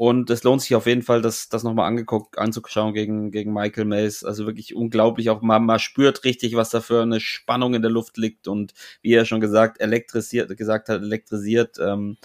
und 0.00 0.30
es 0.30 0.44
lohnt 0.44 0.62
sich 0.62 0.74
auf 0.74 0.86
jeden 0.86 1.02
Fall, 1.02 1.20
das, 1.20 1.50
das 1.50 1.62
nochmal 1.62 1.86
angeguckt, 1.86 2.38
anzuschauen 2.38 2.94
gegen, 2.94 3.30
gegen 3.30 3.52
Michael 3.52 3.84
Mays. 3.84 4.24
Also 4.24 4.46
wirklich 4.46 4.74
unglaublich. 4.74 5.28
Auch 5.28 5.42
man, 5.42 5.66
man 5.66 5.78
spürt 5.78 6.24
richtig, 6.24 6.56
was 6.56 6.70
da 6.70 6.80
für 6.80 7.02
eine 7.02 7.20
Spannung 7.20 7.74
in 7.74 7.82
der 7.82 7.90
Luft 7.90 8.16
liegt 8.16 8.48
und 8.48 8.72
wie 9.02 9.12
er 9.12 9.26
schon 9.26 9.42
gesagt, 9.42 9.78
elektrisiert, 9.78 10.56
gesagt 10.56 10.88
hat, 10.88 11.02
elektrisiert. 11.02 11.76
Ähm, 11.78 12.16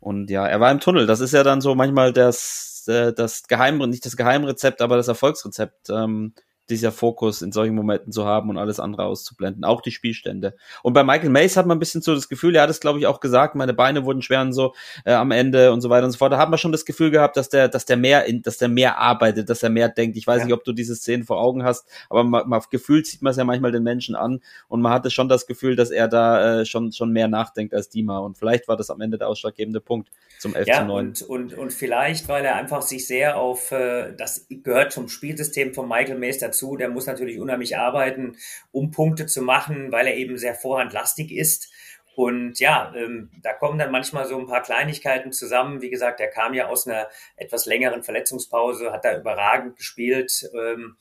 und 0.00 0.30
ja, 0.30 0.46
er 0.46 0.58
war 0.58 0.72
im 0.72 0.80
Tunnel. 0.80 1.06
Das 1.06 1.20
ist 1.20 1.32
ja 1.34 1.42
dann 1.42 1.60
so 1.60 1.74
manchmal 1.74 2.14
das, 2.14 2.86
äh, 2.88 3.12
das 3.12 3.42
Geheim, 3.46 3.76
nicht 3.76 4.06
das 4.06 4.16
Geheimrezept, 4.16 4.80
aber 4.80 4.96
das 4.96 5.08
Erfolgsrezept. 5.08 5.90
Ähm, 5.90 6.32
dieser 6.70 6.92
Fokus 6.92 7.42
in 7.42 7.52
solchen 7.52 7.74
Momenten 7.74 8.12
zu 8.12 8.24
haben 8.24 8.50
und 8.50 8.58
alles 8.58 8.80
andere 8.80 9.04
auszublenden, 9.04 9.64
auch 9.64 9.80
die 9.80 9.90
Spielstände. 9.90 10.54
Und 10.82 10.92
bei 10.92 11.04
Michael 11.04 11.30
Mays 11.30 11.56
hat 11.56 11.66
man 11.66 11.76
ein 11.76 11.80
bisschen 11.80 12.02
so 12.02 12.14
das 12.14 12.28
Gefühl, 12.28 12.54
er 12.56 12.62
hat 12.62 12.70
es 12.70 12.80
glaube 12.80 12.98
ich 12.98 13.06
auch 13.06 13.20
gesagt, 13.20 13.54
meine 13.54 13.74
Beine 13.74 14.04
wurden 14.04 14.22
schwer 14.22 14.40
und 14.40 14.52
so 14.52 14.74
äh, 15.04 15.12
am 15.12 15.30
Ende 15.30 15.72
und 15.72 15.80
so 15.80 15.90
weiter 15.90 16.04
und 16.06 16.12
so 16.12 16.18
fort. 16.18 16.32
Da 16.32 16.38
hat 16.38 16.50
man 16.50 16.58
schon 16.58 16.72
das 16.72 16.84
Gefühl 16.84 17.10
gehabt, 17.10 17.36
dass 17.36 17.48
der, 17.48 17.68
dass 17.68 17.84
der 17.84 17.96
mehr, 17.96 18.24
in, 18.26 18.42
dass 18.42 18.58
der 18.58 18.68
mehr 18.68 18.98
arbeitet, 18.98 19.48
dass 19.48 19.62
er 19.62 19.70
mehr 19.70 19.88
denkt. 19.88 20.16
Ich 20.16 20.26
weiß 20.26 20.40
ja. 20.40 20.44
nicht, 20.46 20.54
ob 20.54 20.64
du 20.64 20.72
diese 20.72 20.94
Szenen 20.94 21.24
vor 21.24 21.40
Augen 21.40 21.64
hast, 21.64 21.88
aber 22.10 22.24
man, 22.24 22.48
man 22.48 22.62
gefühlt 22.70 23.06
sieht 23.06 23.22
man 23.22 23.30
es 23.30 23.36
ja 23.36 23.44
manchmal 23.44 23.72
den 23.72 23.82
Menschen 23.82 24.14
an 24.14 24.40
und 24.68 24.80
man 24.80 24.92
hatte 24.92 25.10
schon 25.10 25.28
das 25.28 25.46
Gefühl, 25.46 25.76
dass 25.76 25.90
er 25.90 26.08
da 26.08 26.60
äh, 26.60 26.64
schon 26.66 26.92
schon 26.92 27.12
mehr 27.12 27.28
nachdenkt 27.28 27.74
als 27.74 27.88
Dima 27.88 28.18
und 28.18 28.38
vielleicht 28.38 28.68
war 28.68 28.76
das 28.76 28.90
am 28.90 29.00
Ende 29.00 29.18
der 29.18 29.28
ausschlaggebende 29.28 29.80
Punkt 29.80 30.10
zum 30.38 30.54
11 30.54 30.68
ja, 30.68 30.80
zu 30.80 30.84
9. 30.86 31.06
Und, 31.06 31.22
und, 31.22 31.54
und 31.54 31.72
vielleicht, 31.72 32.28
weil 32.28 32.44
er 32.44 32.56
einfach 32.56 32.82
sich 32.82 33.06
sehr 33.06 33.36
auf, 33.36 33.72
äh, 33.72 34.14
das 34.16 34.46
gehört 34.48 34.92
zum 34.92 35.08
Spielsystem 35.08 35.74
von 35.74 35.88
Michael 35.88 36.18
Mays 36.18 36.38
dazu, 36.38 36.57
der 36.76 36.88
muss 36.88 37.06
natürlich 37.06 37.38
unheimlich 37.38 37.76
arbeiten, 37.76 38.36
um 38.72 38.90
Punkte 38.90 39.26
zu 39.26 39.42
machen, 39.42 39.92
weil 39.92 40.06
er 40.06 40.16
eben 40.16 40.38
sehr 40.38 40.54
vorhandlastig 40.54 41.32
ist. 41.32 41.72
Und 42.14 42.58
ja, 42.58 42.92
ähm, 42.96 43.30
da 43.42 43.52
kommen 43.52 43.78
dann 43.78 43.92
manchmal 43.92 44.26
so 44.26 44.36
ein 44.36 44.48
paar 44.48 44.62
Kleinigkeiten 44.62 45.30
zusammen. 45.30 45.82
Wie 45.82 45.90
gesagt, 45.90 46.18
er 46.18 46.26
kam 46.26 46.52
ja 46.52 46.66
aus 46.66 46.86
einer 46.86 47.06
etwas 47.36 47.64
längeren 47.64 48.02
Verletzungspause, 48.02 48.90
hat 48.90 49.04
da 49.04 49.16
überragend 49.16 49.76
gespielt. 49.76 50.50
Ähm, 50.52 50.96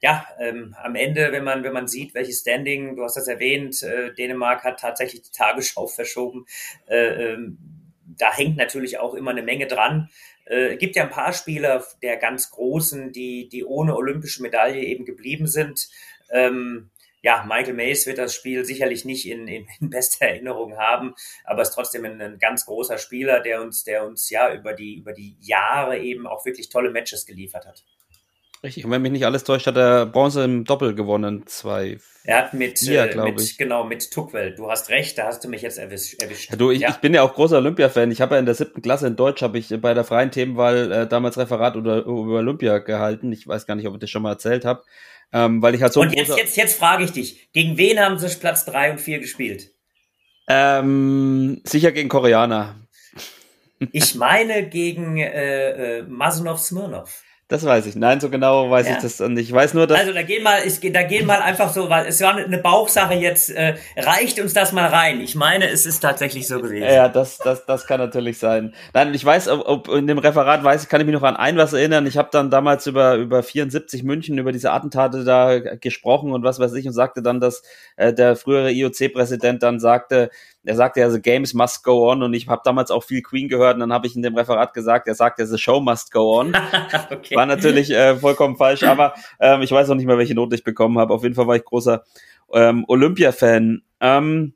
ja, 0.00 0.26
ähm, 0.38 0.76
am 0.82 0.94
Ende, 0.94 1.32
wenn 1.32 1.42
man, 1.42 1.64
wenn 1.64 1.72
man 1.72 1.88
sieht, 1.88 2.14
welches 2.14 2.40
Standing, 2.40 2.96
du 2.96 3.02
hast 3.02 3.16
das 3.16 3.28
erwähnt, 3.28 3.82
äh, 3.82 4.12
Dänemark 4.12 4.62
hat 4.62 4.80
tatsächlich 4.80 5.22
die 5.22 5.32
Tagesschau 5.32 5.86
verschoben. 5.86 6.44
Äh, 6.86 7.32
ähm, 7.32 7.56
da 8.04 8.36
hängt 8.36 8.56
natürlich 8.56 8.98
auch 8.98 9.14
immer 9.14 9.30
eine 9.30 9.42
Menge 9.42 9.66
dran. 9.66 10.10
Äh, 10.48 10.76
gibt 10.76 10.96
ja 10.96 11.04
ein 11.04 11.10
paar 11.10 11.32
Spieler 11.32 11.84
der 12.02 12.16
ganz 12.16 12.50
Großen, 12.50 13.12
die, 13.12 13.48
die 13.48 13.64
ohne 13.64 13.94
olympische 13.94 14.42
Medaille 14.42 14.82
eben 14.82 15.04
geblieben 15.04 15.46
sind. 15.46 15.88
Ähm, 16.30 16.90
ja, 17.20 17.44
Michael 17.46 17.74
Mays 17.74 18.06
wird 18.06 18.18
das 18.18 18.34
Spiel 18.34 18.64
sicherlich 18.64 19.04
nicht 19.04 19.28
in, 19.28 19.46
in, 19.46 19.66
in 19.80 19.90
bester 19.90 20.26
Erinnerung 20.26 20.76
haben, 20.78 21.14
aber 21.44 21.62
ist 21.62 21.72
trotzdem 21.72 22.04
ein, 22.04 22.20
ein, 22.20 22.38
ganz 22.38 22.64
großer 22.64 22.98
Spieler, 22.98 23.40
der 23.40 23.60
uns, 23.60 23.84
der 23.84 24.06
uns 24.06 24.30
ja 24.30 24.52
über 24.54 24.72
die, 24.72 24.96
über 24.96 25.12
die 25.12 25.36
Jahre 25.40 25.98
eben 25.98 26.26
auch 26.26 26.46
wirklich 26.46 26.70
tolle 26.70 26.90
Matches 26.90 27.26
geliefert 27.26 27.66
hat. 27.66 27.84
Richtig, 28.62 28.84
und 28.84 28.90
wenn 28.90 29.02
mich 29.02 29.12
nicht 29.12 29.24
alles 29.24 29.44
täuscht, 29.44 29.66
hat 29.68 29.76
er 29.76 30.06
Bronze 30.06 30.42
im 30.42 30.64
Doppel 30.64 30.94
gewonnen, 30.94 31.46
zwei. 31.46 31.98
Er 32.24 32.38
hat 32.38 32.54
mit, 32.54 32.78
vier, 32.78 33.10
äh, 33.10 33.16
mit 33.16 33.40
ich. 33.40 33.56
genau, 33.56 33.84
mit 33.84 34.10
Tuckwell. 34.10 34.54
Du 34.54 34.68
hast 34.68 34.90
recht, 34.90 35.16
da 35.16 35.26
hast 35.26 35.44
du 35.44 35.48
mich 35.48 35.62
jetzt 35.62 35.78
erwischt. 35.78 36.20
Ja, 36.20 36.56
du, 36.56 36.72
ich, 36.72 36.80
ja. 36.80 36.90
ich 36.90 36.96
bin 36.96 37.14
ja 37.14 37.22
auch 37.22 37.34
großer 37.34 37.58
Olympia-Fan. 37.58 38.10
Ich 38.10 38.20
habe 38.20 38.34
ja 38.34 38.40
in 38.40 38.46
der 38.46 38.56
siebten 38.56 38.82
Klasse 38.82 39.06
in 39.06 39.14
Deutsch, 39.16 39.42
habe 39.42 39.58
ich 39.58 39.68
bei 39.80 39.94
der 39.94 40.02
freien 40.02 40.32
Themenwahl 40.32 40.90
äh, 40.90 41.06
damals 41.06 41.38
Referat 41.38 41.76
oder, 41.76 41.98
über 41.98 42.38
Olympia 42.38 42.78
gehalten. 42.78 43.32
Ich 43.32 43.46
weiß 43.46 43.66
gar 43.66 43.76
nicht, 43.76 43.86
ob 43.86 43.94
ich 43.94 44.00
das 44.00 44.10
schon 44.10 44.22
mal 44.22 44.32
erzählt 44.32 44.64
habe. 44.64 44.82
Ähm, 45.32 45.62
weil 45.62 45.74
ich 45.74 45.82
halt 45.82 45.92
so 45.92 46.00
und 46.00 46.12
jetzt, 46.14 46.36
jetzt, 46.36 46.56
jetzt 46.56 46.78
frage 46.78 47.04
ich 47.04 47.12
dich, 47.12 47.52
gegen 47.52 47.76
wen 47.76 48.00
haben 48.00 48.18
sie 48.18 48.28
Platz 48.40 48.64
drei 48.64 48.90
und 48.90 48.98
vier 48.98 49.20
gespielt? 49.20 49.70
Ähm, 50.48 51.60
sicher 51.64 51.92
gegen 51.92 52.08
Koreaner. 52.08 52.76
Ich 53.92 54.14
meine 54.14 54.68
gegen 54.68 55.18
äh, 55.18 55.98
äh, 55.98 56.02
Masunov 56.02 56.58
Smirnov. 56.58 57.22
Das 57.48 57.64
weiß 57.64 57.86
ich. 57.86 57.96
Nein, 57.96 58.20
so 58.20 58.28
genau 58.28 58.70
weiß 58.70 58.86
ja. 58.86 58.96
ich 58.96 59.02
das 59.02 59.20
nicht. 59.20 59.48
Ich 59.48 59.52
weiß 59.54 59.72
nur, 59.72 59.86
dass. 59.86 59.98
Also 59.98 60.12
da 60.12 60.22
gehen 60.22 60.42
mal, 60.42 60.58
ich, 60.66 60.80
da 60.92 61.02
gehen 61.02 61.24
mal 61.24 61.40
einfach 61.40 61.72
so, 61.72 61.88
weil 61.88 62.06
es 62.06 62.20
war 62.20 62.36
eine 62.36 62.58
Bauchsache 62.58 63.14
jetzt. 63.14 63.48
Äh, 63.48 63.76
reicht 63.96 64.38
uns 64.38 64.52
das 64.52 64.72
mal 64.72 64.86
rein? 64.86 65.22
Ich 65.22 65.34
meine, 65.34 65.66
es 65.70 65.86
ist 65.86 66.00
tatsächlich 66.00 66.46
so 66.46 66.60
gewesen. 66.60 66.84
Ja, 66.84 67.08
das, 67.08 67.38
das, 67.38 67.64
das 67.64 67.86
kann 67.86 68.00
natürlich 68.00 68.36
sein. 68.36 68.74
Nein, 68.92 69.14
ich 69.14 69.24
weiß, 69.24 69.48
ob, 69.48 69.66
ob 69.66 69.88
in 69.88 70.06
dem 70.06 70.18
Referat 70.18 70.62
weiß 70.62 70.82
ich, 70.82 70.88
kann 70.90 71.00
ich 71.00 71.06
mich 71.06 71.14
noch 71.14 71.22
an 71.22 71.36
ein 71.36 71.56
was 71.56 71.72
erinnern. 71.72 72.06
Ich 72.06 72.18
habe 72.18 72.28
dann 72.30 72.50
damals 72.50 72.86
über 72.86 73.14
über 73.14 73.42
74 73.42 74.02
München 74.02 74.36
über 74.36 74.52
diese 74.52 74.70
Attentate 74.72 75.24
da 75.24 75.58
gesprochen 75.58 76.32
und 76.32 76.42
was 76.42 76.58
weiß 76.58 76.74
ich 76.74 76.86
und 76.86 76.92
sagte 76.92 77.22
dann, 77.22 77.40
dass 77.40 77.62
äh, 77.96 78.12
der 78.12 78.36
frühere 78.36 78.72
IOC-Präsident 78.72 79.62
dann 79.62 79.80
sagte, 79.80 80.28
er 80.64 80.76
sagte 80.76 81.00
ja, 81.00 81.10
the 81.10 81.20
games 81.20 81.54
must 81.54 81.82
go 81.84 82.10
on 82.10 82.22
und 82.22 82.34
ich 82.34 82.48
habe 82.48 82.62
damals 82.64 82.90
auch 82.90 83.04
viel 83.04 83.22
Queen 83.22 83.48
gehört 83.48 83.74
und 83.74 83.80
dann 83.80 83.92
habe 83.92 84.06
ich 84.06 84.16
in 84.16 84.22
dem 84.22 84.36
Referat 84.36 84.74
gesagt, 84.74 85.08
er 85.08 85.14
sagte, 85.14 85.46
the 85.46 85.58
show 85.58 85.80
must 85.80 86.12
go 86.12 86.38
on. 86.38 86.54
okay. 87.10 87.36
War 87.36 87.46
natürlich 87.46 87.90
äh, 87.90 88.16
vollkommen 88.16 88.56
falsch, 88.56 88.82
aber 88.82 89.14
ähm, 89.40 89.62
ich 89.62 89.70
weiß 89.70 89.88
auch 89.90 89.94
nicht 89.94 90.06
mehr, 90.06 90.18
welche 90.18 90.34
Note 90.34 90.54
ich 90.54 90.64
bekommen 90.64 90.98
habe. 90.98 91.14
Auf 91.14 91.22
jeden 91.22 91.34
Fall 91.34 91.46
war 91.46 91.56
ich 91.56 91.64
großer 91.64 92.04
ähm, 92.52 92.84
Olympia-Fan. 92.88 93.82
Ähm, 94.00 94.54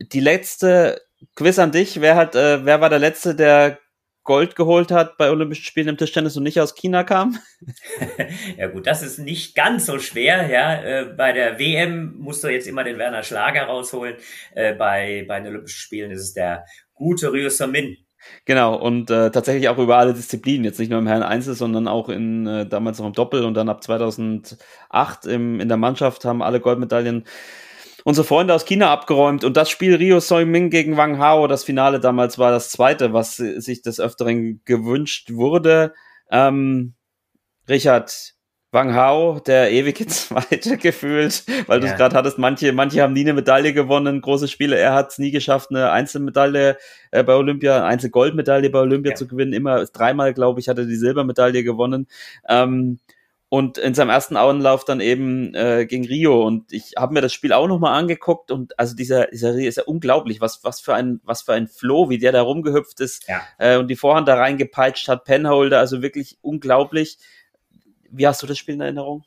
die 0.00 0.20
letzte 0.20 1.00
Quiz 1.34 1.58
an 1.58 1.72
dich, 1.72 2.00
wer 2.00 2.16
hat, 2.16 2.34
äh, 2.34 2.64
wer 2.64 2.80
war 2.80 2.90
der 2.90 2.98
letzte, 2.98 3.34
der 3.34 3.78
Gold 4.24 4.56
geholt 4.56 4.90
hat 4.90 5.16
bei 5.18 5.30
Olympischen 5.30 5.64
Spielen 5.64 5.88
im 5.88 5.96
Tischtennis 5.96 6.36
und 6.36 6.42
nicht 6.42 6.60
aus 6.60 6.74
China 6.74 7.04
kam? 7.04 7.38
ja 8.56 8.66
gut, 8.68 8.86
das 8.86 9.02
ist 9.02 9.18
nicht 9.18 9.54
ganz 9.54 9.86
so 9.86 9.98
schwer. 9.98 10.48
Ja, 10.48 10.82
äh, 10.82 11.04
bei 11.04 11.32
der 11.32 11.58
WM 11.58 12.16
musst 12.18 12.42
du 12.42 12.48
jetzt 12.48 12.66
immer 12.66 12.84
den 12.84 12.98
Werner 12.98 13.22
Schlager 13.22 13.64
rausholen. 13.64 14.16
Äh, 14.54 14.74
bei 14.74 15.24
bei 15.28 15.38
den 15.40 15.48
Olympischen 15.48 15.78
Spielen 15.78 16.10
ist 16.10 16.22
es 16.22 16.32
der 16.32 16.64
gute 16.94 17.32
Ryo 17.32 17.50
Min. 17.66 17.96
Genau, 18.46 18.74
und 18.76 19.10
äh, 19.10 19.30
tatsächlich 19.30 19.68
auch 19.68 19.78
über 19.78 19.98
alle 19.98 20.14
Disziplinen, 20.14 20.64
jetzt 20.64 20.78
nicht 20.78 20.90
nur 20.90 20.98
im 20.98 21.06
Herren 21.06 21.22
Einzel, 21.22 21.54
sondern 21.54 21.88
auch 21.88 22.08
in 22.08 22.46
äh, 22.46 22.66
damals 22.66 22.98
noch 22.98 23.06
im 23.06 23.12
Doppel 23.12 23.44
und 23.44 23.54
dann 23.54 23.68
ab 23.68 23.82
2008 23.82 25.26
im, 25.26 25.60
in 25.60 25.68
der 25.68 25.76
Mannschaft 25.76 26.24
haben 26.24 26.42
alle 26.42 26.60
Goldmedaillen 26.60 27.24
unsere 28.04 28.26
Freunde 28.26 28.54
aus 28.54 28.64
China 28.64 28.92
abgeräumt. 28.92 29.42
Und 29.42 29.56
das 29.56 29.68
Spiel 29.68 29.96
Rio 29.96 30.20
Soiming 30.20 30.70
gegen 30.70 30.96
Wang 30.96 31.18
Hao, 31.18 31.48
das 31.48 31.64
Finale 31.64 31.98
damals 31.98 32.38
war 32.38 32.52
das 32.52 32.70
zweite, 32.70 33.12
was 33.12 33.36
sich 33.36 33.82
des 33.82 33.98
Öfteren 33.98 34.60
gewünscht 34.64 35.32
wurde. 35.32 35.92
Ähm, 36.30 36.94
Richard, 37.68 38.34
Wang 38.74 38.92
Hao, 38.92 39.38
der 39.38 39.70
ewige 39.70 40.06
Zweite 40.06 40.76
gefühlt, 40.78 41.44
weil 41.68 41.78
ja. 41.78 41.86
du 41.86 41.92
es 41.92 41.96
gerade 41.96 42.16
hattest, 42.16 42.38
manche, 42.38 42.72
manche 42.72 43.02
haben 43.02 43.12
nie 43.12 43.20
eine 43.20 43.32
Medaille 43.32 43.72
gewonnen, 43.72 44.20
große 44.20 44.48
Spiele, 44.48 44.76
er 44.76 44.94
hat 44.94 45.12
es 45.12 45.18
nie 45.18 45.30
geschafft, 45.30 45.70
eine 45.70 45.92
Einzelmedaille 45.92 46.76
äh, 47.12 47.22
bei 47.22 47.34
Olympia, 47.34 47.76
eine 47.76 47.84
Einzelgoldmedaille 47.84 48.70
bei 48.70 48.80
Olympia 48.80 49.12
ja. 49.12 49.16
zu 49.16 49.28
gewinnen, 49.28 49.52
immer 49.52 49.84
dreimal, 49.86 50.34
glaube 50.34 50.58
ich, 50.58 50.68
hat 50.68 50.76
er 50.78 50.86
die 50.86 50.96
Silbermedaille 50.96 51.62
gewonnen. 51.62 52.08
Ähm, 52.48 52.98
und 53.54 53.78
in 53.78 53.94
seinem 53.94 54.10
ersten 54.10 54.36
Auenlauf 54.36 54.84
dann 54.84 55.00
eben 55.00 55.54
äh, 55.54 55.86
gegen 55.86 56.04
Rio. 56.04 56.44
Und 56.44 56.72
ich 56.72 56.94
habe 56.98 57.14
mir 57.14 57.20
das 57.20 57.32
Spiel 57.32 57.52
auch 57.52 57.68
nochmal 57.68 57.96
angeguckt. 57.96 58.50
Und 58.50 58.76
also 58.80 58.96
dieser 58.96 59.28
dieser 59.28 59.54
Rio 59.54 59.68
ist 59.68 59.76
ja 59.76 59.84
unglaublich 59.84 60.40
was 60.40 60.64
was 60.64 60.80
für 60.80 60.92
ein 60.92 61.20
was 61.22 61.42
für 61.42 61.52
ein 61.52 61.68
Flow 61.68 62.10
wie 62.10 62.18
der 62.18 62.32
da 62.32 62.42
rumgehüpft 62.42 62.98
ist 62.98 63.28
ja. 63.28 63.42
äh, 63.58 63.76
und 63.76 63.86
die 63.86 63.94
Vorhand 63.94 64.26
da 64.26 64.34
reingepeitscht 64.34 65.06
hat. 65.06 65.24
Penholder 65.24 65.78
also 65.78 66.02
wirklich 66.02 66.36
unglaublich. 66.40 67.18
Wie 68.10 68.26
hast 68.26 68.42
du 68.42 68.48
das 68.48 68.58
Spiel 68.58 68.74
in 68.74 68.80
Erinnerung? 68.80 69.22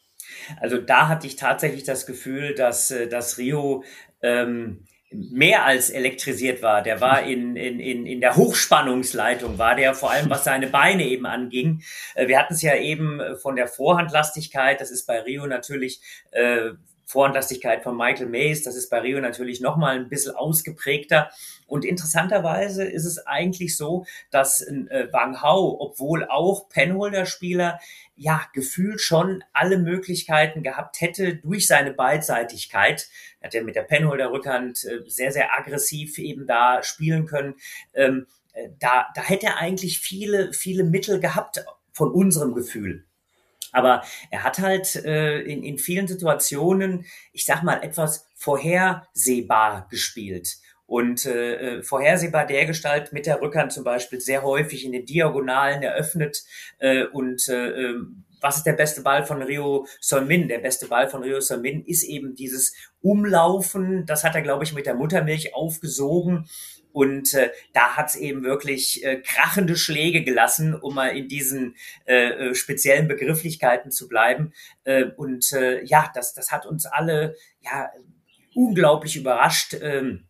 Also 0.59 0.77
da 0.77 1.07
hatte 1.07 1.25
ich 1.25 1.37
tatsächlich 1.37 1.85
das 1.85 2.05
Gefühl 2.05 2.53
dass 2.53 2.91
äh, 2.91 3.07
dass 3.07 3.37
Rio 3.37 3.85
ähm, 4.21 4.83
mehr 5.11 5.65
als 5.65 5.89
elektrisiert 5.89 6.61
war. 6.61 6.81
Der 6.81 6.99
war 6.99 7.23
in, 7.23 7.55
in, 7.55 7.79
in, 7.79 8.05
in 8.05 8.21
der 8.21 8.35
Hochspannungsleitung, 8.35 9.57
war 9.57 9.75
der 9.75 9.93
vor 9.93 10.11
allem, 10.11 10.29
was 10.29 10.43
seine 10.43 10.67
Beine 10.67 11.05
eben 11.05 11.25
anging. 11.25 11.81
Äh, 12.15 12.27
wir 12.27 12.39
hatten 12.39 12.53
es 12.53 12.61
ja 12.61 12.75
eben 12.75 13.21
von 13.41 13.55
der 13.55 13.67
Vorhandlastigkeit, 13.67 14.81
das 14.81 14.91
ist 14.91 15.05
bei 15.05 15.19
Rio 15.19 15.47
natürlich 15.47 16.01
äh, 16.31 16.71
Vorhandlastigkeit 17.07 17.83
von 17.83 17.95
Michael 17.95 18.27
Mays, 18.27 18.63
das 18.63 18.75
ist 18.75 18.89
bei 18.89 18.99
Rio 18.99 19.21
natürlich 19.21 19.61
nochmal 19.61 19.95
ein 19.95 20.09
bisschen 20.09 20.35
ausgeprägter. 20.35 21.29
Und 21.65 21.85
interessanterweise 21.85 22.83
ist 22.83 23.05
es 23.05 23.25
eigentlich 23.25 23.77
so, 23.77 24.05
dass 24.29 24.59
äh, 24.61 25.07
Wang 25.13 25.41
Hao, 25.41 25.77
obwohl 25.79 26.25
auch 26.25 26.67
Penholder-Spieler, 26.67 27.79
ja, 28.17 28.41
gefühlt 28.53 28.99
schon 28.99 29.43
alle 29.53 29.77
Möglichkeiten 29.77 30.63
gehabt 30.63 30.99
hätte 31.01 31.35
durch 31.35 31.67
seine 31.67 31.93
Beidseitigkeit. 31.93 33.07
Hat 33.41 33.53
er 33.53 33.63
mit 33.63 33.75
der 33.75 33.83
Penholder-Rückhand 33.83 34.83
äh, 34.85 35.01
sehr, 35.07 35.31
sehr 35.31 35.53
aggressiv 35.57 36.17
eben 36.17 36.47
da 36.47 36.81
spielen 36.81 37.27
können. 37.27 37.55
Ähm, 37.93 38.25
äh, 38.53 38.69
da, 38.79 39.07
da 39.15 39.23
hätte 39.23 39.45
er 39.45 39.57
eigentlich 39.57 39.99
viele, 39.99 40.51
viele 40.51 40.83
Mittel 40.83 41.19
gehabt 41.19 41.63
von 41.93 42.11
unserem 42.11 42.55
Gefühl. 42.55 43.05
Aber 43.71 44.03
er 44.31 44.43
hat 44.43 44.59
halt 44.59 44.95
äh, 44.95 45.39
in, 45.41 45.61
in 45.61 45.77
vielen 45.77 46.07
Situationen, 46.07 47.05
ich 47.33 47.45
sag 47.45 47.61
mal, 47.61 47.83
etwas 47.83 48.27
vorhersehbar 48.35 49.87
gespielt 49.89 50.57
und 50.87 51.25
äh, 51.25 51.77
äh, 51.77 51.83
vorhersehbar 51.83 52.47
dergestalt 52.47 53.13
mit 53.13 53.27
der 53.27 53.41
Rückhand 53.41 53.71
zum 53.71 53.83
Beispiel 53.83 54.19
sehr 54.19 54.41
häufig 54.41 54.85
in 54.85 54.93
den 54.93 55.05
Diagonalen 55.05 55.83
eröffnet 55.83 56.43
äh, 56.79 57.03
und 57.05 57.47
äh, 57.49 57.89
ähm, 57.89 58.23
was 58.39 58.57
ist 58.57 58.65
der 58.65 58.73
beste 58.73 59.01
Ball 59.01 59.25
von 59.25 59.41
Rio 59.41 59.87
Solmin? 59.99 60.47
Der 60.47 60.59
beste 60.59 60.87
Ball 60.87 61.09
von 61.09 61.23
Rio 61.23 61.39
Solmin 61.39 61.83
ist 61.83 62.03
eben 62.03 62.35
dieses 62.35 62.73
Umlaufen. 63.01 64.05
Das 64.05 64.23
hat 64.23 64.35
er, 64.35 64.43
glaube 64.43 64.63
ich, 64.63 64.73
mit 64.73 64.85
der 64.85 64.93
Muttermilch 64.93 65.55
aufgesogen. 65.55 66.47
Und 66.91 67.33
äh, 67.33 67.51
da 67.73 67.95
hat's 67.95 68.15
eben 68.15 68.43
wirklich 68.43 69.03
äh, 69.03 69.21
krachende 69.21 69.75
Schläge 69.75 70.23
gelassen, 70.23 70.73
um 70.73 70.95
mal 70.95 71.09
in 71.09 71.27
diesen 71.27 71.75
äh, 72.05 72.29
äh, 72.49 72.55
speziellen 72.55 73.07
Begrifflichkeiten 73.07 73.91
zu 73.91 74.07
bleiben. 74.07 74.53
Äh, 74.83 75.05
und 75.15 75.51
äh, 75.53 75.83
ja, 75.83 76.09
das, 76.13 76.33
das 76.33 76.51
hat 76.51 76.65
uns 76.65 76.85
alle 76.85 77.35
ja 77.61 77.89
unglaublich 78.55 79.15
überrascht. 79.15 79.75
Ähm, 79.81 80.27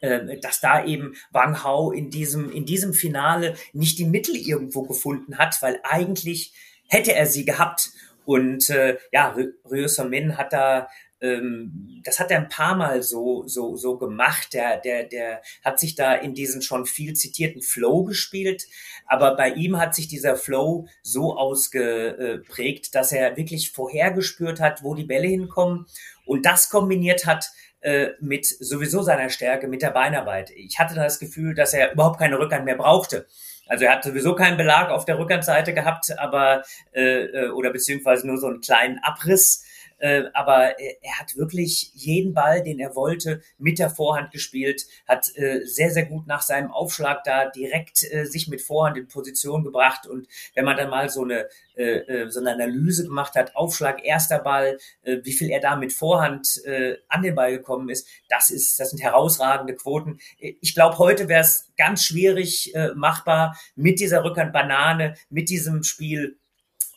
äh, 0.00 0.38
dass 0.40 0.60
da 0.60 0.84
eben 0.84 1.14
Wang 1.30 1.62
Hao 1.62 1.90
in 1.90 2.10
diesem, 2.10 2.50
in 2.50 2.64
diesem 2.64 2.94
Finale 2.94 3.54
nicht 3.72 3.98
die 3.98 4.04
Mittel 4.04 4.36
irgendwo 4.36 4.82
gefunden 4.82 5.38
hat, 5.38 5.60
weil 5.62 5.80
eigentlich 5.82 6.52
hätte 6.88 7.14
er 7.14 7.26
sie 7.26 7.44
gehabt. 7.44 7.90
Und 8.24 8.68
äh, 8.70 8.98
ja, 9.12 9.34
Ryo 9.70 10.04
Min 10.04 10.36
hat 10.36 10.52
da 10.52 10.88
ähm, 11.20 12.00
das 12.04 12.20
hat 12.20 12.30
er 12.30 12.38
ein 12.38 12.48
paar 12.48 12.76
Mal 12.76 13.02
so, 13.02 13.46
so, 13.46 13.76
so 13.76 13.98
gemacht. 13.98 14.54
Der, 14.54 14.78
der, 14.78 15.04
der 15.04 15.42
hat 15.64 15.80
sich 15.80 15.94
da 15.94 16.14
in 16.14 16.34
diesen 16.34 16.62
schon 16.62 16.86
viel 16.86 17.14
zitierten 17.14 17.62
Flow 17.62 18.04
gespielt. 18.04 18.66
Aber 19.06 19.36
bei 19.36 19.50
ihm 19.50 19.78
hat 19.78 19.94
sich 19.94 20.08
dieser 20.08 20.36
Flow 20.36 20.86
so 21.02 21.36
ausgeprägt, 21.36 22.94
dass 22.94 23.12
er 23.12 23.36
wirklich 23.36 23.72
vorhergespürt 23.72 24.60
hat, 24.60 24.82
wo 24.82 24.94
die 24.94 25.04
Bälle 25.04 25.28
hinkommen 25.28 25.86
und 26.24 26.44
das 26.44 26.68
kombiniert 26.68 27.24
hat 27.24 27.50
äh, 27.80 28.08
mit 28.20 28.46
sowieso 28.46 29.02
seiner 29.02 29.30
Stärke, 29.30 29.68
mit 29.68 29.82
der 29.82 29.90
Beinarbeit. 29.90 30.50
Ich 30.50 30.78
hatte 30.78 30.94
das 30.94 31.18
Gefühl, 31.18 31.54
dass 31.54 31.74
er 31.74 31.92
überhaupt 31.92 32.18
keine 32.18 32.38
Rückhand 32.38 32.64
mehr 32.64 32.76
brauchte. 32.76 33.26
Also 33.68 33.84
er 33.84 33.92
hat 33.92 34.04
sowieso 34.04 34.34
keinen 34.34 34.56
Belag 34.56 34.90
auf 34.90 35.04
der 35.04 35.18
Rückhandseite 35.18 35.74
gehabt, 35.74 36.18
aber 36.18 36.62
äh, 36.92 37.24
äh 37.24 37.50
oder 37.50 37.70
beziehungsweise 37.70 38.26
nur 38.26 38.38
so 38.38 38.46
einen 38.46 38.60
kleinen 38.60 38.98
Abriss 39.02 39.64
äh, 39.98 40.24
aber 40.32 40.78
er 40.78 41.18
hat 41.18 41.36
wirklich 41.36 41.90
jeden 41.94 42.34
Ball, 42.34 42.62
den 42.62 42.78
er 42.78 42.94
wollte, 42.94 43.42
mit 43.58 43.78
der 43.78 43.90
Vorhand 43.90 44.30
gespielt, 44.30 44.86
hat 45.06 45.30
äh, 45.36 45.64
sehr, 45.64 45.90
sehr 45.90 46.06
gut 46.06 46.26
nach 46.26 46.42
seinem 46.42 46.70
Aufschlag 46.70 47.24
da 47.24 47.50
direkt 47.50 48.04
äh, 48.10 48.24
sich 48.24 48.48
mit 48.48 48.62
Vorhand 48.62 48.96
in 48.96 49.08
Position 49.08 49.64
gebracht. 49.64 50.06
Und 50.06 50.28
wenn 50.54 50.64
man 50.64 50.76
dann 50.76 50.90
mal 50.90 51.08
so 51.08 51.22
eine, 51.22 51.48
äh, 51.76 51.98
äh 51.98 52.30
so 52.30 52.40
eine 52.40 52.52
Analyse 52.52 53.04
gemacht 53.04 53.34
hat, 53.34 53.56
Aufschlag, 53.56 54.04
erster 54.04 54.38
Ball, 54.38 54.78
äh, 55.02 55.18
wie 55.24 55.32
viel 55.32 55.50
er 55.50 55.60
da 55.60 55.76
mit 55.76 55.92
Vorhand 55.92 56.64
äh, 56.64 56.96
an 57.08 57.22
den 57.22 57.34
Ball 57.34 57.52
gekommen 57.52 57.88
ist, 57.88 58.08
das 58.28 58.50
ist, 58.50 58.78
das 58.78 58.90
sind 58.90 59.02
herausragende 59.02 59.74
Quoten. 59.74 60.18
Ich 60.38 60.74
glaube, 60.74 60.98
heute 60.98 61.28
wäre 61.28 61.40
es 61.40 61.72
ganz 61.76 62.04
schwierig 62.04 62.74
äh, 62.74 62.94
machbar 62.94 63.58
mit 63.74 64.00
dieser 64.00 64.24
Rückhand-Banane, 64.24 65.14
mit 65.30 65.48
diesem 65.48 65.82
Spiel 65.82 66.38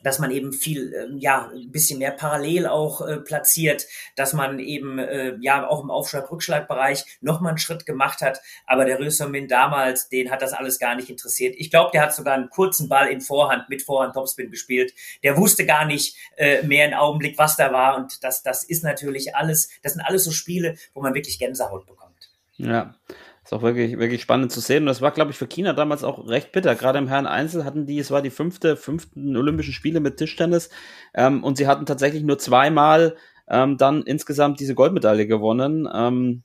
dass 0.04 0.20
man 0.20 0.32
eben 0.32 0.54
viel, 0.54 0.94
äh, 0.94 1.08
ja, 1.18 1.52
ein 1.54 1.72
bisschen 1.72 2.00
mehr 2.00 2.12
parallel 2.12 2.68
auch 2.68 3.02
äh, 3.02 3.18
platziert, 3.18 3.86
dass 4.16 4.34
man 4.34 4.60
eben, 4.60 5.00
äh, 5.00 5.36
ja, 5.42 5.68
auch 5.68 5.84
im 5.84 5.92
Aufschlag-Rückschlag-Bereich 5.92 7.06
nochmal 7.22 7.52
einen 7.52 7.58
Schritt 7.58 7.86
gemacht 7.86 8.22
hat. 8.22 8.42
Aber 8.66 8.86
der 8.86 9.00
Rösermin 9.00 9.48
damals, 9.48 10.10
den 10.10 10.32
hat 10.32 10.42
das 10.42 10.54
alles 10.54 10.80
gar 10.80 10.96
nicht 10.96 11.10
interessiert. 11.10 11.56
Ich 11.58 11.70
glaube, 11.70 11.92
der 11.94 12.02
hat 12.02 12.16
sogar 12.16 12.34
einen 12.34 12.50
kurzen 12.50 12.90
Ball 12.90 13.08
in 13.08 13.22
Vorhand 13.22 13.70
mit 13.70 13.82
Vorhand 13.82 14.14
Topspin 14.14 14.52
gespielt. 14.52 14.94
Der 15.24 15.38
wusste 15.38 15.66
gar 15.66 15.86
nicht 15.86 16.16
äh, 16.38 16.64
mehr 16.64 16.86
einen 16.86 16.94
Augenblick, 16.94 17.38
was 17.38 17.56
da 17.56 17.72
war. 17.72 17.98
Und 17.98 18.24
das, 18.24 18.44
das 18.44 18.64
ist 18.64 18.84
natürlich 18.84 19.36
alles, 19.36 19.70
das 19.84 19.94
sind 19.94 20.02
alles 20.02 20.24
so 20.24 20.32
Spiele, 20.32 20.76
wo 20.94 21.02
man 21.02 21.14
wirklich 21.14 21.40
Gänsehaut 21.40 21.86
bekommt. 21.86 22.30
Ja. 22.58 22.96
Ist 23.44 23.54
auch 23.54 23.64
wirklich, 23.64 23.98
wirklich 23.98 24.22
spannend 24.22 24.52
zu 24.52 24.60
sehen. 24.60 24.84
Und 24.84 24.88
das 24.88 25.02
war, 25.02 25.12
glaube 25.12 25.32
ich, 25.32 25.38
für 25.38 25.48
China 25.48 25.74
damals 25.74 26.04
auch 26.04 26.28
recht 26.28 26.52
bitter. 26.52 26.76
Gerade 26.76 27.00
im 27.00 27.08
Herren 27.08 27.26
Einzel 27.26 27.66
hatten 27.66 27.88
die, 27.88 27.98
es 27.98 28.12
war 28.12 28.22
die 28.22 28.30
fünfte, 28.30 28.78
fünften 28.78 29.36
Olympischen 29.36 29.74
Spiele 29.74 30.00
mit 30.00 30.18
Tischtennis. 30.18 30.70
Ähm, 31.16 31.44
und 31.44 31.58
sie 31.58 31.68
hatten 31.68 31.88
tatsächlich 31.88 32.24
nur 32.24 32.38
zweimal 32.38 33.16
ähm, 33.50 33.78
dann 33.78 34.04
insgesamt 34.04 34.60
diese 34.60 34.76
Goldmedaille 34.76 35.26
gewonnen. 35.26 35.90
Ähm, 35.92 36.44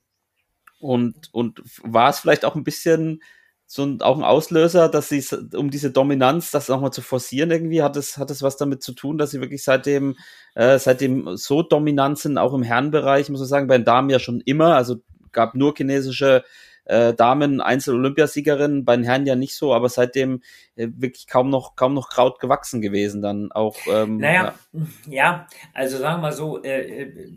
und, 0.79 1.29
und 1.33 1.61
war 1.83 2.09
es 2.09 2.19
vielleicht 2.19 2.45
auch 2.45 2.55
ein 2.55 2.63
bisschen 2.63 3.21
so 3.67 3.83
ein, 3.83 4.01
auch 4.01 4.17
ein 4.17 4.23
Auslöser, 4.23 4.89
dass 4.89 5.09
sie, 5.09 5.23
um 5.55 5.69
diese 5.69 5.91
Dominanz, 5.91 6.51
das 6.51 6.69
nochmal 6.69 6.93
zu 6.93 7.01
forcieren 7.01 7.51
irgendwie, 7.51 7.83
hat 7.83 7.97
es, 7.97 8.17
hat 8.17 8.31
es 8.31 8.41
was 8.41 8.57
damit 8.57 8.81
zu 8.81 8.93
tun, 8.93 9.17
dass 9.17 9.31
sie 9.31 9.41
wirklich 9.41 9.63
seitdem, 9.63 10.15
äh, 10.55 10.79
seitdem 10.79 11.35
so 11.35 11.63
dominant 11.63 12.17
sind, 12.17 12.37
auch 12.37 12.53
im 12.53 12.63
Herrenbereich, 12.63 13.29
muss 13.29 13.41
man 13.41 13.49
sagen, 13.49 13.67
bei 13.67 13.77
den 13.77 13.85
Damen 13.85 14.09
ja 14.09 14.19
schon 14.19 14.41
immer, 14.41 14.75
also 14.75 14.97
gab 15.33 15.53
nur 15.53 15.75
chinesische 15.75 16.43
äh, 16.87 17.13
Damen 17.13 17.61
Einzel-Olympiasiegerin, 17.61 18.85
bei 18.85 18.95
den 18.95 19.05
Herren 19.05 19.25
ja 19.25 19.35
nicht 19.35 19.55
so, 19.55 19.73
aber 19.73 19.89
seitdem 19.89 20.41
äh, 20.75 20.87
wirklich 20.95 21.27
kaum 21.27 21.49
noch, 21.49 21.75
kaum 21.75 21.93
noch 21.93 22.09
Kraut 22.09 22.39
gewachsen 22.39 22.81
gewesen 22.81 23.21
dann 23.21 23.51
auch. 23.51 23.77
Ähm, 23.87 24.17
naja, 24.17 24.55
ja. 24.73 24.81
ja, 25.09 25.47
also 25.73 25.97
sagen 25.97 26.17
wir 26.17 26.21
mal 26.21 26.33
so, 26.33 26.63
äh, 26.63 27.03
äh, 27.03 27.29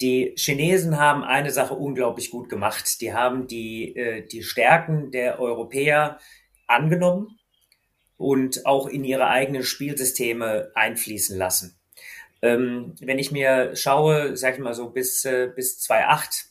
die 0.00 0.34
Chinesen 0.36 0.98
haben 0.98 1.24
eine 1.24 1.50
Sache 1.50 1.74
unglaublich 1.74 2.30
gut 2.30 2.48
gemacht. 2.48 3.00
Die 3.00 3.14
haben 3.14 3.46
die, 3.46 3.96
äh, 3.96 4.26
die 4.26 4.42
Stärken 4.42 5.10
der 5.10 5.40
Europäer 5.40 6.18
angenommen 6.66 7.38
und 8.16 8.66
auch 8.66 8.88
in 8.88 9.04
ihre 9.04 9.28
eigenen 9.28 9.62
Spielsysteme 9.62 10.70
einfließen 10.74 11.38
lassen. 11.38 11.78
Ähm, 12.42 12.94
wenn 13.00 13.18
ich 13.18 13.32
mir 13.32 13.74
schaue, 13.74 14.36
sag 14.36 14.54
ich 14.54 14.60
mal 14.60 14.74
so 14.74 14.90
bis, 14.90 15.24
äh, 15.24 15.50
bis 15.54 15.78
2008, 15.80 16.46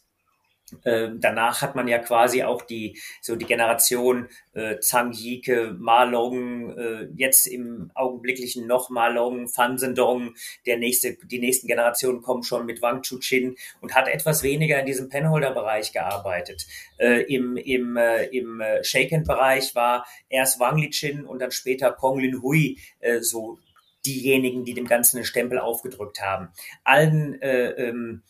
ähm, 0.84 1.20
danach 1.22 1.62
hat 1.62 1.76
man 1.76 1.88
ja 1.88 2.00
quasi 2.00 2.44
auch 2.44 2.62
die 2.64 3.00
so 3.22 3.36
die 3.36 3.46
Generation 3.46 4.28
äh, 4.54 4.80
Zhang 4.80 5.14
Yike, 5.14 5.76
Ma 5.78 6.04
Long, 6.04 6.76
äh, 6.78 7.08
jetzt 7.16 7.46
im 7.46 7.92
augenblicklichen 7.94 8.66
noch 8.66 8.90
Ma 8.90 9.08
Long, 9.08 9.48
Fan 9.48 9.78
Zhendong, 9.78 10.34
der 10.66 10.78
nächste, 10.78 11.18
die 11.24 11.40
nächsten 11.40 11.68
Generationen 11.68 12.22
kommen 12.22 12.44
schon 12.44 12.66
mit 12.66 12.82
Wang 12.82 13.04
Chuqin 13.04 13.56
und 13.82 13.94
hat 13.94 14.08
etwas 14.08 14.42
weniger 14.44 14.80
in 14.80 14.86
diesem 14.86 15.10
Penholder-Bereich 15.10 15.92
gearbeitet. 15.94 16.66
Äh, 16.98 17.22
Im 17.34 17.58
im, 17.58 17.98
äh, 17.98 18.26
im 18.26 18.62
äh, 18.62 18.84
Shaken-Bereich 18.84 19.76
war 19.76 20.06
erst 20.30 20.60
Wang 20.60 20.78
Lichin 20.78 21.26
und 21.26 21.40
dann 21.40 21.52
später 21.52 21.92
Kong 21.92 22.20
Lin 22.20 22.42
Hui 22.42 22.80
äh, 23.00 23.20
so 23.22 23.60
diejenigen, 24.06 24.66
die 24.66 24.74
dem 24.74 24.88
Ganzen 24.88 25.18
einen 25.18 25.26
Stempel 25.26 25.60
aufgedrückt 25.60 26.22
haben. 26.22 26.50
Allen 26.84 27.42
äh, 27.42 27.70
ähm, 27.72 28.24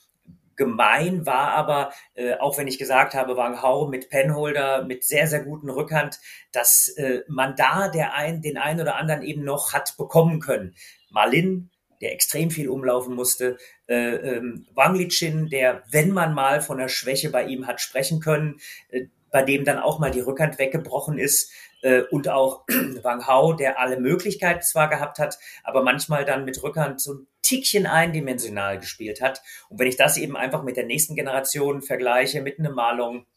gemein 0.56 1.26
war 1.26 1.52
aber, 1.52 1.91
äh, 2.14 2.36
auch 2.36 2.57
wenn 2.57 2.68
ich 2.68 2.77
gesagt 2.77 3.14
habe, 3.14 3.38
Wang 3.38 3.61
Hao 3.61 3.88
mit 3.88 4.10
Penholder, 4.10 4.84
mit 4.84 5.03
sehr, 5.03 5.27
sehr 5.27 5.44
guten 5.44 5.69
Rückhand, 5.69 6.19
dass 6.52 6.88
äh, 6.98 7.22
man 7.27 7.56
da 7.56 7.90
der 7.90 8.14
ein, 8.14 8.41
den 8.41 8.57
einen 8.57 8.82
oder 8.82 8.95
anderen 8.95 9.22
eben 9.22 9.44
noch 9.44 9.73
hat 9.73 9.95
bekommen 9.98 10.40
können. 10.40 10.76
Malin, 11.10 11.69
der 12.02 12.14
extrem 12.14 12.52
viel 12.52 12.69
umlaufen 12.69 13.15
musste, 13.15 13.57
äh, 13.88 14.15
ähm, 14.15 14.68
Wang 14.73 14.95
Lichin, 14.95 15.49
der, 15.49 15.84
wenn 15.90 16.11
man 16.11 16.34
mal 16.34 16.61
von 16.61 16.77
der 16.77 16.90
Schwäche 16.90 17.30
bei 17.30 17.45
ihm 17.45 17.68
hat 17.68 17.82
sprechen 17.82 18.19
können, 18.19 18.60
äh, 18.90 19.06
bei 19.32 19.44
dem 19.44 19.65
dann 19.65 19.80
auch 19.80 19.99
mal 19.99 20.11
die 20.11 20.22
Rückhand 20.22 20.60
weggebrochen 20.60 21.18
ist, 21.18 21.52
äh, 21.85 22.01
und 22.09 22.27
auch 22.27 22.63
Wang 23.03 23.27
Hao, 23.27 23.53
der 23.53 23.79
alle 23.79 23.99
Möglichkeiten 23.99 24.63
zwar 24.63 24.89
gehabt 24.89 25.19
hat, 25.19 25.37
aber 25.63 25.83
manchmal 25.83 26.25
dann 26.25 26.43
mit 26.43 26.61
Rückhand 26.63 26.99
so 26.99 27.13
ein 27.13 27.27
Tickchen 27.43 27.85
eindimensional 27.85 28.79
gespielt 28.79 29.21
hat. 29.21 29.41
Und 29.69 29.79
wenn 29.79 29.87
ich 29.87 29.95
das 29.95 30.17
eben 30.17 30.35
einfach 30.35 30.63
mit 30.63 30.77
der 30.77 30.85
nächsten 30.85 31.15
Generation 31.15 31.83
vergleiche, 31.83 32.41
mit 32.41 32.57
einem 32.57 32.73
Malung, 32.73 33.27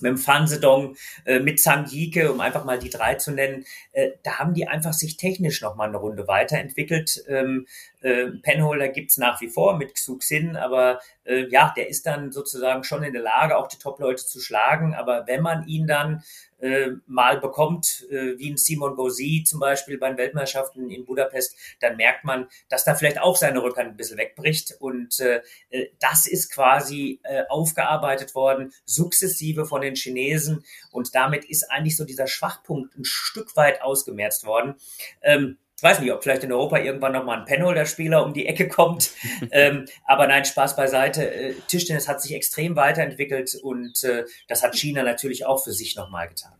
mit 0.00 0.10
dem 0.10 0.18
Fansedong, 0.18 0.94
äh, 1.24 1.40
mit 1.40 1.58
Sangike, 1.58 2.30
um 2.30 2.40
einfach 2.40 2.66
mal 2.66 2.78
die 2.78 2.90
drei 2.90 3.14
zu 3.14 3.30
nennen, 3.32 3.64
äh, 3.92 4.10
da 4.22 4.38
haben 4.38 4.52
die 4.52 4.68
einfach 4.68 4.92
sich 4.92 5.16
technisch 5.16 5.62
noch 5.62 5.74
mal 5.74 5.88
eine 5.88 5.96
Runde 5.96 6.28
weiterentwickelt. 6.28 7.24
Ähm, 7.28 7.66
äh, 8.02 8.26
Penholder 8.42 8.88
gibt's 8.88 9.16
nach 9.16 9.40
wie 9.40 9.48
vor 9.48 9.78
mit 9.78 9.94
Xuxin, 9.94 10.56
aber 10.56 11.00
äh, 11.24 11.46
ja, 11.48 11.72
der 11.74 11.88
ist 11.88 12.04
dann 12.04 12.30
sozusagen 12.30 12.84
schon 12.84 13.02
in 13.04 13.14
der 13.14 13.22
Lage, 13.22 13.56
auch 13.56 13.68
die 13.68 13.78
Top-Leute 13.78 14.26
zu 14.26 14.38
schlagen. 14.38 14.94
Aber 14.94 15.26
wenn 15.26 15.40
man 15.40 15.66
ihn 15.66 15.86
dann 15.86 16.22
äh, 16.58 16.88
mal 17.06 17.40
bekommt, 17.40 18.06
äh, 18.10 18.38
wie 18.38 18.50
ein 18.50 18.56
Simon 18.56 18.96
Gauzy 18.96 19.44
zum 19.46 19.60
Beispiel 19.60 19.98
bei 19.98 20.08
den 20.08 20.18
Weltmeisterschaften 20.18 20.90
in 20.90 21.04
Budapest, 21.04 21.56
dann 21.80 21.96
merkt 21.96 22.24
man, 22.24 22.48
dass 22.68 22.84
da 22.84 22.94
vielleicht 22.94 23.20
auch 23.20 23.36
seine 23.36 23.62
Rückhand 23.62 23.90
ein 23.90 23.96
bisschen 23.96 24.18
wegbricht. 24.18 24.76
Und 24.80 25.20
äh, 25.20 25.42
äh, 25.70 25.88
das 26.00 26.26
ist 26.26 26.52
quasi 26.52 27.20
äh, 27.22 27.44
aufgearbeitet 27.48 28.34
worden, 28.34 28.72
sukzessive 28.84 29.66
von 29.66 29.80
den 29.80 29.96
Chinesen. 29.96 30.64
Und 30.90 31.14
damit 31.14 31.44
ist 31.44 31.70
eigentlich 31.70 31.96
so 31.96 32.04
dieser 32.04 32.26
Schwachpunkt 32.26 32.96
ein 32.96 33.04
Stück 33.04 33.56
weit 33.56 33.82
ausgemerzt 33.82 34.46
worden. 34.46 34.74
Ähm, 35.22 35.58
ich 35.76 35.82
weiß 35.82 36.00
nicht, 36.00 36.10
ob 36.10 36.22
vielleicht 36.22 36.42
in 36.42 36.52
Europa 36.52 36.78
irgendwann 36.78 37.12
nochmal 37.12 37.38
ein 37.38 37.44
Penholder-Spieler 37.44 38.24
um 38.24 38.32
die 38.32 38.46
Ecke 38.46 38.66
kommt. 38.66 39.10
ähm, 39.50 39.84
aber 40.06 40.26
nein, 40.26 40.44
Spaß 40.44 40.74
beiseite. 40.74 41.30
Äh, 41.30 41.54
Tischtennis 41.68 42.08
hat 42.08 42.22
sich 42.22 42.34
extrem 42.34 42.76
weiterentwickelt 42.76 43.54
und 43.62 44.02
äh, 44.04 44.24
das 44.48 44.62
hat 44.62 44.74
China 44.74 45.02
natürlich 45.02 45.44
auch 45.44 45.62
für 45.62 45.72
sich 45.72 45.94
nochmal 45.94 46.28
getan. 46.28 46.54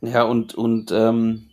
Ja, 0.00 0.22
und, 0.22 0.54
und, 0.54 0.90
ähm, 0.90 1.50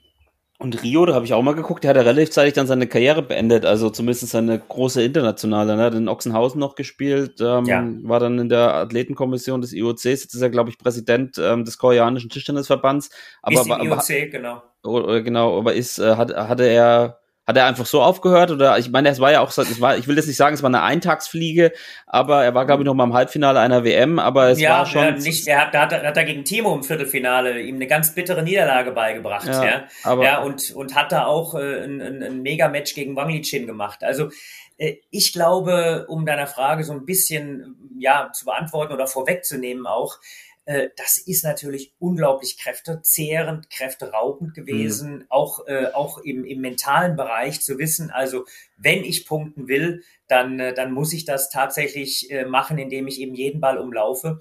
und 0.60 0.82
Rio, 0.84 1.06
da 1.06 1.14
habe 1.14 1.26
ich 1.26 1.34
auch 1.34 1.42
mal 1.42 1.56
geguckt, 1.56 1.84
der 1.84 1.90
hat 1.90 1.98
ja 1.98 2.04
relativ 2.04 2.32
zeitig 2.32 2.54
dann 2.54 2.68
seine 2.68 2.88
Karriere 2.88 3.22
beendet, 3.22 3.66
also 3.66 3.90
zumindest 3.90 4.30
seine 4.30 4.60
große 4.60 5.04
internationale, 5.04 5.76
ne? 5.76 5.84
hat 5.84 5.94
in 5.94 6.08
Ochsenhausen 6.08 6.60
noch 6.60 6.76
gespielt, 6.76 7.42
ähm, 7.42 7.66
ja. 7.66 7.86
war 8.04 8.20
dann 8.20 8.40
in 8.40 8.50
der 8.50 8.74
Athletenkommission 8.74 9.62
des 9.62 9.74
IOCs, 9.74 10.04
jetzt 10.04 10.34
ist 10.36 10.42
er, 10.42 10.50
glaube 10.50 10.70
ich, 10.70 10.78
Präsident 10.78 11.38
ähm, 11.38 11.66
des 11.66 11.78
koreanischen 11.78 12.30
Tischtennisverbands. 12.30 13.10
Aber, 13.42 13.56
ist 13.56 13.68
im 13.68 13.72
IOC, 13.72 14.32
genau 14.32 14.62
oder, 14.84 15.22
genau, 15.22 15.58
aber 15.58 15.74
ist, 15.74 16.00
äh, 16.00 16.16
hat, 16.16 16.36
hatte 16.36 16.66
er, 16.66 17.20
Hat 17.46 17.58
er 17.58 17.66
einfach 17.66 17.86
so 17.86 18.02
aufgehört 18.02 18.52
oder 18.52 18.78
ich 18.78 18.90
meine, 18.90 19.10
es 19.10 19.20
war 19.20 19.32
ja 19.32 19.42
auch, 19.42 19.50
es 19.50 19.82
war, 19.82 19.98
ich 19.98 20.08
will 20.08 20.16
jetzt 20.16 20.28
nicht 20.28 20.38
sagen, 20.38 20.54
es 20.54 20.64
war 20.64 20.70
eine 20.70 20.82
Eintagsfliege, 20.82 21.74
aber 22.08 22.44
er 22.44 22.54
war 22.54 22.66
glaube 22.66 22.84
ich 22.84 22.86
noch 22.86 22.94
mal 22.94 23.04
im 23.04 23.14
Halbfinale 23.14 23.60
einer 23.60 23.84
WM, 23.84 24.18
aber 24.18 24.50
es 24.50 24.62
ja, 24.62 24.80
war 24.80 24.86
schon. 24.86 25.04
Ja, 25.04 25.12
nicht, 25.12 25.48
er 25.48 25.62
hat, 25.62 25.74
da 25.74 25.82
hat, 25.82 25.92
hat 25.92 26.16
er 26.16 26.24
gegen 26.24 26.46
Timo 26.46 26.74
im 26.74 26.84
Viertelfinale 26.84 27.60
ihm 27.60 27.76
eine 27.76 27.88
ganz 27.88 28.16
bittere 28.16 28.44
Niederlage 28.44 28.92
beigebracht, 28.92 29.48
ja, 29.48 29.66
ja, 29.66 29.84
aber, 30.04 30.24
ja 30.24 30.42
und 30.42 30.72
und 30.72 30.96
hat 30.96 31.12
da 31.12 31.26
auch 31.26 31.56
äh, 31.56 31.84
ein, 31.84 32.02
ein, 32.02 32.24
ein 32.24 32.42
Mega-Match 32.42 32.96
gegen 32.96 33.16
Wang 33.18 33.30
Lichin 33.30 33.68
gemacht. 33.68 34.04
Also 34.04 34.30
äh, 34.78 34.96
ich 35.10 35.34
glaube, 35.34 36.06
um 36.08 36.26
deiner 36.26 36.48
Frage 36.48 36.84
so 36.84 36.94
ein 36.94 37.06
bisschen 37.06 37.76
ja 38.00 38.32
zu 38.34 38.46
beantworten 38.46 38.94
oder 38.94 39.08
vorwegzunehmen 39.08 39.86
auch, 39.86 40.20
äh, 40.66 40.90
das 40.96 41.18
ist 41.18 41.44
natürlich 41.44 41.94
unglaublich 42.00 42.58
kräftezehrend, 42.58 43.70
kräfteraubend 43.70 44.54
gewesen, 44.54 45.16
mhm. 45.16 45.26
auch, 45.30 45.68
äh, 45.68 45.88
auch 45.94 46.20
im, 46.20 46.46
im 46.46 46.62
mentalen 46.62 47.16
Bereich 47.16 47.62
zu 47.62 47.78
wissen, 47.78 48.12
also 48.12 48.46
wenn 48.78 49.04
ich 49.04 49.26
punkten 49.26 49.68
will, 49.68 50.04
dann, 50.28 50.60
äh, 50.60 50.74
dann 50.74 50.94
muss 50.94 51.14
ich 51.14 51.26
das 51.26 51.50
tatsächlich 51.50 52.32
äh, 52.32 52.46
machen, 52.46 52.78
indem 52.78 53.08
ich 53.08 53.20
eben 53.20 53.36
jeden 53.36 53.60
Ball 53.60 53.78
umlaufe. 53.78 54.40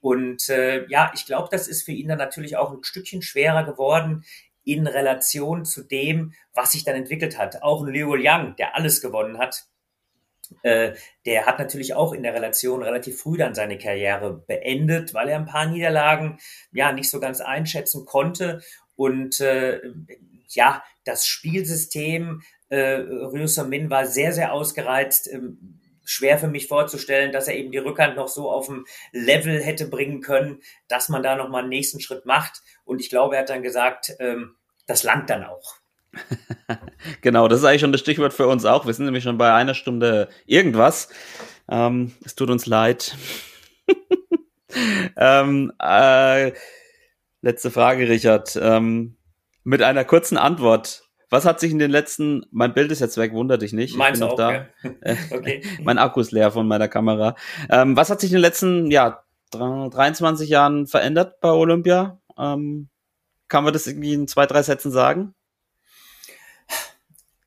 Und 0.00 0.48
äh, 0.48 0.86
ja, 0.88 1.10
ich 1.14 1.26
glaube, 1.26 1.48
das 1.50 1.66
ist 1.66 1.82
für 1.82 1.92
ihn 1.92 2.08
dann 2.08 2.18
natürlich 2.18 2.56
auch 2.56 2.72
ein 2.72 2.84
Stückchen 2.84 3.22
schwerer 3.22 3.64
geworden 3.64 4.24
in 4.62 4.86
Relation 4.86 5.64
zu 5.64 5.82
dem, 5.82 6.34
was 6.52 6.72
sich 6.72 6.84
dann 6.84 6.94
entwickelt 6.94 7.38
hat. 7.38 7.62
Auch 7.62 7.82
ein 7.82 7.92
Liu 7.92 8.14
Liang, 8.14 8.54
der 8.56 8.76
alles 8.76 9.00
gewonnen 9.00 9.38
hat, 9.38 9.66
äh, 10.62 10.94
der 11.26 11.46
hat 11.46 11.58
natürlich 11.58 11.94
auch 11.94 12.12
in 12.12 12.22
der 12.22 12.34
Relation 12.34 12.82
relativ 12.82 13.20
früh 13.20 13.36
dann 13.36 13.54
seine 13.54 13.78
Karriere 13.78 14.42
beendet, 14.46 15.14
weil 15.14 15.28
er 15.28 15.38
ein 15.38 15.46
paar 15.46 15.66
Niederlagen 15.66 16.38
ja 16.72 16.92
nicht 16.92 17.10
so 17.10 17.20
ganz 17.20 17.40
einschätzen 17.40 18.04
konnte. 18.04 18.62
Und 18.96 19.40
äh, 19.40 19.80
ja, 20.48 20.82
das 21.04 21.26
Spielsystem 21.26 22.42
äh, 22.68 22.94
Ryo 22.96 23.64
Min 23.64 23.90
war 23.90 24.06
sehr, 24.06 24.32
sehr 24.32 24.52
ausgereizt. 24.52 25.28
Ähm, 25.32 25.80
schwer 26.04 26.38
für 26.38 26.48
mich 26.48 26.68
vorzustellen, 26.68 27.32
dass 27.32 27.48
er 27.48 27.56
eben 27.56 27.72
die 27.72 27.78
Rückhand 27.78 28.16
noch 28.16 28.28
so 28.28 28.50
auf 28.50 28.66
dem 28.66 28.86
Level 29.12 29.62
hätte 29.62 29.86
bringen 29.86 30.20
können, 30.20 30.60
dass 30.86 31.08
man 31.08 31.22
da 31.22 31.34
nochmal 31.34 31.62
einen 31.62 31.70
nächsten 31.70 32.00
Schritt 32.00 32.26
macht. 32.26 32.62
Und 32.84 33.00
ich 33.00 33.08
glaube, 33.08 33.36
er 33.36 33.42
hat 33.42 33.48
dann 33.48 33.62
gesagt, 33.62 34.14
ähm, 34.20 34.56
das 34.86 35.02
langt 35.02 35.30
dann 35.30 35.44
auch. 35.44 35.76
genau, 37.20 37.48
das 37.48 37.60
ist 37.60 37.64
eigentlich 37.64 37.80
schon 37.80 37.92
das 37.92 38.00
Stichwort 38.00 38.32
für 38.32 38.46
uns 38.46 38.64
auch. 38.64 38.86
Wir 38.86 38.94
sind 38.94 39.04
nämlich 39.04 39.24
schon 39.24 39.38
bei 39.38 39.52
einer 39.52 39.74
Stunde 39.74 40.28
irgendwas. 40.46 41.08
Ähm, 41.68 42.12
es 42.24 42.34
tut 42.34 42.50
uns 42.50 42.66
leid. 42.66 43.16
ähm, 45.16 45.72
äh, 45.80 46.52
letzte 47.42 47.70
Frage, 47.70 48.08
Richard. 48.08 48.58
Ähm, 48.60 49.16
mit 49.62 49.82
einer 49.82 50.04
kurzen 50.04 50.36
Antwort. 50.36 51.02
Was 51.30 51.46
hat 51.46 51.58
sich 51.58 51.72
in 51.72 51.78
den 51.78 51.90
letzten, 51.90 52.46
mein 52.52 52.74
Bild 52.74 52.92
ist 52.92 53.00
jetzt 53.00 53.16
weg, 53.16 53.32
wundert 53.32 53.62
dich 53.62 53.72
nicht. 53.72 53.96
Meins 53.96 54.18
ich 54.18 54.20
bin 54.20 54.28
auch, 54.28 54.32
noch 54.32 54.36
da. 54.36 54.52
Ja. 54.52 55.16
okay. 55.36 55.62
mein 55.82 55.98
Akku 55.98 56.20
ist 56.20 56.32
leer 56.32 56.52
von 56.52 56.68
meiner 56.68 56.86
Kamera. 56.86 57.34
Ähm, 57.70 57.96
was 57.96 58.10
hat 58.10 58.20
sich 58.20 58.30
in 58.30 58.36
den 58.36 58.42
letzten, 58.42 58.90
ja, 58.90 59.24
23 59.50 60.48
Jahren 60.48 60.86
verändert 60.86 61.40
bei 61.40 61.50
Olympia? 61.50 62.20
Ähm, 62.38 62.88
kann 63.48 63.64
man 63.64 63.72
das 63.72 63.86
irgendwie 63.86 64.14
in 64.14 64.28
zwei, 64.28 64.46
drei 64.46 64.62
Sätzen 64.62 64.90
sagen? 64.90 65.34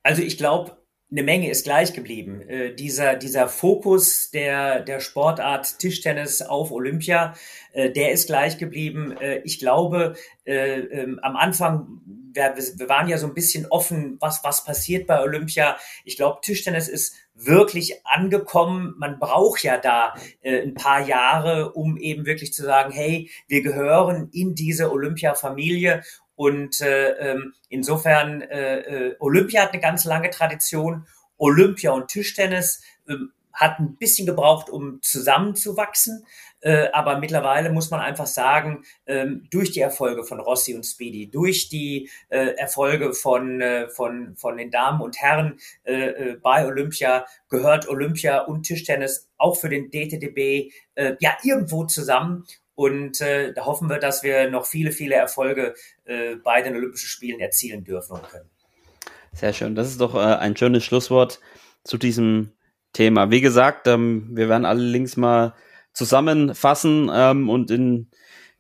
Also 0.08 0.22
ich 0.22 0.38
glaube, 0.38 0.78
eine 1.12 1.22
Menge 1.22 1.50
ist 1.50 1.66
gleich 1.66 1.92
geblieben. 1.92 2.40
Äh, 2.40 2.74
dieser, 2.74 3.18
dieser 3.18 3.50
Fokus 3.50 4.32
der, 4.32 4.80
der 4.80 5.02
Sportart 5.02 5.80
Tischtennis 5.80 6.42
auf 6.42 6.72
Olympia, 6.72 7.34
äh, 7.74 7.92
der 7.92 8.14
ist 8.14 8.28
gleich 8.28 8.58
geblieben. 8.58 9.18
Äh, 9.18 9.42
ich 9.44 9.60
glaube, 9.60 10.16
äh, 10.46 10.80
ähm, 10.80 11.20
am 11.22 11.36
Anfang, 11.36 12.00
wir, 12.32 12.56
wir 12.56 12.88
waren 12.88 13.10
ja 13.10 13.18
so 13.18 13.28
ein 13.28 13.34
bisschen 13.34 13.66
offen, 13.66 14.16
was, 14.22 14.46
was 14.46 14.64
passiert 14.64 15.08
bei 15.08 15.22
Olympia. 15.22 15.76
Ich 16.06 16.16
glaube, 16.16 16.40
Tischtennis 16.42 16.88
ist 16.88 17.18
wirklich 17.36 18.06
angekommen. 18.06 18.96
Man 18.98 19.20
braucht 19.20 19.64
ja 19.64 19.78
da 19.78 20.14
äh, 20.40 20.62
ein 20.62 20.74
paar 20.74 21.06
Jahre, 21.06 21.74
um 21.74 21.98
eben 21.98 22.26
wirklich 22.26 22.54
zu 22.54 22.64
sagen, 22.64 22.94
hey, 22.94 23.30
wir 23.50 23.62
gehören 23.62 24.30
in 24.32 24.56
diese 24.56 24.90
Olympia-Familie 24.90 26.02
und 26.38 26.82
äh, 26.82 27.14
ähm, 27.14 27.56
insofern, 27.68 28.44
äh, 28.44 28.80
äh, 28.82 29.16
Olympia 29.20 29.64
hat 29.64 29.74
eine 29.74 29.82
ganz 29.82 30.06
lange 30.06 30.30
Tradition. 30.30 31.08
Olympia 31.38 31.92
und 31.92 32.10
Tischtennis 32.10 32.84
äh, 33.08 33.16
hat 33.54 33.80
ein 33.80 33.98
bisschen 33.98 34.28
gebraucht, 34.28 34.70
um 34.70 35.02
zusammenzuwachsen. 35.02 36.28
Äh, 36.62 36.90
aber 36.94 37.18
mittlerweile 37.18 37.72
muss 37.72 37.90
man 37.90 38.02
einfach 38.02 38.28
sagen, 38.28 38.84
ähm, 39.08 39.48
durch 39.50 39.72
die 39.72 39.80
Erfolge 39.80 40.24
von 40.24 40.40
Rossi 40.40 40.76
und 40.76 40.86
Speedy, 40.86 41.32
durch 41.32 41.70
die 41.70 42.08
äh, 42.30 42.56
Erfolge 42.56 43.14
von, 43.14 43.60
äh, 43.60 43.90
von, 43.90 44.36
von 44.36 44.58
den 44.58 44.70
Damen 44.70 45.02
und 45.02 45.20
Herren 45.20 45.58
äh, 45.86 46.10
äh 46.10 46.36
bei 46.36 46.68
Olympia 46.68 47.26
gehört 47.50 47.90
Olympia 47.90 48.42
und 48.42 48.62
Tischtennis 48.62 49.28
auch 49.38 49.56
für 49.56 49.70
den 49.70 49.90
DTDB 49.90 50.72
äh, 50.94 51.16
ja 51.20 51.36
irgendwo 51.42 51.86
zusammen. 51.86 52.46
Und 52.78 53.22
äh, 53.22 53.54
da 53.54 53.66
hoffen 53.66 53.90
wir, 53.90 53.98
dass 53.98 54.22
wir 54.22 54.52
noch 54.52 54.68
viele, 54.68 54.92
viele 54.92 55.16
Erfolge 55.16 55.74
äh, 56.06 56.36
bei 56.36 56.62
den 56.62 56.76
Olympischen 56.76 57.08
Spielen 57.08 57.40
erzielen 57.40 57.84
dürfen 57.84 58.14
und 58.14 58.30
können. 58.30 58.52
Sehr 59.34 59.52
schön. 59.52 59.74
Das 59.74 59.88
ist 59.88 60.00
doch 60.00 60.14
äh, 60.14 60.20
ein 60.20 60.56
schönes 60.56 60.84
Schlusswort 60.84 61.40
zu 61.84 61.98
diesem 61.98 62.52
Thema. 62.94 63.32
Wie 63.32 63.42
gesagt, 63.42 63.88
ähm, 63.88 64.30
wir 64.30 64.48
werden 64.48 64.66
alle 64.66 64.84
Links 64.84 65.18
mal 65.18 65.56
zusammenfassen 65.92 67.10
ähm, 67.12 67.50
und 67.50 67.72
in 67.72 68.12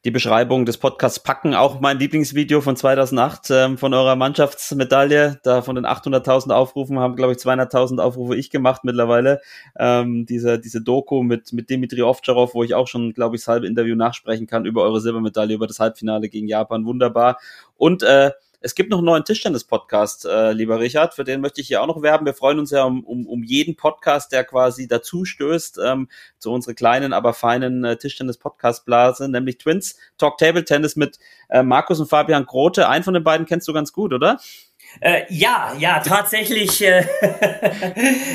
die 0.06 0.12
Beschreibung 0.12 0.66
des 0.66 0.78
Podcasts 0.78 1.20
packen. 1.20 1.54
Auch 1.54 1.80
mein 1.80 1.98
Lieblingsvideo 2.00 2.62
von 2.62 2.76
2008 2.76 3.50
ähm, 3.50 3.78
von 3.78 3.94
eurer 3.94 4.16
Mannschaftsmedaille. 4.16 5.40
Da 5.44 5.62
von 5.62 5.76
den 5.76 5.86
800.000 5.86 6.52
Aufrufen 6.52 7.00
haben, 7.00 7.16
glaube 7.16 7.34
ich, 7.34 7.40
200.000 7.40 8.00
Aufrufe 8.00 8.36
ich 8.36 8.50
gemacht 8.50 8.84
mittlerweile. 8.84 9.42
Ähm, 9.78 10.26
diese, 10.26 10.60
diese 10.60 10.82
Doku 10.82 11.24
mit, 11.24 11.52
mit 11.52 11.70
Dimitri 11.70 12.04
Ovtcharov, 12.04 12.54
wo 12.54 12.64
ich 12.64 12.76
auch 12.76 12.88
schon, 12.88 13.14
glaube 13.14 13.36
ich, 13.36 13.42
das 13.42 13.48
halbe 13.48 13.68
Interview 13.68 13.96
nachsprechen 13.96 14.48
kann 14.48 14.66
über 14.66 14.84
eure 14.84 15.02
Silbermedaille, 15.02 15.56
über 15.56 15.68
das 15.68 15.80
Halbfinale 15.80 16.30
gegen 16.30 16.48
Japan. 16.48 16.86
Wunderbar. 16.86 17.40
Und 17.76 18.04
äh, 18.04 18.32
es 18.60 18.74
gibt 18.74 18.90
noch 18.90 18.98
einen 18.98 19.06
neuen 19.06 19.24
Tischtennis-Podcast, 19.24 20.26
äh, 20.26 20.52
lieber 20.52 20.80
Richard, 20.80 21.14
für 21.14 21.24
den 21.24 21.42
möchte 21.42 21.62
ich 21.62 21.68
hier 21.68 21.82
auch 21.82 21.88
noch 21.88 22.02
werben. 22.02 22.26
Wir 22.26 22.34
freuen 22.34 22.58
uns 22.58 22.72
ja 22.72 22.84
um, 22.84 23.04
um, 23.04 23.28
um 23.28 23.44
jeden 23.44 23.76
Podcast, 23.76 24.32
der 24.32 24.44
quasi 24.44 24.88
dazu 24.88 25.26
stößt 25.26 25.80
ähm, 25.86 26.10
zu 26.40 26.52
unserer 26.52 26.74
kleinen, 26.74 27.14
aber 27.14 27.34
feinen 27.34 27.84
äh, 27.84 27.98
Tischtennis-Podcast-Blase, 27.98 29.30
nämlich 29.30 29.60
Twins 29.60 29.98
Talk 30.18 30.38
Table 30.38 30.66
Tennis 30.66 30.96
mit 30.96 31.20
äh, 31.50 31.62
Markus 31.62 32.00
und 32.00 32.10
Fabian 32.10 32.46
Grote. 32.46 32.90
Einen 32.90 33.04
von 33.04 33.14
den 33.14 33.24
beiden 33.24 33.46
kennst 33.46 33.68
du 33.68 33.74
ganz 33.74 33.94
gut, 33.94 34.12
oder? 34.12 34.40
Äh, 35.02 35.24
ja, 35.30 35.76
ja, 35.78 36.00
tatsächlich. 36.00 36.84
Äh, 36.84 37.06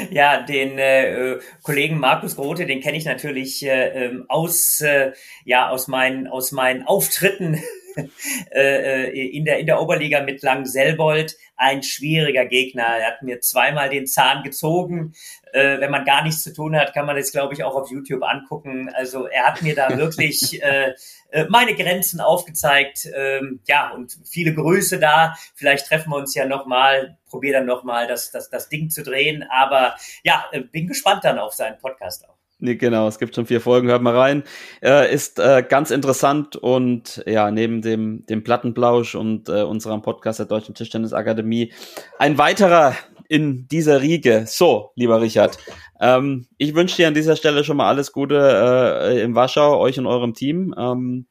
ja, 0.10 0.42
den 0.42 0.78
äh, 0.78 1.38
Kollegen 1.62 1.98
Markus 1.98 2.36
Grote, 2.36 2.66
den 2.66 2.80
kenne 2.80 2.96
ich 2.96 3.04
natürlich 3.04 3.64
äh, 3.64 4.06
ähm, 4.06 4.26
aus, 4.28 4.80
äh, 4.80 5.12
ja, 5.44 5.68
aus 5.70 5.88
meinen, 5.88 6.28
aus 6.28 6.52
meinen 6.52 6.84
Auftritten 6.84 7.60
Äh, 8.50 9.06
äh, 9.06 9.36
in, 9.36 9.44
der, 9.44 9.58
in 9.58 9.66
der 9.66 9.80
Oberliga 9.80 10.22
mit 10.22 10.42
Lang 10.42 10.66
Selbold. 10.66 11.36
Ein 11.56 11.82
schwieriger 11.82 12.44
Gegner. 12.44 12.82
Er 12.82 13.06
hat 13.06 13.22
mir 13.22 13.40
zweimal 13.40 13.88
den 13.88 14.06
Zahn 14.06 14.42
gezogen. 14.42 15.14
Äh, 15.52 15.80
wenn 15.80 15.90
man 15.90 16.04
gar 16.04 16.22
nichts 16.22 16.42
zu 16.42 16.52
tun 16.52 16.76
hat, 16.76 16.92
kann 16.92 17.06
man 17.06 17.16
das, 17.16 17.32
glaube 17.32 17.54
ich, 17.54 17.64
auch 17.64 17.74
auf 17.74 17.90
YouTube 17.90 18.22
angucken. 18.22 18.90
Also 18.94 19.26
er 19.26 19.46
hat 19.46 19.62
mir 19.62 19.74
da 19.74 19.96
wirklich 19.96 20.62
äh, 20.62 20.94
äh, 21.30 21.46
meine 21.48 21.74
Grenzen 21.74 22.20
aufgezeigt. 22.20 23.08
Ähm, 23.14 23.60
ja, 23.66 23.90
und 23.90 24.18
viele 24.24 24.54
Grüße 24.54 24.98
da. 24.98 25.34
Vielleicht 25.54 25.86
treffen 25.86 26.10
wir 26.10 26.16
uns 26.16 26.34
ja 26.34 26.46
nochmal. 26.46 27.18
Probier 27.28 27.54
dann 27.54 27.66
nochmal 27.66 28.06
das, 28.06 28.30
das, 28.30 28.50
das 28.50 28.68
Ding 28.68 28.90
zu 28.90 29.02
drehen. 29.02 29.44
Aber 29.50 29.96
ja, 30.22 30.44
bin 30.72 30.86
gespannt 30.86 31.24
dann 31.24 31.38
auf 31.38 31.54
seinen 31.54 31.78
Podcast 31.78 32.28
auch. 32.28 32.31
Nee, 32.64 32.76
genau, 32.76 33.08
es 33.08 33.18
gibt 33.18 33.34
schon 33.34 33.46
vier 33.46 33.60
Folgen, 33.60 33.88
hört 33.88 34.02
mal 34.02 34.16
rein. 34.16 34.44
Äh, 34.84 35.12
ist 35.12 35.40
äh, 35.40 35.64
ganz 35.68 35.90
interessant 35.90 36.54
und 36.54 37.20
ja, 37.26 37.50
neben 37.50 37.82
dem, 37.82 38.24
dem 38.26 38.44
Plattenblausch 38.44 39.16
und 39.16 39.48
äh, 39.48 39.62
unserem 39.62 40.00
Podcast 40.00 40.38
der 40.38 40.46
Deutschen 40.46 40.76
Tischtennisakademie 40.76 41.72
ein 42.20 42.38
weiterer 42.38 42.94
in 43.26 43.66
dieser 43.66 44.00
Riege. 44.00 44.44
So, 44.46 44.92
lieber 44.94 45.20
Richard, 45.20 45.58
ähm, 46.00 46.46
ich 46.56 46.76
wünsche 46.76 46.94
dir 46.94 47.08
an 47.08 47.14
dieser 47.14 47.34
Stelle 47.34 47.64
schon 47.64 47.78
mal 47.78 47.88
alles 47.88 48.12
Gute 48.12 48.36
äh, 48.36 49.22
im 49.22 49.34
Warschau, 49.34 49.80
euch 49.80 49.98
und 49.98 50.06
eurem 50.06 50.32
Team. 50.32 50.72
Ähm, 50.78 51.26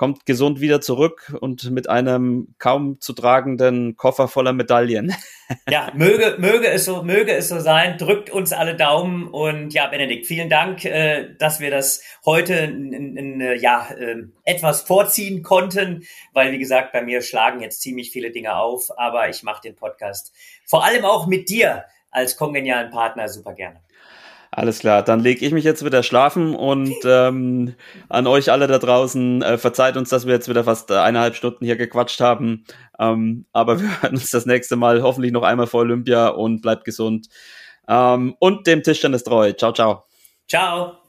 kommt 0.00 0.24
gesund 0.24 0.62
wieder 0.62 0.80
zurück 0.80 1.30
und 1.42 1.70
mit 1.72 1.90
einem 1.90 2.54
kaum 2.56 3.02
zu 3.02 3.12
tragenden 3.12 3.98
Koffer 3.98 4.28
voller 4.28 4.54
Medaillen. 4.54 5.14
Ja, 5.68 5.90
möge, 5.94 6.36
möge 6.38 6.68
es 6.68 6.84
so, 6.84 7.02
möge 7.02 7.32
es 7.32 7.48
so 7.48 7.58
sein. 7.58 7.98
Drückt 7.98 8.30
uns 8.30 8.52
alle 8.52 8.76
Daumen 8.76 9.26
und 9.26 9.74
ja, 9.74 9.88
Benedikt, 9.88 10.26
vielen 10.26 10.48
Dank, 10.48 10.84
äh, 10.84 11.34
dass 11.40 11.58
wir 11.58 11.72
das 11.72 12.04
heute 12.24 12.54
in, 12.54 12.92
in, 12.92 13.40
äh, 13.40 13.56
ja, 13.56 13.88
äh, 13.90 14.22
etwas 14.44 14.82
vorziehen 14.82 15.42
konnten, 15.42 16.04
weil 16.34 16.52
wie 16.52 16.60
gesagt, 16.60 16.92
bei 16.92 17.02
mir 17.02 17.20
schlagen 17.20 17.60
jetzt 17.60 17.82
ziemlich 17.82 18.12
viele 18.12 18.30
Dinge 18.30 18.54
auf, 18.54 18.96
aber 18.96 19.28
ich 19.28 19.42
mache 19.42 19.62
den 19.62 19.74
Podcast 19.74 20.32
vor 20.64 20.84
allem 20.84 21.04
auch 21.04 21.26
mit 21.26 21.48
dir 21.48 21.84
als 22.12 22.36
kongenialen 22.36 22.92
Partner 22.92 23.28
super 23.28 23.54
gerne. 23.54 23.80
Alles 24.52 24.80
klar, 24.80 25.02
dann 25.04 25.20
lege 25.20 25.46
ich 25.46 25.52
mich 25.52 25.64
jetzt 25.64 25.84
wieder 25.84 26.02
schlafen 26.02 26.56
und 26.56 26.94
ähm, 27.04 27.74
an 28.08 28.26
euch 28.26 28.50
alle 28.50 28.66
da 28.66 28.78
draußen, 28.78 29.42
äh, 29.42 29.58
verzeiht 29.58 29.96
uns, 29.96 30.08
dass 30.08 30.26
wir 30.26 30.34
jetzt 30.34 30.48
wieder 30.48 30.64
fast 30.64 30.90
eineinhalb 30.90 31.36
Stunden 31.36 31.64
hier 31.64 31.76
gequatscht 31.76 32.20
haben. 32.20 32.64
Ähm, 32.98 33.46
aber 33.52 33.80
wir 33.80 34.02
hören 34.02 34.16
uns 34.16 34.30
das 34.30 34.46
nächste 34.46 34.76
Mal 34.76 35.02
hoffentlich 35.02 35.32
noch 35.32 35.44
einmal 35.44 35.66
vor 35.66 35.80
Olympia 35.80 36.28
und 36.28 36.62
bleibt 36.62 36.84
gesund. 36.84 37.28
Ähm, 37.88 38.34
und 38.40 38.66
dem 38.66 38.82
Tischtennis 38.82 39.24
treu. 39.24 39.52
Ciao, 39.52 39.72
ciao. 39.72 40.04
Ciao. 40.48 40.99